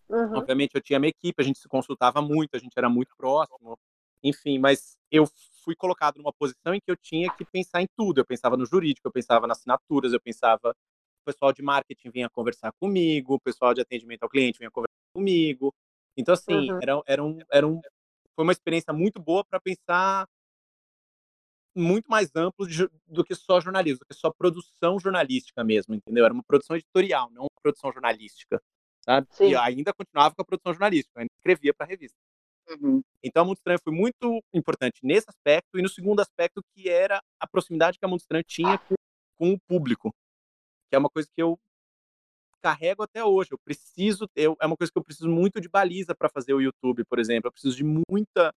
Uhum. 0.10 0.38
Obviamente 0.38 0.72
eu 0.76 0.82
tinha 0.82 1.00
minha 1.00 1.10
equipe, 1.10 1.42
a 1.42 1.46
gente 1.46 1.60
se 1.60 1.68
consultava 1.68 2.22
muito, 2.22 2.56
a 2.56 2.60
gente 2.60 2.74
era 2.76 2.90
muito 2.90 3.16
próximo, 3.16 3.78
enfim, 4.24 4.60
mas 4.60 4.98
eu 5.12 5.26
fui 5.64 5.76
colocado 5.76 6.18
numa 6.18 6.34
posição 6.34 6.74
em 6.74 6.80
que 6.80 6.92
eu 6.92 6.98
tinha 6.98 7.32
que 7.36 7.46
pensar 7.46 7.82
em 7.82 7.88
tudo. 7.98 8.20
Eu 8.20 8.26
pensava 8.26 8.58
no 8.58 8.66
jurídico, 8.66 9.08
eu 9.08 9.12
pensava 9.12 9.48
nas 9.48 9.60
assinaturas, 9.60 10.14
eu 10.14 10.20
pensava 10.20 10.76
o 11.22 11.26
pessoal 11.26 11.54
de 11.54 11.62
marketing 11.62 12.10
vinha 12.10 12.30
conversar 12.30 12.72
comigo, 12.80 13.36
o 13.36 13.40
pessoal 13.40 13.74
de 13.74 13.82
atendimento 13.82 14.24
ao 14.24 14.30
cliente 14.30 14.58
vinha 14.58 14.72
conversar 14.72 14.92
comigo. 15.14 15.74
Então, 16.18 16.34
assim, 16.34 16.72
uhum. 16.72 16.80
era, 16.82 17.02
era, 17.06 17.24
um, 17.24 17.40
era 17.52 17.68
um, 17.68 17.80
foi 18.36 18.44
uma 18.44 18.52
experiência 18.52 18.92
muito 18.92 19.22
boa 19.22 19.44
para 19.46 19.60
pensar 19.60 20.28
muito 21.76 22.10
mais 22.10 22.36
amplo 22.36 22.68
de, 22.68 22.90
do 23.08 23.24
que 23.24 23.34
só 23.34 23.62
jornalismo, 23.62 24.00
do 24.00 24.06
que 24.06 24.14
só 24.14 24.30
produção 24.32 25.00
jornalística 25.00 25.64
mesmo, 25.64 25.96
entendeu? 25.96 26.26
Era 26.26 26.34
uma 26.34 26.44
produção 26.44 26.76
editorial, 26.76 27.30
não 27.32 27.44
uma 27.44 27.62
produção 27.62 27.92
jornalística, 27.94 28.62
sabe? 29.06 29.28
Sim. 29.32 29.52
E 29.52 29.56
ainda 29.56 29.94
continuava 29.94 30.36
com 30.36 30.42
a 30.42 30.46
produção 30.46 30.74
jornalística, 30.74 31.20
ainda 31.20 31.32
escrevia 31.38 31.74
para 31.74 31.86
a 31.86 31.90
revista. 31.90 32.18
Uhum. 32.70 33.02
Então, 33.24 33.44
a 33.44 33.46
Mundo 33.46 33.58
Estranho 33.58 33.80
foi 33.84 33.94
muito 33.94 34.42
importante 34.54 35.00
nesse 35.04 35.30
aspecto 35.30 35.78
e 35.78 35.82
no 35.82 35.90
segundo 35.90 36.22
aspecto, 36.22 36.64
que 36.74 36.90
era 36.90 37.22
a 37.40 37.48
proximidade 37.48 37.98
que 38.00 38.06
a 38.06 38.08
Mundo 38.08 38.22
Estranho 38.22 38.44
tinha 38.44 38.78
com, 38.78 38.96
com 39.38 39.54
o 39.54 39.60
público, 39.68 40.14
que 40.90 40.96
é 40.96 41.00
uma 41.00 41.10
coisa 41.10 41.28
que 41.34 41.42
eu 41.42 41.60
carrego 42.62 43.04
até 43.04 43.24
hoje. 43.24 43.50
Eu 43.52 43.60
preciso, 43.60 44.30
eu, 44.36 44.56
é 44.62 44.66
uma 44.66 44.78
coisa 44.78 44.92
que 44.92 44.98
eu 44.98 45.04
preciso 45.04 45.30
muito 45.30 45.60
de 45.60 45.68
baliza 45.68 46.16
para 46.16 46.30
fazer 46.30 46.54
o 46.54 46.62
YouTube, 46.62 47.04
por 47.06 47.20
exemplo. 47.20 47.48
Eu 47.48 47.52
preciso 47.52 47.76
de 47.76 47.84
muita 47.84 48.54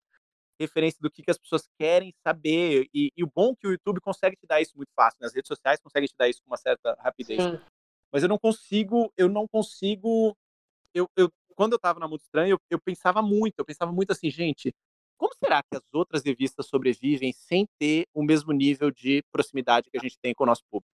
referência 0.59 0.99
do 1.01 1.09
que, 1.09 1.23
que 1.23 1.31
as 1.31 1.37
pessoas 1.37 1.67
querem 1.79 2.13
saber. 2.25 2.87
E, 2.93 3.11
e, 3.15 3.23
o 3.23 3.31
bom 3.33 3.51
é 3.51 3.55
que 3.55 3.67
o 3.67 3.71
YouTube 3.71 4.01
consegue 4.01 4.35
te 4.35 4.45
dar 4.45 4.61
isso 4.61 4.75
muito 4.75 4.91
fácil. 4.95 5.17
Nas 5.21 5.31
né? 5.31 5.37
redes 5.37 5.47
sociais 5.47 5.79
consegue 5.81 6.07
te 6.07 6.15
dar 6.17 6.29
isso 6.29 6.41
com 6.43 6.51
uma 6.51 6.57
certa 6.57 6.95
rapidez. 6.99 7.41
Sim. 7.41 7.59
Mas 8.11 8.23
eu 8.23 8.29
não 8.29 8.37
consigo, 8.37 9.11
eu 9.17 9.27
não 9.27 9.47
consigo. 9.47 10.35
Eu, 10.93 11.09
eu 11.15 11.31
quando 11.53 11.73
eu 11.73 11.77
estava 11.77 11.99
na 11.99 12.07
Mundo 12.07 12.21
Estranho, 12.21 12.53
eu, 12.53 12.59
eu 12.69 12.79
pensava 12.79 13.21
muito, 13.21 13.55
eu 13.57 13.65
pensava 13.65 13.91
muito 13.91 14.11
assim, 14.11 14.29
gente, 14.29 14.73
como 15.17 15.33
será 15.35 15.63
que 15.63 15.77
as 15.77 15.83
outras 15.93 16.23
revistas 16.23 16.67
sobrevivem 16.67 17.31
sem 17.31 17.65
ter 17.79 18.05
o 18.13 18.23
mesmo 18.23 18.51
nível 18.51 18.91
de 18.91 19.23
proximidade 19.31 19.89
que 19.89 19.97
a 19.97 20.01
gente 20.01 20.17
tem 20.21 20.33
com 20.33 20.43
o 20.43 20.47
nosso 20.47 20.63
público? 20.69 20.91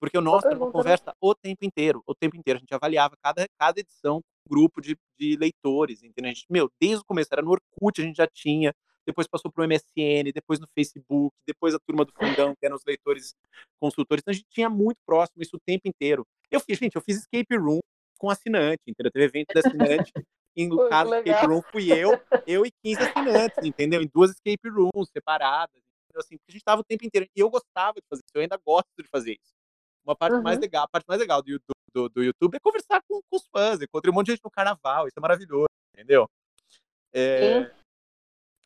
Porque 0.00 0.18
o 0.18 0.20
nosso 0.20 0.46
era 0.46 0.56
uma 0.56 0.66
né? 0.66 0.72
conversa 0.72 1.14
o 1.20 1.34
tempo 1.34 1.64
inteiro, 1.64 2.02
o 2.06 2.14
tempo 2.14 2.36
inteiro. 2.36 2.58
A 2.58 2.60
gente 2.60 2.74
avaliava 2.74 3.16
cada, 3.22 3.46
cada 3.58 3.80
edição 3.80 4.18
um 4.18 4.50
grupo 4.50 4.80
de, 4.80 4.96
de 5.18 5.36
leitores, 5.36 6.02
entendeu? 6.02 6.30
A 6.30 6.34
gente, 6.34 6.46
meu, 6.50 6.70
desde 6.80 6.98
o 6.98 7.04
começo, 7.04 7.30
era 7.32 7.40
no 7.40 7.50
Orkut, 7.50 8.00
a 8.00 8.04
gente 8.04 8.16
já 8.16 8.26
tinha, 8.26 8.74
depois 9.06 9.26
passou 9.26 9.50
para 9.50 9.64
o 9.64 9.66
MSN, 9.66 10.30
depois 10.32 10.60
no 10.60 10.68
Facebook, 10.74 11.34
depois 11.46 11.74
a 11.74 11.78
turma 11.78 12.04
do 12.04 12.12
fundão, 12.12 12.54
que 12.54 12.66
eram 12.66 12.76
os 12.76 12.84
leitores 12.86 13.34
consultores. 13.80 14.20
Então 14.22 14.32
a 14.32 14.34
gente 14.34 14.46
tinha 14.50 14.68
muito 14.68 14.98
próximo 15.06 15.42
isso 15.42 15.56
o 15.56 15.60
tempo 15.60 15.88
inteiro. 15.88 16.26
Eu 16.50 16.60
fiz, 16.60 16.78
gente, 16.78 16.96
eu 16.96 17.02
fiz 17.02 17.18
escape 17.18 17.56
room 17.56 17.80
com 18.18 18.30
assinante, 18.30 18.82
entendeu? 18.86 19.10
Teve 19.12 19.24
evento 19.24 19.52
de 19.52 19.58
assinante. 19.58 20.12
Em 20.56 20.68
Pô, 20.68 20.88
caso 20.88 21.10
do 21.10 21.16
escape 21.16 21.46
room 21.46 21.62
fui 21.62 21.92
eu, 21.92 22.12
eu 22.46 22.64
e 22.64 22.70
15 22.84 23.02
assinantes, 23.02 23.64
entendeu? 23.64 24.00
Em 24.00 24.06
duas 24.06 24.30
escape 24.30 24.68
rooms 24.68 25.10
separadas. 25.12 25.74
Entendeu? 26.04 26.20
Assim, 26.20 26.36
porque 26.36 26.50
a 26.50 26.52
gente 26.52 26.60
estava 26.60 26.80
o 26.80 26.84
tempo 26.84 27.04
inteiro. 27.04 27.26
E 27.34 27.40
eu 27.40 27.50
gostava 27.50 27.94
de 27.94 28.06
fazer 28.08 28.22
isso, 28.24 28.36
eu 28.36 28.42
ainda 28.42 28.56
gosto 28.64 28.86
de 28.96 29.08
fazer 29.08 29.32
isso. 29.32 29.52
Uma 30.04 30.14
parte 30.14 30.36
uhum. 30.36 30.42
mais 30.42 30.60
legal, 30.60 30.84
a 30.84 30.88
parte 30.88 31.06
mais 31.08 31.20
legal 31.20 31.42
do 31.42 31.50
YouTube, 31.50 31.74
do, 31.92 32.08
do 32.08 32.22
YouTube 32.22 32.54
é 32.54 32.60
conversar 32.60 33.02
com, 33.08 33.20
com, 33.20 33.36
os 33.36 33.48
fãs. 33.48 33.82
Encontrei 33.82 34.12
um 34.12 34.14
monte 34.14 34.26
de 34.26 34.32
gente 34.32 34.44
no 34.44 34.50
carnaval, 34.50 35.08
isso 35.08 35.18
é 35.18 35.20
maravilhoso, 35.20 35.66
entendeu? 35.92 36.28
É, 37.12 37.72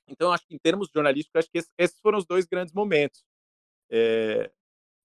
então, 0.09 0.33
acho 0.33 0.47
que 0.47 0.55
em 0.55 0.59
termos 0.59 0.89
jornalísticos, 0.93 1.39
acho 1.39 1.51
que 1.51 1.59
esses, 1.59 1.71
esses 1.79 1.99
foram 2.01 2.19
os 2.19 2.27
dois 2.27 2.47
grandes 2.47 2.75
momentos 2.75 3.23
é, 3.91 4.51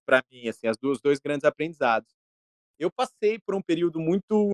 para 0.06 0.22
mim, 0.30 0.48
assim, 0.48 0.66
as 0.66 0.76
duas, 0.76 0.96
os 0.96 1.02
dois 1.02 1.18
grandes 1.18 1.44
aprendizados. 1.44 2.10
Eu 2.78 2.90
passei 2.90 3.38
por 3.38 3.54
um 3.54 3.62
período 3.62 4.00
muito, 4.00 4.50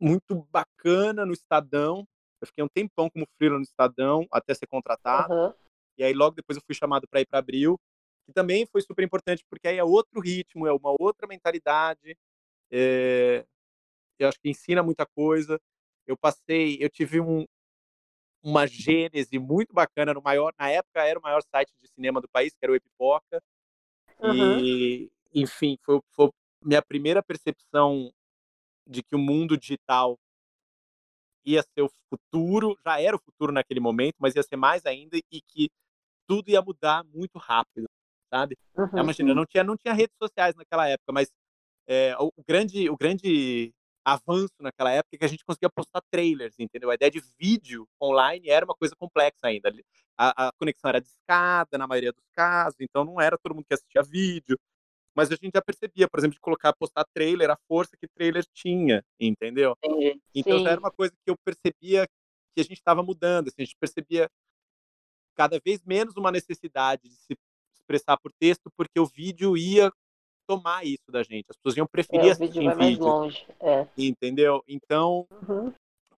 muito 0.00 0.46
bacana 0.50 1.24
no 1.24 1.32
Estadão. 1.32 2.06
Eu 2.40 2.46
fiquei 2.46 2.64
um 2.64 2.68
tempão 2.68 3.08
como 3.10 3.26
freelancer 3.38 3.58
no 3.58 3.64
Estadão 3.64 4.26
até 4.30 4.54
ser 4.54 4.66
contratado. 4.66 5.32
Uhum. 5.32 5.54
E 5.96 6.04
aí 6.04 6.12
logo 6.12 6.36
depois 6.36 6.56
eu 6.56 6.62
fui 6.66 6.74
chamado 6.74 7.06
para 7.08 7.20
ir 7.20 7.26
para 7.26 7.38
Abril 7.38 7.78
que 8.24 8.32
também 8.32 8.66
foi 8.66 8.80
super 8.80 9.04
importante, 9.04 9.44
porque 9.48 9.68
aí 9.68 9.78
é 9.78 9.84
outro 9.84 10.20
ritmo, 10.20 10.66
é 10.66 10.72
uma 10.72 10.94
outra 10.98 11.26
mentalidade. 11.26 12.16
É, 12.70 13.44
eu 14.18 14.28
acho 14.28 14.40
que 14.40 14.48
ensina 14.48 14.82
muita 14.82 15.06
coisa. 15.06 15.60
Eu 16.06 16.16
passei, 16.16 16.78
eu 16.80 16.88
tive 16.88 17.20
um, 17.20 17.44
uma 18.42 18.66
gênese 18.66 19.38
muito 19.38 19.74
bacana 19.74 20.14
no 20.14 20.22
maior, 20.22 20.54
na 20.58 20.70
época 20.70 21.02
era 21.02 21.18
o 21.18 21.22
maior 21.22 21.42
site 21.42 21.72
de 21.80 21.88
cinema 21.88 22.20
do 22.20 22.28
país, 22.28 22.54
que 22.54 22.64
era 22.64 22.72
o 22.72 22.76
Epipoca. 22.76 23.42
Uhum. 24.20 24.58
E, 24.60 25.10
enfim, 25.34 25.78
foi, 25.82 26.00
foi 26.12 26.30
minha 26.64 26.82
primeira 26.82 27.22
percepção 27.22 28.12
de 28.86 29.02
que 29.02 29.14
o 29.14 29.18
mundo 29.18 29.56
digital 29.56 30.18
ia 31.44 31.62
ser 31.62 31.82
o 31.82 31.90
futuro, 32.08 32.78
já 32.84 33.00
era 33.00 33.16
o 33.16 33.20
futuro 33.20 33.52
naquele 33.52 33.80
momento, 33.80 34.16
mas 34.18 34.34
ia 34.34 34.42
ser 34.42 34.56
mais 34.56 34.86
ainda 34.86 35.18
e 35.30 35.42
que 35.42 35.70
tudo 36.26 36.48
ia 36.48 36.62
mudar 36.62 37.04
muito 37.04 37.38
rápido 37.38 37.86
sabe? 38.34 38.58
Uhum. 38.76 38.98
Imagina, 38.98 39.34
não 39.34 39.46
tinha, 39.46 39.62
não 39.62 39.76
tinha 39.76 39.94
redes 39.94 40.16
sociais 40.20 40.56
naquela 40.56 40.88
época, 40.88 41.12
mas 41.12 41.30
é, 41.86 42.16
o, 42.18 42.32
grande, 42.46 42.90
o 42.90 42.96
grande 42.96 43.72
avanço 44.04 44.54
naquela 44.60 44.90
época 44.90 45.14
é 45.14 45.18
que 45.18 45.24
a 45.24 45.28
gente 45.28 45.44
conseguia 45.44 45.70
postar 45.70 46.02
trailers, 46.10 46.58
entendeu? 46.58 46.90
A 46.90 46.94
ideia 46.94 47.10
de 47.10 47.22
vídeo 47.38 47.86
online 48.02 48.50
era 48.50 48.64
uma 48.64 48.74
coisa 48.74 48.94
complexa 48.96 49.38
ainda. 49.44 49.72
A, 50.18 50.48
a 50.48 50.52
conexão 50.58 50.88
era 50.88 51.00
discada 51.00 51.78
na 51.78 51.86
maioria 51.86 52.12
dos 52.12 52.24
casos, 52.34 52.76
então 52.80 53.04
não 53.04 53.20
era 53.20 53.38
todo 53.38 53.54
mundo 53.54 53.66
que 53.66 53.74
assistia 53.74 54.02
vídeo. 54.02 54.58
Mas 55.14 55.30
a 55.30 55.36
gente 55.36 55.52
já 55.54 55.62
percebia, 55.62 56.08
por 56.08 56.18
exemplo, 56.18 56.34
de 56.34 56.40
colocar, 56.40 56.72
postar 56.72 57.04
trailer, 57.14 57.50
a 57.50 57.56
força 57.68 57.96
que 57.96 58.08
trailer 58.08 58.44
tinha, 58.52 59.02
entendeu? 59.18 59.76
Sim. 59.84 60.20
Então 60.34 60.58
já 60.58 60.70
era 60.70 60.80
uma 60.80 60.90
coisa 60.90 61.12
que 61.24 61.30
eu 61.30 61.36
percebia 61.44 62.06
que 62.54 62.60
a 62.60 62.64
gente 62.64 62.78
estava 62.78 63.02
mudando, 63.02 63.48
assim, 63.48 63.62
a 63.62 63.64
gente 63.64 63.76
percebia 63.78 64.28
cada 65.36 65.60
vez 65.64 65.82
menos 65.84 66.16
uma 66.16 66.30
necessidade 66.30 67.08
de 67.08 67.14
se 67.14 67.36
expressar 67.74 68.16
por 68.18 68.32
texto, 68.40 68.70
porque 68.76 68.98
o 68.98 69.06
vídeo 69.06 69.56
ia 69.56 69.92
tomar 70.46 70.84
isso 70.84 71.10
da 71.10 71.22
gente. 71.22 71.46
As 71.48 71.56
pessoas 71.56 71.76
iam 71.76 71.86
preferir 71.86 72.26
é, 72.26 72.30
assistir 72.30 72.60
vídeo. 72.60 72.76
Mais 72.76 72.98
longe. 72.98 73.46
É. 73.60 73.86
Entendeu? 73.96 74.62
Então, 74.68 75.26
uhum. 75.48 75.72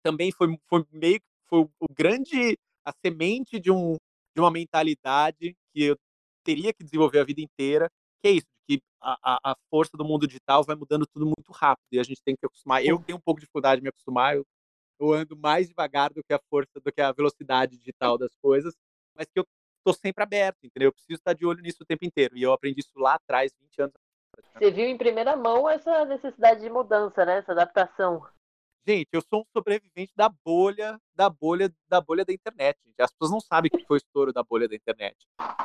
também 0.03 0.32
foi, 0.32 0.59
foi 0.68 0.84
meio 0.92 1.20
foi 1.47 1.61
o 1.61 1.86
grande 1.90 2.59
a 2.84 2.92
semente 3.05 3.61
de 3.61 3.70
um 3.70 3.97
de 4.34 4.40
uma 4.40 4.51
mentalidade 4.51 5.55
que 5.72 5.82
eu 5.84 5.97
teria 6.45 6.72
que 6.72 6.82
desenvolver 6.82 7.20
a 7.20 7.24
vida 7.24 7.40
inteira, 7.40 7.88
que 8.20 8.28
é 8.28 8.32
isso, 8.32 8.47
que 8.67 8.83
a, 9.01 9.53
a 9.53 9.57
força 9.71 9.97
do 9.97 10.05
mundo 10.05 10.27
digital 10.27 10.65
vai 10.65 10.77
mudando 10.77 11.07
tudo 11.07 11.27
muito 11.27 11.53
rápido 11.53 11.87
e 11.93 11.99
a 11.99 12.03
gente 12.03 12.23
tem 12.23 12.35
que 12.35 12.47
acostumar. 12.47 12.85
Eu 12.85 12.99
tenho 13.03 13.19
um 13.19 13.21
pouco 13.21 13.41
de 13.41 13.47
dificuldade 13.47 13.81
de 13.81 13.83
me 13.83 13.89
acostumar, 13.89 14.37
eu, 14.37 14.47
eu 15.01 15.12
ando 15.12 15.37
mais 15.37 15.69
devagar 15.69 16.12
do 16.12 16.23
que 16.23 16.33
a 16.33 16.41
força, 16.51 16.81
do 16.81 16.93
que 16.93 17.01
a 17.01 17.12
velocidade 17.12 17.77
digital 17.77 18.17
das 18.17 18.35
coisas, 18.37 18.75
mas 19.15 19.27
que 19.27 19.39
eu 19.39 19.47
tô 19.85 19.93
sempre 19.93 20.23
aberto, 20.23 20.59
entendeu? 20.65 20.89
Eu 20.89 20.93
preciso 20.93 21.19
estar 21.19 21.35
de 21.35 21.45
olho 21.45 21.61
nisso 21.61 21.83
o 21.83 21.87
tempo 21.87 22.05
inteiro. 22.05 22.37
E 22.37 22.43
eu 22.43 22.53
aprendi 22.53 22.81
isso 22.81 22.99
lá 22.99 23.15
atrás, 23.15 23.53
20 23.61 23.83
anos 23.83 23.95
Você 24.55 24.71
viu 24.71 24.87
em 24.87 24.97
primeira 24.97 25.37
mão 25.37 25.69
essa 25.69 26.05
necessidade 26.07 26.61
de 26.61 26.71
mudança, 26.71 27.25
né? 27.25 27.39
Essa 27.39 27.53
adaptação. 27.53 28.27
Gente, 28.87 29.09
eu 29.12 29.22
sou 29.22 29.41
um 29.41 29.45
sobrevivente 29.53 30.12
da 30.14 30.28
bolha, 30.28 31.01
da 31.14 31.30
bolha, 31.30 31.72
da 31.89 32.01
bolha 32.01 32.24
da 32.24 32.32
internet. 32.32 32.78
Gente. 32.85 33.01
As 33.01 33.11
pessoas 33.11 33.30
não 33.30 33.41
sabem 33.41 33.70
o 33.72 33.78
que 33.78 33.87
foi 33.87 33.97
o 33.97 33.99
estouro 33.99 34.32
da 34.32 34.43
bolha 34.43 34.68
da 34.68 34.74
internet. 34.74 35.16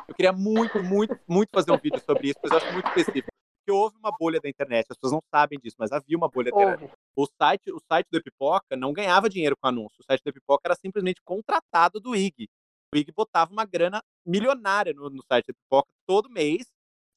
Eu 0.08 0.16
queria 0.16 0.32
muito, 0.32 0.82
muito, 0.82 1.20
muito 1.28 1.50
fazer 1.52 1.72
um 1.72 1.78
vídeo 1.78 2.02
sobre 2.06 2.30
isso, 2.30 2.40
mas 2.42 2.52
eu 2.52 2.58
acho 2.58 2.72
muito 2.72 2.88
específico. 2.88 3.28
Porque 3.60 3.72
houve 3.72 3.98
uma 3.98 4.12
bolha 4.18 4.40
da 4.40 4.48
internet, 4.48 4.88
as 4.90 4.98
pessoas 4.98 5.12
não 5.12 5.22
sabem 5.30 5.60
disso, 5.60 5.76
mas 5.78 5.92
havia 5.92 6.18
uma 6.18 6.30
bolha 6.30 6.50
da 6.50 6.62
internet. 6.62 6.94
O 7.16 7.26
site, 7.26 7.72
o 7.72 7.80
site 7.92 8.08
do 8.10 8.18
Epipoca 8.18 8.78
não 8.78 8.94
ganhava 8.94 9.30
dinheiro 9.30 9.56
com 9.60 9.68
anúncio. 9.68 9.98
O 10.00 10.04
site 10.04 10.24
do 10.24 10.30
Epipoca 10.30 10.62
era 10.66 10.76
simplesmente 10.76 11.22
contratado 11.24 12.00
do 12.00 12.16
IG 12.16 12.48
o 12.94 12.98
IG 12.98 13.12
botava 13.12 13.52
uma 13.52 13.66
grana 13.66 14.02
milionária 14.26 14.94
no, 14.94 15.10
no 15.10 15.24
site 15.24 15.48
da 15.48 15.54
Pipoca 15.54 15.90
todo 16.08 16.30
mês, 16.30 16.68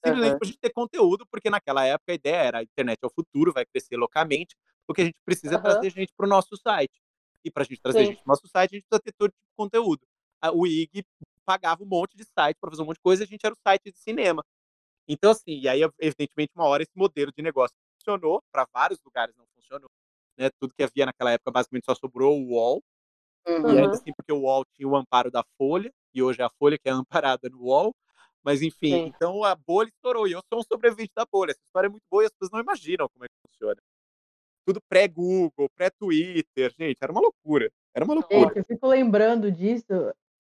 simplesmente 0.05 0.33
uhum. 0.33 0.39
pra 0.39 0.47
gente 0.47 0.59
ter 0.59 0.71
conteúdo, 0.71 1.27
porque 1.31 1.51
naquela 1.51 1.85
época 1.85 2.13
a 2.13 2.15
ideia 2.15 2.37
era 2.37 2.59
a 2.59 2.63
internet 2.63 2.99
é 3.03 3.07
o 3.07 3.11
futuro, 3.11 3.53
vai 3.53 3.65
crescer 3.67 3.97
loucamente, 3.97 4.57
porque 4.87 5.03
a 5.03 5.05
gente 5.07 5.19
precisa 5.25 5.57
uhum. 5.57 5.63
trazer 5.63 5.91
gente 5.91 6.13
para 6.17 6.27
o 6.27 6.29
nosso 6.29 6.57
site. 6.57 7.01
E 7.45 7.51
para 7.51 7.63
a 7.63 7.67
gente 7.67 7.81
trazer 7.81 8.01
Sim. 8.01 8.07
gente 8.07 8.17
para 8.23 8.31
o 8.31 8.33
nosso 8.33 8.49
site, 8.49 8.71
a 8.73 8.79
gente 8.79 8.87
precisa 8.89 9.03
ter 9.03 9.13
todo 9.13 9.31
tipo 9.31 9.45
de 9.49 9.57
conteúdo. 9.57 10.01
O 10.55 10.67
IG 10.67 11.05
pagava 11.45 11.83
um 11.83 11.87
monte 11.87 12.17
de 12.17 12.25
site 12.25 12.57
para 12.61 12.71
fazer 12.71 12.83
um 12.83 12.87
monte 12.87 12.97
de 12.97 13.03
coisa, 13.03 13.23
e 13.23 13.25
a 13.25 13.29
gente 13.29 13.45
era 13.45 13.55
o 13.55 13.59
site 13.67 13.91
de 13.91 13.99
cinema. 13.99 14.45
Então, 15.09 15.31
assim, 15.31 15.59
e 15.59 15.69
aí, 15.69 15.81
evidentemente, 16.01 16.53
uma 16.55 16.67
hora 16.67 16.83
esse 16.83 16.97
modelo 16.97 17.33
de 17.33 17.43
negócio 17.43 17.77
funcionou, 17.99 18.43
para 18.53 18.67
vários 18.73 19.01
lugares 19.05 19.35
não 19.37 19.47
funcionou. 19.55 19.91
Né? 20.39 20.51
Tudo 20.61 20.75
que 20.75 20.83
havia 20.83 21.07
naquela 21.07 21.33
época 21.33 21.51
basicamente 21.51 21.85
só 21.85 21.95
sobrou 21.95 22.41
o 22.41 22.55
UOL, 22.55 22.83
Uhum. 23.47 23.75
E 23.75 23.79
ainda 23.79 23.95
assim, 23.95 24.13
porque 24.13 24.33
o 24.33 24.41
UOL 24.41 24.65
tinha 24.73 24.89
o 24.89 24.97
amparo 24.97 25.31
da 25.31 25.45
Folha, 25.59 25.93
e 26.15 26.23
hoje 26.23 26.41
é 26.41 26.45
a 26.45 26.51
Folha 26.59 26.79
que 26.79 26.89
é 26.89 26.93
amparada 26.93 27.49
no 27.49 27.63
UOL. 27.63 27.95
Mas 28.45 28.61
enfim, 28.63 28.91
Sim. 28.91 29.13
então 29.15 29.45
a 29.45 29.55
bolha 29.55 29.89
estourou. 29.89 30.27
E 30.27 30.33
eu 30.33 30.41
sou 30.53 30.61
um 30.61 30.65
sobrevivente 30.65 31.13
da 31.15 31.25
bolha. 31.31 31.53
Essa 31.53 31.61
história 31.65 31.87
é 31.87 31.91
muito 31.91 32.05
boa 32.11 32.25
e 32.25 32.27
as 32.27 32.33
pessoas 32.33 32.51
não 32.53 32.61
imaginam 32.61 33.09
como 33.09 33.25
é 33.25 33.29
que 33.29 33.35
funciona. 33.49 33.81
Tudo 34.67 34.81
pré-Google, 34.89 35.69
pré-Twitter, 35.75 36.73
gente, 36.79 36.99
era 37.01 37.13
uma 37.13 37.21
loucura. 37.21 37.71
Era 37.95 38.05
uma 38.05 38.15
loucura. 38.15 38.49
Gente, 38.49 38.59
eu 38.59 38.65
fico 38.65 38.87
lembrando 38.87 39.51
disso, 39.51 39.93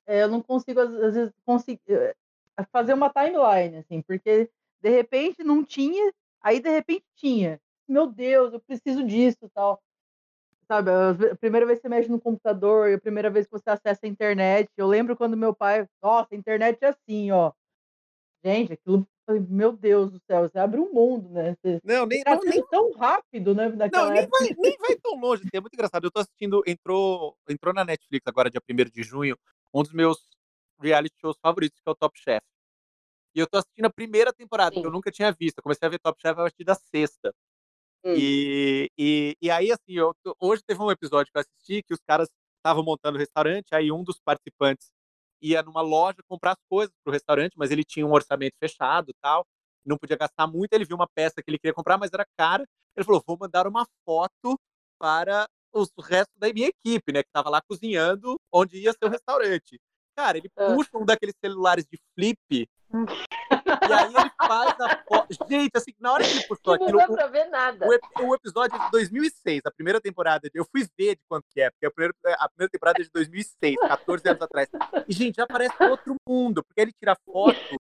é, 0.07 0.23
eu 0.23 0.29
não 0.29 0.41
consigo, 0.41 0.81
às 0.81 1.15
vezes, 1.15 1.33
consigo, 1.45 1.81
é, 1.89 2.15
fazer 2.71 2.95
uma 2.95 3.11
timeline, 3.11 3.79
assim, 3.79 4.01
porque 4.03 4.49
de 4.81 4.91
repente 4.91 5.43
não 5.43 5.65
tinha, 5.65 6.13
aí 6.41 6.61
de 6.61 6.71
repente 6.71 7.05
tinha. 7.17 7.61
Meu 7.89 8.07
Deus, 8.07 8.53
eu 8.53 8.61
preciso 8.61 9.05
disso 9.05 9.51
tal 9.53 9.81
sabe? 10.73 10.91
A 10.91 11.37
primeira 11.37 11.67
vez 11.67 11.79
que 11.79 11.83
você 11.83 11.89
mexe 11.89 12.11
no 12.11 12.21
computador, 12.21 12.95
a 12.95 13.01
primeira 13.01 13.29
vez 13.29 13.47
que 13.47 13.53
você 13.53 13.69
acessa 13.69 14.01
a 14.05 14.09
internet. 14.09 14.71
Eu 14.77 14.87
lembro 14.87 15.17
quando 15.17 15.37
meu 15.37 15.55
pai, 15.55 15.87
nossa, 16.03 16.29
a 16.33 16.37
internet 16.37 16.79
é 16.83 16.89
assim, 16.89 17.31
ó. 17.31 17.53
Gente, 18.45 18.73
aquilo, 18.73 19.07
meu 19.49 19.73
Deus 19.73 20.11
do 20.11 20.21
céu, 20.27 20.49
você 20.49 20.59
abre 20.59 20.81
um 20.81 20.93
mundo, 20.93 21.29
né? 21.31 21.55
Você, 21.55 21.81
não, 21.85 22.07
nem, 22.07 22.23
não, 22.27 22.41
nem 22.41 22.67
tão 22.67 22.93
rápido, 22.93 23.55
né? 23.55 23.69
Não, 23.69 24.11
nem 24.11 24.27
vai, 24.29 24.57
nem 24.59 24.77
vai, 24.79 24.97
tão 24.97 25.15
longe. 25.15 25.43
Assim, 25.43 25.51
é 25.57 25.61
muito 25.61 25.75
engraçado. 25.75 26.05
Eu 26.05 26.11
tô 26.11 26.21
assistindo, 26.21 26.63
entrou, 26.67 27.37
entrou 27.49 27.73
na 27.73 27.85
Netflix 27.85 28.27
agora, 28.27 28.51
dia 28.51 28.61
1 28.69 28.91
de 28.91 29.03
junho, 29.03 29.39
um 29.73 29.83
dos 29.83 29.93
meus 29.93 30.19
reality 30.81 31.15
shows 31.21 31.37
favoritos, 31.41 31.79
que 31.81 31.89
é 31.89 31.93
o 31.93 31.95
Top 31.95 32.19
Chef. 32.19 32.45
E 33.35 33.39
eu 33.39 33.47
tô 33.47 33.59
assistindo 33.59 33.87
a 33.87 33.93
primeira 33.93 34.33
temporada, 34.33 34.75
Sim. 34.75 34.81
que 34.81 34.87
eu 34.87 34.93
nunca 34.93 35.11
tinha 35.11 35.31
visto. 35.33 35.59
Eu 35.59 35.63
comecei 35.63 35.87
a 35.87 35.91
ver 35.91 36.01
Top 36.01 36.21
Chef 36.21 36.33
a 36.33 36.43
partir 36.43 36.65
da 36.65 36.75
sexta. 36.75 37.33
Hum. 38.05 38.15
E, 38.17 38.91
e, 38.99 39.37
e 39.41 39.51
aí, 39.51 39.71
assim, 39.71 39.93
eu, 39.93 40.13
hoje 40.41 40.63
teve 40.67 40.83
um 40.83 40.91
episódio 40.91 41.31
que 41.33 41.39
eu 41.39 41.43
assisti 41.43 41.83
que 41.85 41.95
os 41.95 42.01
caras 42.05 42.29
estavam 42.57 42.85
montando 42.85 43.17
o 43.17 43.21
restaurante, 43.21 43.73
aí 43.73 43.93
um 43.93 44.03
dos 44.03 44.21
participantes 44.21 44.91
ia 45.43 45.63
numa 45.63 45.81
loja 45.83 46.19
comprar 46.29 46.53
as 46.53 46.59
coisas 46.71 46.95
pro 47.05 47.13
restaurante, 47.13 47.55
mas 47.57 47.71
ele 47.71 47.85
tinha 47.85 48.07
um 48.07 48.13
orçamento 48.13 48.55
fechado 48.59 49.13
tal. 49.21 49.45
não 49.85 49.99
podia 49.99 50.17
gastar 50.17 50.47
muito. 50.47 50.73
Ele 50.73 50.85
viu 50.85 50.95
uma 50.97 51.09
peça 51.13 51.43
que 51.43 51.51
ele 51.51 51.59
queria 51.59 51.75
comprar, 51.75 51.99
mas 51.99 52.13
era 52.13 52.25
cara. 52.39 52.65
Ele 52.97 53.05
falou: 53.05 53.23
vou 53.27 53.37
mandar 53.41 53.67
uma 53.67 53.85
foto 54.07 54.57
para 54.99 55.49
os 55.75 55.91
resto 56.01 56.31
da 56.39 56.53
minha 56.53 56.69
equipe, 56.69 57.13
né? 57.13 57.23
Que 57.23 57.29
estava 57.29 57.51
lá 57.51 57.61
cozinhando 57.69 58.39
onde 58.53 58.79
ia 58.79 58.93
ser 58.93 59.05
o 59.05 59.09
restaurante. 59.09 59.81
Cara, 60.17 60.39
ele 60.39 60.49
Ah. 60.57 60.75
puxa 60.75 60.91
um 60.97 61.05
daqueles 61.05 61.35
celulares 61.45 61.85
de 61.91 61.99
flip. 62.15 62.69
e 63.89 63.93
aí 63.93 64.15
ele 64.15 64.31
faz 64.37 64.81
a 64.81 65.03
foto. 65.09 65.49
Gente, 65.49 65.71
assim, 65.75 65.93
na 65.99 66.13
hora 66.13 66.25
que 66.25 66.31
ele 66.31 66.47
puxou 66.47 66.75
Que 66.79 66.81
não 66.81 66.87
aquilo, 66.87 66.99
dá 66.99 67.07
o, 67.07 67.17
pra 67.17 67.27
ver 67.29 67.45
nada. 67.47 67.87
o, 67.87 68.27
o 68.27 68.35
episódio 68.35 68.77
é 68.77 68.85
de 68.85 68.91
2006, 68.91 69.63
a 69.65 69.71
primeira 69.71 70.01
temporada. 70.01 70.49
Eu 70.53 70.65
fui 70.71 70.87
ver 70.99 71.17
de 71.17 71.23
quanto 71.29 71.47
que 71.51 71.61
é, 71.61 71.71
porque 71.71 71.87
a 71.87 71.91
primeira, 71.91 72.15
a 72.39 72.49
primeira 72.49 72.71
temporada 72.71 73.01
é 73.01 73.05
de 73.05 73.11
2006, 73.13 73.77
14 73.81 74.29
anos 74.29 74.43
atrás. 74.43 74.69
E, 75.09 75.13
gente, 75.13 75.37
já 75.37 75.47
parece 75.47 75.75
outro 75.85 76.15
mundo, 76.29 76.63
porque 76.65 76.81
ele 76.81 76.93
tira 76.93 77.17
foto 77.25 77.77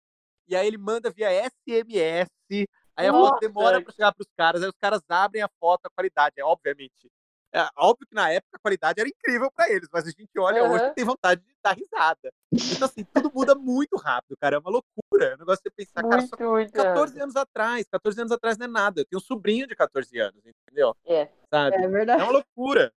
e 0.47 0.55
aí 0.55 0.67
ele 0.67 0.77
manda 0.77 1.11
via 1.11 1.29
SMS. 1.29 2.29
Aí 2.95 3.05
a 3.07 3.11
foto 3.11 3.31
Nossa. 3.33 3.39
demora 3.39 3.81
para 3.81 3.93
chegar 3.93 4.11
para 4.13 4.23
os 4.23 4.31
caras, 4.35 4.63
aí 4.63 4.69
os 4.69 4.77
caras 4.79 5.01
abrem 5.07 5.43
a 5.43 5.49
foto, 5.59 5.85
a 5.85 5.89
qualidade. 5.89 6.35
É 6.37 6.43
obviamente. 6.43 7.11
É, 7.57 7.67
óbvio 7.75 8.05
que 8.07 8.13
na 8.13 8.29
época 8.29 8.55
a 8.55 8.59
qualidade 8.59 8.99
era 8.99 9.09
incrível 9.09 9.49
para 9.51 9.71
eles, 9.71 9.89
mas 9.91 10.05
a 10.05 10.11
gente 10.11 10.29
olha 10.37 10.63
hoje 10.63 10.83
Aham. 10.83 10.91
e 10.91 10.93
tem 10.93 11.03
vontade 11.03 11.41
de 11.41 11.55
dar 11.63 11.75
risada. 11.75 12.31
Então, 12.53 12.85
assim, 12.87 13.03
tudo 13.05 13.31
muda 13.33 13.55
muito 13.55 13.95
rápido, 13.97 14.37
cara. 14.37 14.57
É 14.57 14.59
uma 14.59 14.69
loucura. 14.69 15.33
O 15.33 15.37
negócio 15.39 15.61
é 15.61 15.63
você 15.63 15.71
pensar, 15.71 16.03
cara, 16.03 16.21
só 16.21 16.37
Muito, 16.37 16.51
muito. 16.51 16.71
14 16.73 17.19
anos 17.19 17.35
atrás. 17.35 17.87
14 17.89 18.21
anos 18.21 18.31
atrás 18.31 18.59
não 18.59 18.65
é 18.65 18.69
nada. 18.69 19.01
Eu 19.01 19.05
tenho 19.05 19.17
um 19.17 19.23
sobrinho 19.23 19.65
de 19.65 19.75
14 19.75 20.19
anos, 20.19 20.39
entendeu? 20.45 20.95
É. 21.03 21.29
Sabe? 21.51 21.77
É 21.77 21.83
É 21.83 21.87
verdade. 21.87 22.21
uma 22.21 22.31
loucura. 22.31 22.93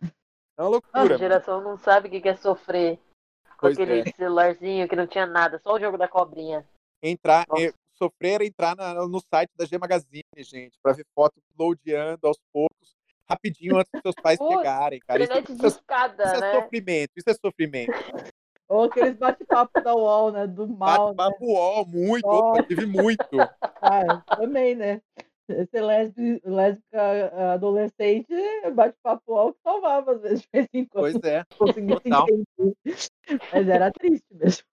É 0.00 0.62
uma 0.62 0.70
Nossa, 0.70 0.70
loucura. 0.70 1.14
a 1.16 1.18
geração 1.18 1.60
não 1.60 1.76
sabe 1.76 2.06
o 2.06 2.10
que 2.22 2.28
é 2.28 2.36
sofrer 2.36 3.00
com 3.48 3.62
Pois 3.62 3.74
aquele 3.76 4.08
é. 4.08 4.12
celularzinho 4.12 4.88
que 4.88 4.94
não 4.94 5.08
tinha 5.08 5.26
nada, 5.26 5.58
só 5.58 5.74
o 5.74 5.80
jogo 5.80 5.98
da 5.98 6.06
cobrinha. 6.06 6.64
Entrar, 7.02 7.44
eh, 7.58 7.72
sofrer 7.92 8.40
entrar 8.42 8.76
na- 8.76 8.94
no 9.06 9.20
site 9.20 9.50
da 9.56 9.64
G 9.66 9.76
Magazine, 9.78 10.22
gente, 10.38 10.78
pra 10.82 10.92
ver 10.92 11.04
foto 11.14 11.34
loadando 11.58 12.26
aos 12.26 12.38
poucos, 12.52 12.75
rapidinho 13.28 13.76
antes 13.76 13.90
dos 13.92 14.02
seus 14.02 14.14
pais 14.16 14.38
Putz, 14.38 14.56
chegarem, 14.56 15.00
cara. 15.00 15.22
Isso, 15.22 15.32
isso 15.38 15.56
de 15.56 15.64
é, 15.64 15.68
escada, 15.68 16.24
isso 16.24 16.34
é 16.34 16.40
né? 16.40 16.52
sofrimento, 16.52 17.10
isso 17.16 17.30
é 17.30 17.34
sofrimento. 17.34 17.92
Ou 18.68 18.84
aqueles 18.84 19.16
bate-papo 19.16 19.80
da 19.80 19.94
UOL, 19.94 20.32
né? 20.32 20.46
Do 20.46 20.66
mal, 20.66 21.08
né? 21.10 21.14
Bate-papo 21.14 21.44
UOL, 21.46 21.86
muito, 21.86 22.26
opa, 22.26 22.62
tive 22.62 22.86
muito. 22.86 23.20
Ah, 23.82 24.22
também, 24.36 24.74
né? 24.74 25.00
Ser 25.70 25.80
lésbi- 25.80 26.40
lésbica 26.44 27.30
ah, 27.32 27.52
adolescente, 27.52 28.34
bate-papo 28.74 29.22
UOL 29.32 29.52
que 29.52 29.60
salvava, 29.62 30.12
às 30.12 30.20
vezes, 30.22 30.40
de 30.40 30.48
vez 30.52 30.68
em 30.74 30.84
quando. 30.86 31.12
Pois 31.12 31.22
é. 31.22 31.44
conseguia. 31.56 32.00
Mas 33.52 33.68
era 33.68 33.92
triste 33.92 34.26
mesmo. 34.32 34.64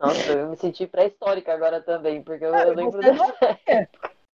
Nossa, 0.00 0.32
eu 0.32 0.50
me 0.50 0.56
senti 0.56 0.86
pré-histórica 0.86 1.52
agora 1.52 1.80
também, 1.80 2.22
porque 2.22 2.44
eu, 2.44 2.52
Cara, 2.52 2.70
eu 2.70 2.74
lembro 2.74 3.02
você 3.02 3.12
dessa. 3.12 3.88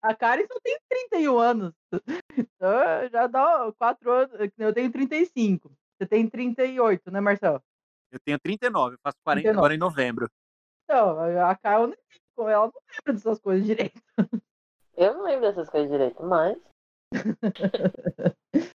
A 0.05 0.15
Karen 0.15 0.47
só 0.47 0.61
tem 0.63 0.79
31 1.11 1.39
anos. 1.39 1.73
Então, 2.37 3.09
já 3.11 3.27
dá 3.27 3.73
4 3.79 4.11
anos. 4.11 4.33
Eu 4.59 4.75
tenho 4.75 4.91
35. 4.91 5.73
Você 5.97 6.07
tem 6.07 6.29
38, 6.29 7.11
né, 7.11 7.21
Marcelo? 7.21 7.63
Eu 8.11 8.19
tenho 8.21 8.39
39, 8.41 8.95
eu 8.95 8.99
faço 9.03 9.17
40 9.25 9.43
39. 9.43 9.59
agora 9.59 9.75
em 9.75 9.79
novembro. 9.79 10.29
Então, 10.85 11.19
a 11.49 11.57
Karen, 11.57 11.95
ela 12.37 12.67
não 12.67 12.75
lembra 12.91 13.13
dessas 13.13 13.39
coisas 13.39 13.65
direito. 13.65 14.01
Eu 14.97 15.15
não 15.15 15.25
lembro 15.25 15.41
dessas 15.41 15.69
coisas 15.69 15.91
direito, 15.91 16.23
mas. 16.23 16.57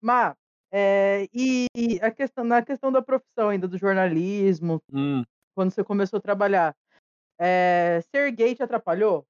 Mas, 0.00 0.36
é, 0.70 1.28
e 1.34 1.66
a 2.02 2.10
questão, 2.10 2.44
na 2.44 2.62
questão 2.62 2.92
da 2.92 3.00
profissão 3.00 3.48
ainda, 3.48 3.66
do 3.66 3.78
jornalismo, 3.78 4.80
Hum, 4.92 5.24
quando 5.56 5.72
você 5.72 5.82
começou 5.82 6.18
a 6.18 6.22
trabalhar, 6.22 6.76
é, 7.40 8.00
ser 8.14 8.30
gay 8.32 8.54
te 8.54 8.62
atrapalhou? 8.62 9.26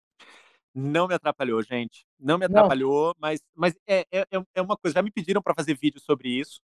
Não 0.75 1.07
me 1.07 1.14
atrapalhou, 1.14 1.62
gente. 1.62 2.05
Não 2.18 2.37
me 2.39 2.47
Não? 2.49 2.57
atrapalhou, 2.59 3.14
mas, 3.18 3.41
mas 3.55 3.75
é, 3.87 4.01
é, 4.11 4.20
é- 4.33 4.45
é 4.57 4.61
uma 4.62 4.77
coisa. 4.77 4.95
Já 4.95 5.03
me 5.03 5.11
pediram 5.11 5.41
para 5.43 5.55
fazer 5.55 5.75
vídeo 5.79 6.01
sobre 6.01 6.29
isso 6.29 6.61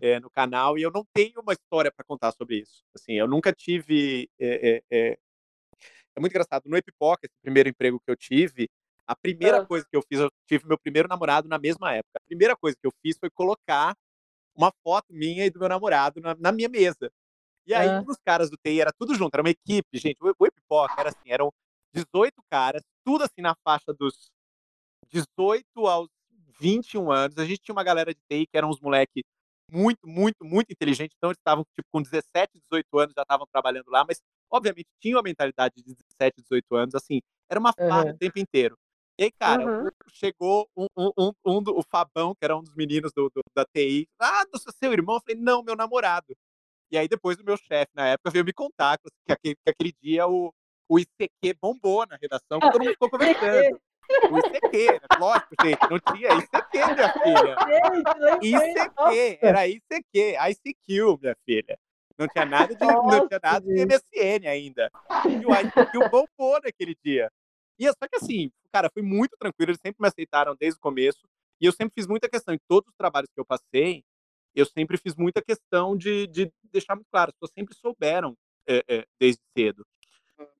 é, 0.00 0.20
no 0.20 0.30
canal 0.30 0.78
e 0.78 0.82
eu 0.82 0.90
não 0.90 1.04
tenho 1.12 1.40
uma 1.40 1.52
história 1.52 1.90
para 1.90 2.04
contar 2.04 2.32
sobre 2.32 2.58
isso. 2.60 2.82
Assim, 2.94 3.14
eu 3.14 3.26
nunca 3.26 3.52
tive. 3.52 4.28
É, 4.38 4.82
é, 4.90 5.08
é, 5.14 5.18
muito 6.20 6.32
engraçado. 6.32 6.64
No 6.66 6.76
Epipoca, 6.76 7.26
esse 7.26 7.34
primeiro 7.42 7.68
emprego 7.68 7.98
que 7.98 8.10
eu 8.10 8.16
tive, 8.16 8.68
a 9.06 9.16
primeira 9.16 9.62
Ah. 9.62 9.66
coisa 9.66 9.86
que 9.90 9.96
eu 9.96 10.02
fiz, 10.02 10.20
eu 10.20 10.30
tive 10.46 10.66
meu 10.66 10.78
primeiro 10.78 11.08
namorado 11.08 11.48
na 11.48 11.58
mesma 11.58 11.92
época. 11.94 12.18
A 12.18 12.26
primeira 12.26 12.54
coisa 12.56 12.76
que 12.80 12.86
eu 12.86 12.92
fiz 13.02 13.16
foi 13.18 13.30
colocar 13.30 13.96
uma 14.54 14.70
foto 14.84 15.06
minha 15.10 15.46
e 15.46 15.50
do 15.50 15.58
meu 15.58 15.68
namorado 15.68 16.20
na, 16.20 16.34
na 16.38 16.52
minha 16.52 16.68
mesa. 16.68 17.10
E 17.66 17.72
aí, 17.74 17.88
Ah. 17.88 18.00
um 18.00 18.04
dos 18.04 18.18
caras 18.24 18.50
do 18.50 18.56
TI 18.58 18.80
era 18.80 18.92
tudo 18.92 19.14
junto, 19.14 19.34
era 19.34 19.42
uma 19.42 19.50
equipe, 19.50 19.96
gente. 19.98 20.18
O, 20.20 20.34
o 20.38 20.46
Epipoca 20.46 20.94
era 21.00 21.08
assim, 21.08 21.30
eram 21.30 21.50
18 21.94 22.42
caras, 22.50 22.82
tudo 23.04 23.24
assim 23.24 23.40
na 23.42 23.54
faixa 23.64 23.92
dos 23.92 24.30
18 25.10 25.86
aos 25.86 26.08
21 26.60 27.10
anos. 27.10 27.38
A 27.38 27.44
gente 27.44 27.60
tinha 27.62 27.74
uma 27.74 27.84
galera 27.84 28.14
de 28.14 28.20
TI 28.28 28.46
que 28.46 28.56
eram 28.56 28.70
uns 28.70 28.80
moleque 28.80 29.22
muito, 29.70 30.06
muito, 30.06 30.44
muito 30.44 30.72
inteligentes. 30.72 31.16
Então, 31.16 31.30
eles 31.30 31.38
estavam 31.38 31.64
tipo, 31.76 31.88
com 31.92 32.02
17, 32.02 32.52
18 32.58 32.98
anos, 32.98 33.14
já 33.16 33.22
estavam 33.22 33.46
trabalhando 33.52 33.88
lá, 33.90 34.04
mas 34.08 34.20
obviamente 34.50 34.88
tinham 35.00 35.18
a 35.20 35.22
mentalidade 35.22 35.74
de 35.76 35.82
17, 35.94 36.42
18 36.42 36.74
anos. 36.76 36.94
Assim, 36.94 37.20
era 37.50 37.60
uma 37.60 37.72
farra 37.88 38.04
Aham. 38.04 38.10
o 38.10 38.18
tempo 38.18 38.38
inteiro. 38.38 38.76
E 39.18 39.24
aí, 39.24 39.32
cara, 39.38 39.66
Uhum. 39.66 39.90
chegou 40.12 40.68
um, 40.76 40.86
um, 40.96 41.10
um, 41.18 41.32
um 41.46 41.62
do, 41.62 41.76
o 41.78 41.82
Fabão, 41.82 42.34
que 42.34 42.44
era 42.44 42.56
um 42.56 42.62
dos 42.62 42.74
meninos 42.74 43.12
do, 43.14 43.28
do- 43.30 43.42
da 43.54 43.64
TI. 43.64 44.08
Ah, 44.20 44.44
não 44.52 44.58
sou 44.60 44.72
seu 44.72 44.92
irmão? 44.92 45.16
Eu 45.16 45.20
falei, 45.20 45.40
não, 45.40 45.62
meu 45.62 45.76
namorado. 45.76 46.34
E 46.90 46.98
aí, 46.98 47.08
depois 47.08 47.38
o 47.38 47.44
meu 47.44 47.56
chefe, 47.56 47.90
na 47.94 48.08
época, 48.08 48.30
veio 48.30 48.44
me 48.44 48.52
contar 48.52 48.98
que 48.98 49.32
aquele, 49.32 49.54
que 49.56 49.70
aquele 49.70 49.92
dia 50.02 50.26
o, 50.28 50.52
o 50.90 50.98
ICQ 50.98 51.56
bombou 51.62 52.04
na 52.04 52.16
redação, 52.20 52.58
que 52.58 52.68
todo 52.68 52.80
mundo 52.82 52.90
ficou 52.90 53.08
conversando. 53.08 53.80
O 54.28 54.38
ICQ, 54.38 54.92
né? 54.92 55.00
lógico, 55.20 55.54
gente, 55.62 55.88
não 55.88 56.00
tinha 56.00 56.30
ICQ, 56.34 56.94
minha 56.94 57.12
filha. 58.42 58.74
ICQ, 58.74 59.38
era 59.40 59.68
ICQ, 59.68 60.36
ICQ, 60.50 61.18
minha 61.22 61.36
filha. 61.46 61.78
Não 62.18 62.26
tinha 62.26 62.44
nada 62.44 62.74
de, 62.74 62.84
não 62.84 63.04
Nossa, 63.04 63.28
tinha 63.28 63.40
nada 63.40 63.64
de. 63.64 63.86
MSN 63.86 64.48
ainda. 64.48 64.90
E 65.26 65.46
o 65.46 65.54
ICQ 65.54 66.08
bombou 66.10 66.60
naquele 66.60 66.96
dia. 67.04 67.30
E 67.78 67.86
é 67.86 67.92
só 67.92 68.08
que 68.08 68.16
assim, 68.16 68.50
cara, 68.72 68.90
foi 68.92 69.02
muito 69.02 69.36
tranquilo, 69.38 69.70
eles 69.70 69.80
sempre 69.80 70.02
me 70.02 70.08
aceitaram 70.08 70.56
desde 70.58 70.76
o 70.76 70.82
começo. 70.82 71.20
E 71.60 71.66
eu 71.66 71.72
sempre 71.72 71.92
fiz 71.94 72.08
muita 72.08 72.28
questão, 72.28 72.52
em 72.52 72.60
todos 72.66 72.88
os 72.88 72.96
trabalhos 72.96 73.30
que 73.32 73.40
eu 73.40 73.44
passei, 73.44 74.02
eu 74.56 74.66
sempre 74.66 74.98
fiz 74.98 75.14
muita 75.14 75.40
questão 75.40 75.96
de, 75.96 76.26
de 76.26 76.50
deixar 76.64 76.96
muito 76.96 77.06
claro, 77.12 77.30
as 77.30 77.34
pessoas 77.34 77.52
sempre 77.54 77.76
souberam 77.76 78.36
é, 78.66 78.82
é, 78.88 79.06
desde 79.20 79.40
cedo. 79.56 79.86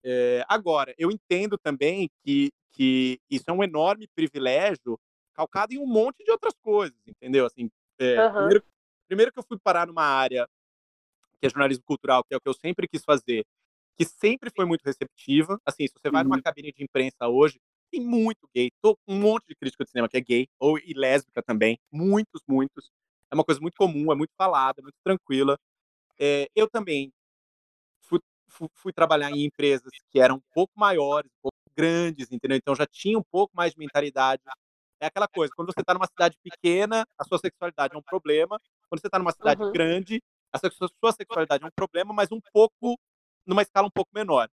É, 0.05 0.45
agora, 0.49 0.95
eu 0.99 1.11
entendo 1.11 1.59
também 1.59 2.11
que, 2.25 2.51
que 2.73 3.19
isso 3.31 3.45
é 3.49 3.53
um 3.53 3.63
enorme 3.65 4.09
privilégio 4.15 4.99
calcado 5.35 5.73
em 5.75 5.79
um 5.79 5.87
monte 5.87 6.25
de 6.25 6.31
outras 6.31 6.55
coisas, 6.63 6.99
entendeu? 7.07 7.47
Assim, 7.47 7.71
é, 8.01 8.25
Aham. 8.25 8.35
primeiro, 8.37 8.65
primeiro 9.09 9.33
que 9.33 9.39
eu 9.39 9.45
fui 9.47 9.59
parar 9.59 9.87
numa 9.87 10.05
área 10.05 10.47
que 11.41 11.47
é 11.47 11.51
jornalismo 11.51 11.85
cultural, 11.85 12.25
que 12.25 12.35
é 12.35 12.37
o 12.37 12.41
que 12.41 12.49
eu 12.49 12.55
sempre 12.55 12.89
quis 12.89 13.03
fazer, 13.05 13.45
que 13.99 14.05
sempre 14.05 14.51
foi 14.55 14.67
muito 14.67 14.83
receptiva. 14.85 15.61
Assim, 15.67 15.87
se 15.87 15.95
você 15.95 16.11
vai 16.11 16.25
numa 16.25 16.37
Uhum. 16.37 16.43
cabine 16.43 16.73
de 16.73 16.83
imprensa 16.85 17.29
hoje, 17.29 17.61
tem 17.91 18.01
muito 18.03 18.49
gay, 18.55 18.71
tô 18.83 18.99
um 19.09 19.19
monte 19.21 19.47
de 19.49 19.57
crítico 19.57 19.85
de 19.85 19.91
cinema 19.91 20.09
que 20.09 20.17
é 20.17 20.21
gay, 20.21 20.49
ou 20.59 20.79
e 20.79 20.95
lésbica 20.95 21.43
também, 21.43 21.79
muitos, 21.93 22.43
muitos. 22.49 22.91
É 23.31 23.35
uma 23.35 23.45
coisa 23.45 23.61
muito 23.61 23.77
comum, 23.77 24.13
é 24.13 24.17
muito 24.17 24.33
falada, 24.37 24.83
muito 24.83 24.97
tranquila. 25.05 25.59
É, 26.19 26.49
eu 26.55 26.69
também 26.69 27.13
fui, 28.51 28.93
trabalhar 28.93 29.31
em 29.31 29.45
empresas 29.45 29.91
que 30.11 30.21
eram 30.21 30.37
um 30.37 30.43
pouco 30.53 30.73
maiores, 30.77 31.31
um 31.31 31.43
pouco 31.43 31.59
grandes, 31.77 32.31
entendeu? 32.31 32.57
Então 32.57 32.75
já 32.75 32.87
tinha 32.87 33.19
um 33.19 33.23
pouco 33.23 33.55
mais 33.57 33.73
de 33.73 33.79
mentalidade. 33.79 34.43
É 35.01 35.07
aquela 35.07 35.27
coisa, 35.27 35.53
quando 35.57 35.73
você 35.73 35.81
está 35.81 35.95
numa 35.95 36.07
cidade 36.07 36.37
pequena, 36.43 37.07
a 37.19 37.25
sua 37.25 37.39
sexualidade 37.39 37.95
é 37.95 37.99
um 37.99 38.03
problema. 38.03 38.61
Quando 38.89 39.01
você 39.01 39.07
está 39.07 39.19
numa 39.19 39.33
cidade 39.33 39.63
Uhum. 39.63 39.73
grande, 39.73 40.23
a 40.53 40.59
sua, 40.59 40.71
sua 40.71 41.13
sexualidade 41.13 41.65
é 41.65 41.67
um 41.67 41.71
problema, 41.75 42.13
mas 42.13 42.31
um 42.31 42.41
pouco, 42.53 42.99
numa 43.47 43.63
escala 43.63 43.87
um 43.87 43.91
pouco 43.91 44.11
menor. 44.15 44.51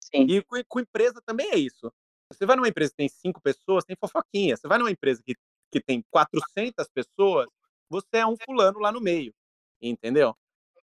Sim. 0.00 0.26
E 0.28 0.42
com, 0.42 0.56
com 0.66 0.80
empresa 0.80 1.20
também 1.24 1.50
é 1.50 1.56
isso. 1.56 1.92
Você 2.32 2.44
vai 2.44 2.56
numa 2.56 2.68
empresa 2.68 2.90
que 2.90 2.96
tem 2.96 3.08
cinco 3.08 3.40
pessoas, 3.40 3.84
tem 3.84 3.96
fofoquinha. 3.98 4.56
Você 4.56 4.66
vai 4.66 4.78
numa 4.78 4.90
empresa 4.90 5.22
que, 5.24 5.36
que 5.70 5.80
tem 5.80 6.02
400 6.10 6.88
pessoas, 6.88 7.46
você 7.88 8.18
é 8.18 8.26
um 8.26 8.36
fulano 8.44 8.80
lá 8.80 8.90
no 8.90 9.00
meio, 9.00 9.32
entendeu? 9.80 10.36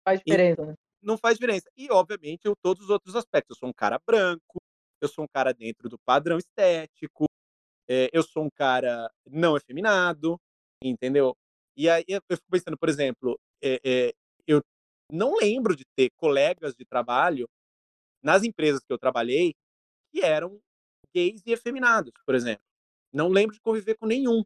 Faz 0.03 0.21
diferença, 0.25 0.65
né? 0.65 0.73
Não 1.03 1.17
faz 1.17 1.38
diferença. 1.38 1.69
E, 1.77 1.91
obviamente, 1.91 2.45
eu, 2.45 2.55
todos 2.61 2.85
os 2.85 2.89
outros 2.89 3.15
aspectos. 3.15 3.57
Eu 3.57 3.59
sou 3.59 3.69
um 3.69 3.73
cara 3.73 3.99
branco, 4.05 4.61
eu 5.01 5.07
sou 5.07 5.25
um 5.25 5.27
cara 5.27 5.53
dentro 5.53 5.89
do 5.89 5.97
padrão 5.99 6.38
estético, 6.38 7.25
é, 7.88 8.09
eu 8.13 8.23
sou 8.23 8.45
um 8.45 8.49
cara 8.49 9.11
não 9.25 9.57
efeminado, 9.57 10.39
entendeu? 10.84 11.35
E 11.75 11.89
aí 11.89 12.03
eu 12.07 12.21
fico 12.30 12.43
pensando, 12.49 12.77
por 12.77 12.89
exemplo, 12.89 13.39
é, 13.61 13.80
é, 13.84 14.13
eu 14.47 14.61
não 15.11 15.35
lembro 15.38 15.75
de 15.75 15.84
ter 15.95 16.09
colegas 16.17 16.75
de 16.75 16.85
trabalho 16.85 17.47
nas 18.23 18.43
empresas 18.43 18.81
que 18.85 18.93
eu 18.93 18.97
trabalhei 18.97 19.55
que 20.11 20.21
eram 20.21 20.59
gays 21.13 21.41
e 21.45 21.51
efeminados, 21.51 22.13
por 22.25 22.35
exemplo. 22.35 22.63
Não 23.13 23.30
lembro 23.30 23.55
de 23.55 23.61
conviver 23.61 23.95
com 23.97 24.07
nenhum, 24.07 24.43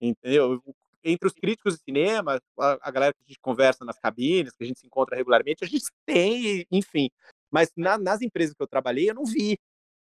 entendeu? 0.00 0.62
Entre 1.04 1.26
os 1.26 1.32
críticos 1.32 1.74
de 1.74 1.82
cinema, 1.82 2.40
a, 2.58 2.88
a 2.88 2.90
galera 2.90 3.12
que 3.14 3.22
a 3.22 3.26
gente 3.26 3.38
conversa 3.40 3.84
nas 3.84 3.98
cabines, 3.98 4.56
que 4.56 4.64
a 4.64 4.66
gente 4.66 4.80
se 4.80 4.86
encontra 4.86 5.16
regularmente, 5.16 5.64
a 5.64 5.66
gente 5.66 5.84
tem, 6.06 6.66
enfim. 6.70 7.08
Mas 7.50 7.70
na, 7.76 7.96
nas 7.98 8.20
empresas 8.20 8.54
que 8.54 8.62
eu 8.62 8.68
trabalhei, 8.68 9.10
eu 9.10 9.14
não 9.14 9.24
vi. 9.24 9.58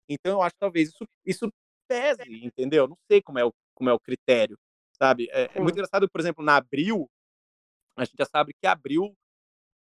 Então, 0.08 0.38
eu 0.38 0.42
acho 0.42 0.54
que 0.54 0.60
talvez 0.60 0.88
isso, 0.88 1.06
isso 1.24 1.52
pese, 1.86 2.22
entendeu? 2.44 2.88
Não 2.88 2.96
sei 3.10 3.22
como 3.22 3.38
é 3.38 3.44
o, 3.44 3.52
como 3.74 3.90
é 3.90 3.92
o 3.92 4.00
critério, 4.00 4.58
sabe? 4.92 5.28
É, 5.30 5.50
é 5.54 5.60
muito 5.60 5.74
engraçado, 5.74 6.08
por 6.08 6.20
exemplo, 6.20 6.44
na 6.44 6.56
Abril, 6.56 7.08
a 7.96 8.04
gente 8.04 8.16
já 8.18 8.24
sabe 8.24 8.52
que 8.60 8.66
Abril 8.66 9.14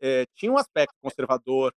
é, 0.00 0.26
tinha 0.34 0.52
um 0.52 0.58
aspecto 0.58 0.94
conservador 1.00 1.74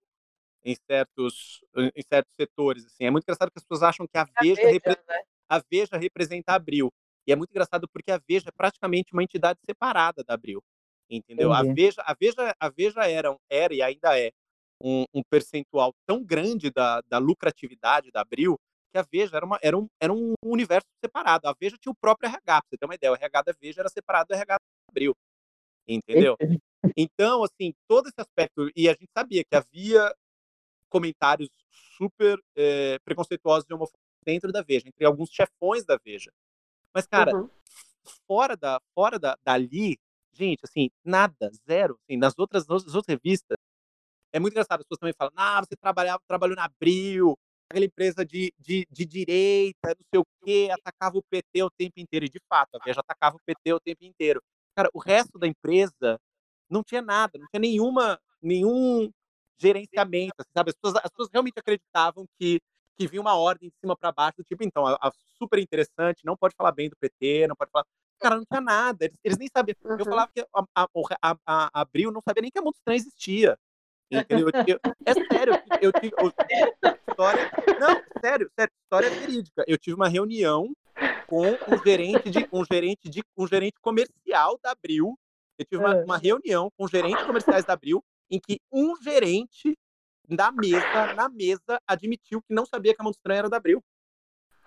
em 0.64 0.76
certos, 0.86 1.64
em 1.94 2.02
certos 2.02 2.34
setores. 2.34 2.86
Assim. 2.86 3.04
É 3.04 3.10
muito 3.10 3.24
engraçado 3.24 3.50
que 3.50 3.58
as 3.58 3.64
pessoas 3.64 3.82
acham 3.82 4.06
que 4.06 4.16
a 4.16 4.24
Veja, 4.24 4.60
a 4.60 4.64
Veja, 4.64 4.70
repre... 4.70 4.96
né? 5.08 5.22
a 5.48 5.62
Veja 5.70 5.96
representa 5.96 6.54
Abril. 6.54 6.92
E 7.26 7.32
é 7.32 7.36
muito 7.36 7.50
engraçado 7.50 7.88
porque 7.88 8.10
a 8.10 8.20
Veja 8.28 8.48
é 8.48 8.52
praticamente 8.52 9.12
uma 9.12 9.22
entidade 9.22 9.58
separada 9.64 10.22
da 10.24 10.34
Abril. 10.34 10.62
Entendeu? 11.08 11.52
A 11.52 11.62
Veja, 11.62 12.02
a 12.04 12.14
Veja, 12.14 12.54
a 12.58 12.68
Veja 12.68 13.08
era, 13.08 13.36
era 13.50 13.74
e 13.74 13.82
ainda 13.82 14.18
é 14.18 14.30
um, 14.82 15.04
um 15.14 15.22
percentual 15.22 15.92
tão 16.06 16.24
grande 16.24 16.70
da, 16.70 17.00
da, 17.08 17.18
lucratividade 17.18 18.10
da 18.10 18.22
Abril 18.22 18.58
que 18.90 18.98
a 18.98 19.06
Veja 19.10 19.36
era, 19.36 19.46
uma, 19.46 19.58
era, 19.62 19.78
um, 19.78 19.86
era 20.00 20.12
um 20.12 20.34
universo 20.44 20.86
separado. 21.04 21.48
A 21.48 21.54
Veja 21.58 21.76
tinha 21.80 21.92
o 21.92 21.96
próprio 22.00 22.28
RH, 22.28 22.42
pra 22.44 22.60
você 22.68 22.76
ter 22.76 22.84
uma 22.84 22.94
ideia. 22.94 23.12
O 23.12 23.16
RH 23.16 23.42
da 23.42 23.54
Veja 23.60 23.80
era 23.80 23.88
separado 23.88 24.28
do 24.28 24.34
RH 24.34 24.54
da 24.54 24.90
Abril. 24.90 25.14
Entendeu? 25.86 26.36
Então, 26.96 27.44
assim, 27.44 27.72
todo 27.88 28.08
esse 28.08 28.20
aspecto. 28.20 28.68
E 28.74 28.88
a 28.88 28.92
gente 28.92 29.10
sabia 29.16 29.44
que 29.44 29.54
havia 29.54 30.12
comentários 30.88 31.48
super 31.96 32.38
é, 32.56 32.98
preconceituosos 33.04 33.68
e 33.68 33.72
homofóbicos 33.72 34.02
dentro 34.24 34.52
da 34.52 34.62
Veja, 34.62 34.88
entre 34.88 35.04
alguns 35.04 35.30
chefões 35.30 35.84
da 35.84 35.98
Veja. 36.04 36.30
Mas, 36.94 37.06
cara, 37.06 37.34
uhum. 37.34 37.48
fora, 38.26 38.56
da, 38.56 38.80
fora 38.94 39.18
da, 39.18 39.36
dali, 39.44 39.98
gente, 40.32 40.60
assim, 40.64 40.90
nada, 41.04 41.50
zero. 41.66 41.98
Assim, 42.02 42.16
nas, 42.16 42.34
outras, 42.38 42.66
nas 42.66 42.94
outras 42.94 43.06
revistas, 43.06 43.56
é 44.32 44.40
muito 44.40 44.54
engraçado, 44.54 44.80
as 44.80 44.86
pessoas 44.86 44.98
também 44.98 45.14
falam, 45.16 45.32
ah, 45.36 45.60
você 45.60 45.76
trabalhava, 45.76 46.22
trabalhou 46.26 46.56
na 46.56 46.64
Abril, 46.64 47.36
aquela 47.68 47.84
empresa 47.84 48.24
de, 48.24 48.52
de, 48.58 48.86
de 48.90 49.04
direita, 49.04 49.88
não 49.88 50.06
sei 50.10 50.20
o 50.20 50.26
quê, 50.44 50.68
atacava 50.72 51.18
o 51.18 51.22
PT 51.22 51.62
o 51.62 51.70
tempo 51.70 51.94
inteiro. 51.98 52.26
E, 52.26 52.28
de 52.28 52.40
fato, 52.48 52.76
a 52.76 52.84
Veja 52.84 53.00
atacava 53.00 53.36
o 53.36 53.40
PT 53.44 53.72
o 53.72 53.80
tempo 53.80 54.04
inteiro. 54.04 54.42
Cara, 54.76 54.88
o 54.94 54.98
resto 54.98 55.38
da 55.38 55.46
empresa 55.46 56.18
não 56.70 56.82
tinha 56.82 57.02
nada, 57.02 57.38
não 57.38 57.46
tinha 57.48 57.60
nenhuma, 57.60 58.18
nenhum 58.40 59.10
gerenciamento, 59.58 60.34
assim, 60.38 60.50
sabe? 60.54 60.70
As 60.70 60.76
pessoas, 60.76 61.02
as 61.04 61.10
pessoas 61.10 61.28
realmente 61.32 61.58
acreditavam 61.58 62.26
que 62.38 62.60
que 62.96 63.06
vinha 63.06 63.20
uma 63.20 63.34
ordem 63.34 63.68
de 63.68 63.74
cima 63.80 63.96
para 63.96 64.12
baixo, 64.12 64.42
tipo, 64.44 64.62
então, 64.64 64.86
a, 64.86 64.94
a, 64.94 65.10
super 65.38 65.58
interessante, 65.58 66.24
não 66.24 66.36
pode 66.36 66.54
falar 66.54 66.72
bem 66.72 66.88
do 66.88 66.96
PT, 66.96 67.46
não 67.48 67.56
pode 67.56 67.70
falar. 67.70 67.84
Cara, 68.20 68.36
não 68.36 68.44
tinha 68.44 68.60
nada, 68.60 69.04
eles, 69.04 69.18
eles 69.24 69.38
nem 69.38 69.48
sabiam. 69.48 69.76
Uhum. 69.84 69.96
Eu 69.98 70.04
falava 70.04 70.30
que 70.32 70.40
a, 70.40 70.64
a, 70.74 70.86
a, 71.22 71.36
a, 71.46 71.80
Abril 71.80 72.12
não 72.12 72.22
sabia 72.26 72.42
nem 72.42 72.50
que 72.50 72.58
a 72.58 72.62
Mundo 72.62 72.74
Estranho 72.74 72.98
existia. 72.98 73.58
Entendeu? 74.10 74.48
Eu, 74.48 74.64
eu, 74.74 74.80
é 75.06 75.14
sério, 75.14 75.54
eu 75.80 75.92
tive. 75.92 76.14
História. 77.08 77.50
Não, 77.80 78.02
sério, 78.20 78.50
sério, 78.58 78.72
história 78.82 79.10
verídica. 79.10 79.64
Eu 79.66 79.78
tive 79.78 79.96
uma 79.96 80.08
reunião 80.08 80.70
com 81.26 81.46
um 81.46 81.82
gerente 81.82 82.30
de 82.30 82.46
um 82.52 82.64
gerente 82.64 83.08
de 83.08 83.22
um 83.36 83.46
gerente 83.46 83.80
comercial 83.80 84.58
da 84.62 84.72
Abril. 84.72 85.18
Eu 85.58 85.64
tive 85.64 85.82
uma, 85.82 85.96
uma 86.04 86.18
reunião 86.18 86.70
com 86.76 86.86
gerentes 86.86 87.24
comerciais 87.24 87.64
da 87.64 87.72
Abril 87.72 88.04
em 88.30 88.38
que 88.38 88.60
um 88.70 88.94
gerente 88.96 89.76
na 90.28 90.52
mesa, 90.52 91.14
na 91.14 91.28
mesa, 91.28 91.80
admitiu 91.86 92.42
que 92.42 92.54
não 92.54 92.66
sabia 92.66 92.94
que 92.94 93.00
a 93.00 93.04
Mão 93.04 93.10
Estranha 93.10 93.40
era 93.40 93.50
da 93.50 93.56
Abril. 93.56 93.82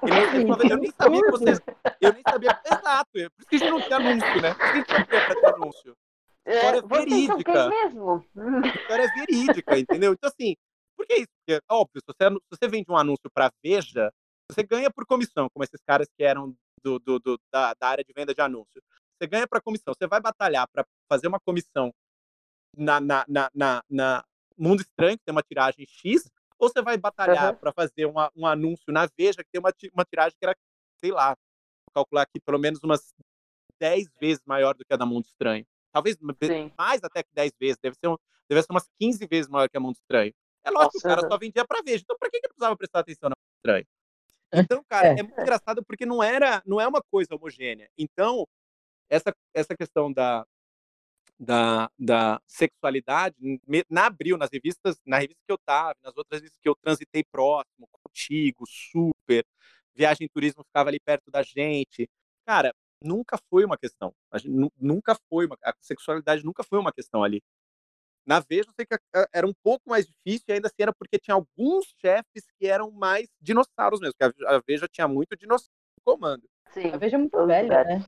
Eu, 0.02 0.10
eu, 0.10 0.70
eu, 0.70 0.78
nem 0.78 0.92
sabia 0.92 1.22
que 1.22 1.32
vocês. 1.32 1.62
Eu 2.02 2.14
nem 2.14 2.22
sabia. 2.28 2.62
Exato, 2.66 3.10
é 3.16 3.30
por 3.30 3.40
isso 3.40 3.50
que 3.50 3.56
a 3.56 3.60
gente 3.60 3.72
não 3.72 3.82
tinha 3.82 3.98
anúncio, 3.98 4.42
né? 4.42 4.54
Por 4.54 4.76
isso 4.76 4.86
que 4.86 4.94
a 4.94 4.98
gente 4.98 5.12
não 5.12 5.40
tinha 5.40 5.54
anúncio. 5.54 5.98
História 6.46 6.80
é, 6.80 6.82
verídica. 6.82 7.70
Mesmo? 7.70 8.26
História 8.66 9.14
verídica, 9.16 9.80
entendeu? 9.80 10.14
Então, 10.14 10.30
assim, 10.30 10.56
por 10.96 11.08
que 11.08 11.16
isso? 11.16 11.28
Porque, 11.46 11.62
óbvio, 11.70 12.02
se 12.02 12.06
você, 12.06 12.30
se 12.30 12.60
você 12.60 12.68
vende 12.68 12.92
um 12.92 12.98
anúncio 12.98 13.30
para 13.34 13.52
Veja, 13.64 14.12
você 14.52 14.64
ganha 14.64 14.92
por 14.92 15.06
comissão, 15.06 15.50
como 15.52 15.64
esses 15.64 15.82
caras 15.86 16.08
que 16.16 16.24
eram 16.24 16.56
do, 16.84 17.00
do, 17.00 17.20
do 17.20 17.40
da, 17.52 17.74
da, 17.74 17.88
área 17.88 18.04
de 18.04 18.14
venda 18.14 18.34
de 18.34 18.42
anúncio. 18.42 18.82
Você 19.18 19.28
ganha 19.28 19.48
para 19.48 19.62
comissão. 19.62 19.94
Você 19.94 20.08
vai 20.08 20.20
batalhar 20.20 20.68
para 20.68 20.86
fazer 21.10 21.28
uma 21.28 21.40
comissão 21.40 21.92
na, 22.78 23.00
na, 23.00 23.26
na, 23.28 23.50
na, 23.54 23.84
na 23.90 24.26
Mundo 24.58 24.82
Estranho, 24.82 25.18
que 25.18 25.24
tem 25.24 25.32
uma 25.32 25.44
tiragem 25.44 25.86
X, 25.86 26.30
ou 26.58 26.70
você 26.70 26.82
vai 26.82 26.98
batalhar 26.98 27.54
uhum. 27.54 27.60
para 27.60 27.74
fazer 27.74 28.06
uma, 28.06 28.32
um 28.36 28.46
anúncio 28.46 28.92
na 28.92 29.08
Veja, 29.18 29.44
que 29.44 29.50
tem 29.52 29.60
uma, 29.60 29.74
uma 29.94 30.06
tiragem 30.06 30.38
que 30.40 30.46
era, 30.46 30.56
sei 31.00 31.12
lá, 31.12 31.30
vou 31.30 31.94
calcular 31.94 32.24
aqui, 32.24 32.40
pelo 32.40 32.60
menos 32.60 32.80
umas 32.84 33.14
10 33.80 34.08
vezes 34.20 34.44
maior 34.46 34.74
do 34.74 34.86
que 34.86 34.94
a 34.94 34.98
da 34.98 35.06
Mundo 35.06 35.26
Estranho. 35.26 35.66
Talvez 35.92 36.18
Sim. 36.44 36.72
mais 36.78 37.04
até 37.04 37.24
que 37.24 37.30
10 37.34 37.52
vezes, 37.60 37.78
deve 37.82 37.96
ser, 37.96 38.08
um, 38.08 38.18
deve 38.50 38.62
ser 38.62 38.72
umas 38.72 38.88
15 39.00 39.28
vezes 39.28 39.50
maior 39.50 39.70
que 39.70 39.78
a 39.78 39.80
Mundo 39.80 39.96
Estranho. 39.96 40.34
É 40.64 40.72
lógico 40.72 40.94
que 40.94 40.98
o 41.00 41.02
cara 41.02 41.22
só 41.28 41.38
vendia 41.38 41.66
para 41.66 41.82
Veja, 41.84 42.04
então 42.04 42.18
para 42.18 42.30
que 42.30 42.38
ele 42.38 42.48
precisava 42.48 42.76
prestar 42.76 43.00
atenção 43.00 43.30
na 43.30 43.36
Mundo 43.38 43.58
Estranho? 43.58 43.86
Então, 44.54 44.84
cara, 44.88 45.08
é, 45.10 45.20
é 45.20 45.24
muito 45.24 45.40
engraçado 45.40 45.84
porque 45.84 46.06
não 46.06 46.24
era, 46.24 46.62
não 46.66 46.80
é 46.80 46.88
uma 46.88 47.02
coisa 47.02 47.36
homogênea. 47.36 47.90
Então, 47.98 48.48
essa, 49.10 49.36
essa 49.54 49.76
questão 49.76 50.12
da, 50.12 50.46
da, 51.40 51.90
da 51.98 52.42
sexualidade 52.48 53.36
na 53.90 54.06
Abril, 54.06 54.38
nas 54.38 54.50
revistas, 54.52 55.00
na 55.06 55.18
revista 55.18 55.42
que 55.46 55.52
eu 55.52 55.58
tava, 55.58 55.96
nas 56.04 56.16
outras 56.16 56.40
revistas 56.40 56.60
que 56.62 56.70
eu 56.70 56.76
transitei 56.76 57.24
próximo, 57.24 57.88
contigo, 57.92 58.66
super, 58.68 59.46
viagem 59.94 60.26
e 60.26 60.30
turismo 60.30 60.64
ficava 60.64 60.90
ali 60.90 61.00
perto 61.00 61.30
da 61.30 61.44
gente. 61.44 62.10
Cara, 62.46 62.74
nunca 63.02 63.38
foi 63.50 63.66
uma 63.66 63.78
questão. 63.78 64.14
A 64.32 64.38
gente, 64.38 64.72
nunca 64.80 65.16
foi 65.30 65.46
uma, 65.46 65.58
a 65.64 65.74
sexualidade 65.82 66.44
nunca 66.44 66.64
foi 66.64 66.80
uma 66.80 66.92
questão 66.92 67.24
ali. 67.24 67.42
Na 68.26 68.40
Veja, 68.40 68.70
eu 68.70 68.74
sei 68.74 68.86
que 68.86 68.98
era 69.32 69.46
um 69.46 69.54
pouco 69.64 69.88
mais 69.88 70.08
difícil, 70.08 70.46
e 70.50 70.54
ainda 70.54 70.68
assim 70.68 70.82
era 70.82 70.94
porque 70.94 71.20
tinha 71.20 71.36
alguns 71.36 71.94
chefes 72.00 72.46
que 72.58 72.66
eram 72.66 72.90
mais 72.90 73.28
dinossauros 73.40 74.00
mesmo, 74.00 74.16
porque 74.18 74.46
a 74.46 74.62
Veja 74.66 74.88
tinha 74.88 75.08
muito 75.08 75.36
dinossauro 75.38 75.72
no 76.00 76.04
comando. 76.04 76.44
Sim, 76.70 76.92
a 76.92 76.98
Veja 76.98 77.18
é 77.18 77.20
muito 77.20 77.46
velha, 77.46 77.84
né? 77.84 78.06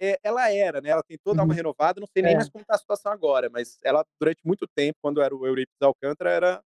É, 0.00 0.18
ela 0.22 0.50
era, 0.50 0.80
né? 0.80 0.90
Ela 0.90 1.02
tentou 1.02 1.34
dar 1.34 1.42
uma 1.42 1.52
uhum. 1.52 1.56
renovada, 1.56 2.00
não 2.00 2.06
sei 2.06 2.22
nem 2.22 2.32
é. 2.32 2.36
mais 2.36 2.48
como 2.48 2.62
está 2.62 2.74
a 2.74 2.78
situação 2.78 3.12
agora, 3.12 3.48
mas 3.50 3.78
ela, 3.84 4.04
durante 4.20 4.40
muito 4.44 4.66
tempo, 4.66 4.98
quando 5.02 5.20
era 5.20 5.34
o 5.34 5.46
Eurípides 5.46 5.82
Alcântara, 5.82 6.30
era, 6.30 6.62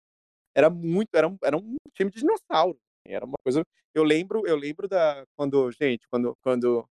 era 0.56 0.70
muito, 0.70 1.10
era 1.16 1.28
um, 1.28 1.38
era 1.44 1.58
um 1.58 1.76
time 1.94 2.12
de 2.12 2.20
dinossauro. 2.20 2.78
Assim, 3.06 3.16
era 3.16 3.26
uma 3.26 3.38
coisa. 3.44 3.64
Eu 3.94 4.04
lembro, 4.04 4.46
eu 4.46 4.56
lembro 4.56 4.88
da. 4.88 5.24
Quando, 5.36 5.72
gente, 5.72 6.08
quando. 6.10 6.36
quando 6.44 6.86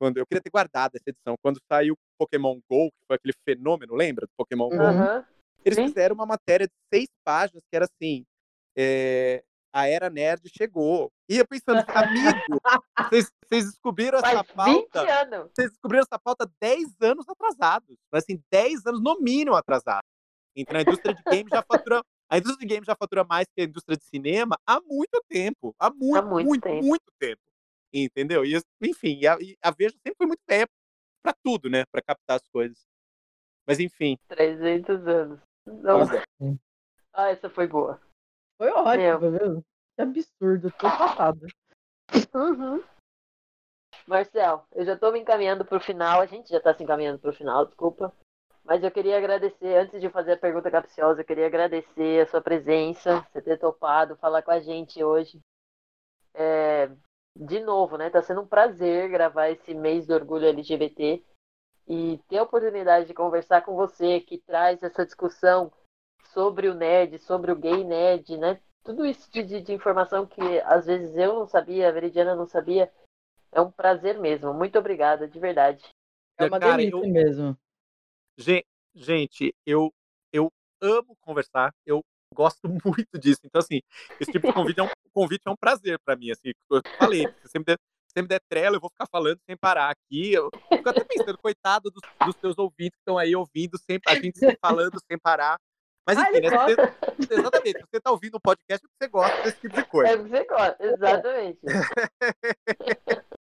quando 0.00 0.16
eu 0.16 0.26
queria 0.26 0.40
ter 0.40 0.48
guardado 0.48 0.96
essa 0.96 1.10
edição, 1.10 1.36
quando 1.42 1.60
saiu 1.70 1.94
Pokémon 2.18 2.58
GO, 2.70 2.90
que 2.90 3.06
foi 3.06 3.16
aquele 3.16 3.34
fenômeno, 3.44 3.94
lembra 3.94 4.26
do 4.26 4.32
Pokémon 4.34 4.70
GO? 4.70 4.76
Uhum. 4.76 5.22
Eles 5.62 5.76
Sim. 5.76 5.88
fizeram 5.88 6.14
uma 6.14 6.24
matéria 6.24 6.66
de 6.66 6.72
seis 6.92 7.06
páginas 7.22 7.62
que 7.70 7.76
era 7.76 7.84
assim: 7.84 8.24
é, 8.74 9.44
a 9.70 9.86
era 9.86 10.08
nerd 10.08 10.48
chegou. 10.48 11.12
E 11.30 11.36
eu 11.36 11.46
pensando, 11.46 11.78
amigo, 11.94 12.60
vocês, 13.08 13.30
descobriram 13.48 14.18
essa 14.18 14.42
pauta. 14.42 15.04
Vocês 15.54 15.70
descobriram 15.70 16.02
essa 16.02 16.18
pauta 16.18 16.50
10 16.60 17.00
anos 17.02 17.28
atrasados. 17.28 17.96
Assim, 18.10 18.42
10 18.50 18.84
anos 18.86 19.00
no 19.00 19.20
mínimo 19.20 19.54
atrasados. 19.54 20.10
Então 20.56 20.76
a 20.76 20.82
indústria 20.82 21.14
de 21.14 21.22
games 21.22 21.48
já 21.48 21.62
fatura. 21.62 22.02
A 22.28 22.38
indústria 22.38 22.66
de 22.66 22.74
games 22.74 22.86
já 22.86 22.96
fatura 22.96 23.22
mais 23.22 23.46
que 23.54 23.62
a 23.62 23.64
indústria 23.64 23.96
de 23.96 24.02
cinema 24.04 24.58
há 24.66 24.80
muito 24.80 25.22
tempo. 25.28 25.72
Há 25.78 25.88
muito, 25.88 26.16
há 26.16 26.22
muito, 26.22 26.48
muito, 26.48 26.62
tempo. 26.62 26.84
muito 26.84 27.12
tempo. 27.16 27.42
Entendeu? 27.94 28.44
E, 28.44 28.60
enfim, 28.82 29.24
a, 29.26 29.38
a 29.62 29.70
Veja 29.70 29.94
sempre 30.02 30.16
foi 30.16 30.26
muito 30.26 30.42
velha 30.48 30.68
pra 31.22 31.32
tudo, 31.44 31.70
né? 31.70 31.84
Pra 31.92 32.02
captar 32.02 32.38
as 32.38 32.48
coisas. 32.48 32.88
Mas 33.68 33.78
enfim. 33.78 34.18
300 34.26 35.06
anos. 35.06 35.40
Não. 35.64 36.02
É. 36.02 36.24
Ah, 37.12 37.30
essa 37.30 37.48
foi 37.48 37.68
boa. 37.68 38.00
Foi 38.58 38.68
ótimo, 38.70 39.30
viu? 39.30 39.64
Absurdo, 40.00 40.70
tô 40.72 40.88
passada. 40.88 41.46
Uhum. 42.34 42.82
Marcel, 44.06 44.64
eu 44.72 44.84
já 44.84 44.96
tô 44.96 45.12
me 45.12 45.20
encaminhando 45.20 45.64
pro 45.64 45.78
final, 45.78 46.20
a 46.20 46.26
gente 46.26 46.48
já 46.48 46.60
tá 46.60 46.74
se 46.74 46.82
encaminhando 46.82 47.18
pro 47.18 47.32
final, 47.32 47.66
desculpa. 47.66 48.12
Mas 48.64 48.82
eu 48.82 48.90
queria 48.90 49.16
agradecer, 49.16 49.76
antes 49.76 50.00
de 50.00 50.08
fazer 50.08 50.32
a 50.32 50.38
pergunta 50.38 50.70
capciosa, 50.70 51.20
eu 51.20 51.24
queria 51.24 51.46
agradecer 51.46 52.22
a 52.22 52.26
sua 52.26 52.40
presença, 52.40 53.26
você 53.32 53.42
ter 53.42 53.58
topado 53.58 54.16
falar 54.16 54.42
com 54.42 54.50
a 54.50 54.60
gente 54.60 55.02
hoje. 55.02 55.40
É, 56.34 56.90
de 57.36 57.60
novo, 57.60 57.96
né? 57.96 58.10
Tá 58.10 58.22
sendo 58.22 58.42
um 58.42 58.46
prazer 58.46 59.08
gravar 59.10 59.50
esse 59.50 59.74
mês 59.74 60.06
do 60.06 60.14
orgulho 60.14 60.46
LGBT 60.46 61.22
e 61.88 62.18
ter 62.28 62.38
a 62.38 62.42
oportunidade 62.42 63.06
de 63.06 63.14
conversar 63.14 63.62
com 63.62 63.74
você 63.74 64.20
que 64.20 64.38
traz 64.38 64.82
essa 64.82 65.04
discussão 65.04 65.72
sobre 66.32 66.68
o 66.68 66.74
nerd, 66.74 67.18
sobre 67.18 67.50
o 67.50 67.56
gay 67.56 67.82
nerd, 67.82 68.36
né? 68.38 68.60
Tudo 68.82 69.04
isso 69.04 69.30
de, 69.30 69.60
de 69.60 69.72
informação 69.72 70.26
que 70.26 70.60
às 70.60 70.86
vezes 70.86 71.16
eu 71.16 71.34
não 71.34 71.46
sabia, 71.46 71.88
a 71.88 71.92
Veridiana 71.92 72.34
não 72.34 72.46
sabia. 72.46 72.90
É 73.52 73.60
um 73.60 73.70
prazer 73.70 74.18
mesmo. 74.18 74.54
Muito 74.54 74.78
obrigada, 74.78 75.28
de 75.28 75.38
verdade. 75.38 75.84
É 76.38 76.46
uma 76.46 76.58
Cara, 76.58 76.76
delícia 76.76 77.06
eu... 77.06 77.12
mesmo. 77.12 77.58
Gente, 78.94 79.54
eu, 79.66 79.92
eu 80.32 80.50
amo 80.80 81.16
conversar, 81.20 81.74
eu 81.84 82.02
gosto 82.34 82.60
muito 82.84 83.18
disso. 83.18 83.40
Então, 83.44 83.60
assim, 83.60 83.80
esse 84.18 84.32
tipo 84.32 84.46
de 84.46 84.52
convite 84.52 84.80
é 84.80 84.82
um, 84.82 84.88
convite 85.12 85.42
é 85.46 85.50
um 85.50 85.56
prazer 85.56 85.98
para 86.04 86.16
mim. 86.16 86.30
Assim, 86.30 86.52
eu 86.70 86.80
falei, 86.98 87.26
se 87.26 87.48
você 87.48 87.58
me 87.58 87.64
der, 87.64 87.78
se 88.06 88.22
me 88.22 88.28
der 88.28 88.40
trela, 88.48 88.76
eu 88.76 88.80
vou 88.80 88.90
ficar 88.90 89.06
falando 89.06 89.38
sem 89.46 89.56
parar 89.56 89.90
aqui. 89.90 90.32
Eu 90.32 90.50
fico 90.72 90.88
até 90.88 91.04
pensando, 91.04 91.38
coitado 91.38 91.90
dos, 91.90 92.02
dos 92.24 92.34
teus 92.36 92.58
ouvintes 92.58 92.96
que 92.96 93.02
estão 93.02 93.18
aí 93.18 93.34
ouvindo, 93.36 93.78
sempre, 93.78 94.10
a 94.12 94.14
gente 94.14 94.38
falando 94.60 94.98
sem 95.06 95.18
parar. 95.18 95.58
Mas 96.06 96.18
Ah, 96.18 96.30
enfim, 96.30 96.40
né, 96.40 96.50
você- 96.50 97.34
exatamente, 97.34 97.84
você 97.90 98.00
tá 98.00 98.10
ouvindo 98.10 98.36
um 98.36 98.40
podcast, 98.40 98.84
é 98.84 98.88
porque 98.88 99.04
você 99.04 99.08
gosta 99.08 99.42
desse 99.42 99.60
tipo 99.60 99.74
de 99.74 99.80
É 99.80 99.84
coisa. 99.84 100.14
o 100.20 100.24
que 100.24 100.30
você 100.30 100.44
gosta, 100.44 100.84
exatamente. 100.84 101.58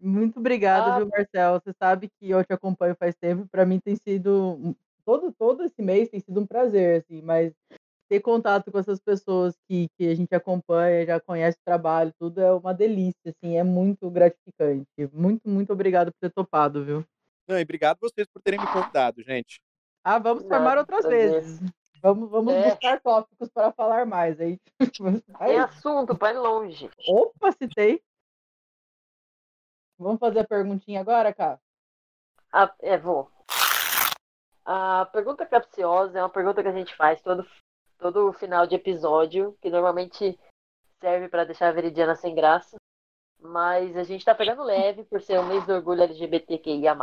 Muito 0.00 0.40
obrigada, 0.40 0.94
Ah. 0.94 0.98
viu, 0.98 1.08
Marcel? 1.08 1.60
Você 1.60 1.72
sabe 1.78 2.08
que 2.18 2.28
eu 2.30 2.44
te 2.44 2.52
acompanho 2.52 2.96
faz 2.98 3.14
tempo. 3.14 3.46
Para 3.48 3.64
mim 3.64 3.78
tem 3.78 3.94
sido 3.96 4.74
todo 5.04 5.32
todo 5.32 5.64
esse 5.64 5.80
mês 5.82 6.08
tem 6.10 6.20
sido 6.20 6.40
um 6.40 6.46
prazer, 6.46 7.00
assim. 7.02 7.22
Mas 7.22 7.52
ter 8.10 8.20
contato 8.20 8.70
com 8.72 8.78
essas 8.78 9.00
pessoas 9.00 9.56
que, 9.68 9.88
que 9.96 10.08
a 10.08 10.14
gente 10.14 10.34
acompanha, 10.34 11.06
já 11.06 11.20
conhece 11.20 11.56
o 11.58 11.64
trabalho, 11.64 12.12
tudo 12.18 12.40
é 12.40 12.52
uma 12.52 12.74
delícia, 12.74 13.16
assim. 13.30 13.56
É 13.56 13.62
muito 13.62 14.10
gratificante. 14.10 14.86
Muito, 15.12 15.48
muito 15.48 15.72
obrigado 15.72 16.10
por 16.12 16.18
ter 16.20 16.30
topado, 16.32 16.84
viu? 16.84 17.04
Não, 17.48 17.58
e 17.58 17.62
obrigado 17.62 17.98
vocês 18.00 18.26
por 18.26 18.42
terem 18.42 18.58
me 18.60 18.66
convidado, 18.66 19.22
gente. 19.22 19.60
Ah, 20.04 20.18
vamos 20.18 20.42
formar 20.44 20.78
outras 20.78 21.00
prazer. 21.02 21.30
vezes. 21.30 21.60
Vamos, 22.02 22.28
vamos 22.30 22.52
É. 22.52 22.70
buscar 22.70 23.00
tópicos 23.00 23.48
para 23.50 23.70
falar 23.72 24.04
mais. 24.04 24.40
Aí, 25.38 25.48
Tem 25.48 25.58
assunto 25.60 26.18
ir 26.26 26.32
longe. 26.38 26.90
Opa, 27.08 27.52
citei. 27.52 28.02
Vamos 29.96 30.18
fazer 30.18 30.40
a 30.40 30.46
perguntinha 30.46 31.00
agora, 31.00 31.32
cara? 31.32 31.60
Ah, 32.52 32.74
é, 32.80 32.98
vou. 32.98 33.30
A 34.64 35.06
pergunta 35.12 35.46
capciosa 35.46 36.18
é 36.18 36.22
uma 36.22 36.28
pergunta 36.28 36.62
que 36.62 36.68
a 36.68 36.72
gente 36.72 36.94
faz 36.96 37.20
todo, 37.22 37.46
todo 37.98 38.32
final 38.32 38.66
de 38.66 38.74
episódio, 38.74 39.56
que 39.60 39.70
normalmente 39.70 40.38
serve 41.00 41.28
para 41.28 41.44
deixar 41.44 41.68
a 41.68 41.72
Veridiana 41.72 42.16
sem 42.16 42.34
graça. 42.34 42.76
Mas 43.38 43.96
a 43.96 44.02
gente 44.04 44.24
tá 44.24 44.34
pegando 44.34 44.62
leve 44.62 45.04
por 45.04 45.20
ser 45.22 45.38
o 45.38 45.44
mês 45.44 45.64
do 45.66 45.72
orgulho 45.72 46.02
LGBTQIA. 46.02 46.96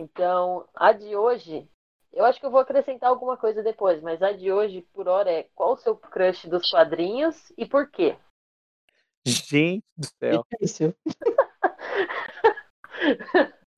Então, 0.00 0.68
a 0.74 0.92
de 0.92 1.16
hoje, 1.16 1.68
eu 2.14 2.24
acho 2.24 2.38
que 2.40 2.46
eu 2.46 2.50
vou 2.50 2.60
acrescentar 2.60 3.10
alguma 3.10 3.36
coisa 3.36 3.62
depois, 3.62 4.00
mas 4.00 4.22
a 4.22 4.32
de 4.32 4.50
hoje, 4.52 4.82
por 4.92 5.08
hora, 5.08 5.30
é 5.30 5.42
qual 5.54 5.72
o 5.74 5.76
seu 5.76 5.96
crush 5.96 6.48
dos 6.48 6.70
quadrinhos 6.70 7.52
e 7.58 7.66
por 7.66 7.90
quê? 7.90 8.16
Gente 9.26 9.84
do 9.96 10.06
céu. 10.06 10.44
Difícil. 10.52 10.94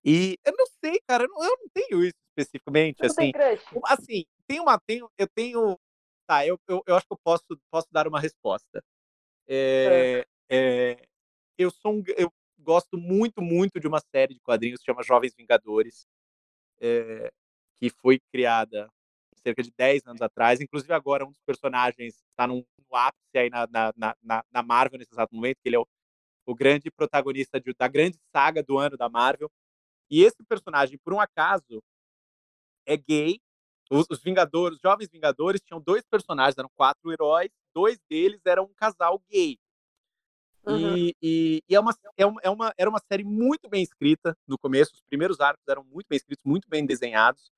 E 0.04 0.38
eu 0.44 0.52
não 0.56 0.66
sei, 0.84 1.00
cara, 1.08 1.24
eu 1.24 1.28
não, 1.28 1.42
eu 1.42 1.58
não 1.58 1.68
tenho 1.74 2.04
isso 2.04 2.14
especificamente, 2.30 2.98
Você 2.98 3.06
não 3.06 3.10
assim. 3.10 3.32
tem 3.32 3.32
crush? 3.32 3.80
Assim, 3.86 4.24
tem 4.46 4.60
uma, 4.60 4.78
tenho, 4.78 5.10
eu 5.18 5.26
tenho, 5.26 5.76
tá, 6.28 6.46
eu, 6.46 6.60
eu, 6.68 6.80
eu 6.86 6.94
acho 6.94 7.06
que 7.06 7.12
eu 7.12 7.18
posso, 7.24 7.44
posso 7.68 7.88
dar 7.90 8.06
uma 8.06 8.20
resposta. 8.20 8.84
É, 9.48 10.24
é, 10.48 11.08
eu 11.58 11.72
sou 11.72 11.94
um, 11.94 12.04
eu 12.16 12.32
gosto 12.58 12.96
muito, 12.96 13.42
muito 13.42 13.80
de 13.80 13.88
uma 13.88 14.00
série 14.00 14.34
de 14.34 14.40
quadrinhos 14.40 14.78
que 14.78 14.86
chama 14.86 15.02
Jovens 15.02 15.34
Vingadores, 15.34 16.06
é, 16.80 17.32
que 17.80 17.90
foi 17.90 18.20
criada 18.32 18.90
cerca 19.46 19.62
de 19.62 19.72
10 19.76 20.06
anos 20.06 20.22
atrás. 20.22 20.60
Inclusive 20.60 20.92
agora 20.92 21.24
um 21.24 21.30
dos 21.30 21.40
personagens 21.42 22.16
está 22.30 22.46
no 22.46 22.66
ápice 22.92 23.38
aí 23.38 23.50
na, 23.50 23.66
na, 23.66 24.14
na, 24.22 24.44
na 24.50 24.62
Marvel 24.62 24.98
nesse 24.98 25.12
exato 25.12 25.34
momento, 25.34 25.58
que 25.62 25.68
ele 25.68 25.76
é 25.76 25.78
o, 25.78 25.86
o 26.46 26.54
grande 26.54 26.90
protagonista 26.90 27.60
de, 27.60 27.72
da 27.74 27.88
grande 27.88 28.18
saga 28.32 28.62
do 28.62 28.78
ano 28.78 28.96
da 28.96 29.08
Marvel. 29.08 29.50
E 30.10 30.22
esse 30.22 30.42
personagem, 30.44 30.98
por 30.98 31.12
um 31.12 31.20
acaso, 31.20 31.82
é 32.86 32.96
gay. 32.96 33.40
Os, 33.90 34.06
os 34.10 34.20
Vingadores, 34.20 34.76
os 34.76 34.82
Jovens 34.82 35.08
Vingadores, 35.10 35.60
tinham 35.60 35.80
dois 35.80 36.04
personagens, 36.04 36.58
eram 36.58 36.70
quatro 36.74 37.12
heróis, 37.12 37.50
dois 37.74 37.98
deles 38.08 38.40
eram 38.44 38.64
um 38.64 38.74
casal 38.74 39.22
gay. 39.30 39.58
Uhum. 40.64 40.96
E, 40.96 41.16
e, 41.22 41.62
e 41.68 41.74
é, 41.74 41.78
uma, 41.78 41.96
é, 42.16 42.26
uma, 42.26 42.40
é 42.42 42.50
uma, 42.50 42.74
era 42.76 42.90
uma 42.90 42.98
série 42.98 43.22
muito 43.22 43.68
bem 43.68 43.84
escrita 43.84 44.36
no 44.46 44.58
começo, 44.58 44.94
os 44.94 45.02
primeiros 45.02 45.40
arcos 45.40 45.62
eram 45.68 45.84
muito 45.84 46.08
bem 46.08 46.16
escritos, 46.16 46.44
muito 46.44 46.68
bem 46.68 46.84
desenhados. 46.84 47.52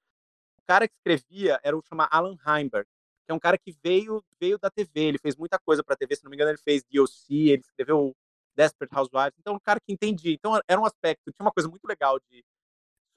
Cara 0.69 0.87
que 0.87 0.95
escrevia 0.97 1.59
era 1.65 1.75
o 1.75 1.83
chamado 1.83 2.11
Alan 2.13 2.37
Heinberg, 2.47 2.87
que 3.27 3.33
é 3.33 3.35
um 3.35 3.39
cara 3.39 3.57
que 3.57 3.73
veio, 3.83 4.23
veio 4.39 4.59
da 4.59 4.71
TV, 4.71 5.01
ele 5.01 5.19
fez 5.19 5.35
muita 5.35 5.59
coisa 5.59 5.83
para 5.83 5.97
TV, 5.97 6.15
se 6.15 6.25
não 6.25 6.31
me 6.31 6.37
engano, 6.37 6.51
ele 6.51 6.59
fez 6.59 6.85
DLC, 6.85 7.35
ele 7.35 7.63
escreveu 7.63 8.15
Desperate 8.55 8.95
Housewives, 8.95 9.39
então 9.39 9.55
um 9.55 9.61
cara 9.61 9.81
que 9.81 9.91
entendia. 9.91 10.35
Então 10.35 10.61
era 10.69 10.79
um 10.79 10.85
aspecto, 10.85 11.33
tinha 11.33 11.45
uma 11.45 11.53
coisa 11.53 11.71
muito 11.71 11.87
legal 11.87 12.21
de 12.21 12.45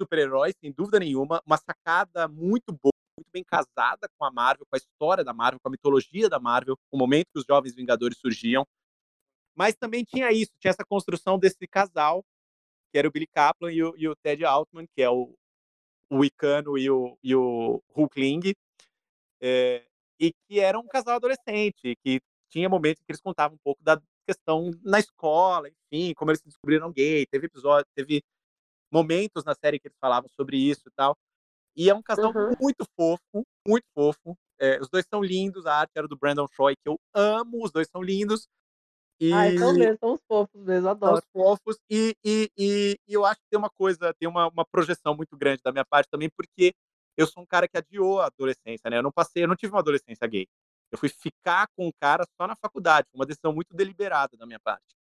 super-heróis, 0.02 0.56
sem 0.62 0.72
dúvida 0.72 0.98
nenhuma, 0.98 1.42
uma 1.46 1.58
sacada 1.58 2.26
muito 2.26 2.72
boa, 2.72 2.94
muito 3.18 3.30
bem 3.34 3.44
casada 3.44 4.08
com 4.18 4.24
a 4.24 4.32
Marvel, 4.32 4.66
com 4.66 4.76
a 4.76 4.78
história 4.78 5.24
da 5.24 5.34
Marvel, 5.34 5.60
com 5.60 5.68
a 5.68 5.72
mitologia 5.72 6.30
da 6.30 6.40
Marvel, 6.40 6.78
o 6.90 6.98
momento 6.98 7.28
que 7.34 7.40
os 7.40 7.46
Jovens 7.46 7.76
Vingadores 7.76 8.18
surgiam. 8.18 8.66
Mas 9.54 9.76
também 9.76 10.06
tinha 10.06 10.32
isso, 10.32 10.52
tinha 10.58 10.72
essa 10.72 10.86
construção 10.86 11.38
desse 11.38 11.68
casal, 11.68 12.24
que 12.92 12.98
era 12.98 13.08
o 13.10 13.12
Billy 13.12 13.28
Kaplan 13.28 13.74
e 13.74 13.84
o, 13.84 13.94
e 13.98 14.08
o 14.08 14.16
Ted 14.16 14.46
Altman, 14.46 14.88
que 14.96 15.02
é 15.02 15.10
o, 15.10 15.36
o 16.12 16.26
Icano 16.26 16.78
e 16.78 16.90
o, 16.92 17.18
e 17.24 17.34
o 17.34 17.82
Hulkling, 17.96 18.54
é, 19.42 19.86
e 20.20 20.34
que 20.48 20.60
era 20.60 20.78
um 20.78 20.86
casal 20.86 21.16
adolescente, 21.16 21.96
que 22.04 22.20
tinha 22.50 22.68
momentos 22.68 23.02
que 23.02 23.12
eles 23.12 23.22
contavam 23.22 23.56
um 23.56 23.64
pouco 23.64 23.82
da 23.82 24.00
questão 24.28 24.72
na 24.84 25.00
escola, 25.00 25.70
enfim, 25.70 26.14
como 26.14 26.30
eles 26.32 26.42
se 26.42 26.48
descobriram 26.48 26.92
gay, 26.92 27.26
teve 27.26 27.48
episódio, 27.48 27.88
teve 27.96 28.22
momentos 28.92 29.46
na 29.46 29.56
série 29.56 29.80
que 29.80 29.88
eles 29.88 29.98
falavam 30.00 30.30
sobre 30.30 30.58
isso 30.58 30.84
e 30.88 30.92
tal. 30.92 31.18
E 31.76 31.90
é 31.90 31.96
um 31.96 32.02
casal 32.02 32.34
Uhum. 32.36 32.52
muito 32.60 32.86
fofo, 32.96 33.46
muito 33.66 33.86
fofo. 33.94 34.38
É, 34.60 34.80
os 34.82 34.90
dois 34.90 35.06
são 35.10 35.24
lindos, 35.24 35.66
a 35.66 35.74
arte 35.76 35.92
era 35.96 36.08
do 36.08 36.18
Brandon 36.18 36.46
Choi, 36.52 36.76
que 36.76 36.90
eu 36.90 37.00
amo, 37.14 37.64
os 37.64 37.72
dois 37.72 37.88
são 37.90 38.02
lindos. 38.02 38.48
E 39.24 39.32
Ah, 39.32 39.60
são 39.60 39.74
mesmo, 39.74 39.98
são 40.00 40.14
os 40.14 40.22
fofos 40.28 40.62
mesmo, 40.64 40.82
são 40.82 40.92
adoro. 40.92 41.18
os 41.18 41.24
fofos. 41.32 41.78
E, 41.90 42.16
e, 42.26 42.50
e, 42.58 42.98
e 43.08 43.14
eu 43.14 43.24
acho 43.24 43.40
que 43.40 43.48
tem 43.52 43.60
uma 43.60 43.70
coisa, 43.70 44.12
tem 44.16 44.28
uma, 44.28 44.48
uma 44.48 44.66
projeção 44.66 45.16
muito 45.16 45.38
grande 45.38 45.62
da 45.64 45.72
minha 45.72 45.86
parte 45.86 46.10
também, 46.10 46.28
porque 46.36 46.74
eu 47.16 47.28
sou 47.28 47.44
um 47.44 47.46
cara 47.46 47.68
que 47.68 47.78
adiou 47.78 48.20
a 48.20 48.26
adolescência, 48.26 48.90
né? 48.90 48.98
Eu 48.98 49.04
não 49.04 49.12
passei, 49.12 49.44
eu 49.44 49.48
não 49.48 49.56
tive 49.56 49.74
uma 49.74 49.80
adolescência 49.80 50.26
gay. 50.28 50.48
Eu 50.92 50.98
fui 50.98 51.08
ficar 51.08 51.68
com 51.78 51.88
o 51.88 51.94
cara 52.02 52.26
só 52.36 52.48
na 52.48 52.56
faculdade, 52.56 53.08
uma 53.14 53.26
decisão 53.26 53.54
muito 53.54 53.76
deliberada 53.76 54.36
da 54.36 54.46
minha 54.48 54.60
parte. 54.60 54.96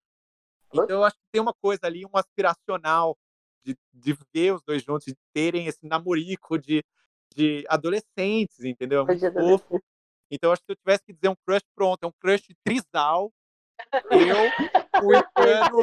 Então 0.74 0.98
eu 0.98 1.04
acho 1.04 1.16
que 1.16 1.32
tem 1.32 1.42
uma 1.42 1.54
coisa 1.54 1.82
ali, 1.86 2.04
um 2.06 2.18
aspiracional 2.18 3.16
de, 3.64 3.78
de 3.94 4.18
ver 4.34 4.54
os 4.54 4.62
dois 4.64 4.84
juntos, 4.84 5.06
de 5.06 5.16
terem 5.34 5.68
esse 5.68 5.86
namorico 5.86 6.58
de, 6.58 6.84
de 7.36 7.66
adolescentes, 7.70 8.60
entendeu? 8.66 9.02
É 9.02 9.06
muito 9.06 9.32
fofo. 9.32 9.82
Então 10.32 10.50
eu 10.50 10.54
acho 10.54 10.62
que 10.62 10.66
se 10.66 10.72
eu 10.74 10.76
tivesse 10.76 11.04
que 11.06 11.14
dizer 11.14 11.30
um 11.30 11.36
crush, 11.46 11.64
pronto, 11.76 12.04
é 12.04 12.08
um 12.08 12.12
crush 12.20 12.48
trisal. 12.64 13.32
Eu, 14.12 15.04
o 15.04 15.14
Icano, 15.14 15.78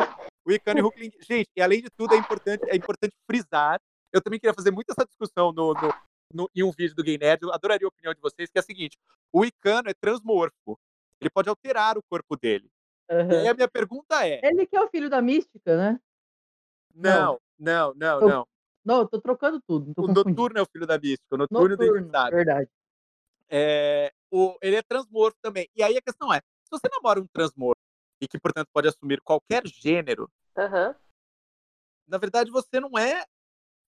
o 0.45 0.53
Icano 0.53 0.79
e 0.79 0.83
o 0.83 0.87
Hulkling. 0.87 1.11
Gente, 1.21 1.49
e 1.57 1.63
além 1.63 1.83
de 1.83 1.91
tudo, 1.91 2.15
é 2.15 2.19
importante, 2.19 2.65
é 2.69 2.77
importante 2.77 3.15
frisar. 3.27 3.81
Eu 4.13 4.21
também 4.21 4.39
queria 4.39 4.55
fazer 4.55 4.71
muito 4.71 4.91
essa 4.91 5.07
discussão 5.07 5.53
no, 5.53 5.75
no, 5.75 5.95
no, 6.33 6.51
em 6.55 6.63
um 6.63 6.71
vídeo 6.71 6.95
do 6.95 7.03
Gay 7.03 7.19
Nerd. 7.19 7.43
Eu 7.43 7.53
adoraria 7.53 7.87
a 7.87 7.89
opinião 7.89 8.15
de 8.15 8.21
vocês, 8.21 8.51
que 8.51 8.59
é 8.59 8.61
a 8.61 8.65
seguinte: 8.65 8.99
o 9.33 9.45
Icano 9.45 9.89
é 9.89 9.95
transmorfo. 9.95 10.79
Ele 11.21 11.31
pode 11.31 11.49
alterar 11.49 11.97
o 11.97 12.03
corpo 12.03 12.37
dele. 12.37 12.69
E 13.11 13.37
aí 13.37 13.49
a 13.49 13.55
minha 13.55 13.69
pergunta 13.69 14.27
é: 14.27 14.41
Ele 14.43 14.67
que 14.67 14.77
é 14.77 14.81
o 14.83 14.89
filho 14.89 15.11
da 15.11 15.21
mística, 15.21 15.77
né? 15.77 16.01
não, 16.95 17.41
não, 17.59 17.93
não, 17.95 18.21
Eu- 18.21 18.29
não. 18.29 18.49
Não, 18.85 18.99
eu 18.99 19.09
tô 19.09 19.19
trocando 19.19 19.59
tudo, 19.67 19.95
tô 19.95 20.03
O. 20.03 20.09
Noturno 20.09 20.59
é 20.59 20.63
o 20.63 20.67
filho 20.67 20.87
da 20.87 20.99
mística, 20.99 21.35
o 21.35 21.39
Noturno, 21.39 21.75
do 21.75 21.87
Noturno, 21.87 22.01
Invisível. 22.07 22.31
verdade. 22.31 22.69
É, 23.49 24.13
o, 24.31 24.59
ele 24.61 24.77
é 24.77 24.83
transmorfo 24.83 25.39
também. 25.41 25.67
E 25.75 25.83
aí 25.83 25.97
a 25.97 26.03
questão 26.03 26.31
é: 26.31 26.37
se 26.39 26.71
você 26.71 26.87
namora 26.93 27.19
um 27.19 27.27
transmorfo 27.27 27.81
e 28.25 28.29
que, 28.29 28.39
portanto, 28.39 28.69
pode 28.73 28.89
assumir 28.89 29.21
qualquer 29.21 29.67
gênero, 29.67 30.31
Aham. 30.57 30.95
na 32.07 32.19
verdade 32.19 32.51
você 32.51 32.81
não 32.81 32.99
é 32.99 33.25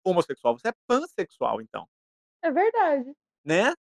homossexual, 0.03 0.57
você 0.57 0.69
é 0.69 0.73
pansexual, 0.87 1.61
então. 1.61 1.87
É 2.41 2.51
verdade. 2.51 3.13
Né? 3.43 3.73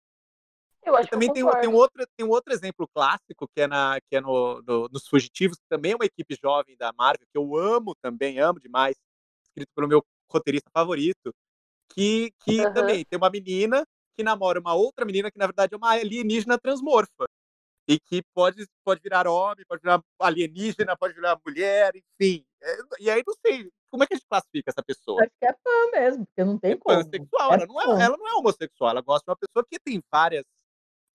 Eu 0.85 0.95
acho 0.95 1.07
E 1.07 1.09
também 1.09 1.29
que 1.29 1.33
tem, 1.35 1.43
um- 1.43 1.51
tem, 1.51 1.69
um 1.69 1.75
outro, 1.75 2.05
tem 2.17 2.25
um 2.25 2.29
outro 2.29 2.53
exemplo 2.53 2.87
clássico, 2.93 3.47
que 3.47 3.61
é, 3.61 3.67
na, 3.67 3.99
que 4.09 4.15
é 4.15 4.21
no, 4.21 4.61
no- 4.61 4.87
nos 4.89 5.07
Fugitivos, 5.07 5.57
que 5.57 5.67
também 5.69 5.93
é 5.93 5.95
uma 5.95 6.05
equipe 6.05 6.35
jovem 6.41 6.75
da 6.77 6.91
Marvel, 6.93 7.25
que 7.31 7.37
eu 7.37 7.55
amo 7.57 7.95
também, 8.01 8.39
amo 8.39 8.59
demais, 8.59 8.95
escrito 9.43 9.69
pelo 9.75 9.87
meu 9.87 10.05
roteirista 10.29 10.69
favorito, 10.73 11.33
que, 11.89 12.31
que 12.39 12.61
Aham. 12.61 12.73
também 12.73 13.05
tem 13.05 13.17
uma 13.17 13.29
menina 13.29 13.85
que 14.15 14.23
namora 14.23 14.59
uma 14.59 14.73
outra 14.73 15.05
menina 15.05 15.31
que, 15.31 15.37
na 15.39 15.47
verdade, 15.47 15.73
é 15.73 15.77
uma 15.77 15.91
alienígena 15.91 16.57
transmorfa. 16.59 17.25
E 17.87 17.99
que 17.99 18.21
pode, 18.33 18.65
pode 18.83 19.01
virar 19.01 19.27
homem, 19.27 19.65
pode 19.67 19.81
virar 19.81 20.01
alienígena, 20.19 20.95
pode 20.97 21.13
virar 21.13 21.37
mulher, 21.45 21.93
enfim. 21.95 22.45
É, 22.61 22.77
E 22.99 23.09
aí, 23.09 23.21
não 23.27 23.33
sei, 23.45 23.69
como 23.91 24.03
é 24.03 24.07
que 24.07 24.13
a 24.13 24.17
gente 24.17 24.27
classifica 24.27 24.69
essa 24.71 24.81
pessoa? 24.81 25.21
Acho 25.21 25.31
que 25.37 25.45
é 25.45 25.53
fã 25.53 25.91
mesmo, 25.91 26.25
porque 26.25 26.43
não 26.45 26.57
tem 26.57 26.71
é 26.71 26.77
como. 26.77 26.95
pansexual, 27.03 27.51
É 27.51 27.55
ela 27.55 27.65
não, 27.65 27.81
é, 27.99 28.03
ela 28.05 28.17
não 28.17 28.27
é 28.27 28.33
homossexual, 28.35 28.89
ela 28.91 29.01
gosta 29.01 29.25
de 29.25 29.31
uma 29.31 29.37
pessoa 29.37 29.65
que 29.69 29.77
tem 29.79 30.01
várias, 30.11 30.45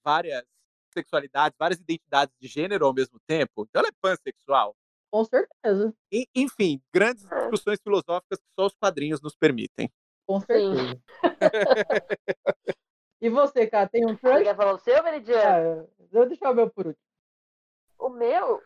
várias 0.04 0.44
sexualidades, 0.92 1.56
várias 1.58 1.80
identidades 1.80 2.34
de 2.38 2.48
gênero 2.48 2.84
ao 2.86 2.92
mesmo 2.92 3.18
tempo, 3.26 3.66
então 3.68 3.80
ela 3.80 3.88
é 3.88 3.92
pansexual. 4.00 4.76
Com 5.10 5.24
certeza. 5.24 5.94
E- 6.12 6.26
enfim, 6.34 6.82
grandes 6.92 7.24
É. 7.32 7.34
discussões 7.40 7.78
filosóficas 7.82 8.38
que 8.38 8.46
só 8.58 8.66
os 8.66 8.74
quadrinhos 8.74 9.22
nos 9.22 9.34
permitem. 9.34 9.90
Com 10.26 10.38
certeza. 10.40 11.00
e 13.20 13.28
você, 13.28 13.66
cara, 13.66 13.88
tem 13.88 14.04
um 14.04 14.14
Você 14.16 14.18
crush? 14.20 14.42
quer 14.44 14.56
falar 14.56 14.72
o 14.74 14.78
seu, 14.78 15.02
Veridiano? 15.02 15.44
Ah, 15.44 15.86
eu 16.00 16.08
vou 16.12 16.26
deixar 16.26 16.50
o 16.50 16.54
meu 16.54 16.70
por 16.70 16.86
último. 16.86 17.04
O 17.98 18.08
meu, 18.08 18.62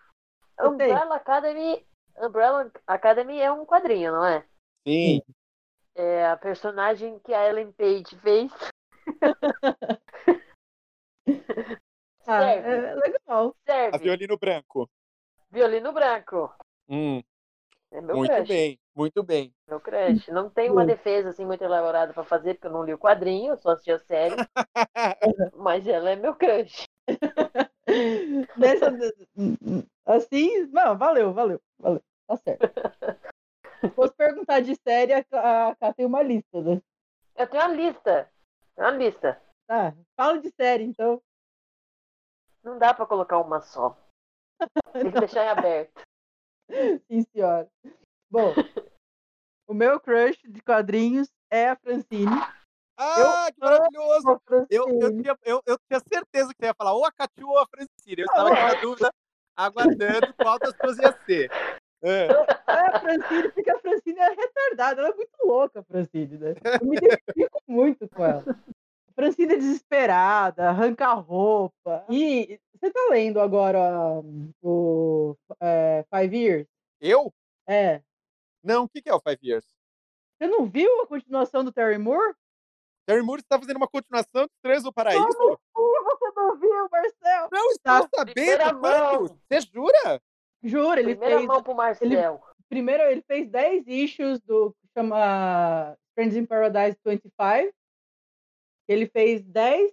Eu 0.59 0.77
tenho. 0.77 0.93
Umbrella 0.93 1.16
Academy, 1.16 1.87
Umbrella 2.19 2.70
Academy 2.87 3.41
é 3.41 3.51
um 3.51 3.65
quadrinho, 3.65 4.12
não 4.12 4.24
é? 4.27 4.45
Sim, 4.87 5.23
É 5.95 6.27
a 6.27 6.37
personagem 6.37 7.19
que 7.20 7.33
a 7.33 7.49
Ellen 7.49 7.73
Page 7.73 8.16
fez. 8.20 8.53
Ah, 12.24 12.39
Serve. 12.41 12.69
é 12.69 12.95
legal. 12.95 13.57
A 13.66 13.73
Serve. 13.73 13.99
violino 13.99 14.39
branco. 14.39 14.89
Violino 15.51 15.93
branco. 15.93 16.55
Hum, 16.89 17.20
É 17.91 18.01
meu 18.01 18.16
muito 18.16 18.33
crush. 18.33 18.49
bem, 18.49 18.79
muito 18.94 19.23
bem. 19.23 19.52
Meu 19.66 19.81
crush. 19.81 20.28
Não 20.31 20.51
tem 20.51 20.70
uma 20.70 20.85
defesa 20.85 21.31
assim 21.31 21.44
muito 21.44 21.62
elaborada 21.62 22.12
pra 22.12 22.24
fazer, 22.24 22.55
porque 22.55 22.66
eu 22.66 22.73
não 22.73 22.85
li 22.85 22.94
o 22.94 22.98
quadrinho, 22.98 23.56
só 23.56 23.70
assisti 23.70 23.93
a 23.93 23.98
série. 23.98 24.36
mas 25.56 25.86
ela 25.86 26.10
é 26.10 26.16
meu 26.16 26.35
crush. 26.35 26.85
Nessa, 28.56 28.90
assim, 30.06 30.66
não, 30.66 30.97
valeu, 30.97 31.32
valeu, 31.32 31.60
valeu. 31.78 32.02
Tá 32.27 32.36
certo. 32.36 32.62
Se 33.81 33.90
fosse 33.90 34.14
perguntar 34.14 34.60
de 34.60 34.77
série, 34.77 35.12
a 35.12 35.24
Cá 35.24 35.93
tem 35.93 36.06
uma 36.06 36.23
lista, 36.23 36.60
né? 36.60 36.81
Eu 37.36 37.47
tenho 37.48 37.64
uma 37.64 37.74
lista. 37.74 38.31
Tenho 38.77 38.89
uma 38.89 38.97
lista. 38.97 39.43
Tá, 39.66 39.94
fala 40.16 40.39
de 40.39 40.51
série, 40.51 40.85
então. 40.85 41.20
Não 42.62 42.78
dá 42.78 42.94
pra 42.94 43.06
colocar 43.06 43.40
uma 43.40 43.60
só. 43.60 43.97
Tem 44.93 45.10
que 45.10 45.19
deixar 45.19 45.44
em 45.44 45.48
aberto. 45.48 46.02
Sim, 47.09 47.23
senhora. 47.32 47.69
Bom, 48.32 48.54
o 49.68 49.74
meu 49.74 50.00
crush 50.00 50.40
de 50.48 50.62
quadrinhos 50.62 51.28
é 51.50 51.68
a 51.68 51.76
Francine. 51.76 52.32
Ah, 52.96 53.50
que 53.52 53.60
maravilhoso! 53.60 54.30
A. 54.30 54.66
Eu, 54.70 54.88
eu, 54.88 55.22
tinha, 55.22 55.36
eu, 55.44 55.62
eu 55.66 55.78
tinha 55.86 56.00
certeza 56.00 56.48
que 56.54 56.56
você 56.59 56.66
ia 56.68 56.74
falar 56.74 56.94
ou 56.94 57.04
a 57.04 57.12
Catiu 57.12 57.48
ou 57.48 57.59
a 57.59 57.66
Francine. 57.66 58.22
Eu 58.22 58.24
estava 58.24 58.48
aqui 58.48 58.74
na 58.74 58.80
dúvida, 58.80 59.10
aguardando 59.54 60.32
qual 60.32 60.59
das 60.59 60.72
duas 60.82 60.98
ia 60.98 61.12
ser. 61.26 61.50
É. 62.04 62.26
É 62.26 62.96
a 62.96 62.98
Francine, 62.98 63.52
porque 63.52 63.70
a 63.70 63.78
Francine 63.78 64.18
é 64.18 64.28
retardada, 64.30 65.02
ela 65.02 65.10
é 65.10 65.14
muito 65.14 65.38
louca, 65.44 65.78
a 65.78 65.82
Francine, 65.84 66.36
né? 66.36 66.54
Eu 66.80 66.88
me 66.88 66.96
identifico 66.96 67.62
muito 67.68 68.09
com 68.09 68.24
ela. 68.24 68.44
A 69.06 69.12
Francine 69.14 69.52
é 69.52 69.56
desesperada, 69.56 70.68
arranca 70.68 71.06
a 71.06 71.12
roupa. 71.12 72.04
E 72.10 72.59
você 72.74 72.90
tá 72.90 73.06
lendo 73.09 73.38
agora 73.38 74.20
o 74.60 75.36
é, 75.60 76.04
Five 76.12 76.36
Years? 76.36 76.66
Eu? 77.00 77.32
É. 77.68 78.02
Não, 78.62 78.84
o 78.84 78.89
que, 78.89 79.02
que 79.02 79.09
é 79.10 79.14
o 79.14 79.20
Five 79.20 79.39
Years? 79.43 79.66
Você 80.39 80.47
não 80.47 80.66
viu 80.66 81.02
a 81.02 81.06
continuação 81.06 81.64
do 81.64 81.72
Terry 81.72 81.98
Moore? 81.98 82.34
Terry 83.06 83.22
Moore 83.22 83.40
está 83.40 83.59
fazendo 83.59 83.76
uma 83.76 83.89
continuação 83.89 84.44
de 84.44 84.51
Três 84.62 84.82
do 84.84 84.93
Paraíso? 84.93 85.24
Uh, 85.26 86.05
você 86.05 86.30
não 86.36 86.56
viu, 86.59 86.89
Marcel? 86.90 87.48
Não 87.52 87.70
estou 87.70 88.09
Tá. 88.09 88.09
Sabendo, 88.14 88.80
mão. 88.80 89.26
Você 89.26 89.60
jura? 89.72 90.22
Juro, 90.62 91.01
ele 91.01 91.10
Primeira 91.16 91.36
fez. 91.39 91.47
mão 91.48 91.62
pro 91.62 91.74
Marcel. 91.74 92.43
Primeiro, 92.68 93.02
ele 93.05 93.22
fez 93.22 93.48
10 93.48 93.86
issues 93.89 94.40
do 94.40 94.72
que 94.72 94.89
chama 94.97 95.97
Friends 96.14 96.36
in 96.36 96.47
Paradise 96.47 96.97
25. 97.05 97.74
Ele 98.89 99.06
fez 99.06 99.43
10, 99.43 99.93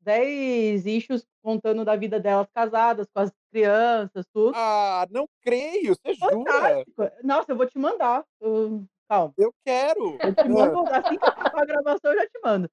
10 0.00 0.86
issues 0.86 1.26
contando 1.42 1.84
da 1.84 1.96
vida 1.96 2.18
delas 2.20 2.48
casadas, 2.54 3.08
com 3.12 3.20
as 3.20 3.32
crianças, 3.50 4.24
tudo. 4.32 4.52
Ah, 4.54 5.06
não 5.10 5.26
creio, 5.42 5.94
você 5.94 6.14
jura? 6.14 6.84
Nossa, 7.22 7.52
eu 7.52 7.56
vou 7.56 7.66
te 7.66 7.78
mandar. 7.78 8.24
Eu- 8.40 8.84
Calma. 9.08 9.32
Eu 9.38 9.50
quero. 9.64 10.18
Eu 10.22 10.34
te 10.34 10.48
mando, 10.48 10.80
assim 10.92 11.18
que 11.18 11.24
acabar 11.24 11.62
a 11.62 11.66
gravação, 11.66 12.12
eu 12.12 12.18
já 12.18 12.26
te 12.26 12.38
mando. 12.44 12.70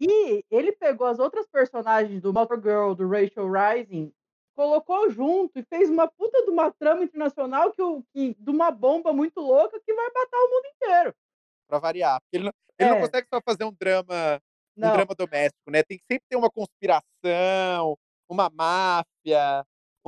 E 0.00 0.44
ele 0.50 0.72
pegou 0.72 1.06
as 1.06 1.20
outras 1.20 1.46
personagens 1.46 2.20
do 2.20 2.32
Motor 2.32 2.60
Girl, 2.60 2.92
do 2.94 3.08
Rachel 3.08 3.48
Rising, 3.48 4.12
colocou 4.56 5.08
junto 5.08 5.56
e 5.56 5.62
fez 5.62 5.88
uma 5.88 6.08
puta 6.08 6.44
de 6.44 6.50
uma 6.50 6.72
trama 6.72 7.04
internacional 7.04 7.72
que, 7.72 7.80
o- 7.80 8.02
que, 8.12 8.34
de 8.36 8.50
uma 8.50 8.72
bomba 8.72 9.12
muito 9.12 9.40
louca 9.40 9.80
que 9.86 9.94
vai 9.94 10.06
matar 10.06 10.36
o 10.36 10.50
mundo 10.50 10.66
inteiro. 10.74 11.14
Pra 11.68 11.78
variar. 11.78 12.18
Ele, 12.32 12.44
não, 12.46 12.52
ele 12.76 12.90
não 12.90 12.96
É. 12.96 13.00
consegue 13.00 13.28
só 13.32 13.40
fazer 13.44 13.62
um 13.64 13.72
drama, 13.78 14.40
um 14.76 14.80
Não, 14.80 14.92
drama 14.92 15.14
doméstico, 15.14 15.70
né? 15.70 15.84
Tem 15.84 15.96
que 15.98 16.04
sempre 16.10 16.24
ter 16.28 16.36
uma 16.36 16.50
conspiração, 16.50 17.96
uma 18.28 18.50
máfia, 18.50 19.64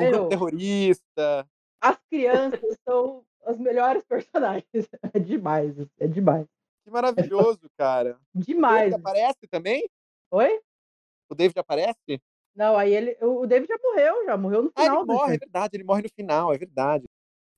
um 0.07 0.11
grupo 0.11 0.29
terrorista. 0.29 1.49
as 1.81 1.99
crianças 2.11 2.77
são 2.87 3.25
as 3.45 3.59
melhores 3.59 4.05
personagens. 4.05 4.65
É 5.15 5.19
demais, 5.19 5.75
é 5.99 6.07
demais. 6.07 6.47
Que 6.85 6.91
maravilhoso, 6.91 7.69
cara. 7.77 8.19
O 8.35 8.39
Demais. 8.41 8.91
David 8.91 9.01
aparece 9.01 9.47
também? 9.51 9.89
Oi? 10.31 10.61
O 11.29 11.35
David 11.35 11.59
aparece? 11.59 12.21
Não, 12.55 12.77
aí 12.77 12.93
ele. 12.95 13.17
O 13.23 13.47
David 13.47 13.69
já 13.69 13.79
morreu, 13.83 14.25
já 14.25 14.37
morreu 14.37 14.63
no 14.63 14.73
Ah, 14.75 14.83
final 14.83 14.97
ele 14.99 15.07
do 15.07 15.13
morre, 15.13 15.23
é 15.23 15.27
filme. 15.27 15.39
verdade, 15.39 15.77
ele 15.77 15.85
morre 15.85 16.03
no 16.03 16.09
final, 16.11 16.53
é 16.53 16.59
verdade. 16.59 17.05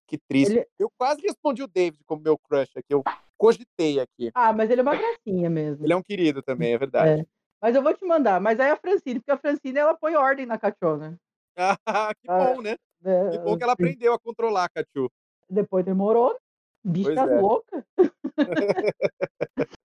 Que 0.06 0.18
triste. 0.18 0.52
Ele- 0.58 0.66
Eu 0.78 0.90
quase 0.98 1.22
respondi 1.22 1.62
o 1.62 1.66
David 1.68 2.02
como 2.04 2.22
meu 2.22 2.36
crush 2.38 2.70
aqui, 2.76 2.92
eu 2.92 3.02
cogitei 3.38 3.98
aqui. 4.00 4.30
Ah, 4.34 4.52
mas 4.52 4.70
ele 4.70 4.80
é 4.80 4.82
uma 4.82 4.94
gracinha 4.96 5.48
mesmo. 5.48 5.84
Ele 5.86 5.92
é 5.92 5.96
um 5.96 6.02
querido 6.02 6.42
também, 6.42 6.74
é 6.74 6.78
verdade. 6.78 7.26
Mas 7.60 7.74
eu 7.74 7.82
vou 7.82 7.94
te 7.94 8.04
mandar. 8.04 8.40
Mas 8.40 8.60
aí 8.60 8.70
a 8.70 8.76
Francine, 8.76 9.20
porque 9.20 9.30
a 9.30 9.38
Francine 9.38 9.78
ela 9.78 9.94
põe 9.96 10.14
ordem 10.16 10.44
na 10.46 10.58
cachorra. 10.58 11.16
Ah, 11.56 11.76
que 12.16 12.30
Ah, 12.30 12.38
bom, 12.54 12.62
né? 12.62 12.76
né? 13.00 13.30
Que 13.30 13.38
bom 13.38 13.56
que 13.56 13.62
ela 13.64 13.72
aprendeu 13.72 14.14
a 14.14 14.18
controlar 14.18 14.64
a 14.64 14.68
Cachu. 14.68 15.10
Depois 15.48 15.84
demorou. 15.84 16.38
Bicha 16.84 17.14
Pois 17.14 17.30
é. 17.30 17.40
louca. 17.40 17.86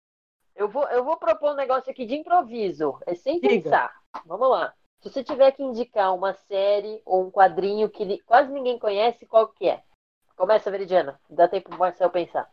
Eu 0.56 0.68
vou, 0.68 0.89
eu 0.89 1.03
vou 1.03 1.15
propor 1.18 1.52
um 1.52 1.56
negócio 1.56 1.91
aqui 1.91 2.03
de 2.03 2.15
improviso. 2.15 2.98
É 3.06 3.14
sem 3.14 3.39
Diga. 3.39 3.48
pensar. 3.64 3.95
Vamos 4.26 4.49
lá. 4.49 4.73
Se 5.02 5.07
você 5.11 5.23
tiver 5.23 5.52
que 5.52 5.61
indicar 5.61 6.15
uma 6.15 6.34
série 6.34 6.99
ou 7.06 7.27
um 7.27 7.31
quadrinho 7.31 7.88
que 7.88 8.18
quase 8.23 8.52
ninguém 8.52 8.80
conhece, 8.80 9.27
qual 9.27 9.49
que 9.49 9.69
é? 9.69 9.84
Começa, 10.35 10.72
Veridiana. 10.72 11.22
Dá 11.30 11.48
tempo 11.48 11.69
pro 11.69 11.77
Marcel 11.77 12.10
pensar. 12.10 12.52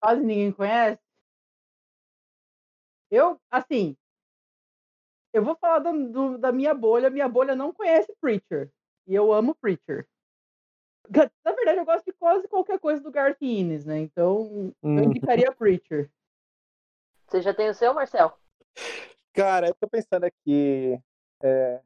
Quase 0.00 0.22
ninguém 0.22 0.50
conhece. 0.50 0.98
Eu, 3.10 3.38
assim. 3.50 3.94
Eu 5.38 5.44
vou 5.44 5.54
falar 5.54 5.78
do- 5.78 6.08
do- 6.10 6.38
da 6.38 6.50
minha 6.50 6.74
bolha. 6.74 7.08
Minha 7.08 7.28
bolha 7.28 7.54
não 7.54 7.72
conhece 7.72 8.12
Preacher. 8.20 8.72
E 9.06 9.14
eu 9.14 9.32
amo 9.32 9.54
Preacher. 9.54 10.04
Na 11.08 11.52
verdade, 11.52 11.78
eu 11.78 11.84
gosto 11.84 12.04
de 12.04 12.12
quase 12.12 12.48
qualquer 12.48 12.78
coisa 12.80 13.00
do 13.00 13.10
Garth 13.12 13.40
Innes, 13.40 13.84
né? 13.84 13.98
Então, 14.00 14.74
eu 14.82 14.88
Hum. 14.90 15.04
indicaria 15.04 15.52
Preacher. 15.52 16.10
Você 17.28 17.40
já 17.40 17.54
tem 17.54 17.68
o 17.70 17.74
seu, 17.74 17.94
Marcel? 17.94 18.36
Cara, 19.32 19.68
eu 19.68 19.74
tô 19.74 19.88
pensando 19.88 20.24
aqui. 20.24 20.98
é, 21.40 21.80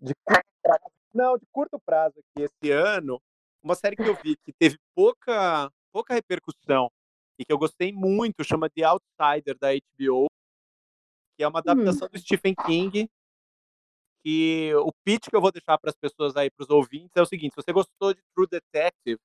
de 0.00 0.14
curto 0.24 0.48
prazo. 0.62 0.84
Não, 1.12 1.36
de 1.36 1.46
curto 1.52 1.78
prazo 1.78 2.14
aqui, 2.20 2.48
esse 2.48 2.72
ano, 2.72 3.20
uma 3.62 3.74
série 3.74 3.96
que 3.96 4.08
eu 4.08 4.14
vi 4.14 4.34
que 4.36 4.50
teve 4.50 4.78
pouca, 4.94 5.70
pouca 5.92 6.14
repercussão 6.14 6.90
e 7.38 7.44
que 7.44 7.52
eu 7.52 7.58
gostei 7.58 7.92
muito, 7.92 8.42
chama 8.42 8.70
The 8.70 8.84
Outsider 8.84 9.58
da 9.58 9.68
HBO, 9.74 10.27
que 11.38 11.44
é 11.44 11.48
uma 11.48 11.60
adaptação 11.60 12.08
do 12.08 12.18
Stephen 12.18 12.54
King. 12.66 13.08
Que 14.20 14.74
o 14.74 14.92
pitch 15.04 15.28
que 15.30 15.36
eu 15.36 15.40
vou 15.40 15.52
deixar 15.52 15.78
para 15.78 15.90
as 15.90 15.96
pessoas 15.96 16.36
aí, 16.36 16.50
para 16.50 16.64
os 16.64 16.70
ouvintes, 16.70 17.12
é 17.14 17.22
o 17.22 17.26
seguinte: 17.26 17.52
se 17.52 17.62
você 17.62 17.72
gostou 17.72 18.12
de 18.12 18.20
True 18.34 18.48
Detective, 18.50 19.20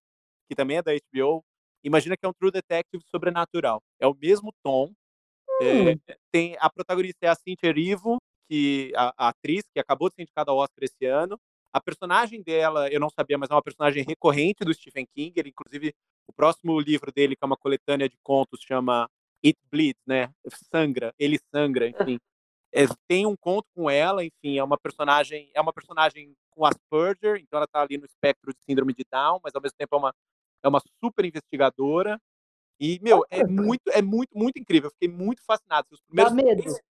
que 0.48 0.56
também 0.56 0.78
é 0.78 0.84
da 0.84 0.92
HBO, 0.94 1.44
imagina 1.84 2.16
que 2.16 2.24
é 2.24 2.30
um 2.30 2.34
True 2.34 2.52
Detective 2.52 3.04
sobrenatural. 3.10 3.82
É 4.00 4.06
o 4.06 4.14
mesmo 4.14 4.54
tom, 4.64 4.94
é, 5.60 5.98
tem 6.32 6.56
a 6.60 6.70
protagonista 6.70 7.18
é 7.24 7.30
a 7.30 7.36
Cynthia 7.36 7.70
Erivo, 7.70 8.22
que 8.48 8.92
a, 8.96 9.14
a 9.18 9.30
atriz 9.30 9.64
que 9.74 9.80
acabou 9.80 10.10
de 10.10 10.16
ser 10.16 10.22
indicada 10.22 10.52
ao 10.52 10.58
Oscar 10.58 10.84
esse 10.84 11.06
ano. 11.06 11.40
A 11.74 11.82
personagem 11.82 12.44
dela, 12.44 12.88
eu 12.90 13.00
não 13.00 13.10
sabia, 13.10 13.36
mas 13.36 13.50
é 13.50 13.54
uma 13.56 13.64
personagem 13.64 14.04
recorrente 14.08 14.64
do 14.64 14.72
Stephen 14.72 15.08
King. 15.16 15.34
Ele, 15.40 15.50
inclusive, 15.50 15.96
o 16.28 16.34
próximo 16.34 16.80
livro 16.80 17.12
dele, 17.12 17.36
que 17.36 17.44
é 17.44 17.48
uma 17.48 17.58
coletânea 17.58 18.08
de 18.08 18.18
contos, 18.22 18.62
chama 18.62 19.10
It 19.46 19.58
Bleeds, 19.72 20.02
né? 20.06 20.30
Sangra, 20.72 21.14
ele 21.20 21.40
sangra, 21.54 21.88
enfim. 22.14 22.20
É, 22.72 22.86
tem 23.08 23.26
um 23.26 23.36
conto 23.36 23.66
com 23.76 23.90
ela, 23.90 24.24
enfim, 24.24 24.58
é 24.58 24.64
uma 24.64 24.78
personagem, 24.80 25.52
é 25.54 25.62
uma 25.62 25.72
personagem 25.74 26.34
com 26.50 26.66
Asperger, 26.66 27.38
então 27.40 27.58
ela 27.58 27.66
está 27.66 27.82
ali 27.82 27.98
no 27.98 28.06
espectro 28.06 28.52
de 28.52 28.60
síndrome 28.64 28.94
de 28.94 29.04
Down, 29.12 29.40
mas 29.44 29.54
ao 29.54 29.62
mesmo 29.62 29.76
tempo 29.78 29.96
é 29.96 30.00
uma 30.00 30.14
é 30.64 30.68
uma 30.68 30.82
super 31.04 31.26
investigadora. 31.26 32.18
E, 32.80 32.98
meu, 33.02 33.24
é 33.30 33.46
muito, 33.46 33.90
é 33.92 34.02
muito, 34.02 34.30
muito 34.34 34.58
incrível. 34.58 34.88
Eu 34.88 34.92
fiquei 34.94 35.10
muito 35.10 35.44
fascinado. 35.46 35.88
Os 35.92 36.00
Dá 36.10 36.26
primeiros 36.26 36.34
medo. 36.34 36.62
três- 36.64 36.82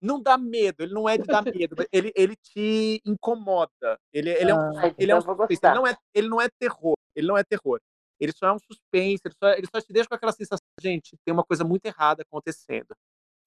não 0.00 0.22
dá 0.22 0.38
medo, 0.38 0.84
ele 0.84 0.94
não 0.94 1.08
é 1.08 1.18
de 1.18 1.24
dar 1.24 1.42
medo, 1.44 1.74
ele, 1.90 2.12
ele 2.14 2.36
te 2.36 3.02
incomoda. 3.04 3.98
Ele, 4.12 4.30
ele 4.30 4.50
é 4.52 4.54
um, 4.54 4.78
Ah, 4.78 4.94
ele 4.96 5.10
é 5.10 5.16
um 5.16 5.18
então 5.18 5.32
eu 5.32 5.36
vou 5.36 5.46
suspense, 5.48 5.60
gostar. 5.60 5.70
ele 5.70 5.78
não 5.80 5.86
é, 5.88 5.96
ele 6.14 6.28
não 6.28 6.40
é 6.40 6.48
terror, 6.60 6.94
ele 7.16 7.26
não 7.26 7.36
é 7.36 7.42
terror. 7.42 7.80
Ele 8.20 8.32
só 8.32 8.48
é 8.48 8.52
um 8.52 8.58
suspense, 8.58 9.22
ele 9.24 9.34
só, 9.38 9.48
ele 9.50 9.66
só 9.72 9.80
te 9.80 9.92
deixa 9.92 10.08
com 10.08 10.14
aquela 10.14 10.32
sensação, 10.32 10.66
gente, 10.80 11.16
tem 11.24 11.32
uma 11.32 11.44
coisa 11.44 11.64
muito 11.64 11.86
errada 11.86 12.22
acontecendo. 12.22 12.94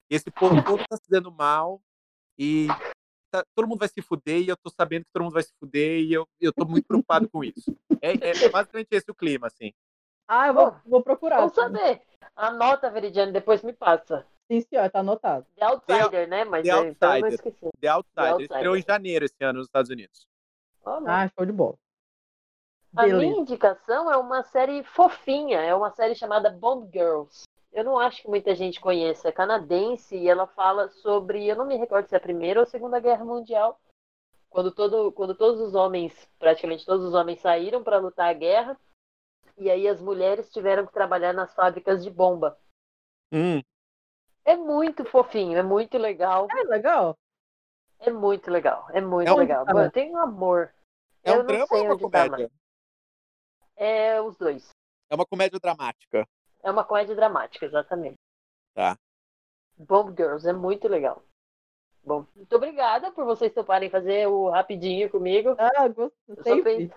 Esse 0.08 0.30
povo 0.30 0.62
todo 0.64 0.84
tá 0.88 0.96
se 0.96 1.08
dando 1.10 1.30
mal 1.30 1.80
e 2.38 2.66
tá- 3.30 3.44
todo 3.54 3.68
mundo 3.68 3.78
vai 3.78 3.88
se 3.88 4.00
fuder 4.02 4.40
e 4.40 4.48
eu 4.48 4.56
tô 4.56 4.70
sabendo 4.70 5.04
que 5.04 5.10
todo 5.12 5.22
mundo 5.24 5.34
vai 5.34 5.42
se 5.42 5.52
fuder 5.60 6.00
e 6.00 6.12
eu, 6.12 6.26
eu 6.40 6.52
tô 6.52 6.64
muito 6.66 6.86
preocupado 6.86 7.28
com 7.28 7.44
isso. 7.44 7.76
É, 8.00 8.12
é 8.12 8.48
basicamente 8.48 8.88
esse 8.92 9.10
o 9.10 9.14
clima, 9.14 9.46
assim. 9.46 9.72
Ah, 10.26 10.48
eu 10.48 10.54
vou, 10.54 10.76
vou 10.86 11.02
procurar. 11.02 11.36
Vamos 11.38 11.54
saber. 11.54 12.00
Anota, 12.34 12.90
Veridiana, 12.90 13.32
depois 13.32 13.62
me 13.62 13.72
passa. 13.72 14.26
Sim, 14.50 14.60
senhor, 14.62 14.90
tá 14.90 15.00
anotado. 15.00 15.46
The 15.56 15.64
Outsider, 15.64 16.28
né? 16.28 16.44
Mas 16.44 16.64
The 16.64 16.70
é, 16.70 16.88
então 16.88 17.14
eu 17.16 17.20
não 17.20 17.28
Outsider. 17.28 17.34
esqueci. 17.34 17.70
The 17.80 17.88
Outsider, 17.88 18.24
Outsider. 18.32 18.56
estreou 18.56 18.76
em 18.76 18.82
janeiro 18.82 19.24
esse 19.24 19.44
ano 19.44 19.58
nos 19.58 19.66
Estados 19.68 19.90
Unidos. 19.90 20.26
Olha. 20.84 21.06
Ah, 21.06 21.28
show 21.28 21.46
de 21.46 21.52
bola. 21.52 21.78
A 22.94 23.02
Beleza. 23.02 23.18
minha 23.20 23.40
indicação 23.40 24.10
é 24.10 24.16
uma 24.16 24.42
série 24.42 24.82
fofinha, 24.84 25.60
é 25.60 25.74
uma 25.74 25.90
série 25.92 26.14
chamada 26.14 26.50
Bond 26.50 26.90
Girls. 26.92 27.44
eu 27.72 27.82
não 27.84 27.98
acho 27.98 28.20
que 28.20 28.28
muita 28.28 28.54
gente 28.54 28.78
conheça. 28.80 29.28
É 29.28 29.32
canadense 29.32 30.14
e 30.14 30.28
ela 30.28 30.46
fala 30.46 30.88
sobre, 30.90 31.48
eu 31.48 31.56
não 31.56 31.64
me 31.64 31.76
recordo 31.76 32.06
se 32.06 32.14
é 32.14 32.18
a 32.18 32.20
Primeira 32.20 32.60
ou 32.60 32.64
a 32.64 32.66
Segunda 32.66 33.00
Guerra 33.00 33.24
Mundial, 33.24 33.80
quando, 34.50 34.70
todo, 34.70 35.10
quando 35.12 35.34
todos 35.34 35.58
os 35.58 35.74
homens, 35.74 36.28
praticamente 36.38 36.84
todos 36.84 37.06
os 37.06 37.14
homens 37.14 37.40
saíram 37.40 37.82
para 37.82 37.96
lutar 37.96 38.28
a 38.28 38.34
guerra, 38.34 38.78
e 39.56 39.70
aí 39.70 39.88
as 39.88 39.98
mulheres 40.02 40.50
tiveram 40.50 40.86
que 40.86 40.92
trabalhar 40.92 41.32
nas 41.32 41.54
fábricas 41.54 42.04
de 42.04 42.10
bomba. 42.10 42.58
Hum. 43.32 43.62
É 44.44 44.54
muito 44.54 45.02
fofinho, 45.06 45.56
é 45.56 45.62
muito 45.62 45.96
legal. 45.96 46.48
É 46.50 46.64
legal. 46.64 47.16
É 48.00 48.10
muito 48.10 48.50
legal, 48.50 48.86
é 48.90 49.00
muito 49.00 49.28
É 49.28 49.32
um- 49.32 49.36
legal. 49.36 49.64
Mano, 49.64 49.90
tem 49.90 50.10
um 50.10 50.18
amor. 50.18 50.74
É 51.24 51.30
Eu 51.30 51.40
um 51.40 51.46
drama 51.46 51.66
ou 51.70 51.84
uma 51.84 52.10
tá, 52.10 52.28
comédia? 52.28 52.50
É 53.82 54.20
os 54.20 54.36
dois. 54.36 54.68
É 55.10 55.14
uma 55.14 55.26
comédia 55.26 55.58
dramática. 55.58 56.24
É 56.62 56.70
uma 56.70 56.84
comédia 56.84 57.16
dramática, 57.16 57.66
exatamente. 57.66 58.14
Tá. 58.74 58.96
Bomb 59.76 60.14
Girls, 60.16 60.48
é 60.48 60.52
muito 60.52 60.86
legal. 60.86 61.22
Bom, 62.04 62.24
muito 62.36 62.54
obrigada 62.54 63.10
por 63.10 63.24
vocês 63.24 63.52
toparem 63.52 63.90
fazer 63.90 64.28
o 64.28 64.48
rapidinho 64.50 65.10
comigo. 65.10 65.56
Ah. 65.58 65.82
A 65.84 65.88
gente 66.48 66.92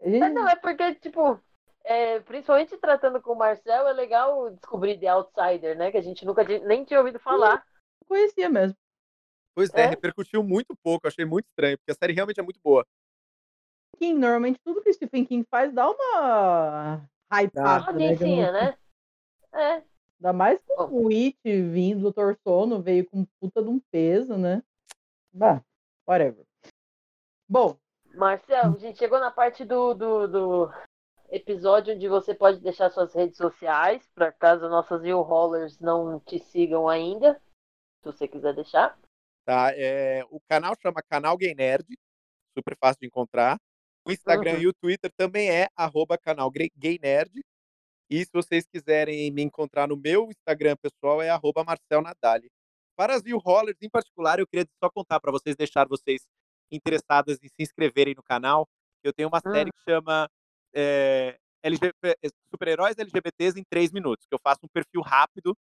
É, 0.00 0.28
não, 0.30 0.48
é 0.48 0.54
porque, 0.56 0.94
tipo, 0.96 1.40
é, 1.84 2.20
principalmente 2.20 2.76
tratando 2.76 3.20
com 3.20 3.32
o 3.32 3.36
Marcel, 3.38 3.88
é 3.88 3.92
legal 3.92 4.50
descobrir 4.50 4.98
The 4.98 5.08
Outsider, 5.08 5.76
né? 5.76 5.90
Que 5.90 5.96
a 5.98 6.02
gente 6.02 6.24
nunca 6.24 6.44
tinha- 6.44 6.60
nem 6.60 6.84
tinha 6.84 7.00
ouvido 7.00 7.18
falar. 7.18 7.64
não 8.00 8.08
conhecia 8.08 8.48
mesmo. 8.48 8.76
Pois 9.54 9.72
é, 9.74 9.82
É? 9.82 9.86
repercutiu 9.86 10.42
muito 10.42 10.74
pouco. 10.82 11.06
Achei 11.06 11.24
muito 11.24 11.46
estranho, 11.46 11.78
porque 11.78 11.92
a 11.92 11.94
série 11.94 12.12
realmente 12.12 12.40
é 12.40 12.42
muito 12.42 12.60
boa. 12.62 12.84
King, 13.98 14.18
normalmente 14.18 14.58
tudo 14.64 14.82
que 14.82 14.90
o 14.90 14.94
Stephen 14.94 15.24
King 15.24 15.46
faz 15.50 15.72
dá 15.72 15.90
uma 15.90 17.08
hypada, 17.32 17.90
Uma 17.90 17.92
né? 17.92 18.08
audiência, 18.08 18.52
né? 18.52 18.78
É. 19.54 19.82
Ainda 20.18 20.32
mais 20.32 20.62
com 20.64 21.06
o 21.06 21.08
It 21.08 21.40
vindo 21.44 22.02
do 22.02 22.12
Torsono, 22.12 22.80
veio 22.80 23.08
com 23.08 23.26
puta 23.40 23.62
de 23.62 23.68
um 23.68 23.80
peso, 23.90 24.36
né? 24.36 24.62
Bah, 25.32 25.62
whatever. 26.06 26.44
Bom, 27.48 27.76
Marcel, 28.14 28.74
a 28.74 28.78
gente 28.78 28.98
chegou 28.98 29.18
na 29.18 29.30
parte 29.30 29.64
do, 29.64 29.94
do, 29.94 30.28
do 30.28 30.70
episódio 31.30 31.94
onde 31.94 32.08
você 32.08 32.34
pode 32.34 32.60
deixar 32.60 32.90
suas 32.90 33.14
redes 33.14 33.36
sociais, 33.36 34.08
para 34.14 34.30
caso 34.30 34.68
nossas 34.68 35.02
New 35.02 35.20
Rollers 35.22 35.80
não 35.80 36.20
te 36.20 36.38
sigam 36.38 36.88
ainda, 36.88 37.40
se 38.00 38.04
você 38.04 38.28
quiser 38.28 38.54
deixar. 38.54 38.98
Tá? 39.44 39.72
É, 39.74 40.24
o 40.30 40.40
canal 40.48 40.74
chama 40.80 41.02
Canal 41.02 41.36
Gay 41.36 41.54
Nerd, 41.54 41.86
super 42.56 42.76
fácil 42.78 43.00
de 43.00 43.06
encontrar. 43.06 43.58
O 44.04 44.10
Instagram 44.12 44.54
Uhum. 44.54 44.60
e 44.62 44.66
o 44.66 44.72
Twitter 44.74 45.10
também 45.16 45.50
é 45.50 45.68
arroba 45.76 46.18
canal. 46.18 46.50
E 48.10 48.24
se 48.24 48.30
vocês 48.32 48.66
quiserem 48.66 49.30
me 49.30 49.42
encontrar 49.42 49.88
no 49.88 49.96
meu 49.96 50.28
Instagram 50.30 50.76
pessoal, 50.76 51.22
é 51.22 51.30
arroba 51.30 51.64
Marcel 51.64 52.02
Nadali. 52.02 52.50
Para 52.96 53.14
as 53.14 53.22
View 53.22 53.38
Rollers, 53.38 53.76
em 53.80 53.88
particular, 53.88 54.38
eu 54.38 54.46
queria 54.46 54.66
só 54.82 54.90
contar 54.90 55.18
para 55.20 55.32
vocês, 55.32 55.56
deixar 55.56 55.86
vocês 55.88 56.22
interessadas 56.70 57.38
em 57.42 57.48
se 57.48 57.54
inscreverem 57.60 58.14
no 58.14 58.22
canal. 58.22 58.68
Eu 59.02 59.12
tenho 59.12 59.28
uma 59.28 59.38
Hum. 59.44 59.52
série 59.52 59.70
que 59.72 59.82
chama 59.88 60.28
é, 60.74 61.38
LG 61.62 61.92
Super-Heróis 62.52 62.96
LGBTs 62.98 63.58
em 63.58 63.64
3 63.68 63.92
minutos, 63.92 64.26
que 64.26 64.34
eu 64.34 64.38
faço 64.42 64.60
um 64.64 64.68
perfil 64.68 65.00
rápido 65.00 65.56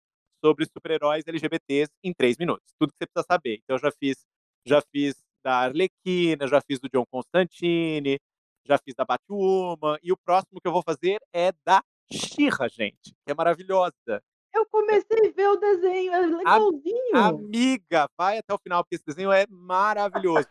sobre 0.45 0.65
super-heróis 0.67 1.25
LGBTs 1.27 1.91
em 2.03 2.13
3 2.15 2.37
minutos. 2.39 2.67
Tudo 2.79 2.91
que 2.93 2.97
você 2.99 3.07
precisa 3.07 3.27
saber. 3.31 3.61
Então, 3.63 3.77
eu 3.77 3.81
já 3.81 3.91
fiz, 3.93 4.25
já 4.67 4.81
fiz 4.93 5.15
da 5.45 5.57
Arlequina, 5.65 6.47
já 6.49 6.61
fiz 6.61 6.79
do 6.81 6.89
John 6.89 7.05
Constantine, 7.11 8.19
já 8.65 8.79
fiz 8.79 8.95
da 8.95 9.05
Batwoman, 9.05 9.99
e 10.03 10.13
o 10.13 10.17
próximo 10.17 10.61
que 10.61 10.69
eu 10.69 10.73
vou 10.73 10.83
fazer 10.83 11.19
é 11.33 11.53
da 11.65 11.83
Xirra, 12.13 12.69
gente, 12.69 13.15
que 13.25 13.31
é 13.31 13.35
maravilhosa. 13.35 14.23
eu 14.53 14.67
comecei 14.67 15.29
a 15.29 15.33
ver 15.33 15.49
o 15.49 15.57
desenho, 15.57 16.13
é 16.13 16.21
legalzinho. 16.27 17.17
Amiga, 17.17 18.09
vai 18.19 18.39
até 18.39 18.53
o 18.53 18.59
final, 18.59 18.83
porque 18.83 18.97
esse 18.97 19.07
desenho 19.07 19.31
é 19.31 19.47
maravilhoso. 19.49 20.49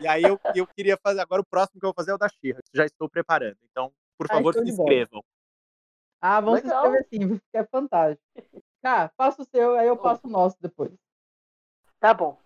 E 0.00 0.06
aí 0.06 0.22
eu, 0.22 0.38
eu 0.54 0.66
queria 0.66 0.98
fazer, 1.02 1.20
agora 1.20 1.42
o 1.42 1.46
próximo 1.46 1.80
que 1.80 1.86
eu 1.86 1.88
vou 1.88 1.94
fazer 1.94 2.10
é 2.10 2.14
o 2.14 2.18
da 2.18 2.28
Xirra, 2.28 2.60
já 2.74 2.84
estou 2.84 3.08
preparando. 3.08 3.56
Então, 3.70 3.92
por 4.18 4.26
Ai, 4.30 4.36
favor, 4.36 4.54
se 4.54 4.60
inscrevam. 4.60 5.22
Ah, 6.20 6.40
vamos 6.40 6.60
se 6.60 6.66
Legal. 6.66 6.84
inscrever 6.84 7.08
sim, 7.08 7.28
porque 7.28 7.56
é 7.56 7.64
fantástico. 7.64 8.22
Tá, 8.82 9.10
faça 9.16 9.42
o 9.42 9.44
seu, 9.44 9.74
aí 9.74 9.86
eu 9.86 9.96
faço 9.96 10.26
o 10.26 10.30
nosso 10.30 10.56
depois. 10.60 10.92
Tá 11.98 12.12
bom. 12.14 12.38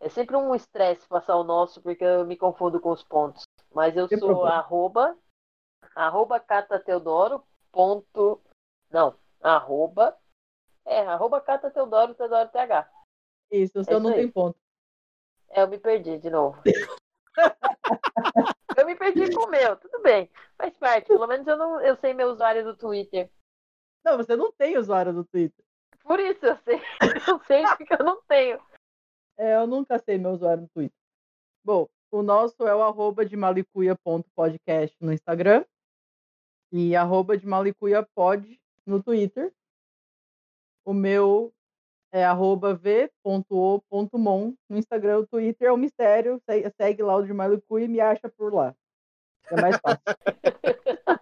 É 0.00 0.08
sempre 0.08 0.34
um 0.34 0.54
estresse 0.54 1.06
passar 1.06 1.36
o 1.36 1.44
nosso, 1.44 1.82
porque 1.82 2.02
eu 2.02 2.24
me 2.24 2.36
confundo 2.36 2.80
com 2.80 2.90
os 2.90 3.04
pontos. 3.04 3.44
Mas 3.72 3.94
eu 3.96 4.08
Sem 4.08 4.18
sou 4.18 4.28
problema. 4.28 4.56
arroba, 4.56 5.18
arroba 5.94 6.40
catateodoro, 6.40 7.44
ponto, 7.70 8.40
não, 8.90 9.14
arroba, 9.42 10.16
é, 10.86 11.00
arroba 11.00 11.40
catateodoro, 11.40 12.14
teodoro, 12.14 12.48
th. 12.48 12.86
Isso, 13.50 13.78
o 13.78 13.84
seu 13.84 13.98
isso 13.98 14.08
não 14.08 14.14
tem 14.14 14.30
ponto. 14.30 14.58
É, 15.50 15.62
eu 15.62 15.68
me 15.68 15.78
perdi 15.78 16.16
de 16.18 16.30
novo. 16.30 16.58
eu 18.78 18.86
me 18.86 18.96
perdi 18.96 19.34
com 19.34 19.44
o 19.44 19.50
meu, 19.50 19.76
tudo 19.76 20.00
bem. 20.00 20.30
Faz 20.56 20.74
parte, 20.78 21.08
pelo 21.08 21.26
menos 21.26 21.46
eu, 21.46 21.56
não, 21.56 21.80
eu 21.80 21.96
sei 21.96 22.14
meu 22.14 22.28
usuário 22.28 22.64
do 22.64 22.74
Twitter. 22.74 23.30
Não, 24.02 24.16
você 24.16 24.34
não 24.34 24.50
tem 24.50 24.78
usuário 24.78 25.12
do 25.12 25.24
Twitter. 25.24 25.64
Por 26.02 26.18
isso 26.18 26.46
eu 26.46 26.56
sei, 26.64 26.80
eu 27.28 27.40
sei 27.46 27.62
porque 27.76 27.94
eu 27.94 28.04
não 28.04 28.22
tenho. 28.22 28.69
É, 29.40 29.56
eu 29.56 29.66
nunca 29.66 29.98
sei 29.98 30.18
meu 30.18 30.32
usuário 30.32 30.64
no 30.64 30.68
Twitter. 30.68 30.98
Bom, 31.64 31.88
o 32.12 32.22
nosso 32.22 32.68
é 32.68 32.76
o 32.76 32.82
arroba 32.82 33.24
de 33.24 33.34
malicuia.podcast 33.38 34.94
no 35.00 35.14
Instagram 35.14 35.64
e 36.70 36.94
arroba 36.94 37.38
de 37.38 37.46
malicuiapod 37.46 38.60
no 38.84 39.02
Twitter. 39.02 39.50
O 40.84 40.92
meu 40.92 41.54
é 42.12 42.22
arroba 42.22 42.74
v.o.mon 42.74 44.52
no 44.68 44.76
Instagram. 44.76 45.20
O 45.20 45.26
Twitter 45.26 45.68
é 45.68 45.72
um 45.72 45.78
mistério. 45.78 46.38
Segue, 46.44 46.70
segue 46.76 47.02
lá 47.02 47.16
o 47.16 47.24
de 47.24 47.32
Malicuia 47.32 47.86
e 47.86 47.88
me 47.88 47.98
acha 47.98 48.28
por 48.28 48.52
lá. 48.52 48.76
É 49.50 49.58
mais 49.58 49.78
fácil. 49.78 50.02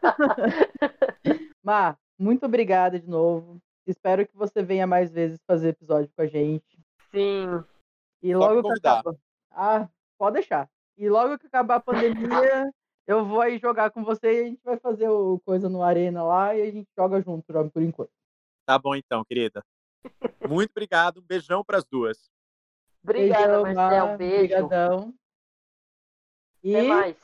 Má, 1.62 1.97
muito 2.19 2.47
obrigada 2.47 2.99
de 2.99 3.09
novo. 3.09 3.61
Espero 3.86 4.27
que 4.27 4.36
você 4.36 4.61
venha 4.61 4.89
mais 4.89 5.12
vezes 5.12 5.39
fazer 5.47 5.69
episódio 5.69 6.11
com 6.16 6.23
a 6.23 6.27
gente. 6.27 6.82
Sim. 7.12 7.62
E 8.23 8.32
Só 8.32 8.39
logo 8.39 8.62
que 8.62 8.78
acaba. 8.78 9.16
Ah, 9.51 9.89
pode 10.16 10.35
deixar. 10.35 10.69
E 10.97 11.09
logo 11.09 11.39
que 11.39 11.47
acabar 11.47 11.77
a 11.77 11.81
pandemia, 11.81 12.73
eu 13.07 13.24
vou 13.24 13.40
aí 13.40 13.59
jogar 13.59 13.90
com 13.90 14.05
você 14.05 14.32
e 14.32 14.40
a 14.40 14.45
gente 14.45 14.61
vai 14.65 14.78
fazer 14.78 15.09
o 15.09 15.40
coisa 15.45 15.69
no 15.69 15.82
Arena 15.82 16.23
lá 16.23 16.55
e 16.57 16.62
a 16.62 16.70
gente 16.70 16.89
joga 16.97 17.20
junto, 17.23 17.53
joga 17.53 17.70
por 17.70 17.82
enquanto. 17.82 18.11
Tá 18.66 18.78
bom 18.78 18.95
então, 18.95 19.24
querida. 19.24 19.65
Muito 20.49 20.70
obrigado, 20.70 21.20
um 21.20 21.23
beijão 21.23 21.65
para 21.65 21.78
as 21.78 21.85
duas. 21.85 22.31
Obrigada, 23.03 23.62
Marcel. 23.62 24.16
Beijo. 24.19 24.39
Brigadão. 24.39 25.15
E 26.62 26.77
Até 26.77 26.89
mais. 26.89 27.16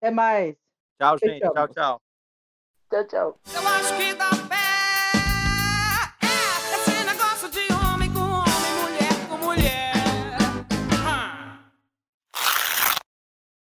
Até 0.00 0.10
mais. 0.10 0.56
Tchau, 0.98 1.18
Te 1.18 1.28
gente. 1.28 1.40
Tchau, 1.40 1.68
tchau. 1.68 2.02
Tchau, 2.88 3.04
tchau. 3.06 4.36